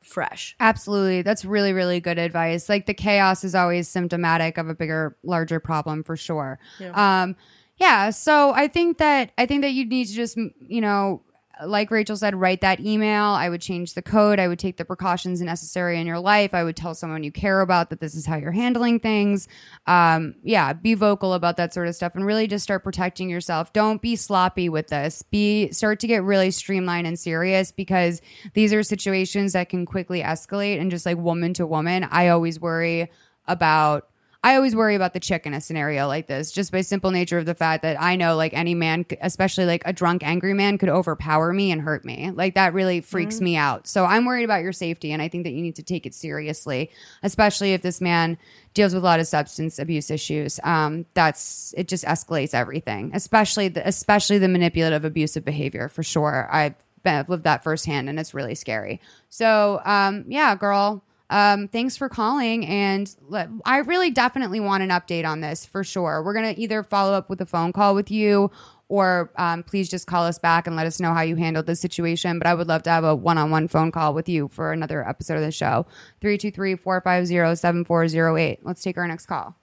fresh. 0.00 0.56
Absolutely. 0.60 1.22
That's 1.22 1.44
really, 1.44 1.72
really 1.72 2.00
good 2.00 2.18
advice. 2.18 2.68
Like 2.68 2.86
the 2.86 2.94
chaos 2.94 3.44
is 3.44 3.54
always 3.54 3.88
symptomatic 3.88 4.56
of 4.56 4.68
a 4.68 4.74
bigger, 4.74 5.16
larger 5.22 5.60
problem 5.60 6.02
for 6.02 6.16
sure. 6.16 6.58
Yeah. 6.78 6.92
Um, 7.22 7.36
yeah. 7.76 8.10
So 8.10 8.52
I 8.52 8.68
think 8.68 8.98
that, 8.98 9.32
I 9.38 9.46
think 9.46 9.62
that 9.62 9.72
you 9.72 9.84
need 9.84 10.06
to 10.06 10.14
just, 10.14 10.36
you 10.36 10.80
know, 10.80 11.22
like 11.64 11.90
Rachel 11.90 12.16
said, 12.16 12.34
write 12.34 12.60
that 12.60 12.80
email. 12.80 13.24
I 13.24 13.48
would 13.48 13.62
change 13.62 13.94
the 13.94 14.02
code. 14.02 14.38
I 14.38 14.48
would 14.48 14.58
take 14.58 14.76
the 14.76 14.84
precautions 14.84 15.40
necessary 15.40 15.98
in 15.98 16.06
your 16.06 16.18
life. 16.18 16.52
I 16.52 16.62
would 16.62 16.76
tell 16.76 16.94
someone 16.94 17.24
you 17.24 17.32
care 17.32 17.60
about 17.62 17.88
that 17.90 18.00
this 18.00 18.14
is 18.14 18.26
how 18.26 18.36
you're 18.36 18.52
handling 18.52 19.00
things. 19.00 19.48
Um, 19.86 20.34
yeah, 20.42 20.74
be 20.74 20.94
vocal 20.94 21.32
about 21.32 21.56
that 21.56 21.72
sort 21.72 21.88
of 21.88 21.94
stuff 21.94 22.14
and 22.14 22.26
really 22.26 22.46
just 22.46 22.62
start 22.62 22.84
protecting 22.84 23.30
yourself. 23.30 23.72
Don't 23.72 24.02
be 24.02 24.16
sloppy 24.16 24.68
with 24.68 24.88
this. 24.88 25.22
Be 25.22 25.70
start 25.72 25.98
to 26.00 26.06
get 26.06 26.22
really 26.22 26.50
streamlined 26.50 27.06
and 27.06 27.18
serious 27.18 27.72
because 27.72 28.20
these 28.52 28.74
are 28.74 28.82
situations 28.82 29.54
that 29.54 29.70
can 29.70 29.86
quickly 29.86 30.22
escalate 30.22 30.78
and 30.78 30.90
just 30.90 31.06
like 31.06 31.16
woman 31.16 31.54
to 31.54 31.66
woman. 31.66 32.04
I 32.04 32.28
always 32.28 32.60
worry 32.60 33.10
about 33.46 34.08
I 34.46 34.54
always 34.54 34.76
worry 34.76 34.94
about 34.94 35.12
the 35.12 35.18
chick 35.18 35.44
in 35.44 35.54
a 35.54 35.60
scenario 35.60 36.06
like 36.06 36.28
this, 36.28 36.52
just 36.52 36.70
by 36.70 36.82
simple 36.82 37.10
nature 37.10 37.36
of 37.36 37.46
the 37.46 37.54
fact 37.56 37.82
that 37.82 38.00
I 38.00 38.14
know, 38.14 38.36
like 38.36 38.54
any 38.54 38.76
man, 38.76 39.04
especially 39.20 39.64
like 39.64 39.82
a 39.84 39.92
drunk, 39.92 40.22
angry 40.22 40.54
man, 40.54 40.78
could 40.78 40.88
overpower 40.88 41.52
me 41.52 41.72
and 41.72 41.82
hurt 41.82 42.04
me. 42.04 42.30
Like 42.30 42.54
that 42.54 42.72
really 42.72 43.00
freaks 43.00 43.40
me 43.40 43.56
out. 43.56 43.88
So 43.88 44.04
I'm 44.04 44.24
worried 44.24 44.44
about 44.44 44.62
your 44.62 44.72
safety, 44.72 45.10
and 45.10 45.20
I 45.20 45.26
think 45.26 45.42
that 45.42 45.50
you 45.50 45.62
need 45.62 45.74
to 45.74 45.82
take 45.82 46.06
it 46.06 46.14
seriously, 46.14 46.92
especially 47.24 47.72
if 47.72 47.82
this 47.82 48.00
man 48.00 48.38
deals 48.72 48.94
with 48.94 49.02
a 49.02 49.04
lot 49.04 49.18
of 49.18 49.26
substance 49.26 49.80
abuse 49.80 50.12
issues. 50.12 50.60
Um, 50.62 51.06
that's 51.14 51.74
it 51.76 51.88
just 51.88 52.04
escalates 52.04 52.54
everything, 52.54 53.10
especially 53.14 53.66
the, 53.66 53.84
especially 53.84 54.38
the 54.38 54.46
manipulative, 54.46 55.04
abusive 55.04 55.44
behavior 55.44 55.88
for 55.88 56.04
sure. 56.04 56.48
I've 56.52 56.76
been, 57.02 57.16
I've 57.16 57.28
lived 57.28 57.42
that 57.42 57.64
firsthand, 57.64 58.08
and 58.08 58.20
it's 58.20 58.32
really 58.32 58.54
scary. 58.54 59.00
So 59.28 59.82
um, 59.84 60.24
yeah, 60.28 60.54
girl 60.54 61.02
um, 61.30 61.68
thanks 61.68 61.96
for 61.96 62.08
calling. 62.08 62.66
And 62.66 63.14
let, 63.28 63.48
I 63.64 63.78
really 63.78 64.10
definitely 64.10 64.60
want 64.60 64.82
an 64.82 64.90
update 64.90 65.26
on 65.26 65.40
this 65.40 65.66
for 65.66 65.82
sure. 65.84 66.22
We're 66.22 66.34
going 66.34 66.54
to 66.54 66.60
either 66.60 66.82
follow 66.82 67.12
up 67.14 67.28
with 67.28 67.40
a 67.40 67.46
phone 67.46 67.72
call 67.72 67.94
with 67.94 68.10
you 68.10 68.50
or 68.88 69.32
um, 69.36 69.62
please 69.62 69.88
just 69.88 70.06
call 70.06 70.24
us 70.24 70.38
back 70.38 70.66
and 70.66 70.76
let 70.76 70.86
us 70.86 71.00
know 71.00 71.12
how 71.12 71.22
you 71.22 71.36
handled 71.36 71.66
this 71.66 71.80
situation. 71.80 72.38
But 72.38 72.46
I 72.46 72.54
would 72.54 72.68
love 72.68 72.84
to 72.84 72.90
have 72.90 73.04
a 73.04 73.14
one 73.14 73.38
on 73.38 73.50
one 73.50 73.68
phone 73.68 73.90
call 73.90 74.14
with 74.14 74.28
you 74.28 74.48
for 74.48 74.72
another 74.72 75.06
episode 75.06 75.36
of 75.36 75.42
the 75.42 75.50
show. 75.50 75.86
323 76.20 76.76
450 76.76 77.56
7408. 77.56 78.60
Let's 78.62 78.82
take 78.82 78.96
our 78.96 79.08
next 79.08 79.26
call. 79.26 79.56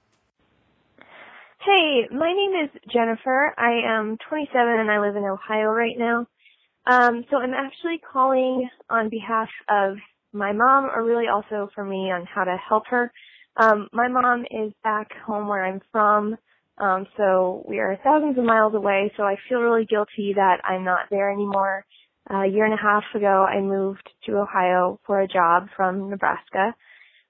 Hey, 1.66 2.07
my 2.11 2.34
name 2.34 2.66
is 2.66 2.82
Jennifer. 2.91 3.53
I 3.57 3.80
am 3.86 4.18
27 4.28 4.68
and 4.68 4.91
I 4.91 4.99
live 4.99 5.16
in 5.16 5.24
Ohio 5.24 5.68
right 5.68 5.97
now. 5.97 6.28
Um, 6.86 7.24
so 7.32 7.38
I'm 7.38 7.53
actually 7.53 8.01
calling 8.11 8.70
on 8.89 9.07
behalf 9.07 9.47
of 9.70 9.95
my 10.34 10.51
mom, 10.51 10.86
or 10.86 11.03
really 11.03 11.27
also 11.27 11.69
for 11.75 11.84
me 11.84 12.11
on 12.11 12.25
how 12.25 12.43
to 12.43 12.57
help 12.57 12.84
her. 12.89 13.11
Um, 13.55 13.88
my 13.93 14.07
mom 14.07 14.45
is 14.49 14.73
back 14.84 15.11
home 15.25 15.47
where 15.47 15.63
I'm 15.63 15.81
from, 15.91 16.38
um, 16.79 17.05
so 17.17 17.63
we 17.67 17.79
are 17.79 17.99
thousands 18.03 18.38
of 18.38 18.43
miles 18.43 18.73
away. 18.73 19.11
So 19.15 19.23
I 19.23 19.36
feel 19.47 19.59
really 19.59 19.86
guilty 19.86 20.34
that 20.36 20.61
I'm 20.65 20.84
not 20.84 21.07
there 21.11 21.31
anymore. 21.31 21.86
Uh, 22.29 22.41
a 22.43 22.47
year 22.47 22.65
and 22.65 22.73
a 22.73 22.81
half 22.81 23.03
ago, 23.13 23.45
I 23.47 23.61
moved 23.61 24.09
to 24.25 24.38
Ohio 24.38 24.99
for 25.05 25.21
a 25.21 25.27
job 25.27 25.67
from 25.75 26.09
Nebraska. 26.09 26.73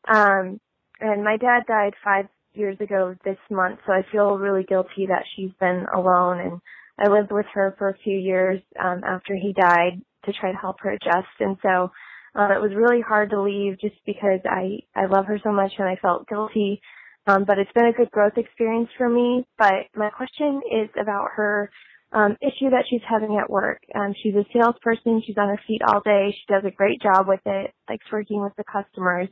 Um, 0.08 0.60
and 1.00 1.24
my 1.24 1.38
dad 1.38 1.64
died 1.68 1.94
five 2.04 2.28
years 2.54 2.78
ago 2.80 3.16
this 3.26 3.38
month, 3.50 3.80
so 3.86 3.92
I 3.92 4.04
feel 4.12 4.38
really 4.38 4.64
guilty 4.64 5.08
that 5.08 5.26
she's 5.36 5.52
been 5.60 5.86
alone. 5.94 6.40
And 6.40 6.62
I 6.98 7.10
lived 7.10 7.32
with 7.32 7.48
her 7.54 7.76
for 7.78 7.90
a 7.90 7.98
few 7.98 8.18
years 8.18 8.62
um, 8.80 9.02
after 9.04 9.36
he 9.36 9.54
died 9.54 10.02
to 10.26 10.34
try 10.34 10.52
to 10.52 10.58
help 10.58 10.78
her 10.82 10.92
adjust. 10.92 11.28
And 11.40 11.58
so 11.62 11.92
um, 12.36 12.52
it 12.52 12.62
was 12.62 12.72
really 12.76 13.02
hard 13.02 13.30
to 13.32 13.42
leave 13.42 13.80
just 13.80 13.96
because 14.06 14.40
I 14.46 14.80
I 14.96 15.06
love 15.06 15.26
her 15.26 15.40
so 15.44 15.52
much 15.52 15.72
and 15.78 15.88
I 15.88 15.96
felt 16.02 16.28
guilty. 16.28 16.82
Um, 17.26 17.46
but 17.46 17.58
it's 17.58 17.72
been 17.74 17.86
a 17.86 17.94
good 17.94 18.12
growth 18.12 18.38
experience 18.38 18.90
for 18.98 19.08
me. 19.08 19.46
But 19.58 19.88
my 19.96 20.10
question 20.10 20.62
is 20.72 20.90
about 21.00 21.30
her 21.36 21.70
um, 22.12 22.38
issue 22.42 22.70
that 22.72 22.86
she's 22.90 23.02
having 23.10 23.38
at 23.42 23.50
work. 23.50 23.82
Um, 23.96 24.14
she's 24.22 24.36
a 24.36 24.46
salesperson. 24.54 25.22
She's 25.26 25.38
on 25.38 25.48
her 25.50 25.62
feet 25.68 25.82
all 25.88 26.02
day. 26.02 26.36
She 26.36 26.54
does 26.54 26.64
a 26.66 26.76
great 26.76 27.02
job 27.02 27.28
with 27.28 27.40
it, 27.46 27.72
likes 27.90 28.06
working 28.12 28.42
with 28.42 28.54
the 28.58 28.64
customers. 28.66 29.30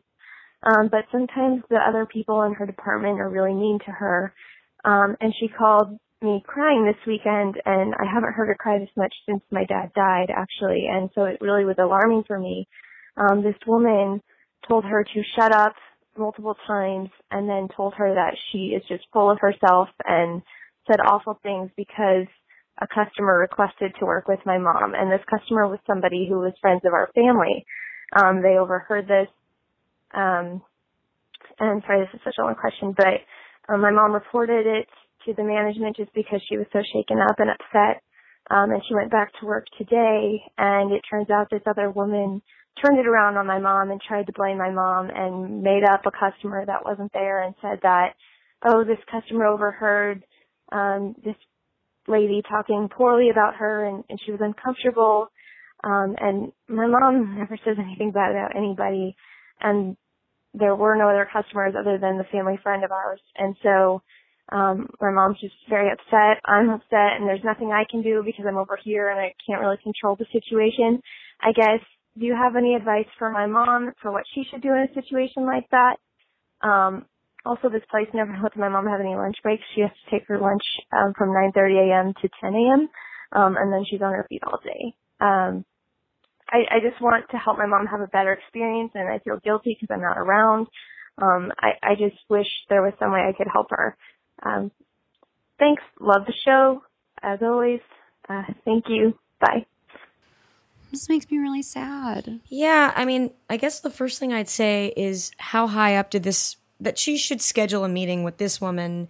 Um, 0.63 0.89
but 0.91 1.05
sometimes 1.11 1.63
the 1.69 1.77
other 1.77 2.05
people 2.05 2.43
in 2.43 2.53
her 2.53 2.65
department 2.65 3.19
are 3.19 3.29
really 3.29 3.53
mean 3.53 3.79
to 3.85 3.91
her. 3.91 4.33
Um, 4.85 5.15
and 5.19 5.33
she 5.39 5.47
called 5.47 5.97
me 6.21 6.43
crying 6.45 6.85
this 6.85 7.01
weekend 7.07 7.55
and 7.65 7.95
I 7.95 8.05
haven't 8.11 8.33
heard 8.33 8.47
her 8.47 8.55
cry 8.55 8.77
this 8.77 8.89
much 8.95 9.13
since 9.27 9.41
my 9.51 9.65
dad 9.65 9.91
died 9.95 10.29
actually. 10.29 10.87
And 10.91 11.09
so 11.15 11.23
it 11.25 11.37
really 11.41 11.65
was 11.65 11.77
alarming 11.79 12.23
for 12.27 12.37
me. 12.37 12.67
Um, 13.17 13.43
this 13.43 13.55
woman 13.67 14.21
told 14.67 14.85
her 14.85 15.03
to 15.03 15.23
shut 15.35 15.53
up 15.53 15.73
multiple 16.17 16.55
times 16.67 17.09
and 17.31 17.49
then 17.49 17.67
told 17.75 17.93
her 17.95 18.13
that 18.15 18.35
she 18.51 18.69
is 18.75 18.83
just 18.87 19.05
full 19.13 19.31
of 19.31 19.39
herself 19.39 19.89
and 20.05 20.41
said 20.87 20.99
awful 20.99 21.39
things 21.43 21.69
because 21.77 22.27
a 22.81 22.87
customer 22.87 23.39
requested 23.39 23.93
to 23.99 24.05
work 24.05 24.27
with 24.27 24.39
my 24.45 24.57
mom 24.57 24.93
and 24.95 25.11
this 25.11 25.25
customer 25.29 25.67
was 25.67 25.79
somebody 25.87 26.27
who 26.29 26.39
was 26.39 26.53
friends 26.61 26.81
of 26.85 26.93
our 26.93 27.09
family. 27.15 27.65
Um, 28.15 28.41
they 28.41 28.57
overheard 28.57 29.07
this 29.07 29.27
um, 30.13 30.61
and 31.59 31.83
sorry, 31.85 32.01
this 32.05 32.13
is 32.15 32.21
such 32.23 32.35
a 32.39 32.43
long 32.43 32.55
question, 32.55 32.93
but 32.97 33.21
um, 33.73 33.81
my 33.81 33.91
mom 33.91 34.13
reported 34.13 34.67
it 34.67 34.87
to 35.25 35.33
the 35.35 35.43
management 35.43 35.97
just 35.97 36.13
because 36.13 36.41
she 36.49 36.57
was 36.57 36.67
so 36.73 36.81
shaken 36.93 37.19
up 37.19 37.37
and 37.39 37.49
upset. 37.51 38.03
Um, 38.51 38.71
and 38.71 38.81
she 38.87 38.95
went 38.95 39.11
back 39.11 39.31
to 39.39 39.45
work 39.45 39.65
today, 39.77 40.41
and 40.57 40.91
it 40.91 41.01
turns 41.09 41.29
out 41.29 41.49
this 41.49 41.61
other 41.65 41.91
woman 41.91 42.41
turned 42.83 42.99
it 42.99 43.07
around 43.07 43.37
on 43.37 43.47
my 43.47 43.59
mom 43.59 43.91
and 43.91 44.01
tried 44.01 44.27
to 44.27 44.33
blame 44.33 44.57
my 44.57 44.71
mom 44.71 45.09
and 45.13 45.61
made 45.61 45.83
up 45.83 46.05
a 46.05 46.11
customer 46.11 46.65
that 46.65 46.85
wasn't 46.85 47.11
there 47.13 47.43
and 47.43 47.55
said 47.61 47.79
that, 47.83 48.13
oh, 48.65 48.83
this 48.83 48.99
customer 49.09 49.45
overheard 49.45 50.23
um, 50.71 51.15
this 51.23 51.35
lady 52.07 52.41
talking 52.47 52.89
poorly 52.89 53.29
about 53.29 53.55
her 53.55 53.85
and, 53.85 54.03
and 54.09 54.19
she 54.25 54.31
was 54.31 54.41
uncomfortable. 54.41 55.27
Um, 55.83 56.15
and 56.19 56.51
my 56.67 56.87
mom 56.87 57.35
never 57.39 57.57
says 57.65 57.77
anything 57.79 58.11
bad 58.11 58.31
about 58.31 58.55
anybody. 58.55 59.15
And 59.59 59.97
there 60.53 60.75
were 60.75 60.95
no 60.95 61.09
other 61.09 61.27
customers 61.31 61.73
other 61.79 61.97
than 61.97 62.17
the 62.17 62.25
family 62.31 62.59
friend 62.61 62.83
of 62.83 62.91
ours. 62.91 63.21
And 63.37 63.55
so, 63.63 64.01
um, 64.51 64.89
my 64.99 65.11
mom's 65.11 65.39
just 65.39 65.55
very 65.69 65.89
upset. 65.91 66.41
I'm 66.45 66.69
upset 66.69 67.15
and 67.15 67.27
there's 67.27 67.43
nothing 67.43 67.71
I 67.71 67.85
can 67.89 68.01
do 68.01 68.21
because 68.25 68.45
I'm 68.47 68.57
over 68.57 68.77
here 68.83 69.09
and 69.09 69.19
I 69.19 69.33
can't 69.47 69.61
really 69.61 69.77
control 69.81 70.17
the 70.17 70.25
situation. 70.33 71.01
I 71.41 71.53
guess, 71.53 71.79
do 72.19 72.25
you 72.25 72.35
have 72.35 72.55
any 72.55 72.75
advice 72.75 73.07
for 73.19 73.31
my 73.31 73.47
mom 73.47 73.93
for 74.01 74.11
what 74.11 74.23
she 74.33 74.43
should 74.51 74.61
do 74.61 74.69
in 74.73 74.87
a 74.89 74.93
situation 74.95 75.45
like 75.45 75.69
that? 75.71 75.97
Um, 76.61 77.05
also, 77.45 77.69
this 77.69 77.83
place 77.91 78.07
never 78.13 78.37
lets 78.43 78.57
my 78.57 78.69
mom 78.69 78.87
have 78.87 78.99
any 78.99 79.15
lunch 79.15 79.37
breaks. 79.43 79.63
She 79.75 79.81
has 79.81 79.91
to 79.91 80.11
take 80.11 80.27
her 80.27 80.39
lunch 80.39 80.63
um, 80.93 81.13
from 81.17 81.29
9:30 81.29 81.89
a.m. 81.91 82.13
to 82.21 82.29
10 82.41 82.53
a.m. 82.55 82.89
Um, 83.33 83.55
and 83.57 83.71
then 83.73 83.85
she's 83.89 84.01
on 84.01 84.13
her 84.13 84.25
feet 84.29 84.43
all 84.45 84.59
day. 84.63 84.95
Um, 85.21 85.65
I, 86.49 86.77
I 86.77 86.79
just 86.81 87.01
want 87.01 87.25
to 87.31 87.37
help 87.37 87.57
my 87.57 87.67
mom 87.67 87.87
have 87.87 88.01
a 88.01 88.07
better 88.07 88.33
experience, 88.33 88.91
and 88.95 89.09
I 89.09 89.19
feel 89.19 89.39
guilty 89.43 89.77
because 89.79 89.93
I'm 89.93 90.01
not 90.03 90.17
around. 90.19 90.67
Um, 91.21 91.51
I, 91.59 91.71
I 91.83 91.95
just 91.95 92.17
wish 92.29 92.47
there 92.69 92.83
was 92.83 92.93
some 92.99 93.11
way 93.11 93.21
I 93.21 93.33
could 93.37 93.47
help 93.51 93.67
her. 93.71 93.97
Um, 94.45 94.71
thanks. 95.59 95.83
Love 95.99 96.23
the 96.27 96.33
show 96.45 96.83
as 97.23 97.39
always. 97.43 97.81
Uh, 98.29 98.43
thank 98.65 98.85
you. 98.89 99.17
Bye. 99.41 99.65
This 100.91 101.07
makes 101.07 101.29
me 101.31 101.37
really 101.37 101.61
sad. 101.61 102.41
Yeah, 102.49 102.91
I 102.95 103.05
mean, 103.05 103.31
I 103.49 103.57
guess 103.57 103.79
the 103.79 103.89
first 103.89 104.19
thing 104.19 104.33
I'd 104.33 104.49
say 104.49 104.93
is 104.97 105.31
how 105.37 105.67
high 105.67 105.95
up 105.95 106.09
did 106.09 106.23
this 106.23 106.57
that 106.79 106.97
she 106.97 107.17
should 107.17 107.41
schedule 107.41 107.83
a 107.83 107.89
meeting 107.89 108.23
with 108.23 108.37
this 108.37 108.59
woman 108.59 109.07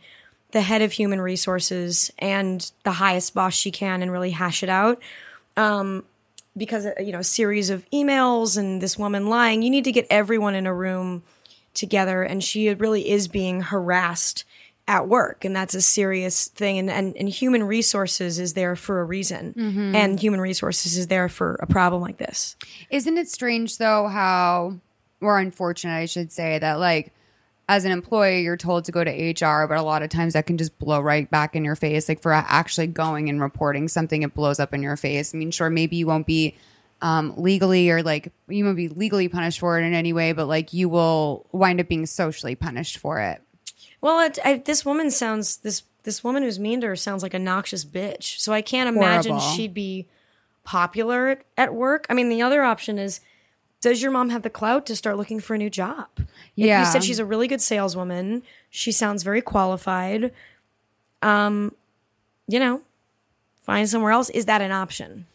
the 0.52 0.62
head 0.62 0.82
of 0.82 0.92
human 0.92 1.22
resources 1.22 2.12
and 2.20 2.72
the 2.84 2.92
highest 2.92 3.34
boss 3.34 3.54
she 3.54 3.72
can 3.72 4.02
and 4.02 4.12
really 4.12 4.32
hash 4.32 4.64
it 4.64 4.70
out. 4.70 5.02
Um, 5.58 6.04
because 6.56 6.86
uh, 6.86 6.94
you 7.00 7.12
know, 7.12 7.20
a 7.20 7.24
series 7.24 7.70
of 7.70 7.90
emails 7.92 8.58
and 8.58 8.82
this 8.82 8.98
woman 8.98 9.28
lying, 9.28 9.62
you 9.62 9.70
need 9.70 9.86
to 9.86 9.92
get 9.92 10.06
everyone 10.10 10.56
in 10.56 10.68
a 10.68 10.74
room 10.74 11.24
together, 11.74 12.22
and 12.24 12.44
she 12.44 12.74
really 12.74 13.10
is 13.10 13.28
being 13.28 13.62
harassed 13.62 14.44
at 14.92 15.08
work 15.08 15.46
and 15.46 15.56
that's 15.56 15.74
a 15.74 15.82
serious 15.82 16.50
thing 16.50 16.78
and, 16.78 16.92
and, 16.92 17.16
and 17.16 17.30
human 17.30 17.64
resources 17.64 18.38
is 18.40 18.56
there 18.56 18.76
for 18.76 19.00
a 19.00 19.06
reason 19.06 19.54
and 19.96 20.20
human 20.20 20.42
resources 20.42 20.98
is 20.98 21.08
there 21.08 21.30
for 21.30 21.56
a 21.62 21.66
problem 21.66 22.02
like 22.02 22.18
this 22.18 22.58
Isn't 22.90 23.18
it 23.18 23.30
strange 23.30 23.78
though 23.78 24.10
how 24.10 24.82
or 25.22 25.40
unfortunate 25.40 25.96
I 25.96 26.08
should 26.08 26.30
say 26.30 26.60
that 26.60 26.78
like 26.78 27.14
as 27.70 27.86
an 27.86 27.94
employee 27.94 28.42
you're 28.42 28.58
told 28.58 28.84
to 28.84 28.92
go 28.92 29.02
to 29.02 29.10
HR 29.10 29.66
but 29.66 29.78
a 29.78 29.82
lot 29.82 30.04
of 30.04 30.10
times 30.10 30.34
that 30.34 30.46
can 30.46 30.58
just 30.58 30.78
blow 30.78 31.00
right 31.00 31.32
back 31.32 31.56
in 31.56 31.64
your 31.64 31.78
face 31.78 32.10
like 32.10 32.22
for 32.22 32.34
actually 32.34 32.88
going 32.88 33.30
and 33.30 33.40
reporting 33.40 33.88
something 33.88 34.24
it 34.24 34.34
blows 34.34 34.60
up 34.60 34.74
in 34.74 34.84
your 34.84 34.98
face. 34.98 35.34
I 35.34 35.38
mean 35.38 35.52
sure 35.52 35.70
maybe 35.70 35.96
you 35.96 36.06
won't 36.06 36.28
be 36.28 36.54
um, 37.02 37.34
legally 37.38 37.90
or 37.90 38.04
like 38.04 38.34
you 38.50 38.66
won't 38.66 38.76
be 38.76 38.90
legally 38.90 39.30
punished 39.30 39.62
for 39.62 39.80
it 39.80 39.86
in 39.86 39.94
any 39.94 40.12
way 40.12 40.34
but 40.34 40.48
like 40.48 40.74
you 40.74 40.90
will 40.90 41.46
wind 41.54 41.80
up 41.80 41.88
being 41.88 42.06
socially 42.06 42.56
punished 42.56 42.98
for 42.98 43.22
it. 43.22 43.42
Well 44.02 44.20
it, 44.20 44.40
I, 44.44 44.58
this 44.58 44.86
woman 44.86 45.12
sounds 45.12 45.58
this 45.58 45.84
this 46.04 46.24
woman 46.24 46.44
who's 46.44 46.60
mean 46.60 46.82
to 46.82 46.88
her 46.88 46.96
sounds 46.96 47.22
like 47.24 47.34
a 47.34 47.40
noxious 47.40 47.86
bitch. 47.86 48.40
So 48.40 48.54
i 48.54 48.62
can't 48.62 48.90
imagine 48.96 49.34
Horrible. 49.34 49.56
she'd 49.56 49.74
be 49.74 50.08
popular 50.64 51.30
at, 51.30 51.44
at 51.58 51.74
work. 51.74 52.06
I 52.10 52.14
mean 52.14 52.30
the 52.30 52.42
other 52.42 52.64
option 52.64 52.98
is 52.98 53.20
does 53.82 54.02
your 54.02 54.12
mom 54.12 54.30
have 54.30 54.44
the 54.44 54.50
clout 54.50 54.86
to 54.88 54.96
start 54.96 55.18
looking 55.18 55.40
for 55.40 55.56
a 55.56 55.58
new 55.58 55.70
job? 55.70 56.08
Yeah. 56.56 56.82
you 56.82 56.86
said 56.86 57.04
she's 57.04 57.20
a 57.20 57.26
really 57.26 57.48
good 57.48 57.62
saleswoman 57.62 58.44
she 58.70 58.92
sounds 58.92 59.24
very 59.24 59.42
qualified 59.42 60.32
um 61.22 61.74
you 62.48 62.60
know 62.60 62.82
find 63.62 63.90
somewhere 63.90 64.12
else. 64.12 64.30
Is 64.30 64.46
that 64.46 64.62
an 64.62 64.72
option? 64.72 65.26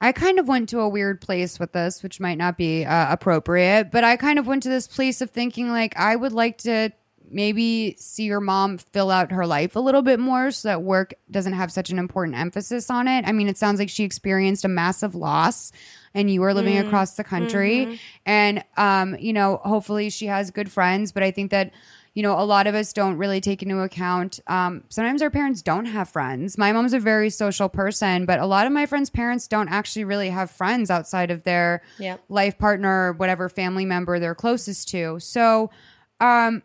I 0.00 0.12
kind 0.12 0.38
of 0.38 0.46
went 0.46 0.68
to 0.70 0.80
a 0.80 0.88
weird 0.88 1.22
place 1.22 1.58
with 1.58 1.72
this, 1.72 2.02
which 2.02 2.20
might 2.20 2.36
not 2.36 2.58
be 2.58 2.84
uh, 2.84 3.10
appropriate, 3.10 3.90
but 3.90 4.04
I 4.04 4.16
kind 4.16 4.38
of 4.38 4.46
went 4.46 4.62
to 4.64 4.68
this 4.68 4.86
place 4.86 5.22
of 5.22 5.30
thinking 5.30 5.70
like 5.70 5.96
I 5.96 6.16
would 6.16 6.32
like 6.32 6.58
to 6.58 6.90
maybe 7.30 7.96
see 7.98 8.24
your 8.24 8.40
mom 8.40 8.78
fill 8.78 9.10
out 9.10 9.32
her 9.32 9.46
life 9.46 9.76
a 9.76 9.80
little 9.80 10.02
bit 10.02 10.18
more 10.20 10.50
so 10.50 10.68
that 10.68 10.82
work 10.82 11.14
doesn't 11.30 11.52
have 11.54 11.72
such 11.72 11.90
an 11.90 11.98
important 11.98 12.36
emphasis 12.36 12.90
on 12.90 13.08
it. 13.08 13.24
I 13.26 13.32
mean, 13.32 13.48
it 13.48 13.58
sounds 13.58 13.78
like 13.78 13.88
she 13.90 14.04
experienced 14.04 14.64
a 14.64 14.68
massive 14.68 15.14
loss 15.14 15.72
and 16.14 16.30
you 16.30 16.42
are 16.44 16.54
living 16.54 16.78
across 16.78 17.14
the 17.16 17.24
country 17.24 17.98
and 18.24 18.64
um, 18.76 19.16
you 19.18 19.32
know, 19.32 19.60
hopefully 19.64 20.10
she 20.10 20.26
has 20.26 20.50
good 20.50 20.70
friends, 20.70 21.12
but 21.12 21.22
I 21.22 21.30
think 21.30 21.50
that 21.50 21.72
you 22.14 22.22
know, 22.22 22.40
a 22.40 22.46
lot 22.46 22.66
of 22.66 22.74
us 22.74 22.94
don't 22.94 23.18
really 23.18 23.42
take 23.42 23.62
into 23.62 23.78
account. 23.82 24.40
Um, 24.46 24.84
sometimes 24.88 25.20
our 25.20 25.28
parents 25.28 25.60
don't 25.60 25.84
have 25.84 26.08
friends. 26.08 26.56
My 26.56 26.72
mom's 26.72 26.94
a 26.94 26.98
very 26.98 27.28
social 27.28 27.68
person, 27.68 28.24
but 28.24 28.40
a 28.40 28.46
lot 28.46 28.66
of 28.66 28.72
my 28.72 28.86
friends' 28.86 29.10
parents 29.10 29.46
don't 29.46 29.68
actually 29.68 30.04
really 30.04 30.30
have 30.30 30.50
friends 30.50 30.90
outside 30.90 31.30
of 31.30 31.42
their 31.42 31.82
Yep. 31.98 32.22
life 32.30 32.56
partner 32.56 33.08
or 33.08 33.12
whatever 33.12 33.50
family 33.50 33.84
member 33.84 34.18
they're 34.18 34.34
closest 34.34 34.88
to. 34.88 35.20
So, 35.20 35.70
um, 36.18 36.62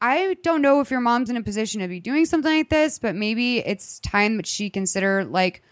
I 0.00 0.36
don't 0.42 0.62
know 0.62 0.80
if 0.80 0.90
your 0.90 1.00
mom's 1.00 1.30
in 1.30 1.36
a 1.36 1.42
position 1.42 1.80
to 1.80 1.88
be 1.88 2.00
doing 2.00 2.24
something 2.24 2.56
like 2.56 2.70
this, 2.70 2.98
but 2.98 3.14
maybe 3.14 3.58
it's 3.58 3.98
time 4.00 4.36
that 4.36 4.46
she 4.46 4.70
consider 4.70 5.24
like 5.24 5.62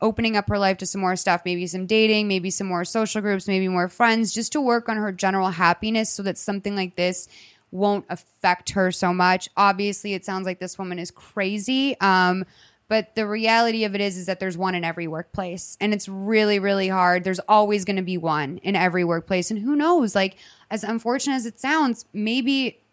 opening 0.00 0.36
up 0.36 0.48
her 0.48 0.58
life 0.58 0.78
to 0.78 0.86
some 0.86 1.00
more 1.00 1.16
stuff, 1.16 1.42
maybe 1.44 1.66
some 1.66 1.86
dating, 1.86 2.28
maybe 2.28 2.50
some 2.50 2.66
more 2.66 2.84
social 2.84 3.20
groups, 3.20 3.46
maybe 3.46 3.68
more 3.68 3.88
friends, 3.88 4.32
just 4.32 4.52
to 4.52 4.60
work 4.60 4.88
on 4.88 4.96
her 4.96 5.12
general 5.12 5.50
happiness 5.50 6.10
so 6.10 6.22
that 6.22 6.38
something 6.38 6.74
like 6.74 6.96
this 6.96 7.28
won't 7.70 8.06
affect 8.08 8.70
her 8.70 8.90
so 8.90 9.12
much. 9.12 9.48
Obviously, 9.56 10.14
it 10.14 10.24
sounds 10.24 10.46
like 10.46 10.60
this 10.60 10.78
woman 10.78 10.98
is 10.98 11.10
crazy. 11.10 11.98
Um, 12.00 12.44
but 12.88 13.14
the 13.14 13.26
reality 13.26 13.84
of 13.84 13.94
it 13.94 14.00
is 14.00 14.16
is 14.16 14.26
that 14.26 14.40
there's 14.40 14.56
one 14.56 14.74
in 14.74 14.84
every 14.84 15.06
workplace 15.06 15.76
and 15.80 15.94
it's 15.94 16.06
really 16.06 16.58
really 16.58 16.88
hard 16.88 17.24
there's 17.24 17.40
always 17.48 17.84
going 17.84 17.96
to 17.96 18.02
be 18.02 18.18
one 18.18 18.58
in 18.58 18.76
every 18.76 19.04
workplace 19.04 19.50
and 19.50 19.58
who 19.60 19.74
knows 19.74 20.14
like 20.14 20.36
as 20.70 20.84
unfortunate 20.84 21.34
as 21.34 21.46
it 21.46 21.58
sounds 21.58 22.04
maybe 22.12 22.83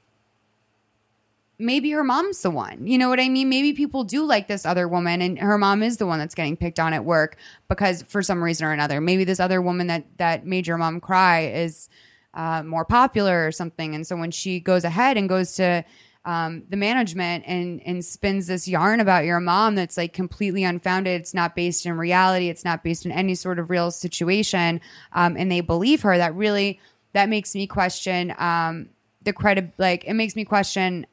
maybe 1.62 1.92
her 1.92 2.04
mom's 2.04 2.42
the 2.42 2.52
one. 2.52 2.88
You 2.88 2.98
know 2.98 3.10
what 3.10 3.20
I 3.20 3.30
mean? 3.30 3.48
Maybe 3.50 3.74
people 3.74 4.04
do 4.04 4.26
like 4.26 4.48
this 4.48 4.66
other 4.66 4.88
woman 4.88 5.22
and 5.22 5.40
her 5.40 5.58
mom 5.58 5.84
is 5.84 5.98
the 5.98 6.08
one 6.08 6.20
that's 6.20 6.36
getting 6.36 6.58
picked 6.58 6.80
on 6.80 6.94
at 6.94 7.06
work 7.06 7.38
because 7.70 8.04
for 8.04 8.22
some 8.22 8.44
reason 8.44 8.66
or 8.66 8.72
another. 8.72 9.00
Maybe 9.00 9.24
this 9.24 9.40
other 9.40 9.62
woman 9.62 9.88
that 9.88 10.06
that 10.18 10.46
made 10.46 10.68
your 10.68 10.78
mom 10.78 11.00
cry 11.00 11.46
is 11.46 11.90
uh, 12.34 12.64
more 12.64 12.86
popular 12.86 13.46
or 13.46 13.52
something. 13.52 13.96
And 13.96 14.06
so 14.06 14.16
when 14.16 14.32
she 14.32 14.60
goes 14.60 14.84
ahead 14.84 15.18
and 15.18 15.30
goes 15.30 15.56
to 15.56 15.86
um, 16.24 16.64
the 16.70 16.78
management 16.78 17.44
and 17.48 17.82
and 17.86 18.06
spins 18.06 18.48
this 18.48 18.68
yarn 18.68 19.00
about 19.00 19.26
your 19.26 19.40
mom 19.40 19.76
that's 19.76 19.98
like 19.98 20.14
completely 20.14 20.64
unfounded. 20.64 21.20
It's 21.20 21.34
not 21.34 21.56
based 21.56 21.86
in 21.86 21.98
reality. 21.98 22.50
It's 22.50 22.64
not 22.64 22.84
based 22.84 23.06
in 23.06 23.12
any 23.12 23.34
sort 23.36 23.58
of 23.58 23.70
real 23.70 23.90
situation. 23.90 24.82
Um, 25.14 25.36
and 25.36 25.52
they 25.52 25.62
believe 25.62 26.04
her. 26.04 26.18
That 26.18 26.36
really 26.36 26.80
that 27.14 27.28
makes 27.28 27.56
me 27.56 27.66
question 27.66 28.36
um, 28.38 28.90
the 29.24 29.34
credit. 29.34 29.74
Like 29.78 30.04
it 30.06 30.14
makes 30.14 30.36
me 30.36 30.46
question 30.46 31.08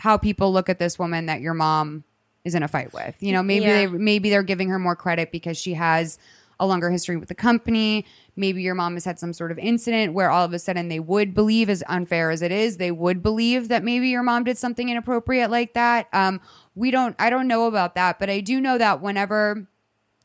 how 0.00 0.16
people 0.16 0.50
look 0.50 0.68
at 0.70 0.78
this 0.78 0.98
woman 0.98 1.26
that 1.26 1.40
your 1.42 1.52
mom 1.54 2.04
is 2.42 2.54
in 2.54 2.62
a 2.62 2.68
fight 2.68 2.92
with. 2.94 3.14
You 3.20 3.32
know, 3.32 3.42
maybe 3.42 3.66
Yeah. 3.66 3.72
they 3.74 3.86
maybe 3.86 4.30
they're 4.30 4.42
giving 4.42 4.70
her 4.70 4.78
more 4.78 4.96
credit 4.96 5.30
because 5.30 5.58
she 5.58 5.74
has 5.74 6.18
a 6.58 6.66
longer 6.66 6.90
history 6.90 7.16
with 7.18 7.28
the 7.28 7.34
company. 7.34 8.06
Maybe 8.34 8.62
your 8.62 8.74
mom 8.74 8.94
has 8.94 9.04
had 9.04 9.18
some 9.18 9.32
sort 9.34 9.50
of 9.52 9.58
incident 9.58 10.14
where 10.14 10.30
all 10.30 10.44
of 10.44 10.52
a 10.54 10.58
sudden 10.58 10.88
they 10.88 11.00
would 11.00 11.34
believe, 11.34 11.68
as 11.68 11.82
unfair 11.86 12.30
as 12.30 12.40
it 12.40 12.50
is, 12.52 12.78
they 12.78 12.90
would 12.90 13.22
believe 13.22 13.68
that 13.68 13.84
maybe 13.84 14.08
your 14.08 14.22
mom 14.22 14.44
did 14.44 14.56
something 14.58 14.88
inappropriate 14.88 15.50
like 15.50 15.74
that. 15.74 16.06
Um, 16.14 16.40
we 16.74 16.90
don't, 16.90 17.14
I 17.18 17.28
don't 17.30 17.48
know 17.48 17.66
about 17.66 17.94
that, 17.96 18.18
but 18.18 18.28
I 18.30 18.40
do 18.40 18.60
know 18.60 18.78
that 18.78 19.00
whenever 19.02 19.66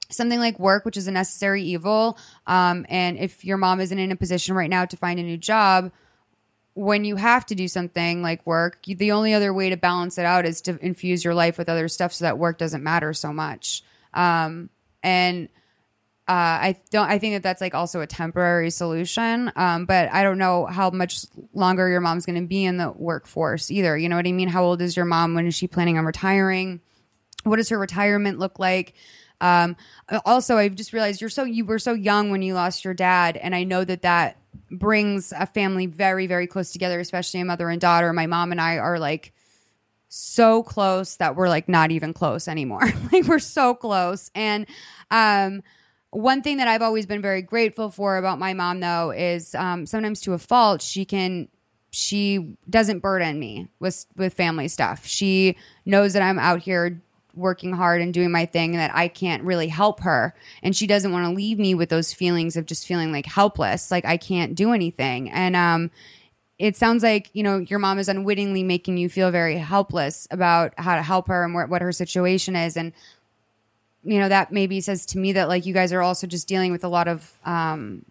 something 0.10 0.40
like 0.40 0.60
work, 0.60 0.86
which 0.86 0.98
is 0.98 1.08
a 1.08 1.12
necessary 1.12 1.64
evil, 1.64 2.18
um, 2.48 2.86
and 2.90 3.18
if 3.18 3.44
your 3.44 3.58
mom 3.58 3.80
isn't 3.82 3.98
in 3.98 4.12
a 4.12 4.16
position 4.16 4.56
right 4.56 4.70
now 4.70 4.86
to 4.86 4.96
find 4.98 5.20
a 5.20 5.24
new 5.24 5.38
job, 5.38 5.92
when 6.76 7.04
you 7.06 7.16
have 7.16 7.46
to 7.48 7.56
do 7.56 7.68
something 7.68 8.22
like 8.22 8.46
work, 8.46 8.80
you- 8.86 8.96
the 8.96 9.12
only 9.12 9.34
other 9.34 9.54
way 9.54 9.70
to 9.72 9.78
balance 9.78 10.18
it 10.18 10.26
out 10.26 10.46
is 10.46 10.62
to 10.62 10.78
infuse 10.86 11.24
your 11.26 11.34
life 11.34 11.58
with 11.58 11.68
other 11.70 11.88
stuff 11.88 12.14
so 12.14 12.26
that 12.26 12.38
work 12.38 12.58
doesn't 12.60 12.84
matter 12.84 13.14
so 13.14 13.34
much. 13.34 13.82
Um, 14.14 14.70
and 15.02 15.50
uh, 16.28 16.32
I 16.34 16.76
don't. 16.90 17.08
I 17.08 17.20
think 17.20 17.36
that 17.36 17.44
that's 17.44 17.62
like 17.62 17.76
also 17.76 18.02
a 18.02 18.08
temporary 18.08 18.72
solution. 18.72 19.52
Um, 19.56 19.86
but 19.86 20.12
I 20.12 20.24
don't 20.24 20.40
know 20.40 20.66
how 20.66 20.90
much 20.90 21.26
longer 21.54 21.88
your 21.88 22.02
mom's 22.02 22.26
going 22.26 22.42
to 22.42 22.48
be 22.48 22.66
in 22.66 22.78
the 22.78 22.92
workforce 22.92 23.70
either. 23.70 23.96
You 23.96 24.10
know 24.10 24.16
what 24.16 24.28
I 24.28 24.32
mean? 24.32 24.48
How 24.48 24.64
old 24.64 24.82
is 24.82 24.96
your 24.96 25.06
mom? 25.06 25.36
When 25.36 25.46
is 25.46 25.54
she 25.54 25.68
planning 25.68 26.00
on 26.00 26.06
retiring? 26.06 26.82
What 27.44 27.58
does 27.58 27.70
her 27.70 27.78
retirement 27.78 28.40
look 28.40 28.58
like? 28.58 28.96
Um, 29.42 29.76
also, 30.26 30.58
I've 30.58 30.76
just 30.76 30.94
realized 30.94 31.22
you're 31.22 31.30
so 31.30 31.44
you 31.44 31.66
were 31.66 31.80
so 31.80 31.94
young 31.94 32.32
when 32.32 32.42
you 32.42 32.54
lost 32.54 32.86
your 32.86 32.94
dad, 32.94 33.38
and 33.38 33.56
I 33.56 33.64
know 33.64 33.84
that 33.84 34.02
that 34.04 34.38
brings 34.72 35.34
a 35.34 35.46
family 35.46 35.86
very 35.86 36.28
very 36.28 36.48
close 36.48 36.72
together, 36.72 37.00
especially 37.00 37.40
a 37.42 37.46
mother 37.46 37.70
and 37.70 37.80
daughter. 37.80 38.12
My 38.14 38.28
mom 38.28 38.52
and 38.52 38.62
I 38.62 38.78
are 38.78 39.00
like 39.00 39.34
so 40.08 40.64
close 40.64 41.18
that 41.18 41.36
we're 41.36 41.50
like 41.50 41.68
not 41.68 41.92
even 41.92 42.14
close 42.14 42.48
anymore. 42.48 42.84
like 43.12 43.26
we're 43.26 43.40
so 43.40 43.74
close, 43.74 44.32
and 44.36 44.66
um, 45.12 45.64
one 46.12 46.42
thing 46.42 46.58
that 46.58 46.68
I've 46.68 46.82
always 46.82 47.06
been 47.06 47.22
very 47.22 47.42
grateful 47.42 47.90
for 47.90 48.18
about 48.18 48.40
my 48.40 48.54
mom 48.54 48.80
though 48.80 49.12
is 49.12 49.54
um, 49.56 49.86
sometimes 49.86 50.22
to 50.22 50.34
a 50.34 50.38
fault 50.38 50.82
she 50.82 51.04
can 51.06 51.50
she 51.96 52.58
doesn't 52.70 53.00
burden 53.00 53.40
me 53.40 53.68
with 53.80 54.06
with 54.16 54.34
family 54.34 54.68
stuff. 54.68 55.06
She 55.06 55.56
knows 55.86 56.14
that 56.14 56.22
I'm 56.22 56.40
out 56.40 56.62
here 56.62 57.02
working 57.36 57.74
hard 57.74 58.02
and 58.02 58.14
doing 58.14 58.32
my 58.32 58.46
thing 58.46 58.72
and 58.72 58.80
that 58.80 58.96
I 58.96 59.08
can't 59.08 59.44
really 59.44 59.68
help 59.68 60.02
her 60.02 60.34
and 60.64 60.76
she 60.76 60.88
doesn't 60.88 61.12
want 61.12 61.26
to 61.26 61.36
leave 61.36 61.60
me 61.60 61.76
with 61.76 61.90
those 61.90 62.14
feelings 62.14 62.56
of 62.56 62.66
just 62.66 62.88
feeling 62.88 63.12
like 63.12 63.26
helpless, 63.26 63.92
like 63.92 64.06
I 64.06 64.18
can't 64.18 64.56
do 64.56 64.74
anything. 64.74 65.30
And 65.30 65.56
um 65.56 65.92
it 66.58 66.76
sounds 66.76 67.04
like 67.04 67.30
you 67.34 67.44
know 67.44 67.58
your 67.58 67.80
mom 67.80 68.00
is 68.00 68.08
unwittingly 68.08 68.64
making 68.64 68.98
you 68.98 69.10
feel 69.10 69.32
very 69.32 69.58
helpless 69.58 70.28
about 70.32 70.74
how 70.78 70.96
to 70.96 71.02
help 71.02 71.28
her 71.28 71.44
and 71.44 71.54
where, 71.54 71.68
what 71.68 71.82
her 71.82 71.92
situation 71.92 72.56
is 72.56 72.78
and 72.78 72.94
you 74.04 74.20
know 74.20 74.30
that 74.30 74.52
maybe 74.52 74.80
says 74.80 75.06
to 75.06 75.18
me 75.18 75.34
that 75.34 75.50
like 75.50 75.66
you 75.66 75.74
guys 75.74 75.92
are 75.92 76.02
also 76.02 76.28
just 76.28 76.48
dealing 76.48 76.72
with 76.72 76.84
a 76.84 76.88
lot 76.88 77.08
of 77.08 77.34
um 77.44 78.06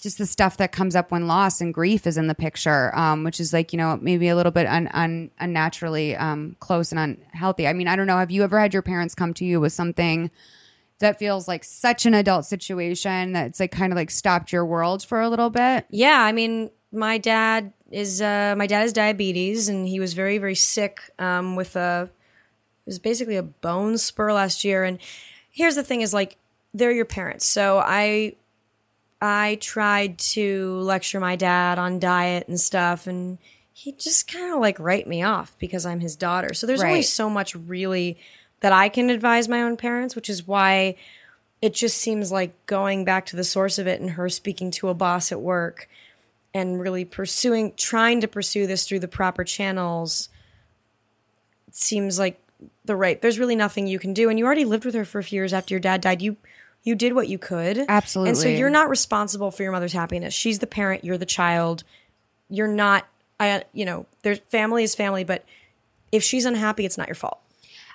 just 0.00 0.18
the 0.18 0.26
stuff 0.26 0.56
that 0.56 0.72
comes 0.72 0.96
up 0.96 1.10
when 1.10 1.26
loss 1.26 1.60
and 1.60 1.72
grief 1.72 2.06
is 2.06 2.16
in 2.16 2.26
the 2.26 2.34
picture 2.34 2.94
um 2.96 3.22
which 3.24 3.38
is 3.38 3.52
like 3.52 3.72
you 3.72 3.76
know 3.76 3.98
maybe 4.00 4.28
a 4.28 4.36
little 4.36 4.52
bit 4.52 4.66
un, 4.66 4.88
un, 4.92 5.30
unnaturally 5.38 6.16
um 6.16 6.56
close 6.60 6.92
and 6.92 6.98
unhealthy. 6.98 7.66
I 7.66 7.72
mean 7.72 7.88
i 7.88 7.96
don't 7.96 8.06
know 8.06 8.18
have 8.18 8.30
you 8.30 8.42
ever 8.42 8.58
had 8.58 8.72
your 8.72 8.82
parents 8.82 9.14
come 9.14 9.34
to 9.34 9.44
you 9.44 9.60
with 9.60 9.72
something 9.72 10.30
that 11.00 11.18
feels 11.18 11.48
like 11.48 11.64
such 11.64 12.06
an 12.06 12.14
adult 12.14 12.44
situation 12.44 13.32
that 13.32 13.46
it's 13.46 13.60
like 13.60 13.72
kind 13.72 13.92
of 13.92 13.96
like 13.96 14.10
stopped 14.10 14.52
your 14.52 14.64
world 14.64 15.02
for 15.02 15.20
a 15.20 15.28
little 15.28 15.50
bit? 15.50 15.86
Yeah, 15.90 16.20
I 16.20 16.32
mean, 16.32 16.70
my 16.92 17.18
dad 17.18 17.72
is 17.90 18.22
uh, 18.22 18.54
my 18.56 18.66
dad 18.66 18.80
has 18.80 18.92
diabetes, 18.92 19.68
and 19.68 19.88
he 19.88 19.98
was 19.98 20.12
very 20.12 20.38
very 20.38 20.54
sick 20.54 21.00
um, 21.18 21.56
with 21.56 21.74
a 21.74 22.08
it 22.86 22.86
was 22.86 22.98
basically 22.98 23.36
a 23.36 23.42
bone 23.42 23.98
spur 23.98 24.32
last 24.32 24.62
year. 24.62 24.84
And 24.84 24.98
here's 25.50 25.74
the 25.74 25.82
thing: 25.82 26.02
is 26.02 26.14
like 26.14 26.36
they're 26.72 26.92
your 26.92 27.06
parents, 27.06 27.46
so 27.46 27.78
I 27.78 28.36
I 29.20 29.58
tried 29.60 30.18
to 30.18 30.80
lecture 30.80 31.20
my 31.20 31.36
dad 31.36 31.78
on 31.78 31.98
diet 31.98 32.48
and 32.48 32.58
stuff, 32.58 33.06
and 33.06 33.38
he 33.72 33.92
just 33.92 34.30
kind 34.30 34.52
of 34.52 34.60
like 34.60 34.78
write 34.78 35.06
me 35.06 35.22
off 35.22 35.54
because 35.58 35.84
I'm 35.84 36.00
his 36.00 36.16
daughter. 36.16 36.54
So 36.54 36.66
there's 36.66 36.82
only 36.82 37.02
so 37.02 37.28
much 37.28 37.54
really 37.54 38.18
that 38.60 38.72
I 38.72 38.88
can 38.88 39.10
advise 39.10 39.48
my 39.48 39.62
own 39.62 39.76
parents, 39.76 40.14
which 40.14 40.30
is 40.30 40.46
why 40.46 40.96
it 41.62 41.74
just 41.74 41.98
seems 41.98 42.32
like 42.32 42.66
going 42.66 43.04
back 43.04 43.26
to 43.26 43.36
the 43.36 43.44
source 43.44 43.78
of 43.78 43.86
it 43.86 44.00
and 44.00 44.10
her 44.10 44.28
speaking 44.28 44.70
to 44.72 44.88
a 44.88 44.94
boss 44.94 45.30
at 45.32 45.40
work 45.40 45.88
and 46.54 46.80
really 46.80 47.04
pursuing 47.04 47.72
trying 47.76 48.20
to 48.20 48.28
pursue 48.28 48.66
this 48.66 48.86
through 48.86 48.98
the 48.98 49.08
proper 49.08 49.44
channels 49.44 50.28
seems 51.70 52.18
like 52.18 52.40
the 52.84 52.96
right 52.96 53.22
there's 53.22 53.38
really 53.38 53.56
nothing 53.56 53.86
you 53.86 53.98
can 53.98 54.12
do. 54.12 54.28
And 54.28 54.38
you 54.38 54.44
already 54.44 54.64
lived 54.64 54.84
with 54.84 54.94
her 54.94 55.04
for 55.04 55.18
a 55.18 55.24
few 55.24 55.36
years 55.36 55.52
after 55.52 55.74
your 55.74 55.80
dad 55.80 56.00
died. 56.00 56.22
You 56.22 56.36
you 56.82 56.94
did 56.94 57.14
what 57.14 57.28
you 57.28 57.38
could 57.38 57.84
Absolutely. 57.88 58.30
and 58.30 58.38
so 58.38 58.48
you're 58.48 58.70
not 58.70 58.88
responsible 58.88 59.50
for 59.50 59.62
your 59.62 59.72
mother's 59.72 59.92
happiness 59.92 60.34
she's 60.34 60.58
the 60.58 60.66
parent 60.66 61.04
you're 61.04 61.18
the 61.18 61.26
child 61.26 61.84
you're 62.48 62.68
not 62.68 63.06
i 63.38 63.64
you 63.72 63.84
know 63.84 64.06
there's 64.22 64.38
family 64.38 64.82
is 64.82 64.94
family 64.94 65.24
but 65.24 65.44
if 66.12 66.22
she's 66.22 66.44
unhappy 66.44 66.84
it's 66.84 66.98
not 66.98 67.08
your 67.08 67.14
fault 67.14 67.40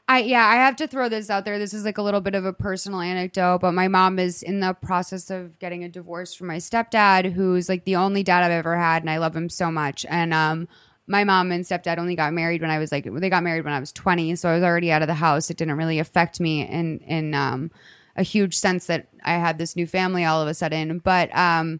I 0.07 0.19
yeah, 0.19 0.45
I 0.45 0.55
have 0.55 0.75
to 0.77 0.87
throw 0.87 1.09
this 1.09 1.29
out 1.29 1.45
there. 1.45 1.57
This 1.57 1.73
is 1.73 1.83
like 1.83 1.97
a 1.97 2.01
little 2.03 2.21
bit 2.21 2.35
of 2.35 2.45
a 2.45 2.53
personal 2.53 3.01
anecdote, 3.01 3.59
but 3.61 3.71
my 3.71 3.87
mom 3.87 4.19
is 4.19 4.43
in 4.43 4.59
the 4.59 4.73
process 4.73 5.31
of 5.31 5.57
getting 5.57 5.83
a 5.83 5.89
divorce 5.89 6.35
from 6.35 6.47
my 6.47 6.57
stepdad, 6.57 7.33
who's 7.33 7.67
like 7.67 7.85
the 7.85 7.95
only 7.95 8.21
dad 8.21 8.43
I've 8.43 8.51
ever 8.51 8.77
had, 8.77 9.01
and 9.01 9.09
I 9.09 9.17
love 9.17 9.35
him 9.35 9.49
so 9.49 9.71
much. 9.71 10.05
And 10.07 10.31
um, 10.31 10.67
my 11.07 11.23
mom 11.23 11.51
and 11.51 11.63
stepdad 11.63 11.97
only 11.97 12.15
got 12.15 12.33
married 12.33 12.61
when 12.61 12.69
I 12.69 12.77
was 12.77 12.91
like 12.91 13.11
they 13.11 13.29
got 13.31 13.43
married 13.43 13.63
when 13.63 13.73
I 13.73 13.79
was 13.79 13.91
twenty, 13.91 14.35
so 14.35 14.49
I 14.49 14.53
was 14.53 14.63
already 14.63 14.91
out 14.91 15.01
of 15.01 15.07
the 15.07 15.15
house. 15.15 15.49
It 15.49 15.57
didn't 15.57 15.77
really 15.77 15.97
affect 15.97 16.39
me 16.39 16.61
in 16.61 16.99
in 16.99 17.33
um, 17.33 17.71
a 18.15 18.23
huge 18.23 18.55
sense 18.55 18.87
that 18.87 19.07
I 19.23 19.33
had 19.33 19.57
this 19.57 19.75
new 19.75 19.87
family 19.87 20.25
all 20.25 20.41
of 20.41 20.47
a 20.47 20.53
sudden, 20.53 20.99
but 20.99 21.35
um 21.35 21.79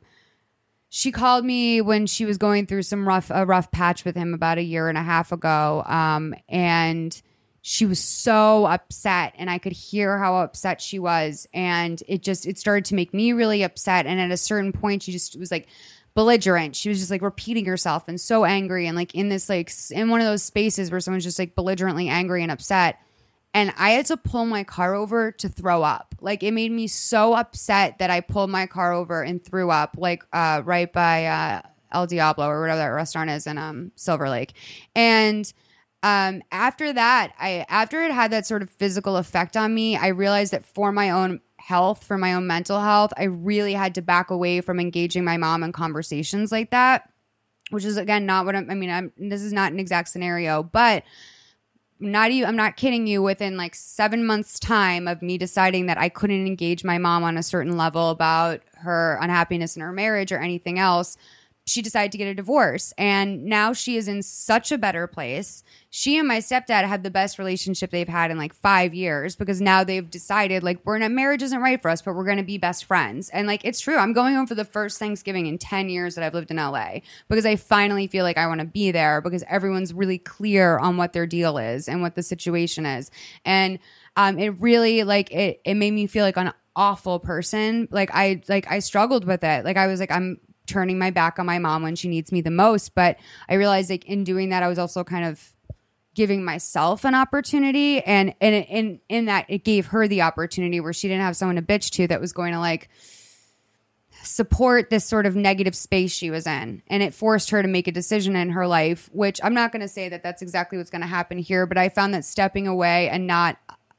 she 0.90 1.12
called 1.12 1.44
me 1.44 1.82
when 1.82 2.08
she 2.08 2.26
was 2.26 2.38
going 2.38 2.68
through 2.68 2.84
some 2.84 3.08
rough 3.08 3.32
a 3.34 3.46
rough 3.46 3.72
patch 3.72 4.06
with 4.06 4.16
him 4.16 4.34
about 4.34 4.58
a 4.58 4.64
year 4.64 4.88
and 4.90 4.98
a 4.98 5.04
half 5.04 5.32
ago. 5.32 5.84
Um 5.86 6.34
and 6.48 7.22
she 7.62 7.86
was 7.88 8.00
so 8.00 8.68
upset 8.68 9.34
and 9.40 9.50
i 9.50 9.58
could 9.58 9.72
hear 9.72 10.20
how 10.20 10.38
upset 10.38 10.82
she 10.82 11.00
was. 11.00 11.48
And 11.54 12.02
it 12.08 12.22
just 12.22 12.46
it 12.46 12.58
started 12.58 12.86
to 12.86 12.96
make 12.96 13.14
me 13.14 13.34
really 13.34 13.64
upset. 13.64 14.06
And 14.06 14.20
at 14.20 14.32
a 14.32 14.38
certain 14.38 14.72
point 14.72 15.04
she 15.04 15.12
just 15.12 15.38
was 15.40 15.52
like 15.52 15.68
belligerent. 16.16 16.76
She 16.76 16.90
was 16.90 17.00
just 17.00 17.12
like 17.12 17.22
repeating 17.22 17.66
herself 17.66 18.08
and 18.08 18.20
so 18.20 18.46
angry 18.46 18.88
and 18.88 18.96
like 18.96 19.14
in 19.14 19.30
this 19.30 19.50
like 19.50 19.72
in 19.92 20.10
one 20.10 20.22
of 20.22 20.28
those 20.28 20.44
spaces 20.44 20.90
where 20.90 21.02
someone's 21.02 21.26
just 21.26 21.38
like 21.38 21.56
belligerently 21.56 22.08
angry 22.08 22.42
and 22.42 22.52
upset 22.52 23.00
and 23.56 23.74
I 23.78 23.92
had 23.92 24.06
to 24.08 24.18
pull 24.18 24.46
my 24.46 24.66
car 24.66 24.94
over 24.94 25.32
to 25.32 25.48
throw 25.48 25.82
up. 25.82 26.14
Like 26.20 26.44
it 26.44 26.52
made 26.52 26.74
me 26.74 26.88
so 26.88 27.34
upset 27.34 28.00
that 28.00 28.10
I 28.10 28.20
pulled 28.20 28.50
my 28.50 28.66
car 28.66 28.92
over 28.92 29.24
and 29.24 29.44
threw 29.44 29.72
up, 29.72 29.96
like 29.98 30.24
uh, 30.34 30.62
right 30.66 30.92
by 30.92 31.26
uh, 31.26 31.62
El 31.94 32.06
Diablo 32.06 32.48
or 32.48 32.60
whatever 32.60 32.80
that 32.80 32.88
restaurant 32.88 33.30
is 33.30 33.48
in 33.48 33.58
um, 33.58 33.94
Silver 33.96 34.30
Lake. 34.30 34.54
And 34.94 35.52
um, 36.04 36.44
after 36.52 36.92
that, 36.92 37.34
I 37.40 37.66
after 37.70 38.04
it 38.04 38.12
had 38.12 38.32
that 38.32 38.46
sort 38.46 38.62
of 38.62 38.70
physical 38.70 39.16
effect 39.16 39.56
on 39.56 39.74
me, 39.74 39.96
I 39.96 40.08
realized 40.08 40.52
that 40.52 40.66
for 40.66 40.92
my 40.92 41.12
own 41.12 41.40
health, 41.56 42.04
for 42.04 42.18
my 42.18 42.34
own 42.34 42.48
mental 42.48 42.82
health, 42.82 43.14
I 43.18 43.24
really 43.24 43.74
had 43.74 43.96
to 43.96 44.02
back 44.02 44.32
away 44.32 44.60
from 44.60 44.82
engaging 44.82 45.24
my 45.24 45.38
mom 45.38 45.64
in 45.64 45.72
conversations 45.72 46.52
like 46.52 46.72
that. 46.72 47.10
Which 47.70 47.86
is 47.86 47.96
again 47.96 48.26
not 48.26 48.46
what 48.46 48.58
I'm, 48.58 48.70
I 48.70 48.74
mean. 48.74 48.90
I'm, 48.90 49.14
this 49.18 49.42
is 49.42 49.54
not 49.54 49.72
an 49.72 49.80
exact 49.80 50.10
scenario, 50.10 50.62
but 50.62 51.06
not 52.00 52.32
even 52.32 52.50
I'm 52.50 52.56
not 52.56 52.76
kidding 52.76 53.08
you 53.08 53.22
within 53.22 53.58
like 53.58 53.76
7 53.76 54.26
months 54.26 54.60
time 54.60 55.08
of 55.08 55.22
me 55.22 55.38
deciding 55.38 55.86
that 55.86 55.98
I 55.98 56.10
couldn't 56.10 56.46
engage 56.46 56.84
my 56.84 56.98
mom 56.98 57.24
on 57.24 57.38
a 57.38 57.44
certain 57.44 57.78
level 57.78 58.10
about 58.10 58.62
her 58.78 59.18
unhappiness 59.22 59.76
in 59.76 59.82
her 59.82 59.92
marriage 59.92 60.32
or 60.32 60.40
anything 60.40 60.78
else 60.78 61.18
she 61.68 61.82
decided 61.82 62.12
to 62.12 62.18
get 62.18 62.28
a 62.28 62.36
divorce. 62.36 62.94
And 62.98 63.46
now 63.46 63.74
she 63.74 63.98
is 63.98 64.08
in 64.08 64.22
such 64.22 64.72
a 64.72 64.78
better 64.78 65.08
place. 65.08 65.64
She 65.90 66.18
and 66.18 66.28
my 66.28 66.38
stepdad 66.38 66.86
had 66.86 67.04
the 67.04 67.10
best 67.10 67.40
relationship 67.40 67.90
they've 67.90 68.08
had 68.08 68.30
in 68.30 68.38
like 68.38 68.54
five 68.54 68.94
years 68.94 69.36
because 69.36 69.62
now 69.62 69.84
they've 69.84 70.08
decided 70.08 70.62
like 70.62 70.80
we're 70.84 71.00
not 71.00 71.12
marriage 71.12 71.42
isn't 71.42 71.60
right 71.60 71.82
for 71.82 71.90
us 71.90 72.02
but 72.02 72.14
we're 72.16 72.26
going 72.26 72.38
to 72.38 72.44
be 72.44 72.60
best 72.60 72.86
friends. 72.86 73.30
And 73.30 73.48
like 73.48 73.66
it's 73.66 73.80
true. 73.80 73.98
I'm 73.98 74.14
going 74.14 74.36
home 74.36 74.46
for 74.46 74.54
the 74.54 74.66
first 74.66 75.00
thanksgiving 75.00 75.48
in 75.48 75.58
10 75.58 75.90
years 75.90 76.16
that 76.16 76.24
i've 76.24 76.34
lived 76.34 76.52
in 76.52 76.58
la 76.58 76.90
because 77.30 77.46
i 77.46 77.56
finally 77.56 78.08
feel 78.08 78.24
like 78.24 78.38
i 78.38 78.48
want 78.48 78.60
to 78.60 78.66
be 78.66 78.92
there 78.92 79.22
because 79.22 79.44
everyone's 79.48 79.94
really 79.94 80.18
clear 80.18 80.78
on 80.78 80.98
what 80.98 81.14
their 81.14 81.26
deal 81.26 81.58
is 81.58 81.88
and 81.88 82.02
what 82.02 82.16
the 82.16 82.24
situation 82.24 82.86
is. 82.86 83.10
And 83.44 83.80
um, 84.18 84.38
it 84.38 84.50
really 84.60 85.04
like 85.04 85.32
it, 85.32 85.62
it 85.66 85.76
made 85.76 85.92
me 85.92 86.08
feel 86.08 86.24
like 86.26 86.38
an 86.38 86.54
awful 86.76 87.20
person. 87.20 87.88
Like 87.90 88.12
i 88.14 88.42
like 88.48 88.70
i 88.70 88.80
struggled 88.80 89.26
with 89.26 89.44
it. 89.44 89.66
Like 89.66 89.78
i 89.78 89.88
was 89.88 90.00
like 90.00 90.12
i'm 90.12 90.40
turning 90.66 90.98
my 90.98 91.12
back 91.12 91.40
on 91.40 91.46
my 91.46 91.60
mom 91.60 91.84
when 91.84 91.96
she 91.96 92.08
needs 92.08 92.32
me 92.32 92.42
the 92.42 92.52
most. 92.52 92.96
But 92.96 93.18
i 93.50 93.56
realized 93.56 93.90
like 93.90 94.06
in 94.06 94.24
doing 94.24 94.50
that 94.50 94.64
i 94.64 94.68
was 94.68 94.80
also 94.80 95.04
kind 95.04 95.26
of 95.26 95.54
giving 96.16 96.44
myself 96.44 97.04
an 97.06 97.14
opportunity. 97.14 98.02
And 98.02 98.34
and 98.42 98.56
in 98.56 99.00
in 99.10 99.26
that 99.26 99.46
it 99.50 99.64
gave 99.64 99.88
her 99.88 100.08
the 100.08 100.24
opportunity 100.24 100.80
where 100.80 100.94
she 100.94 101.08
didn't 101.08 101.24
have 101.24 101.36
someone 101.36 101.58
to 101.58 101.62
bitch 101.62 101.92
to 101.92 102.08
that 102.08 102.22
was 102.22 102.34
going 102.34 102.54
to 102.54 102.60
like 102.60 102.90
support 104.24 104.90
this 104.90 105.06
sort 105.06 105.28
of 105.28 105.36
negative 105.36 105.76
space 105.76 106.12
she 106.12 106.32
was 106.32 106.48
in. 106.48 106.82
And 106.88 107.04
it 107.04 107.14
forced 107.14 107.52
her 107.52 107.62
to 107.62 107.68
make 107.68 107.88
a 107.88 107.92
decision 107.92 108.36
in 108.36 108.52
her 108.52 108.66
life 108.66 109.10
which 109.12 109.40
i'm 109.44 109.54
not 109.54 109.72
going 109.72 109.82
to 109.82 109.88
say 109.88 110.10
that 110.10 110.24
that's 110.24 110.42
exactly 110.42 110.78
what's 110.78 110.90
going 110.90 111.02
to 111.02 111.08
happen 111.08 111.38
here 111.38 111.68
but 111.68 111.78
i 111.78 111.90
found 111.90 112.14
that 112.14 112.26
stepping 112.26 112.68
away 112.68 113.10
and 113.10 113.28
not 113.28 113.58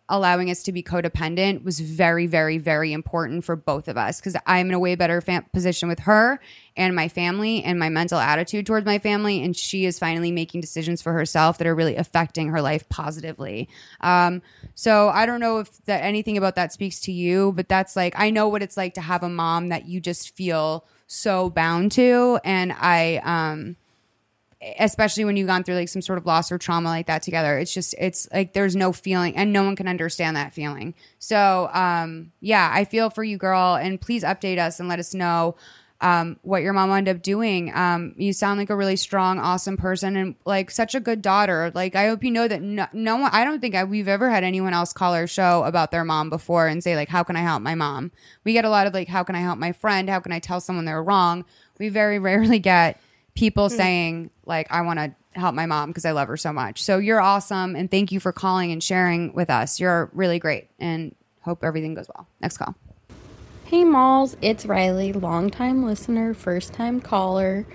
allowing 0.09 0.51
us 0.51 0.63
to 0.63 0.73
be 0.73 0.83
codependent 0.83 1.65
was 1.65 1.81
very 1.81 2.27
very 2.27 2.59
very 2.59 2.93
important 2.93 3.45
for 3.45 3.57
both 3.57 3.89
of 3.89 3.97
us 3.97 4.21
because 4.21 4.37
i'm 4.47 4.69
in 4.69 4.75
a 4.75 4.79
way 4.79 4.95
better 4.95 5.21
fam- 5.21 5.45
position 5.53 5.89
with 5.89 6.01
her 6.01 6.41
and 6.77 6.95
my 6.95 7.09
family 7.09 7.63
and 7.65 7.79
my 7.79 7.89
mental 7.89 8.19
attitude 8.19 8.67
towards 8.67 8.87
my 8.87 8.99
family 8.99 9.43
and 9.43 9.57
she 9.57 9.85
is 9.85 9.99
finally 9.99 10.31
making 10.31 10.61
decisions 10.61 11.03
for 11.03 11.13
herself 11.13 11.59
that 11.59 11.67
are 11.67 11.75
really 11.75 11.97
affecting 11.97 12.49
her 12.49 12.61
life 12.61 12.89
positively. 12.89 13.69
Um, 14.01 14.43
so 14.75 15.09
i 15.09 15.27
don't 15.27 15.41
know 15.41 15.59
if 15.59 15.85
that 15.87 16.05
anything 16.05 16.37
about 16.37 16.55
that 16.55 16.73
speaks 16.73 17.01
to 17.01 17.13
you 17.13 17.53
but 17.57 17.69
that's 17.69 17.97
like 17.97 18.15
i 18.17 18.31
know 18.31 18.47
what 18.47 18.63
it's 18.63 18.77
like 18.77 18.95
to 18.95 19.01
have 19.01 19.23
a 19.23 19.29
mom 19.29 19.71
that 19.71 19.87
you 19.87 20.01
just 20.01 20.37
feel 20.37 20.87
so 21.07 21.51
bound 21.51 21.91
to 21.93 22.39
and 22.45 22.73
i 22.79 23.21
um 23.25 23.77
especially 24.79 25.25
when 25.25 25.37
you've 25.37 25.47
gone 25.47 25.63
through 25.63 25.75
like 25.75 25.89
some 25.89 26.01
sort 26.01 26.19
of 26.19 26.25
loss 26.25 26.51
or 26.51 26.57
trauma 26.57 26.89
like 26.89 27.07
that 27.07 27.23
together 27.23 27.59
it's 27.59 27.75
just 27.75 27.95
it's 27.99 28.27
like 28.33 28.55
there's 28.55 28.75
no 28.75 28.93
feeling 28.93 29.37
and 29.37 29.53
no 29.53 29.63
one 29.63 29.77
can 29.77 29.87
understand 29.87 30.37
that 30.37 30.55
feeling. 30.55 30.95
So 31.19 31.69
um 31.73 32.33
yeah 32.41 32.71
i 32.73 32.85
feel 32.85 33.11
for 33.11 33.23
you 33.23 33.37
girl 33.37 33.75
and 33.75 34.01
please 34.01 34.25
update 34.25 34.59
us 34.59 34.81
and 34.81 34.89
let 34.89 34.99
us 34.99 35.13
know 35.13 35.57
um 36.01 36.39
what 36.43 36.63
your 36.63 36.73
mom 36.73 36.89
wound 36.89 37.07
up 37.09 37.21
doing. 37.23 37.71
Um 37.75 38.15
you 38.17 38.33
sound 38.33 38.59
like 38.59 38.71
a 38.71 38.77
really 38.77 38.97
strong 38.97 39.39
awesome 39.39 39.77
person 39.77 40.17
and 40.17 40.35
like 40.47 40.71
such 40.71 40.95
a 40.95 41.01
good 41.01 41.21
daughter. 41.21 41.71
Like 41.75 41.95
i 41.95 42.07
hope 42.09 42.25
you 42.25 42.31
know 42.31 42.49
that 42.49 42.63
no, 42.63 42.87
no 42.95 43.17
one 43.17 43.31
i 43.35 43.45
don't 43.45 43.61
think 43.61 43.75
I, 43.75 43.85
we've 43.85 44.09
ever 44.09 44.31
had 44.31 44.43
anyone 44.43 44.73
else 44.73 44.95
call 44.95 45.13
our 45.15 45.27
show 45.27 45.65
about 45.65 45.91
their 45.91 46.05
mom 46.05 46.31
before 46.31 46.67
and 46.67 46.83
say 46.83 46.97
like 46.97 47.11
how 47.11 47.23
can 47.23 47.37
i 47.37 47.43
help 47.43 47.61
my 47.61 47.75
mom? 47.75 48.11
We 48.43 48.55
get 48.55 48.65
a 48.65 48.71
lot 48.71 48.87
of 48.87 48.95
like 48.95 49.09
how 49.09 49.23
can 49.23 49.35
i 49.35 49.41
help 49.41 49.59
my 49.59 49.73
friend? 49.73 50.09
How 50.09 50.21
can 50.21 50.33
i 50.33 50.39
tell 50.39 50.63
someone 50.63 50.87
they're 50.87 51.03
wrong? 51.03 51.45
We 51.79 51.91
very 51.91 52.19
rarely 52.19 52.59
get 52.59 53.01
people 53.37 53.69
saying 53.69 54.31
like 54.45 54.67
i 54.71 54.81
want 54.81 54.99
to 54.99 55.15
help 55.39 55.55
my 55.55 55.67
mom 55.67 55.91
because 55.91 56.05
i 56.05 56.11
love 56.11 56.29
her 56.29 56.37
so 56.37 56.53
much 56.53 56.83
so 56.83 56.99
you're 56.99 57.21
awesome 57.21 57.77
and 57.77 57.91
thank 57.91 58.11
you 58.11 58.19
for 58.19 58.33
calling 58.33 58.73
and 58.73 58.83
sharing 58.83 59.33
with 59.35 59.51
us 59.51 59.79
you're 59.79 60.11
really 60.15 60.39
great 60.39 60.69
and 60.79 61.15
hope 61.43 61.63
everything 61.63 61.95
goes 61.95 62.09
well 62.15 62.27
next 62.41 62.57
call 62.57 62.75
Hey 63.67 63.83
Malls, 63.83 64.37
it's 64.43 64.65
Riley, 64.65 65.13
longtime 65.13 65.85
listener, 65.85 66.35
first 66.35 66.73
time 66.73 67.01
caller. 67.01 67.67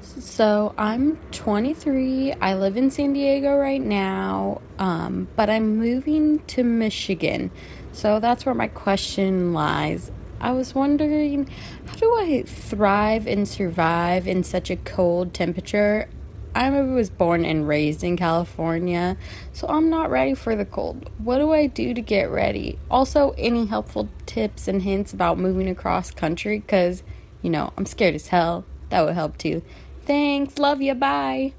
So 0.00 0.74
I'm 0.76 1.16
23. 1.30 2.32
I 2.32 2.54
live 2.54 2.76
in 2.76 2.90
San 2.90 3.12
Diego 3.12 3.56
right 3.56 3.80
now, 3.80 4.60
um, 4.80 5.28
but 5.36 5.48
I'm 5.48 5.76
moving 5.76 6.40
to 6.46 6.64
Michigan. 6.64 7.52
So 7.92 8.18
that's 8.18 8.44
where 8.44 8.54
my 8.56 8.66
question 8.66 9.52
lies. 9.52 10.10
I 10.42 10.50
was 10.50 10.74
wondering, 10.74 11.48
how 11.86 11.94
do 11.94 12.12
I 12.18 12.42
thrive 12.42 13.28
and 13.28 13.46
survive 13.46 14.26
in 14.26 14.42
such 14.42 14.70
a 14.70 14.76
cold 14.76 15.32
temperature? 15.32 16.08
I 16.54 16.68
was 16.68 17.08
born 17.08 17.44
and 17.44 17.66
raised 17.66 18.02
in 18.02 18.16
California, 18.16 19.16
so 19.52 19.68
I'm 19.68 19.88
not 19.88 20.10
ready 20.10 20.34
for 20.34 20.56
the 20.56 20.64
cold. 20.64 21.08
What 21.18 21.38
do 21.38 21.52
I 21.52 21.66
do 21.66 21.94
to 21.94 22.00
get 22.02 22.28
ready? 22.28 22.78
Also, 22.90 23.30
any 23.38 23.66
helpful 23.66 24.08
tips 24.26 24.66
and 24.66 24.82
hints 24.82 25.12
about 25.12 25.38
moving 25.38 25.68
across 25.68 26.10
country? 26.10 26.58
Because, 26.58 27.04
you 27.40 27.48
know, 27.48 27.72
I'm 27.78 27.86
scared 27.86 28.16
as 28.16 28.26
hell. 28.26 28.64
That 28.90 29.04
would 29.06 29.14
help 29.14 29.38
too. 29.38 29.62
Thanks. 30.02 30.58
Love 30.58 30.82
you. 30.82 30.94
Bye. 30.94 31.54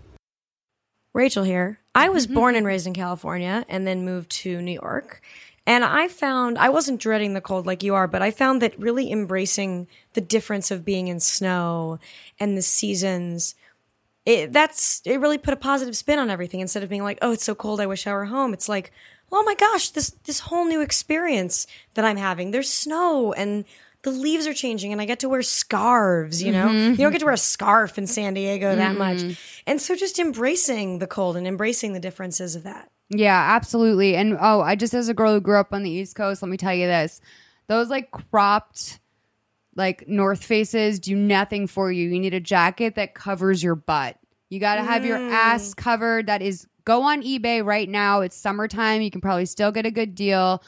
Rachel 1.13 1.43
here. 1.43 1.79
I 1.95 2.09
was 2.09 2.27
born 2.39 2.55
and 2.55 2.65
raised 2.65 2.85
in 2.85 2.93
California 2.93 3.65
and 3.69 3.87
then 3.87 4.05
moved 4.05 4.29
to 4.31 4.61
New 4.61 4.73
York. 4.73 5.21
And 5.65 5.85
I 5.85 6.09
found 6.09 6.57
I 6.57 6.69
wasn't 6.69 6.99
dreading 6.99 7.33
the 7.33 7.41
cold 7.41 7.65
like 7.65 7.83
you 7.83 7.95
are, 7.95 8.07
but 8.07 8.21
I 8.21 8.31
found 8.31 8.61
that 8.61 8.77
really 8.77 9.11
embracing 9.11 9.87
the 10.13 10.21
difference 10.21 10.71
of 10.71 10.83
being 10.83 11.07
in 11.07 11.19
snow 11.19 11.99
and 12.39 12.57
the 12.57 12.61
seasons 12.61 13.55
it 14.25 14.53
that's 14.53 15.01
it 15.05 15.19
really 15.19 15.37
put 15.37 15.53
a 15.53 15.57
positive 15.57 15.97
spin 15.97 16.19
on 16.19 16.29
everything 16.29 16.61
instead 16.61 16.83
of 16.83 16.89
being 16.89 17.03
like, 17.03 17.19
"Oh, 17.21 17.31
it's 17.31 17.43
so 17.43 17.55
cold, 17.55 17.81
I 17.81 17.87
wish 17.87 18.07
I 18.07 18.13
were 18.13 18.25
home." 18.25 18.53
It's 18.53 18.69
like, 18.69 18.91
"Oh 19.31 19.43
my 19.43 19.55
gosh, 19.55 19.89
this 19.89 20.11
this 20.23 20.39
whole 20.39 20.65
new 20.65 20.81
experience 20.81 21.67
that 21.95 22.05
I'm 22.05 22.17
having. 22.17 22.51
There's 22.51 22.69
snow 22.69 23.33
and 23.33 23.65
the 24.03 24.11
leaves 24.11 24.47
are 24.47 24.53
changing 24.53 24.91
and 24.91 25.01
I 25.01 25.05
get 25.05 25.19
to 25.19 25.29
wear 25.29 25.41
scarves, 25.41 26.43
you 26.43 26.51
know? 26.51 26.67
Mm-hmm. 26.67 26.91
You 26.91 26.97
don't 26.97 27.13
get 27.13 27.19
to 27.19 27.25
wear 27.25 27.33
a 27.33 27.37
scarf 27.37 27.97
in 27.97 28.05
San 28.05 28.33
Diego 28.33 28.75
that 28.75 28.97
much. 28.97 29.37
And 29.65 29.81
so 29.81 29.95
just 29.95 30.19
embracing 30.19 30.99
the 30.99 31.07
cold 31.07 31.37
and 31.37 31.47
embracing 31.47 31.93
the 31.93 32.01
differences 32.01 32.53
of 32.53 32.63
that. 32.63 32.91
Yeah, 33.09 33.55
absolutely. 33.55 34.15
And 34.15 34.37
oh, 34.39 34.61
I 34.61 34.75
just 34.75 34.93
as 34.93 35.09
a 35.09 35.13
girl 35.13 35.33
who 35.33 35.41
grew 35.41 35.59
up 35.59 35.73
on 35.73 35.83
the 35.83 35.89
East 35.89 36.15
Coast, 36.15 36.41
let 36.41 36.49
me 36.49 36.57
tell 36.57 36.73
you 36.73 36.87
this. 36.87 37.21
Those 37.67 37.89
like 37.89 38.11
cropped 38.11 38.99
like 39.75 40.07
North 40.07 40.43
Faces 40.43 40.99
do 40.99 41.15
nothing 41.15 41.67
for 41.67 41.91
you. 41.91 42.09
You 42.09 42.19
need 42.19 42.33
a 42.33 42.39
jacket 42.39 42.95
that 42.95 43.15
covers 43.15 43.63
your 43.63 43.75
butt. 43.75 44.17
You 44.49 44.59
got 44.59 44.75
to 44.75 44.83
have 44.83 45.05
your 45.05 45.17
ass 45.17 45.73
mm. 45.73 45.77
covered. 45.77 46.27
That 46.27 46.41
is 46.41 46.67
go 46.85 47.03
on 47.03 47.23
eBay 47.23 47.65
right 47.65 47.89
now. 47.89 48.21
It's 48.21 48.35
summertime. 48.35 49.01
You 49.01 49.11
can 49.11 49.21
probably 49.21 49.45
still 49.45 49.71
get 49.71 49.85
a 49.85 49.91
good 49.91 50.15
deal. 50.15 50.63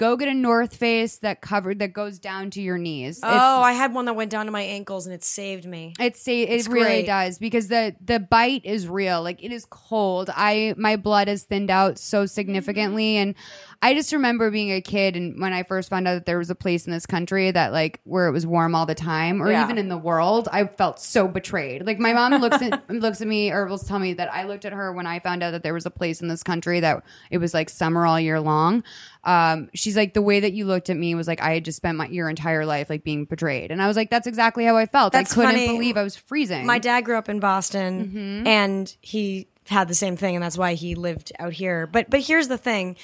Go 0.00 0.16
get 0.16 0.28
a 0.28 0.34
North 0.34 0.76
Face 0.76 1.18
that 1.18 1.42
covered 1.42 1.80
that 1.80 1.92
goes 1.92 2.18
down 2.18 2.48
to 2.52 2.62
your 2.62 2.78
knees. 2.78 3.20
oh, 3.22 3.60
I 3.60 3.72
had 3.74 3.92
one 3.92 4.06
that 4.06 4.14
went 4.14 4.30
down 4.30 4.46
to 4.46 4.50
my 4.50 4.62
ankles 4.62 5.04
and 5.04 5.14
it 5.14 5.22
saved 5.22 5.66
me. 5.66 5.92
It's 6.00 6.22
say 6.22 6.40
it 6.40 6.48
It's 6.48 6.68
really 6.68 6.86
great. 6.86 7.06
does 7.06 7.38
because 7.38 7.68
the 7.68 7.94
the 8.02 8.18
bite 8.18 8.64
is 8.64 8.88
real. 8.88 9.22
Like 9.22 9.44
it 9.44 9.52
is 9.52 9.66
cold. 9.68 10.30
I 10.34 10.72
my 10.78 10.96
blood 10.96 11.28
has 11.28 11.42
thinned 11.42 11.70
out 11.70 11.98
so 11.98 12.24
significantly 12.24 13.18
and 13.18 13.34
I 13.82 13.94
just 13.94 14.12
remember 14.12 14.50
being 14.50 14.70
a 14.72 14.82
kid 14.82 15.16
and 15.16 15.40
when 15.40 15.54
I 15.54 15.62
first 15.62 15.88
found 15.88 16.06
out 16.06 16.12
that 16.12 16.26
there 16.26 16.36
was 16.36 16.50
a 16.50 16.54
place 16.54 16.84
in 16.84 16.92
this 16.92 17.06
country 17.06 17.50
that 17.50 17.72
like 17.72 17.98
where 18.04 18.28
it 18.28 18.32
was 18.32 18.46
warm 18.46 18.74
all 18.74 18.84
the 18.84 18.94
time 18.94 19.42
or 19.42 19.50
Yeah. 19.50 19.64
even 19.64 19.78
in 19.78 19.88
the 19.88 19.96
world, 19.96 20.50
I 20.52 20.66
felt 20.66 21.00
so 21.00 21.26
betrayed. 21.26 21.86
Like 21.86 21.98
my 21.98 22.12
mom 22.12 22.34
looks 22.42 22.60
at 22.60 22.90
looks 22.90 23.22
at 23.22 23.26
me 23.26 23.50
or 23.50 23.64
will 23.66 23.78
tell 23.78 23.98
me 23.98 24.12
that 24.14 24.30
I 24.34 24.44
looked 24.44 24.66
at 24.66 24.74
her 24.74 24.92
when 24.92 25.06
I 25.06 25.18
found 25.18 25.42
out 25.42 25.52
that 25.52 25.62
there 25.62 25.72
was 25.72 25.86
a 25.86 25.90
place 25.90 26.20
in 26.20 26.28
this 26.28 26.42
country 26.42 26.80
that 26.80 27.02
it 27.30 27.38
was 27.38 27.54
like 27.54 27.70
summer 27.70 28.04
all 28.04 28.20
year 28.20 28.38
long. 28.38 28.84
Um, 29.24 29.70
she's 29.74 29.96
like 29.96 30.12
the 30.12 30.20
way 30.22 30.40
that 30.40 30.52
you 30.52 30.66
looked 30.66 30.90
at 30.90 30.96
me 30.98 31.14
was 31.14 31.26
like 31.26 31.40
I 31.40 31.54
had 31.54 31.64
just 31.64 31.76
spent 31.76 31.96
my 31.96 32.06
your 32.08 32.28
entire 32.28 32.66
life 32.66 32.90
like 32.90 33.02
being 33.02 33.24
betrayed, 33.24 33.70
and 33.70 33.80
I 33.82 33.86
was 33.86 33.96
like 33.96 34.10
that's 34.10 34.26
exactly 34.26 34.66
how 34.66 34.76
I 34.76 34.84
felt. 34.84 35.14
That's 35.14 35.32
I 35.32 35.34
couldn't 35.36 35.50
funny. 35.52 35.66
believe 35.68 35.96
I 35.96 36.02
was 36.02 36.16
freezing. 36.16 36.66
My 36.66 36.78
dad 36.78 37.00
grew 37.06 37.16
up 37.16 37.30
in 37.30 37.40
Boston 37.40 38.06
Mm-hmm. 38.06 38.46
and 38.46 38.94
he 39.00 39.48
had 39.68 39.88
the 39.88 39.94
same 39.94 40.16
thing 40.16 40.34
and 40.34 40.42
that's 40.42 40.58
why 40.58 40.74
he 40.74 40.94
lived 40.96 41.32
out 41.38 41.54
here. 41.54 41.86
But 41.86 42.10
but 42.10 42.20
here's 42.20 42.48
the 42.48 42.58
thing 42.58 42.96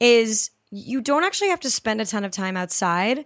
is 0.00 0.50
you 0.70 1.00
don't 1.00 1.24
actually 1.24 1.50
have 1.50 1.60
to 1.60 1.70
spend 1.70 2.00
a 2.00 2.06
ton 2.06 2.24
of 2.24 2.32
time 2.32 2.56
outside. 2.56 3.24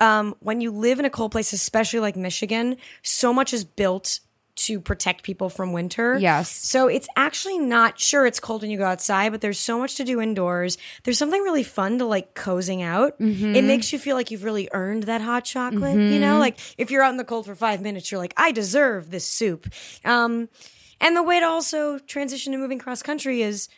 Um, 0.00 0.34
when 0.40 0.60
you 0.60 0.70
live 0.70 0.98
in 0.98 1.04
a 1.04 1.10
cold 1.10 1.32
place, 1.32 1.52
especially 1.52 2.00
like 2.00 2.16
Michigan, 2.16 2.76
so 3.02 3.32
much 3.32 3.52
is 3.52 3.64
built 3.64 4.20
to 4.54 4.80
protect 4.80 5.22
people 5.22 5.48
from 5.48 5.72
winter. 5.72 6.18
Yes. 6.18 6.50
So 6.50 6.86
it's 6.86 7.08
actually 7.16 7.58
not 7.58 7.98
sure 7.98 8.26
it's 8.26 8.38
cold 8.38 8.62
when 8.62 8.70
you 8.70 8.76
go 8.76 8.84
outside, 8.84 9.32
but 9.32 9.40
there's 9.40 9.58
so 9.58 9.78
much 9.78 9.94
to 9.96 10.04
do 10.04 10.20
indoors. 10.20 10.76
There's 11.04 11.18
something 11.18 11.40
really 11.40 11.62
fun 11.62 11.98
to 11.98 12.04
like 12.04 12.34
cozing 12.34 12.82
out. 12.82 13.18
Mm-hmm. 13.18 13.56
It 13.56 13.64
makes 13.64 13.92
you 13.92 13.98
feel 13.98 14.14
like 14.14 14.30
you've 14.30 14.44
really 14.44 14.68
earned 14.72 15.04
that 15.04 15.22
hot 15.22 15.44
chocolate. 15.44 15.96
You 15.96 16.20
know, 16.20 16.38
like 16.38 16.58
if 16.76 16.90
you're 16.90 17.02
out 17.02 17.12
in 17.12 17.16
the 17.16 17.24
cold 17.24 17.46
for 17.46 17.54
five 17.54 17.80
minutes, 17.80 18.10
you're 18.10 18.20
like, 18.20 18.34
I 18.36 18.52
deserve 18.52 19.10
this 19.10 19.26
soup. 19.26 19.72
Um, 20.04 20.48
and 21.00 21.16
the 21.16 21.22
way 21.22 21.40
to 21.40 21.46
also 21.46 21.98
transition 21.98 22.52
to 22.52 22.58
moving 22.58 22.78
cross 22.78 23.02
country 23.02 23.42
is 23.42 23.68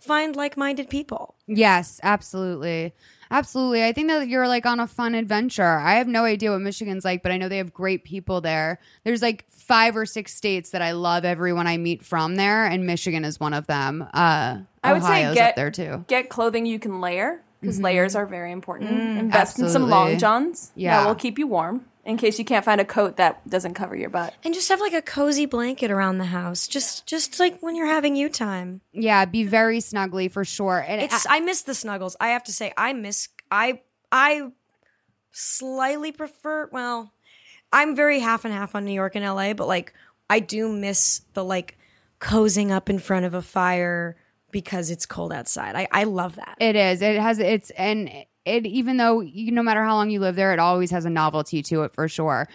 find 0.00 0.34
like-minded 0.34 0.88
people. 0.90 1.34
yes, 1.46 2.00
absolutely. 2.02 2.92
Absolutely. 3.32 3.84
I 3.84 3.92
think 3.92 4.08
that 4.08 4.26
you're 4.26 4.48
like 4.48 4.66
on 4.66 4.80
a 4.80 4.88
fun 4.88 5.14
adventure. 5.14 5.78
I 5.78 5.94
have 5.94 6.08
no 6.08 6.24
idea 6.24 6.50
what 6.50 6.62
Michigan's 6.62 7.04
like, 7.04 7.22
but 7.22 7.30
I 7.30 7.36
know 7.36 7.48
they 7.48 7.58
have 7.58 7.72
great 7.72 8.02
people 8.02 8.40
there. 8.40 8.80
There's 9.04 9.22
like 9.22 9.44
five 9.50 9.96
or 9.96 10.04
six 10.04 10.34
states 10.34 10.70
that 10.70 10.82
I 10.82 10.92
love 10.92 11.24
everyone 11.24 11.68
I 11.68 11.76
meet 11.76 12.04
from 12.04 12.34
there, 12.34 12.66
and 12.66 12.86
Michigan 12.86 13.24
is 13.24 13.38
one 13.38 13.54
of 13.54 13.68
them. 13.68 14.02
Uh, 14.12 14.58
I 14.82 14.92
would 14.92 15.02
Ohio's 15.02 15.34
say 15.34 15.34
get 15.34 15.48
up 15.50 15.56
there 15.56 15.70
too. 15.70 16.04
Get 16.08 16.28
clothing 16.28 16.66
you 16.66 16.80
can 16.80 17.00
layer 17.00 17.40
because 17.60 17.80
layers 17.80 18.16
are 18.16 18.26
very 18.26 18.50
important. 18.50 18.90
Invest 18.90 19.60
in 19.60 19.68
some 19.68 19.88
long 19.88 20.18
johns. 20.18 20.72
Yeah. 20.74 21.02
that 21.02 21.06
will 21.06 21.14
keep 21.14 21.38
you 21.38 21.46
warm 21.46 21.84
in 22.10 22.16
case 22.16 22.38
you 22.38 22.44
can't 22.44 22.64
find 22.64 22.80
a 22.80 22.84
coat 22.84 23.16
that 23.16 23.48
doesn't 23.48 23.74
cover 23.74 23.96
your 23.96 24.10
butt. 24.10 24.34
And 24.44 24.52
just 24.52 24.68
have 24.68 24.80
like 24.80 24.92
a 24.92 25.02
cozy 25.02 25.46
blanket 25.46 25.90
around 25.90 26.18
the 26.18 26.26
house. 26.26 26.66
Just 26.68 27.06
just 27.06 27.38
like 27.40 27.60
when 27.60 27.76
you're 27.76 27.86
having 27.86 28.16
you 28.16 28.28
time. 28.28 28.80
Yeah, 28.92 29.24
be 29.24 29.44
very 29.44 29.78
snuggly 29.78 30.30
for 30.30 30.44
sure. 30.44 30.84
And 30.86 31.00
It's 31.00 31.26
I 31.28 31.40
miss 31.40 31.62
the 31.62 31.74
snuggles. 31.74 32.16
I 32.20 32.28
have 32.28 32.44
to 32.44 32.52
say 32.52 32.72
I 32.76 32.92
miss 32.92 33.28
I 33.50 33.80
I 34.12 34.50
slightly 35.30 36.12
prefer 36.12 36.68
well, 36.72 37.12
I'm 37.72 37.94
very 37.96 38.18
half 38.18 38.44
and 38.44 38.52
half 38.52 38.74
on 38.74 38.84
New 38.84 38.92
York 38.92 39.14
and 39.14 39.24
LA, 39.24 39.54
but 39.54 39.68
like 39.68 39.94
I 40.28 40.40
do 40.40 40.68
miss 40.68 41.22
the 41.34 41.44
like 41.44 41.78
cozing 42.20 42.70
up 42.70 42.90
in 42.90 42.98
front 42.98 43.24
of 43.24 43.34
a 43.34 43.42
fire 43.42 44.16
because 44.50 44.90
it's 44.90 45.06
cold 45.06 45.32
outside. 45.32 45.76
I, 45.76 45.88
I 45.92 46.04
love 46.04 46.36
that. 46.36 46.56
It 46.60 46.76
is. 46.76 47.02
It 47.02 47.18
has. 47.20 47.38
It's 47.38 47.70
and 47.70 48.10
it 48.50 48.66
even 48.66 48.96
though 48.96 49.20
you, 49.20 49.52
no 49.52 49.62
matter 49.62 49.82
how 49.82 49.94
long 49.94 50.10
you 50.10 50.20
live 50.20 50.36
there, 50.36 50.52
it 50.52 50.58
always 50.58 50.90
has 50.90 51.04
a 51.04 51.10
novelty 51.10 51.62
to 51.64 51.82
it 51.82 51.94
for 51.94 52.08
sure. 52.08 52.48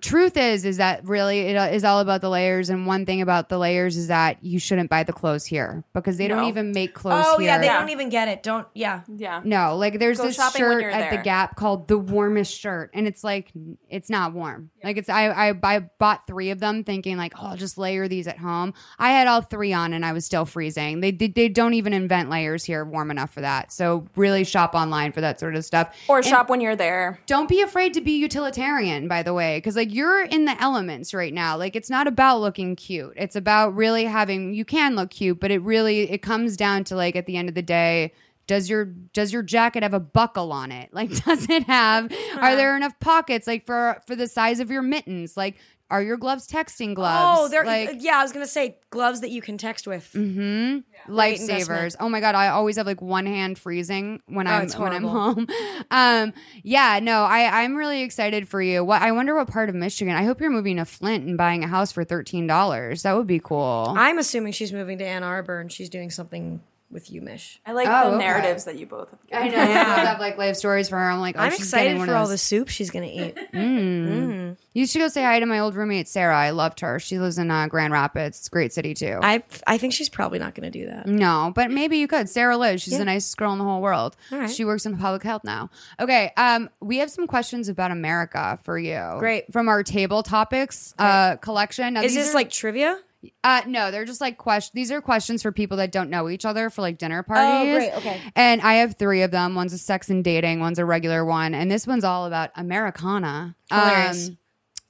Truth 0.00 0.36
is, 0.36 0.64
is 0.64 0.76
that 0.76 1.04
really 1.04 1.40
it 1.40 1.56
uh, 1.56 1.64
is 1.64 1.84
all 1.84 2.00
about 2.00 2.20
the 2.20 2.28
layers. 2.30 2.70
And 2.70 2.86
one 2.86 3.06
thing 3.06 3.20
about 3.22 3.48
the 3.48 3.58
layers 3.58 3.96
is 3.96 4.08
that 4.08 4.42
you 4.44 4.58
shouldn't 4.58 4.88
buy 4.90 5.02
the 5.02 5.12
clothes 5.12 5.44
here 5.44 5.84
because 5.94 6.16
they 6.16 6.28
don't 6.28 6.44
even 6.44 6.72
make 6.72 6.90
oh, 6.96 7.00
clothes 7.00 7.24
oh 7.26 7.38
here. 7.38 7.48
yeah, 7.48 7.58
they 7.58 7.66
Yeah. 7.66 7.78
don't 7.80 7.88
even 7.88 8.08
get 8.08 8.28
it. 8.28 8.42
Don't 8.42 8.66
yeah. 8.74 9.00
Yeah. 9.16 9.40
No, 9.44 9.76
like 9.76 9.98
there's 9.98 10.18
Go 10.18 10.26
this 10.26 10.36
shirt 10.36 10.82
you're 10.82 10.90
at 10.90 11.10
the. 11.10 11.20
Gap 11.20 11.56
called 11.56 11.88
the 11.88 11.98
warmest 11.98 12.56
shirt, 12.56 12.90
and 12.94 13.06
it's 13.06 13.24
like 13.24 13.50
it's 13.88 14.08
not 14.08 14.32
warm. 14.32 14.70
Like 14.82 14.96
it's 14.96 15.08
I, 15.08 15.26
I 15.26 15.54
I 15.62 15.78
bought 15.98 16.26
three 16.26 16.50
of 16.50 16.60
them 16.60 16.84
thinking 16.84 17.16
like 17.16 17.34
oh 17.36 17.48
I'll 17.48 17.56
just 17.56 17.76
layer 17.76 18.06
these 18.06 18.26
at 18.28 18.38
home. 18.38 18.74
I 18.98 19.10
had 19.10 19.26
all 19.26 19.42
three 19.42 19.72
on 19.72 19.92
and 19.92 20.04
I 20.06 20.12
was 20.12 20.24
still 20.24 20.44
freezing. 20.46 21.00
They 21.00 21.10
they, 21.10 21.26
they 21.26 21.48
don't 21.48 21.74
even 21.74 21.92
invent 21.92 22.30
layers 22.30 22.64
here 22.64 22.84
warm 22.84 23.10
enough 23.10 23.34
for 23.34 23.40
that. 23.40 23.72
So 23.72 24.06
really 24.14 24.44
shop 24.44 24.74
online 24.74 25.10
for 25.12 25.20
that 25.20 25.39
sort 25.40 25.56
of 25.56 25.64
stuff. 25.64 25.96
Or 26.08 26.18
And 26.18 26.26
shop 26.26 26.48
when 26.48 26.60
you're 26.60 26.76
there. 26.76 27.18
Don't 27.26 27.48
be 27.48 27.60
afraid 27.62 27.94
to 27.94 28.00
be 28.00 28.12
utilitarian, 28.12 29.08
by 29.08 29.22
the 29.22 29.34
way, 29.34 29.56
because 29.58 29.74
like 29.74 29.92
you're 29.92 30.24
in 30.24 30.44
the 30.44 30.60
elements 30.62 31.12
right 31.12 31.34
now. 31.34 31.56
Like 31.56 31.74
it's 31.74 31.90
not 31.90 32.06
about 32.06 32.40
looking 32.40 32.76
cute. 32.76 33.14
It's 33.16 33.34
about 33.34 33.74
really 33.74 34.04
having. 34.04 34.54
You 34.54 34.64
can 34.64 34.94
look 34.94 35.10
cute, 35.10 35.40
but 35.40 35.50
it 35.50 35.62
really 35.62 36.10
it 36.10 36.18
comes 36.22 36.56
down 36.56 36.84
to 36.84 36.96
like 36.96 37.16
at 37.16 37.26
the 37.26 37.36
end 37.36 37.48
of 37.48 37.54
the 37.54 37.62
day. 37.62 38.12
Does 38.46 38.68
your 38.68 38.84
does 38.84 39.32
your 39.32 39.42
jacket 39.42 39.82
have 39.82 39.94
a 39.94 40.00
buckle 40.00 40.52
on 40.52 40.70
it? 40.72 40.90
Like, 41.00 41.10
does 41.24 41.48
it 41.48 41.64
have? 41.64 42.12
Are 42.36 42.56
there 42.56 42.76
enough 42.76 42.98
pockets 43.00 43.46
like 43.46 43.64
for 43.64 44.00
for 44.06 44.14
the 44.14 44.28
size 44.28 44.60
of 44.60 44.70
your 44.70 44.82
mittens? 44.82 45.36
Like, 45.36 45.56
are 45.90 46.02
your 46.02 46.16
gloves 46.16 46.46
texting 46.46 46.94
gloves? 46.94 47.38
Oh, 47.40 47.48
they're 47.48 47.64
like 47.64 47.96
yeah. 47.98 48.18
I 48.18 48.22
was 48.22 48.32
gonna 48.32 48.46
say 48.46 48.76
gloves 48.90 49.20
that 49.20 49.30
you 49.30 49.42
can 49.42 49.58
text 49.58 49.86
with. 49.86 50.10
Mm-hmm. 50.14 51.12
Lifesavers. 51.12 51.96
Oh 51.98 52.08
my 52.08 52.20
god, 52.20 52.34
I 52.34 52.48
always 52.48 52.76
have 52.76 52.86
like 52.86 53.02
one 53.02 53.26
hand 53.26 53.58
freezing 53.58 54.22
when 54.26 54.46
I'm 54.46 54.62
it's 54.62 54.76
when 54.76 54.92
I'm 54.92 55.04
home. 55.04 55.46
Um, 55.92 56.32
yeah, 56.62 57.00
no, 57.02 57.22
I 57.24 57.62
I'm 57.62 57.74
really 57.74 58.02
excited 58.02 58.48
for 58.48 58.62
you. 58.62 58.84
What 58.84 59.02
I 59.02 59.12
wonder 59.12 59.34
what 59.34 59.48
part 59.48 59.68
of 59.68 59.74
Michigan. 59.74 60.14
I 60.14 60.24
hope 60.24 60.40
you're 60.40 60.50
moving 60.50 60.76
to 60.76 60.84
Flint 60.84 61.26
and 61.26 61.36
buying 61.36 61.64
a 61.64 61.68
house 61.68 61.90
for 61.90 62.04
thirteen 62.04 62.46
dollars. 62.46 63.02
That 63.02 63.16
would 63.16 63.26
be 63.26 63.40
cool. 63.40 63.92
I'm 63.96 64.18
assuming 64.18 64.52
she's 64.52 64.72
moving 64.72 64.98
to 64.98 65.06
Ann 65.06 65.22
Arbor 65.24 65.58
and 65.58 65.72
she's 65.72 65.88
doing 65.88 66.10
something 66.10 66.60
with 66.90 67.10
you, 67.10 67.20
Mish. 67.22 67.60
I 67.64 67.72
like 67.72 67.86
Oh, 67.88 68.10
the 68.10 68.16
okay. 68.16 68.24
narratives 68.26 68.64
that 68.64 68.76
you 68.78 68.86
both 68.86 69.10
have 69.10 69.18
I 69.32 69.48
given. 69.48 69.58
know. 69.58 69.64
I 69.64 69.74
have 70.04 70.18
like 70.20 70.36
life 70.38 70.56
stories 70.56 70.88
for 70.88 70.96
her. 70.96 71.10
I'm 71.10 71.20
like, 71.20 71.36
oh, 71.38 71.42
I'm 71.42 71.50
she's 71.52 71.60
excited 71.60 71.84
getting 71.84 71.98
one 71.98 72.08
for 72.08 72.14
all 72.14 72.26
the 72.26 72.38
soup 72.38 72.68
she's 72.68 72.90
gonna 72.90 73.06
eat. 73.06 73.36
Mm. 73.52 74.56
You 74.72 74.86
should 74.86 74.98
go 75.00 75.08
say 75.08 75.22
hi 75.22 75.40
to 75.40 75.46
my 75.46 75.58
old 75.60 75.74
roommate 75.74 76.08
Sarah. 76.08 76.36
I 76.36 76.50
loved 76.50 76.80
her. 76.80 76.98
She 77.00 77.18
lives 77.18 77.38
in 77.38 77.50
uh, 77.50 77.66
Grand 77.68 77.92
Rapids. 77.92 78.38
It's 78.38 78.46
a 78.46 78.50
great 78.50 78.72
city 78.72 78.94
too. 78.94 79.18
I 79.22 79.42
I 79.66 79.78
think 79.78 79.92
she's 79.92 80.08
probably 80.08 80.38
not 80.38 80.54
gonna 80.54 80.70
do 80.70 80.86
that. 80.86 81.06
No, 81.06 81.52
but 81.54 81.70
maybe 81.70 81.98
you 81.98 82.06
could. 82.08 82.28
Sarah 82.28 82.56
Liz, 82.56 82.82
she's 82.82 82.96
the 82.98 83.04
nicest 83.04 83.36
girl 83.36 83.52
in 83.52 83.58
the 83.58 83.64
whole 83.64 83.80
world. 83.80 84.16
All 84.32 84.38
right. 84.38 84.50
She 84.50 84.64
works 84.64 84.86
in 84.86 84.96
public 84.96 85.22
health 85.22 85.42
now. 85.44 85.70
Okay, 85.98 86.32
um, 86.36 86.68
we 86.80 86.98
have 86.98 87.10
some 87.10 87.26
questions 87.26 87.68
about 87.68 87.90
America 87.90 88.58
for 88.62 88.78
you. 88.78 89.16
Great. 89.18 89.52
From 89.52 89.68
our 89.68 89.82
table 89.82 90.22
topics 90.22 90.94
uh 90.98 91.36
collection. 91.36 91.94
Now, 91.94 92.02
Is 92.02 92.14
these 92.14 92.24
this 92.26 92.30
are- 92.32 92.34
like 92.34 92.50
trivia? 92.50 92.98
Uh 93.44 93.62
no, 93.66 93.90
they're 93.90 94.04
just 94.04 94.20
like 94.20 94.38
questions. 94.38 94.72
These 94.74 94.90
are 94.90 95.00
questions 95.00 95.42
for 95.42 95.52
people 95.52 95.76
that 95.78 95.92
don't 95.92 96.10
know 96.10 96.28
each 96.28 96.44
other 96.44 96.70
for 96.70 96.80
like 96.82 96.98
dinner 96.98 97.22
parties. 97.22 97.70
Oh, 97.70 97.76
great, 97.76 97.92
okay. 97.94 98.20
And 98.34 98.60
I 98.62 98.74
have 98.74 98.96
three 98.96 99.22
of 99.22 99.30
them. 99.30 99.54
One's 99.54 99.72
a 99.72 99.78
sex 99.78 100.08
and 100.08 100.24
dating, 100.24 100.60
one's 100.60 100.78
a 100.78 100.84
regular 100.84 101.24
one, 101.24 101.54
and 101.54 101.70
this 101.70 101.86
one's 101.86 102.04
all 102.04 102.26
about 102.26 102.50
Americana. 102.56 103.56
Hilarious. 103.70 104.28
Um, 104.28 104.38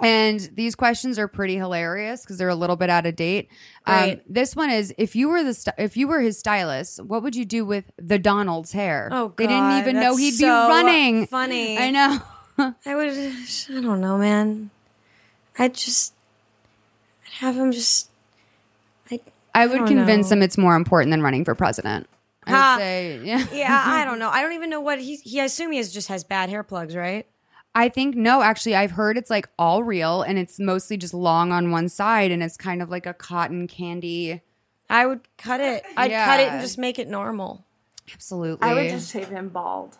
and 0.02 0.40
these 0.54 0.74
questions 0.74 1.18
are 1.18 1.28
pretty 1.28 1.56
hilarious 1.56 2.22
because 2.22 2.38
they're 2.38 2.48
a 2.48 2.54
little 2.54 2.76
bit 2.76 2.88
out 2.88 3.04
of 3.06 3.16
date. 3.16 3.50
Um, 3.86 4.20
this 4.26 4.56
one 4.56 4.70
is: 4.70 4.94
if 4.96 5.14
you 5.14 5.28
were 5.28 5.42
the 5.42 5.54
st- 5.54 5.74
if 5.78 5.96
you 5.96 6.08
were 6.08 6.20
his 6.20 6.38
stylist, 6.38 7.02
what 7.04 7.22
would 7.22 7.36
you 7.36 7.44
do 7.44 7.64
with 7.64 7.90
the 7.98 8.18
Donald's 8.18 8.72
hair? 8.72 9.10
Oh, 9.12 9.34
they 9.36 9.46
didn't 9.46 9.78
even 9.78 9.96
know 9.96 10.16
he'd 10.16 10.38
be 10.38 10.46
running. 10.46 11.26
funny. 11.26 11.76
I 11.78 11.90
know. 11.90 12.22
I 12.86 12.94
would. 12.94 13.10
I 13.10 13.80
don't 13.80 14.00
know, 14.00 14.16
man. 14.18 14.70
I'd 15.58 15.74
just. 15.74 16.14
I'd 17.26 17.32
have 17.32 17.56
him 17.56 17.72
just. 17.72 18.09
I. 19.54 19.62
I 19.62 19.66
would 19.66 19.78
don't 19.78 19.88
convince 19.88 20.30
know. 20.30 20.36
him 20.36 20.42
it's 20.42 20.58
more 20.58 20.76
important 20.76 21.10
than 21.10 21.22
running 21.22 21.44
for 21.44 21.54
president. 21.54 22.08
I 22.44 22.50
Ha. 22.50 22.74
would 22.76 22.82
say, 22.82 23.20
yeah. 23.22 23.46
Yeah, 23.52 23.82
I 23.86 24.04
don't 24.06 24.18
know. 24.18 24.30
I 24.30 24.42
don't 24.42 24.52
even 24.52 24.70
know 24.70 24.80
what 24.80 24.98
he. 25.00 25.16
He. 25.16 25.40
I 25.40 25.44
assume 25.44 25.72
he 25.72 25.78
has, 25.78 25.92
just 25.92 26.08
has 26.08 26.24
bad 26.24 26.48
hair 26.48 26.62
plugs, 26.62 26.94
right? 26.96 27.26
I 27.74 27.88
think 27.88 28.16
no, 28.16 28.42
actually, 28.42 28.74
I've 28.74 28.90
heard 28.92 29.16
it's 29.16 29.30
like 29.30 29.48
all 29.58 29.84
real 29.84 30.22
and 30.22 30.38
it's 30.38 30.58
mostly 30.58 30.96
just 30.96 31.14
long 31.14 31.52
on 31.52 31.70
one 31.70 31.88
side 31.88 32.32
and 32.32 32.42
it's 32.42 32.56
kind 32.56 32.82
of 32.82 32.90
like 32.90 33.06
a 33.06 33.14
cotton 33.14 33.68
candy. 33.68 34.40
I 34.88 35.06
would 35.06 35.20
cut 35.38 35.60
it. 35.60 35.84
I'd 35.96 36.10
cut 36.10 36.40
it 36.40 36.48
and 36.48 36.60
just 36.60 36.78
make 36.78 36.98
it 36.98 37.06
normal. 37.08 37.64
Absolutely. 38.12 38.68
I 38.68 38.74
would 38.74 38.90
just 38.90 39.12
shave 39.12 39.28
him 39.28 39.50
bald. 39.50 39.96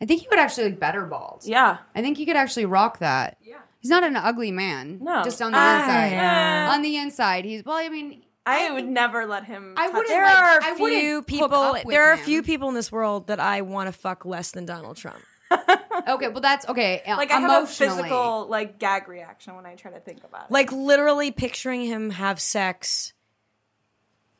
I 0.00 0.04
think 0.06 0.20
he 0.20 0.28
would 0.30 0.38
actually 0.38 0.68
like 0.70 0.78
better 0.78 1.04
bald. 1.04 1.42
Yeah. 1.44 1.78
I 1.96 2.00
think 2.02 2.16
he 2.16 2.26
could 2.26 2.36
actually 2.36 2.66
rock 2.66 2.98
that. 3.00 3.38
Yeah. 3.42 3.56
He's 3.80 3.90
not 3.90 4.04
an 4.04 4.14
ugly 4.16 4.52
man. 4.52 5.00
No. 5.02 5.24
Just 5.24 5.42
on 5.42 5.50
the 5.50 5.58
Ah, 5.58 5.80
inside. 5.80 6.10
yeah. 6.12 6.70
On 6.74 6.82
the 6.82 6.96
inside, 6.96 7.44
he's 7.44 7.64
well. 7.64 7.76
I 7.76 7.88
mean, 7.88 8.22
I 8.46 8.70
would 8.70 8.86
never 8.86 9.26
let 9.26 9.44
him. 9.44 9.74
I 9.76 9.88
wouldn't. 9.88 10.08
There 10.08 10.24
like- 10.24 10.36
are 10.36 10.60
I 10.62 10.74
few 10.74 11.22
people. 11.22 11.76
There 11.86 12.04
are 12.04 12.12
a 12.12 12.16
him. 12.16 12.24
few 12.24 12.42
people 12.42 12.68
in 12.68 12.74
this 12.74 12.92
world 12.92 13.28
that 13.28 13.40
I 13.40 13.62
want 13.62 13.88
to 13.88 13.92
fuck 13.92 14.24
less 14.24 14.50
than 14.50 14.66
Donald 14.66 14.96
Trump. 14.96 15.22
okay, 16.08 16.28
well 16.28 16.40
that's 16.40 16.66
okay. 16.68 17.02
Like 17.06 17.30
I 17.30 17.40
have 17.40 17.64
a 17.64 17.66
physical 17.66 18.46
like 18.48 18.78
gag 18.78 19.08
reaction 19.08 19.54
when 19.56 19.66
I 19.66 19.74
try 19.76 19.92
to 19.92 20.00
think 20.00 20.24
about 20.24 20.46
it. 20.46 20.50
Like 20.50 20.72
literally 20.72 21.30
picturing 21.30 21.82
him 21.82 22.10
have 22.10 22.40
sex. 22.40 23.12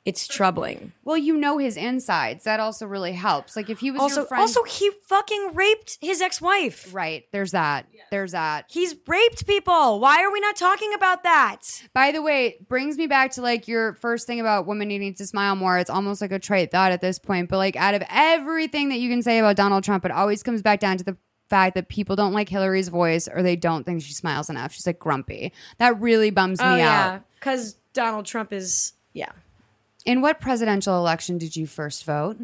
It's 0.05 0.27
troubling. 0.27 0.93
Well, 1.03 1.17
you 1.17 1.35
know 1.37 1.57
his 1.57 1.79
insides. 1.79 2.45
That 2.45 2.61
also 2.61 2.87
really 2.87 3.13
helps. 3.13 3.57
Like 3.57 3.71
if 3.71 3.81
he 3.81 3.91
was 3.91 4.03
Also, 4.03 4.21
your 4.21 4.27
friend, 4.27 4.41
also 4.43 4.63
he 4.65 4.91
fucking 5.09 5.53
raped 5.55 5.97
his 6.03 6.21
ex-wife. 6.21 6.93
right? 6.93 7.25
There's 7.33 7.53
that. 7.53 7.87
There's 8.11 8.33
that. 8.33 8.67
He's 8.69 8.95
raped 9.07 9.47
people. 9.47 10.01
Why 10.01 10.23
are 10.23 10.31
we 10.31 10.41
not 10.41 10.57
talking 10.57 10.93
about 10.95 11.23
that? 11.23 11.61
By 11.95 12.13
the 12.13 12.21
way, 12.21 12.59
brings 12.69 12.99
me 12.99 13.07
back 13.07 13.33
to 13.33 13.43
like 13.43 13.67
your 13.67 13.95
first 13.95 14.27
thing 14.27 14.41
about 14.41 14.67
women 14.67 14.89
needing 14.89 15.15
to 15.15 15.27
smile 15.27 15.57
more. 15.57 15.79
It's 15.79 15.91
almost 15.91 16.21
like 16.21 16.33
a 16.33 16.39
trait 16.39 16.71
thought 16.71 16.93
at 16.93 17.01
this 17.01 17.19
point. 17.19 17.49
But 17.49 17.57
like 17.57 17.77
out 17.77 17.95
of 17.95 18.03
everything 18.11 18.91
that 18.91 18.99
you 18.99 19.09
can 19.09 19.23
say 19.23 19.39
about 19.39 19.57
Donald 19.57 19.85
Trump, 19.85 20.05
it 20.05 20.11
always 20.11 20.43
comes 20.43 20.61
back 20.61 20.81
down 20.81 20.99
to 20.99 21.05
the 21.05 21.17
fact 21.49 21.75
that 21.77 21.89
people 21.89 22.15
don't 22.15 22.33
like 22.33 22.49
Hillary's 22.49 22.89
voice 22.89 23.27
or 23.27 23.43
they 23.43 23.57
don't 23.57 23.85
think 23.85 24.03
she 24.03 24.13
smiles 24.13 24.51
enough. 24.51 24.73
She's 24.73 24.87
like 24.87 24.99
grumpy. 24.99 25.53
That 25.79 25.99
really 25.99 26.31
bums 26.31 26.61
oh, 26.61 26.65
me 26.65 26.83
out. 26.83 26.85
Yeah. 26.85 27.19
because 27.41 27.75
Donald 27.95 28.27
Trump 28.27 28.53
is 28.53 28.93
yeah. 29.15 29.31
In 30.05 30.21
what 30.21 30.41
presidential 30.41 30.99
election 30.99 31.39
did 31.39 31.57
you 31.57 31.67
first 31.67 32.05
vote? 32.05 32.37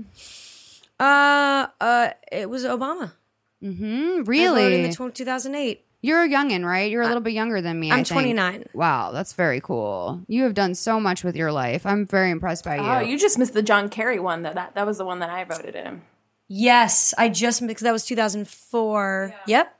Uh, 0.98 1.66
uh, 1.80 2.10
it 2.32 2.48
was 2.48 2.64
Obama. 2.64 3.12
Hmm, 3.62 3.74
I 3.76 4.22
really? 4.24 4.62
voted 4.62 4.80
in 4.80 4.90
the 4.90 5.10
tw- 5.10 5.14
2008. 5.14 5.84
You're 6.02 6.22
a 6.22 6.28
youngin, 6.28 6.64
right? 6.64 6.90
You're 6.90 7.02
a 7.02 7.06
little 7.06 7.20
bit 7.20 7.34
younger 7.34 7.60
than 7.60 7.78
me. 7.78 7.90
I 7.90 7.98
I'm 7.98 8.04
29. 8.04 8.64
Wow, 8.72 9.12
that's 9.12 9.34
very 9.34 9.60
cool. 9.60 10.22
You 10.28 10.44
have 10.44 10.54
done 10.54 10.74
so 10.74 10.98
much 10.98 11.22
with 11.22 11.36
your 11.36 11.52
life. 11.52 11.84
I'm 11.84 12.06
very 12.06 12.30
impressed 12.30 12.64
by 12.64 12.76
you. 12.76 12.82
oh, 12.82 13.00
you 13.00 13.18
just 13.18 13.38
missed 13.38 13.52
the 13.52 13.62
John 13.62 13.90
Kerry 13.90 14.18
one. 14.18 14.42
That 14.42 14.54
that 14.54 14.74
that 14.76 14.86
was 14.86 14.96
the 14.96 15.04
one 15.04 15.18
that 15.18 15.28
I 15.28 15.44
voted 15.44 15.76
in. 15.76 16.00
Yes, 16.48 17.12
I 17.18 17.28
just 17.28 17.66
because 17.66 17.82
that 17.82 17.92
was 17.92 18.06
2004. 18.06 19.34
Yep. 19.46 19.76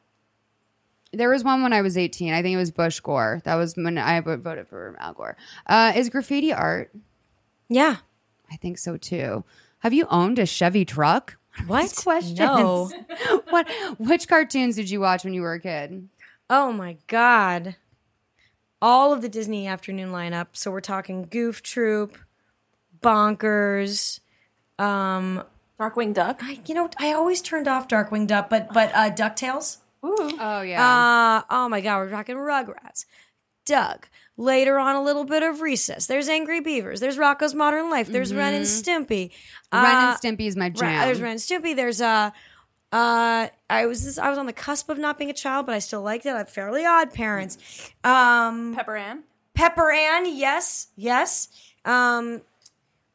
There 1.12 1.31
was 1.31 1.43
one 1.43 1.62
when 1.62 1.72
I 1.72 1.81
was 1.81 1.97
18. 1.97 2.35
I 2.35 2.43
think 2.43 2.55
it 2.55 2.59
was 2.59 2.70
Bush 2.70 3.01
Gore. 3.01 3.41
That 3.45 3.57
was 3.57 3.74
when 3.74 3.97
I 3.97 4.20
voted 4.20 4.68
for 4.68 4.95
Al 5.01 5.14
Gore. 5.14 5.37
Uh, 5.66 5.93
is 5.97 6.11
graffiti 6.11 6.53
art? 6.53 6.93
Yeah. 7.71 7.97
I 8.51 8.57
think 8.57 8.77
so 8.77 8.99
too. 8.99 9.45
Have 9.79 9.95
you 9.95 10.07
owned 10.11 10.39
a 10.39 10.45
Chevy 10.45 10.85
truck? 10.85 11.37
What? 11.66 11.83
These 11.83 11.95
questions. 11.95 12.39
No. 12.39 12.91
what? 13.51 13.68
Which 13.99 14.29
cartoons 14.29 14.77
did 14.77 14.89
you 14.89 15.01
watch 15.01 15.25
when 15.25 15.35
you 15.35 15.43
were 15.43 15.55
a 15.55 15.61
kid? 15.61 16.09
Oh 16.49 16.73
my 16.73 16.97
god. 17.07 17.77
All 18.81 19.12
of 19.12 19.21
the 19.21 19.29
Disney 19.29 19.66
afternoon 19.66 20.11
lineup. 20.11 20.49
So 20.53 20.71
we're 20.71 20.81
talking 20.81 21.27
Goof 21.29 21.61
Troop, 21.62 22.16
Bonkers. 23.03 24.21
Um, 24.79 25.43
Darkwing 25.79 26.14
Duck. 26.14 26.41
I, 26.43 26.61
you 26.66 26.75
know, 26.75 26.89
I 26.99 27.12
always 27.12 27.43
turned 27.43 27.66
off 27.66 27.89
Darkwing 27.89 28.27
Duck, 28.27 28.49
but 28.49 28.73
but 28.73 28.91
uh, 28.95 29.11
Ducktales. 29.11 29.79
Oh 30.03 30.62
yeah. 30.62 31.43
Uh, 31.43 31.43
oh 31.51 31.68
my 31.68 31.81
god, 31.81 31.99
we're 31.99 32.11
talking 32.11 32.37
Rugrats, 32.37 33.07
Doug. 33.66 34.07
Later 34.41 34.78
on, 34.78 34.97
a 34.97 35.03
little 35.03 35.24
bit 35.24 35.43
of 35.43 35.61
Recess. 35.61 36.07
There's 36.07 36.26
Angry 36.26 36.61
Beavers. 36.61 36.99
There's 37.01 37.18
Rocko's 37.18 37.55
Modern 37.55 37.91
Life. 37.91 38.09
There's 38.09 38.32
Ren 38.32 38.55
and 38.55 38.64
Stimpy. 38.64 39.30
Ren 39.70 39.84
Uh, 39.84 40.16
and 40.24 40.38
Stimpy 40.38 40.47
is 40.47 40.57
my 40.57 40.68
Ra- 40.68 40.72
jam. 40.72 41.07
there's 41.07 41.20
Ren 41.20 41.32
and 41.32 41.41
Stimpy. 41.41 41.76
There's 41.76 42.01
uh, 42.01 42.30
uh, 42.91 43.49
I 43.68 43.84
was 43.84 44.03
this, 44.07 44.16
I 44.16 44.30
was 44.30 44.38
on 44.38 44.47
the 44.47 44.55
cusp 44.55 44.88
of 44.88 44.97
not 44.97 45.18
being 45.18 45.28
a 45.28 45.34
child, 45.34 45.66
but 45.66 45.74
I 45.74 45.78
still 45.78 46.01
liked 46.01 46.24
it. 46.24 46.30
I 46.30 46.38
have 46.38 46.49
fairly 46.49 46.86
odd 46.86 47.12
parents. 47.12 47.59
Um, 48.03 48.74
Pepper 48.74 48.97
Ann. 48.97 49.24
Pepper 49.53 49.93
Ann, 49.93 50.24
yes, 50.34 50.86
yes. 50.97 51.49
Um, 51.84 52.41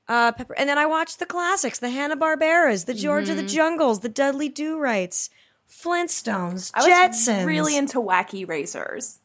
uh, 0.08 0.32
Pepper, 0.34 0.54
and 0.60 0.70
then 0.70 0.78
I 0.78 0.86
watched 0.86 1.18
the 1.18 1.26
classics: 1.26 1.80
the 1.80 1.90
Hanna 1.90 2.16
Barberas, 2.16 2.86
the 2.86 2.94
George 2.94 3.30
of 3.30 3.38
the 3.38 3.42
Jungles, 3.44 4.02
the 4.02 4.10
Dudley 4.10 4.48
Do 4.48 4.78
Rights, 4.78 5.32
Flintstones, 5.68 6.70
I 6.76 6.80
was 6.80 6.88
Jetsons, 6.88 7.48
really 7.48 7.76
into 7.76 7.98
Wacky 8.00 8.48
Racers. 8.48 9.22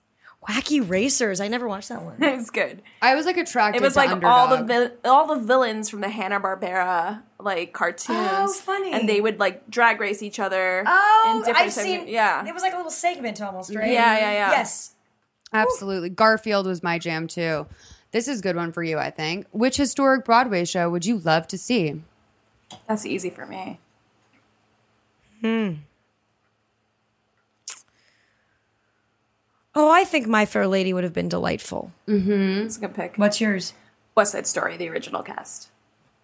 Wacky 0.48 0.86
Racers. 0.88 1.40
I 1.40 1.48
never 1.48 1.68
watched 1.68 1.90
that 1.90 2.02
one. 2.02 2.16
It 2.22 2.34
was 2.36 2.50
good. 2.50 2.82
I 3.02 3.14
was 3.14 3.26
like 3.26 3.36
attracted. 3.36 3.80
It 3.82 3.84
was 3.84 3.92
to 3.92 3.98
like 3.98 4.24
all 4.24 4.48
the 4.48 4.56
Underdog. 4.60 4.66
vil- 5.02 5.10
all 5.12 5.26
the 5.26 5.40
villains 5.40 5.88
from 5.90 6.00
the 6.00 6.08
Hanna 6.08 6.40
Barbera 6.40 7.22
like 7.38 7.72
cartoons. 7.72 8.18
Oh, 8.18 8.52
funny. 8.52 8.92
And 8.92 9.08
they 9.08 9.20
would 9.20 9.38
like 9.38 9.68
drag 9.70 10.00
race 10.00 10.22
each 10.22 10.40
other. 10.40 10.82
Oh, 10.86 11.30
in 11.30 11.38
different 11.40 11.58
I've 11.58 11.72
segments. 11.72 12.04
seen. 12.06 12.08
Yeah. 12.14 12.46
it 12.46 12.54
was 12.54 12.62
like 12.62 12.72
a 12.72 12.76
little 12.76 12.90
segment 12.90 13.40
almost, 13.42 13.74
right? 13.74 13.92
Yeah, 13.92 14.18
yeah, 14.18 14.32
yeah. 14.32 14.50
Yes. 14.52 14.94
Absolutely. 15.52 16.08
Garfield 16.08 16.66
was 16.66 16.82
my 16.82 16.98
jam 16.98 17.26
too. 17.26 17.66
This 18.12 18.26
is 18.26 18.40
a 18.40 18.42
good 18.42 18.56
one 18.56 18.72
for 18.72 18.82
you, 18.82 18.98
I 18.98 19.10
think. 19.10 19.46
Which 19.52 19.76
historic 19.76 20.24
Broadway 20.24 20.64
show 20.64 20.88
would 20.90 21.04
you 21.04 21.18
love 21.18 21.46
to 21.48 21.58
see? 21.58 22.02
That's 22.88 23.04
easy 23.06 23.30
for 23.30 23.46
me. 23.46 23.78
Hmm. 25.42 25.72
Oh, 29.74 29.90
I 29.90 30.04
think 30.04 30.26
My 30.26 30.46
Fair 30.46 30.66
Lady 30.66 30.92
would 30.92 31.04
have 31.04 31.12
been 31.12 31.28
delightful. 31.28 31.92
It's 32.06 32.76
a 32.76 32.80
good 32.80 32.94
pick. 32.94 33.16
What's 33.16 33.40
yours? 33.40 33.72
West 34.16 34.32
Side 34.32 34.46
Story, 34.46 34.76
the 34.76 34.88
original 34.88 35.22
cast. 35.22 35.68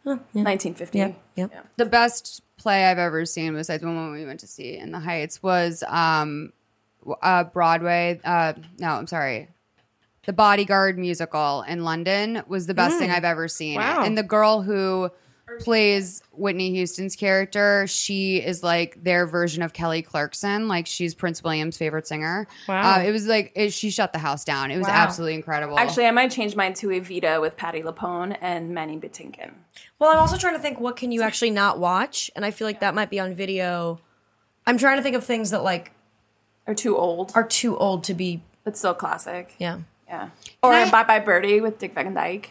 1950. 0.05 0.99
Yep, 0.99 1.16
yep. 1.34 1.66
The 1.76 1.84
best 1.86 2.42
play 2.57 2.84
I've 2.86 2.99
ever 2.99 3.24
seen 3.26 3.55
besides 3.55 3.82
the 3.82 3.88
one 3.88 3.97
when 3.97 4.12
we 4.12 4.24
went 4.24 4.40
to 4.40 4.47
see 4.47 4.76
in 4.76 4.92
the 4.92 5.01
Heights 5.01 5.42
was 5.42 5.82
um 5.88 6.53
uh 7.22 7.44
Broadway 7.44 8.20
uh 8.24 8.55
no, 8.78 8.88
I'm 8.90 9.07
sorry. 9.07 9.49
The 10.26 10.32
Bodyguard 10.32 10.99
musical 10.99 11.62
in 11.62 11.84
London 11.84 12.42
was 12.47 12.66
the 12.66 12.74
best 12.74 12.99
thing 12.99 13.11
I've 13.11 13.24
ever 13.24 13.47
seen. 13.49 13.76
Wow. 13.76 14.03
And 14.05 14.16
the 14.18 14.22
girl 14.24 14.62
who 14.62 15.11
plays 15.61 16.22
Whitney 16.32 16.70
Houston's 16.72 17.16
character, 17.16 17.86
she 17.86 18.38
is 18.38 18.62
like 18.62 19.03
their 19.03 19.26
version 19.26 19.62
of 19.62 19.72
Kelly 19.72 20.03
Clarkson. 20.03 20.68
Like 20.68 20.86
she's 20.86 21.14
Prince 21.14 21.42
William's 21.42 21.76
favorite 21.78 22.07
singer. 22.07 22.47
Wow. 22.68 22.97
Uh, 22.97 23.03
it 23.03 23.12
was 23.12 23.26
like 23.26 23.53
it, 23.55 23.72
she 23.72 23.90
shut 23.90 24.12
the 24.12 24.18
house 24.18 24.44
down. 24.44 24.70
It 24.70 24.78
was 24.78 24.86
Wow. 24.86 24.94
absolutely 24.94 25.34
incredible. 25.34 25.78
Actually, 25.78 26.07
I 26.07 26.11
might 26.11 26.30
change 26.30 26.57
mine 26.57 26.74
to 26.74 26.88
Evita 26.88 27.40
with 27.40 27.57
Patti 27.57 27.82
LuPone 27.82 28.36
and 28.40 28.70
Mandy 28.74 28.97
Patinkin. 28.97 29.53
Well, 29.99 30.11
I'm 30.11 30.18
also 30.18 30.36
trying 30.36 30.55
to 30.55 30.61
think 30.61 30.80
what 30.80 30.97
can 30.97 31.12
you 31.12 31.22
actually 31.22 31.51
not 31.51 31.78
watch, 31.78 32.30
and 32.36 32.44
I 32.44 32.51
feel 32.51 32.66
like 32.66 32.80
that 32.80 32.94
might 32.94 33.11
be 33.11 33.20
on 33.20 33.34
video. 33.34 34.01
I'm 34.66 34.78
trying 34.78 34.97
to 34.97 35.03
think 35.03 35.16
of 35.16 35.24
things 35.24 35.51
that 35.51 35.62
like 35.62 35.92
are 36.66 36.74
too 36.74 36.97
old, 36.97 37.32
are 37.34 37.44
too 37.47 37.76
old 37.76 38.05
to 38.05 38.14
be. 38.14 38.42
but 38.64 38.76
still 38.76 38.94
classic. 38.94 39.55
Yeah. 39.59 39.78
Yeah. 40.09 40.30
Or 40.62 40.72
I- 40.72 40.90
Bye 40.90 41.05
Bye 41.05 41.20
Birdie 41.20 41.61
with 41.61 41.78
Dick 41.78 41.94
Van 41.94 42.12
Dyke. 42.14 42.51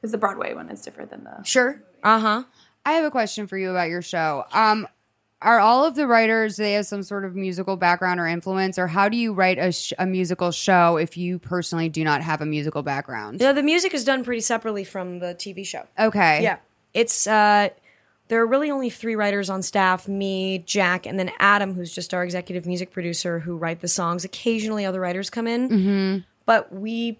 Because 0.00 0.12
the 0.12 0.18
Broadway 0.18 0.54
one 0.54 0.68
is 0.70 0.82
different 0.82 1.10
than 1.10 1.24
the. 1.24 1.42
Sure. 1.44 1.82
Uh 2.02 2.20
huh. 2.20 2.42
I 2.84 2.92
have 2.92 3.04
a 3.04 3.10
question 3.10 3.46
for 3.46 3.58
you 3.58 3.70
about 3.70 3.88
your 3.88 4.02
show. 4.02 4.44
Um, 4.52 4.86
are 5.42 5.60
all 5.60 5.84
of 5.84 5.94
the 5.96 6.06
writers 6.06 6.56
they 6.56 6.72
have 6.74 6.86
some 6.86 7.02
sort 7.02 7.24
of 7.24 7.34
musical 7.34 7.76
background 7.76 8.20
or 8.20 8.26
influence, 8.26 8.78
or 8.78 8.86
how 8.86 9.08
do 9.08 9.16
you 9.16 9.32
write 9.32 9.58
a, 9.58 9.70
sh- 9.72 9.92
a 9.98 10.06
musical 10.06 10.50
show 10.50 10.96
if 10.96 11.16
you 11.16 11.38
personally 11.38 11.88
do 11.88 12.04
not 12.04 12.22
have 12.22 12.40
a 12.40 12.46
musical 12.46 12.82
background? 12.82 13.38
The, 13.38 13.52
the 13.52 13.62
music 13.62 13.92
is 13.92 14.04
done 14.04 14.24
pretty 14.24 14.40
separately 14.40 14.84
from 14.84 15.18
the 15.18 15.34
TV 15.34 15.66
show. 15.66 15.82
Okay. 15.98 16.42
Yeah. 16.42 16.58
It's 16.94 17.26
uh 17.26 17.68
there 18.28 18.40
are 18.40 18.46
really 18.46 18.70
only 18.70 18.90
three 18.90 19.14
writers 19.14 19.48
on 19.50 19.62
staff, 19.62 20.08
me, 20.08 20.58
Jack, 20.58 21.06
and 21.06 21.18
then 21.18 21.30
Adam, 21.38 21.74
who's 21.74 21.92
just 21.92 22.12
our 22.12 22.24
executive 22.24 22.66
music 22.66 22.90
producer 22.90 23.38
who 23.38 23.56
write 23.56 23.80
the 23.80 23.88
songs. 23.88 24.24
Occasionally 24.24 24.84
other 24.84 25.00
writers 25.00 25.30
come 25.30 25.46
in. 25.46 25.68
Mm-hmm. 25.68 26.18
But 26.44 26.72
we 26.72 27.18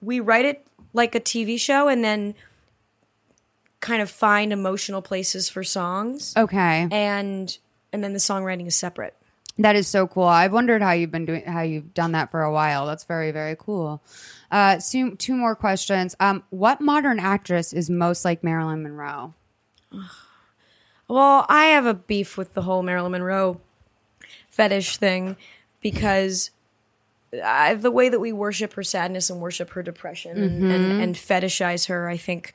we 0.00 0.20
write 0.20 0.46
it 0.46 0.66
like 0.92 1.14
a 1.14 1.20
TV 1.20 1.58
show 1.58 1.88
and 1.88 2.02
then 2.04 2.34
kind 3.80 4.02
of 4.02 4.10
find 4.10 4.52
emotional 4.52 5.02
places 5.02 5.48
for 5.48 5.62
songs. 5.62 6.34
Okay. 6.36 6.88
And 6.90 7.56
and 7.92 8.04
then 8.04 8.12
the 8.12 8.18
songwriting 8.18 8.66
is 8.66 8.76
separate. 8.76 9.14
That 9.58 9.74
is 9.74 9.88
so 9.88 10.06
cool. 10.06 10.24
I've 10.24 10.52
wondered 10.52 10.82
how 10.82 10.92
you've 10.92 11.10
been 11.10 11.26
doing, 11.26 11.44
how 11.44 11.62
you've 11.62 11.92
done 11.92 12.12
that 12.12 12.30
for 12.30 12.42
a 12.42 12.52
while. 12.52 12.86
That's 12.86 13.02
very, 13.04 13.32
very 13.32 13.56
cool. 13.58 14.00
Uh, 14.52 14.78
so, 14.78 15.10
two 15.10 15.34
more 15.34 15.56
questions. 15.56 16.14
Um, 16.20 16.44
what 16.50 16.80
modern 16.80 17.18
actress 17.18 17.72
is 17.72 17.90
most 17.90 18.24
like 18.24 18.44
Marilyn 18.44 18.82
Monroe? 18.82 19.34
Well, 21.10 21.46
I 21.48 21.68
have 21.68 21.86
a 21.86 21.94
beef 21.94 22.36
with 22.36 22.52
the 22.52 22.60
whole 22.60 22.82
Marilyn 22.82 23.12
Monroe 23.12 23.62
fetish 24.50 24.98
thing 24.98 25.38
because 25.80 26.50
I, 27.44 27.74
the 27.74 27.90
way 27.90 28.08
that 28.08 28.20
we 28.20 28.32
worship 28.32 28.72
her 28.74 28.82
sadness 28.82 29.30
and 29.30 29.40
worship 29.40 29.70
her 29.70 29.82
depression 29.82 30.42
and, 30.42 30.72
and, 30.72 31.02
and 31.02 31.14
fetishize 31.14 31.88
her, 31.88 32.08
I 32.08 32.16
think 32.16 32.54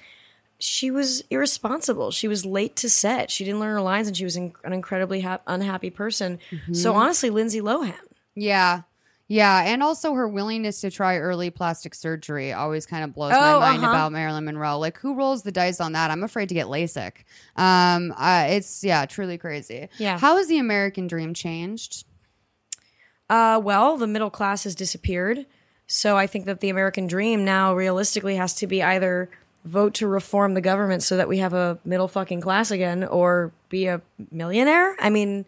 she 0.60 0.90
was 0.90 1.24
irresponsible. 1.30 2.12
She 2.12 2.28
was 2.28 2.46
late 2.46 2.76
to 2.78 2.90
set. 2.90 3.30
She 3.30 3.44
didn't 3.44 3.60
learn 3.60 3.74
her 3.74 3.82
lines, 3.82 4.08
and 4.08 4.16
she 4.16 4.24
was 4.24 4.36
in, 4.36 4.54
an 4.64 4.74
incredibly 4.74 5.20
hap 5.22 5.44
unhappy 5.46 5.90
person. 5.90 6.40
So 6.72 6.94
honestly, 6.96 7.30
Lindsay 7.30 7.62
Lohan. 7.62 7.94
Yeah. 8.36 8.84
Yeah, 9.28 9.64
and 9.66 9.82
also 9.82 10.14
her 10.14 10.28
willingness 10.28 10.82
to 10.82 10.92
try 10.92 11.18
early 11.18 11.50
plastic 11.50 11.96
surgery 11.96 12.52
always 12.52 12.86
kind 12.86 13.04
of 13.04 13.14
blows 13.14 13.34
Oh, 13.34 13.40
my 13.60 13.72
mind 13.72 13.84
uh-huh. 13.84 13.92
about 13.92 14.12
Marilyn 14.12 14.46
Monroe. 14.46 14.78
Like, 14.78 14.98
who 15.00 15.16
rolls 15.16 15.44
the 15.44 15.52
dice 15.52 15.80
on 15.80 15.94
that? 15.94 16.12
I'm 16.12 16.24
afraid 16.24 16.50
to 16.50 16.56
get 16.56 16.68
LASIK. 16.68 17.24
Um, 17.56 18.14
uh, 18.18 18.48
it's 18.50 18.84
yeah, 18.84 19.06
truly 19.06 19.38
crazy. 19.38 19.88
Yeah. 19.98 20.20
How 20.20 20.38
has 20.38 20.48
the 20.48 20.60
American 20.60 21.08
dream 21.08 21.34
changed? 21.34 22.06
Uh, 23.34 23.58
well, 23.58 23.98
the 23.98 24.06
middle 24.06 24.30
class 24.30 24.64
has 24.64 24.76
disappeared. 24.76 25.48
So 25.88 26.16
I 26.16 26.28
think 26.28 26.46
that 26.46 26.60
the 26.60 26.70
American 26.70 27.08
dream 27.08 27.44
now 27.44 27.74
realistically 27.74 28.36
has 28.36 28.54
to 28.54 28.68
be 28.68 28.84
either 28.84 29.28
vote 29.66 29.96
to 29.96 30.08
reform 30.08 30.54
the 30.54 30.62
government 30.62 31.02
so 31.02 31.18
that 31.18 31.28
we 31.28 31.40
have 31.40 31.52
a 31.52 31.80
middle 31.84 32.08
fucking 32.08 32.42
class 32.42 32.70
again 32.70 33.04
or 33.04 33.52
be 33.70 33.88
a 33.88 34.04
millionaire. 34.30 34.96
I 35.00 35.10
mean, 35.10 35.46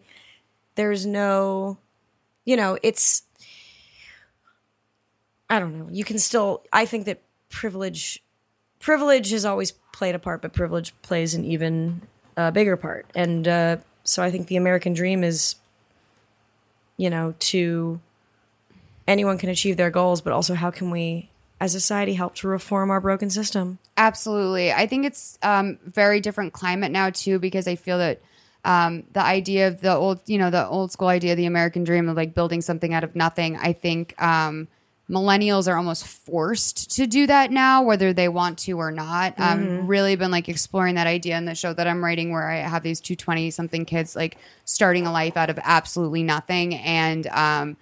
there's 0.74 1.06
no, 1.06 1.78
you 2.44 2.56
know, 2.56 2.76
it's, 2.82 3.22
I 5.48 5.60
don't 5.60 5.78
know. 5.78 5.88
You 5.88 6.02
can 6.02 6.18
still, 6.18 6.64
I 6.72 6.86
think 6.86 7.04
that 7.04 7.22
privilege, 7.50 8.20
privilege 8.80 9.30
has 9.30 9.44
always 9.44 9.70
played 9.92 10.16
a 10.16 10.18
part, 10.18 10.42
but 10.42 10.52
privilege 10.52 10.92
plays 11.02 11.34
an 11.34 11.44
even 11.44 12.02
uh, 12.36 12.50
bigger 12.50 12.76
part. 12.76 13.06
And 13.14 13.46
uh, 13.46 13.76
so 14.02 14.24
I 14.24 14.32
think 14.32 14.48
the 14.48 14.56
American 14.56 14.92
dream 14.92 15.22
is 15.22 15.54
you 16.96 17.10
know, 17.10 17.34
to 17.38 18.00
anyone 19.06 19.38
can 19.38 19.48
achieve 19.48 19.76
their 19.76 19.90
goals, 19.90 20.20
but 20.20 20.32
also 20.32 20.54
how 20.54 20.70
can 20.70 20.90
we, 20.90 21.30
as 21.60 21.74
a 21.74 21.80
society, 21.80 22.14
help 22.14 22.34
to 22.36 22.48
reform 22.48 22.90
our 22.90 23.00
broken 23.00 23.30
system? 23.30 23.78
Absolutely. 23.96 24.72
I 24.72 24.86
think 24.86 25.06
it's 25.06 25.38
um 25.42 25.78
very 25.84 26.20
different 26.20 26.52
climate 26.52 26.92
now 26.92 27.10
too 27.10 27.38
because 27.38 27.66
I 27.66 27.76
feel 27.76 27.98
that 27.98 28.20
um 28.64 29.04
the 29.12 29.22
idea 29.22 29.68
of 29.68 29.80
the 29.80 29.94
old 29.94 30.20
you 30.26 30.38
know 30.38 30.50
the 30.50 30.66
old 30.66 30.92
school 30.92 31.08
idea 31.08 31.32
of 31.32 31.36
the 31.36 31.46
American 31.46 31.84
dream 31.84 32.08
of 32.08 32.16
like 32.16 32.34
building 32.34 32.60
something 32.60 32.92
out 32.92 33.04
of 33.04 33.16
nothing. 33.16 33.56
I 33.56 33.72
think 33.72 34.20
um 34.20 34.68
millennials 35.10 35.68
are 35.68 35.76
almost 35.76 36.06
forced 36.06 36.96
to 36.96 37.06
do 37.06 37.26
that 37.26 37.50
now 37.52 37.82
whether 37.82 38.12
they 38.12 38.28
want 38.28 38.58
to 38.58 38.72
or 38.72 38.90
not. 38.90 39.34
Um 39.38 39.86
really 39.86 40.16
been 40.16 40.30
like 40.30 40.48
exploring 40.48 40.96
that 40.96 41.06
idea 41.06 41.36
in 41.38 41.44
the 41.44 41.54
show 41.54 41.72
that 41.72 41.86
I'm 41.86 42.04
writing 42.04 42.32
where 42.32 42.48
I 42.48 42.56
have 42.56 42.82
these 42.82 43.00
220 43.00 43.50
something 43.50 43.84
kids 43.84 44.16
like 44.16 44.36
starting 44.64 45.06
a 45.06 45.12
life 45.12 45.36
out 45.36 45.50
of 45.50 45.58
absolutely 45.62 46.22
nothing 46.22 46.74
and 46.74 47.26
um 47.28 47.76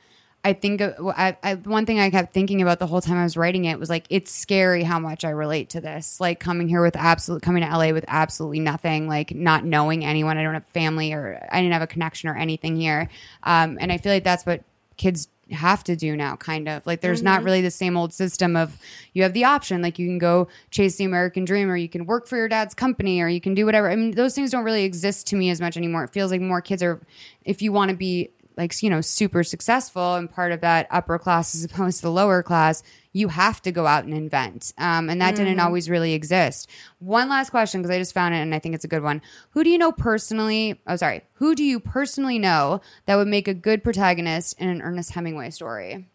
I 0.44 0.52
think 0.52 0.82
uh, 0.82 0.92
I, 1.16 1.36
I, 1.42 1.54
one 1.54 1.86
thing 1.86 1.98
I 1.98 2.10
kept 2.10 2.34
thinking 2.34 2.60
about 2.60 2.78
the 2.78 2.86
whole 2.86 3.00
time 3.00 3.16
I 3.16 3.22
was 3.22 3.36
writing 3.36 3.64
it 3.64 3.80
was 3.80 3.88
like 3.88 4.04
it's 4.10 4.30
scary 4.30 4.82
how 4.82 4.98
much 4.98 5.24
I 5.24 5.30
relate 5.30 5.70
to 5.70 5.80
this. 5.80 6.20
Like 6.20 6.38
coming 6.38 6.68
here 6.68 6.82
with 6.82 6.96
absolute 6.96 7.40
coming 7.40 7.62
to 7.62 7.68
LA 7.68 7.92
with 7.92 8.04
absolutely 8.06 8.60
nothing, 8.60 9.08
like 9.08 9.34
not 9.34 9.64
knowing 9.64 10.04
anyone. 10.04 10.36
I 10.36 10.42
don't 10.42 10.52
have 10.52 10.66
family 10.66 11.14
or 11.14 11.40
I 11.50 11.62
didn't 11.62 11.72
have 11.72 11.80
a 11.80 11.86
connection 11.86 12.28
or 12.28 12.36
anything 12.36 12.76
here. 12.76 13.08
Um, 13.42 13.78
and 13.80 13.90
I 13.90 13.96
feel 13.96 14.12
like 14.12 14.24
that's 14.24 14.44
what 14.44 14.62
kids 14.98 15.28
have 15.50 15.84
to 15.84 15.96
do 15.96 16.16
now 16.16 16.36
kind 16.36 16.68
of. 16.68 16.86
Like 16.86 17.00
there's 17.00 17.22
not 17.22 17.38
mm-hmm. 17.38 17.44
really 17.46 17.60
the 17.60 17.70
same 17.70 17.96
old 17.96 18.12
system 18.12 18.56
of 18.56 18.78
you 19.12 19.22
have 19.22 19.32
the 19.32 19.44
option 19.44 19.82
like 19.82 19.98
you 19.98 20.06
can 20.06 20.18
go 20.18 20.48
chase 20.70 20.96
the 20.96 21.04
american 21.04 21.44
dream 21.44 21.70
or 21.70 21.76
you 21.76 21.88
can 21.88 22.06
work 22.06 22.26
for 22.26 22.36
your 22.36 22.48
dad's 22.48 22.74
company 22.74 23.20
or 23.20 23.28
you 23.28 23.40
can 23.40 23.54
do 23.54 23.66
whatever. 23.66 23.90
I 23.90 23.96
mean 23.96 24.12
those 24.12 24.34
things 24.34 24.50
don't 24.50 24.64
really 24.64 24.84
exist 24.84 25.26
to 25.28 25.36
me 25.36 25.50
as 25.50 25.60
much 25.60 25.76
anymore. 25.76 26.04
It 26.04 26.12
feels 26.12 26.30
like 26.30 26.40
more 26.40 26.60
kids 26.60 26.82
are 26.82 27.00
if 27.44 27.62
you 27.62 27.72
want 27.72 27.90
to 27.90 27.96
be 27.96 28.30
like 28.56 28.82
you 28.82 28.90
know 28.90 29.00
super 29.00 29.42
successful 29.42 30.14
and 30.14 30.30
part 30.30 30.52
of 30.52 30.60
that 30.60 30.86
upper 30.90 31.18
class 31.18 31.54
as 31.54 31.64
opposed 31.64 31.98
to 31.98 32.02
the 32.02 32.10
lower 32.10 32.42
class 32.42 32.82
you 33.12 33.28
have 33.28 33.62
to 33.62 33.70
go 33.70 33.86
out 33.86 34.02
and 34.02 34.12
invent. 34.12 34.72
Um, 34.76 35.08
and 35.08 35.20
that 35.20 35.36
didn't 35.36 35.60
always 35.60 35.88
really 35.88 36.14
exist. 36.14 36.68
One 36.98 37.28
last 37.28 37.50
question 37.50 37.80
because 37.80 37.94
i 37.94 37.98
just 37.98 38.12
found 38.12 38.34
it 38.34 38.38
and 38.38 38.54
i 38.54 38.58
think 38.58 38.74
it's 38.74 38.84
a 38.84 38.88
good 38.88 39.02
one. 39.02 39.22
Who 39.50 39.64
do 39.64 39.70
you 39.70 39.78
know 39.78 39.92
personally 39.92 40.80
oh 40.86 40.96
sorry 40.96 41.22
who 41.34 41.54
do 41.54 41.64
you 41.64 41.80
personally 41.80 42.38
know 42.38 42.80
that 43.06 43.16
would 43.16 43.28
make 43.28 43.48
a 43.48 43.54
good 43.54 43.84
protagonist 43.84 44.58
in 44.58 44.68
an 44.68 44.82
ernest 44.82 45.12
hemingway 45.12 45.50
story? 45.50 46.08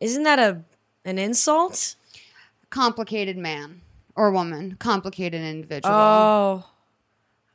Isn't 0.00 0.24
that 0.24 0.38
a 0.38 0.62
an 1.04 1.18
insult? 1.18 1.96
complicated 2.74 3.36
man 3.36 3.80
or 4.16 4.32
woman 4.32 4.74
complicated 4.78 5.40
individual. 5.40 5.94
Oh, 5.94 6.66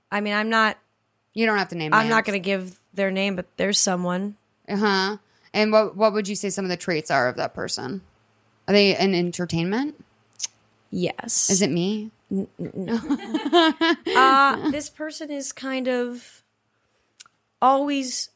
I 0.09 0.21
mean, 0.21 0.33
I'm 0.33 0.49
not. 0.49 0.77
you 1.33 1.45
don't 1.45 1.57
have 1.57 1.67
to 1.69 1.75
name 1.75 1.93
I'm 1.93 2.07
not 2.07 2.23
going 2.23 2.41
to 2.41 2.43
give 2.43 2.78
their 2.93 3.11
name, 3.11 3.35
but 3.35 3.45
there's 3.57 3.79
someone. 3.79 4.35
uh-huh 4.67 5.17
and 5.53 5.71
what 5.71 5.95
what 5.95 6.13
would 6.13 6.27
you 6.27 6.35
say 6.35 6.49
some 6.49 6.65
of 6.65 6.69
the 6.69 6.77
traits 6.77 7.09
are 7.09 7.27
of 7.27 7.35
that 7.35 7.53
person 7.53 8.01
are 8.67 8.73
they 8.73 8.95
in 8.97 9.15
entertainment 9.15 9.95
Yes. 10.91 11.49
is 11.49 11.61
it 11.61 11.69
me 11.71 12.11
uh, 14.15 14.69
this 14.71 14.89
person 14.89 15.31
is 15.31 15.51
kind 15.51 15.87
of 15.87 16.43
always 17.61 18.29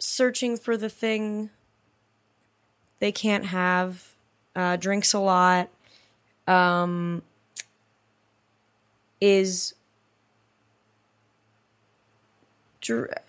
searching 0.00 0.56
for 0.56 0.76
the 0.76 0.88
thing 0.90 1.50
they 2.98 3.12
can't 3.12 3.46
have. 3.46 4.06
Uh, 4.56 4.74
drinks 4.76 5.12
a 5.14 5.20
lot. 5.20 5.68
Um, 6.48 7.22
is 9.20 9.74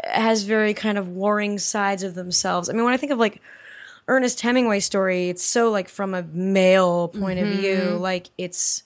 has 0.03 0.43
very 0.43 0.73
kind 0.73 0.97
of 0.97 1.09
warring 1.09 1.59
sides 1.59 2.03
of 2.03 2.15
themselves. 2.15 2.69
I 2.69 2.73
mean, 2.73 2.83
when 2.83 2.93
I 2.93 2.97
think 2.97 3.11
of 3.11 3.19
like 3.19 3.41
Ernest 4.07 4.41
Hemingway 4.41 4.79
story, 4.79 5.29
it's 5.29 5.43
so 5.43 5.71
like 5.71 5.89
from 5.89 6.13
a 6.13 6.23
male 6.23 7.07
point 7.09 7.39
of 7.39 7.47
view. 7.47 7.97
Like 7.99 8.29
it's 8.37 8.83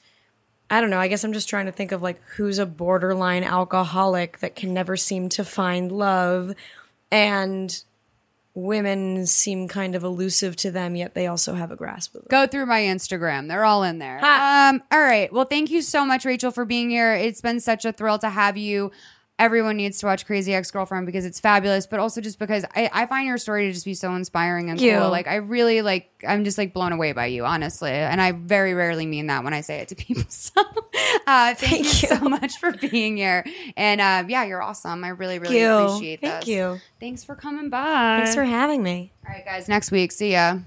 I 0.69 0.81
don't 0.81 0.89
know. 0.89 0.99
I 0.99 1.07
guess 1.07 1.23
I'm 1.23 1.33
just 1.33 1.49
trying 1.49 1.67
to 1.67 1.71
think 1.71 1.91
of 1.91 2.01
like 2.01 2.21
who's 2.35 2.59
a 2.59 2.65
borderline 2.65 3.43
alcoholic 3.43 4.39
that 4.39 4.55
can 4.55 4.73
never 4.73 4.97
seem 4.97 5.29
to 5.29 5.45
find 5.45 5.91
love 5.91 6.53
and 7.11 7.83
women 8.55 9.25
seem 9.25 9.67
kind 9.67 9.95
of 9.95 10.03
elusive 10.03 10.55
to 10.55 10.71
them 10.71 10.95
yet 10.95 11.13
they 11.13 11.27
also 11.27 11.55
have 11.55 11.71
a 11.71 11.75
grasp 11.75 12.15
of 12.15 12.21
it. 12.23 12.29
go 12.29 12.47
through 12.47 12.65
my 12.65 12.81
Instagram. 12.81 13.49
They're 13.49 13.65
all 13.65 13.83
in 13.83 13.99
there. 13.99 14.19
Ha. 14.19 14.71
Um, 14.73 14.81
all 14.91 15.01
right. 15.01 15.31
Well, 15.31 15.43
thank 15.43 15.69
you 15.69 15.81
so 15.81 16.05
much, 16.05 16.23
Rachel, 16.23 16.51
for 16.51 16.63
being 16.63 16.89
here. 16.89 17.13
It's 17.13 17.41
been 17.41 17.59
such 17.59 17.83
a 17.83 17.91
thrill 17.91 18.17
to 18.19 18.29
have 18.29 18.55
you. 18.55 18.91
Everyone 19.37 19.75
needs 19.75 19.99
to 19.99 20.05
watch 20.05 20.25
Crazy 20.25 20.53
Ex 20.53 20.71
Girlfriend 20.71 21.05
because 21.05 21.25
it's 21.25 21.41
fabulous, 21.41 21.87
but 21.87 21.99
also 21.99 22.21
just 22.21 22.39
because 22.39 22.63
I, 22.73 22.89
I 22.93 23.05
find 23.05 23.27
your 23.27 23.37
story 23.37 23.67
to 23.67 23.73
just 23.73 23.83
be 23.83 23.93
so 23.93 24.15
inspiring 24.15 24.69
and 24.69 24.79
Thank 24.79 24.97
cool. 24.97 25.09
Like 25.09 25.27
I 25.27 25.35
really 25.35 25.81
like 25.81 26.09
I'm 26.25 26.45
just 26.45 26.57
like 26.57 26.73
blown 26.73 26.93
away 26.93 27.11
by 27.11 27.25
you, 27.25 27.45
honestly. 27.45 27.91
And 27.91 28.21
I 28.21 28.31
very 28.31 28.73
rarely 28.73 29.05
mean 29.05 29.27
that 29.27 29.43
when 29.43 29.53
I 29.53 29.59
say 29.59 29.79
it 29.79 29.89
to 29.89 29.95
people. 30.05 30.23
So 30.29 30.61
uh 31.27 31.53
thank, 31.55 31.57
Thank 31.57 32.01
you, 32.03 32.07
so 32.17 32.19
much 32.29 32.57
for 32.59 32.71
being 32.71 33.17
here. 33.17 33.45
And 33.75 33.99
uh 33.99 34.23
yeah, 34.27 34.45
you're 34.45 34.61
awesome. 34.63 35.03
I 35.03 35.09
really, 35.09 35.39
really 35.39 35.59
you. 35.59 35.69
appreciate 35.69 36.21
Thank 36.21 36.45
this. 36.45 36.47
you. 36.47 36.79
Thanks 37.01 37.25
for 37.25 37.35
coming 37.35 37.69
by. 37.69 38.17
Thanks 38.17 38.35
for 38.35 38.45
having 38.45 38.83
me. 38.83 39.11
All 39.27 39.33
right, 39.33 39.43
guys, 39.43 39.67
next 39.67 39.91
week. 39.91 40.13
See 40.13 40.31
ya. 40.31 40.59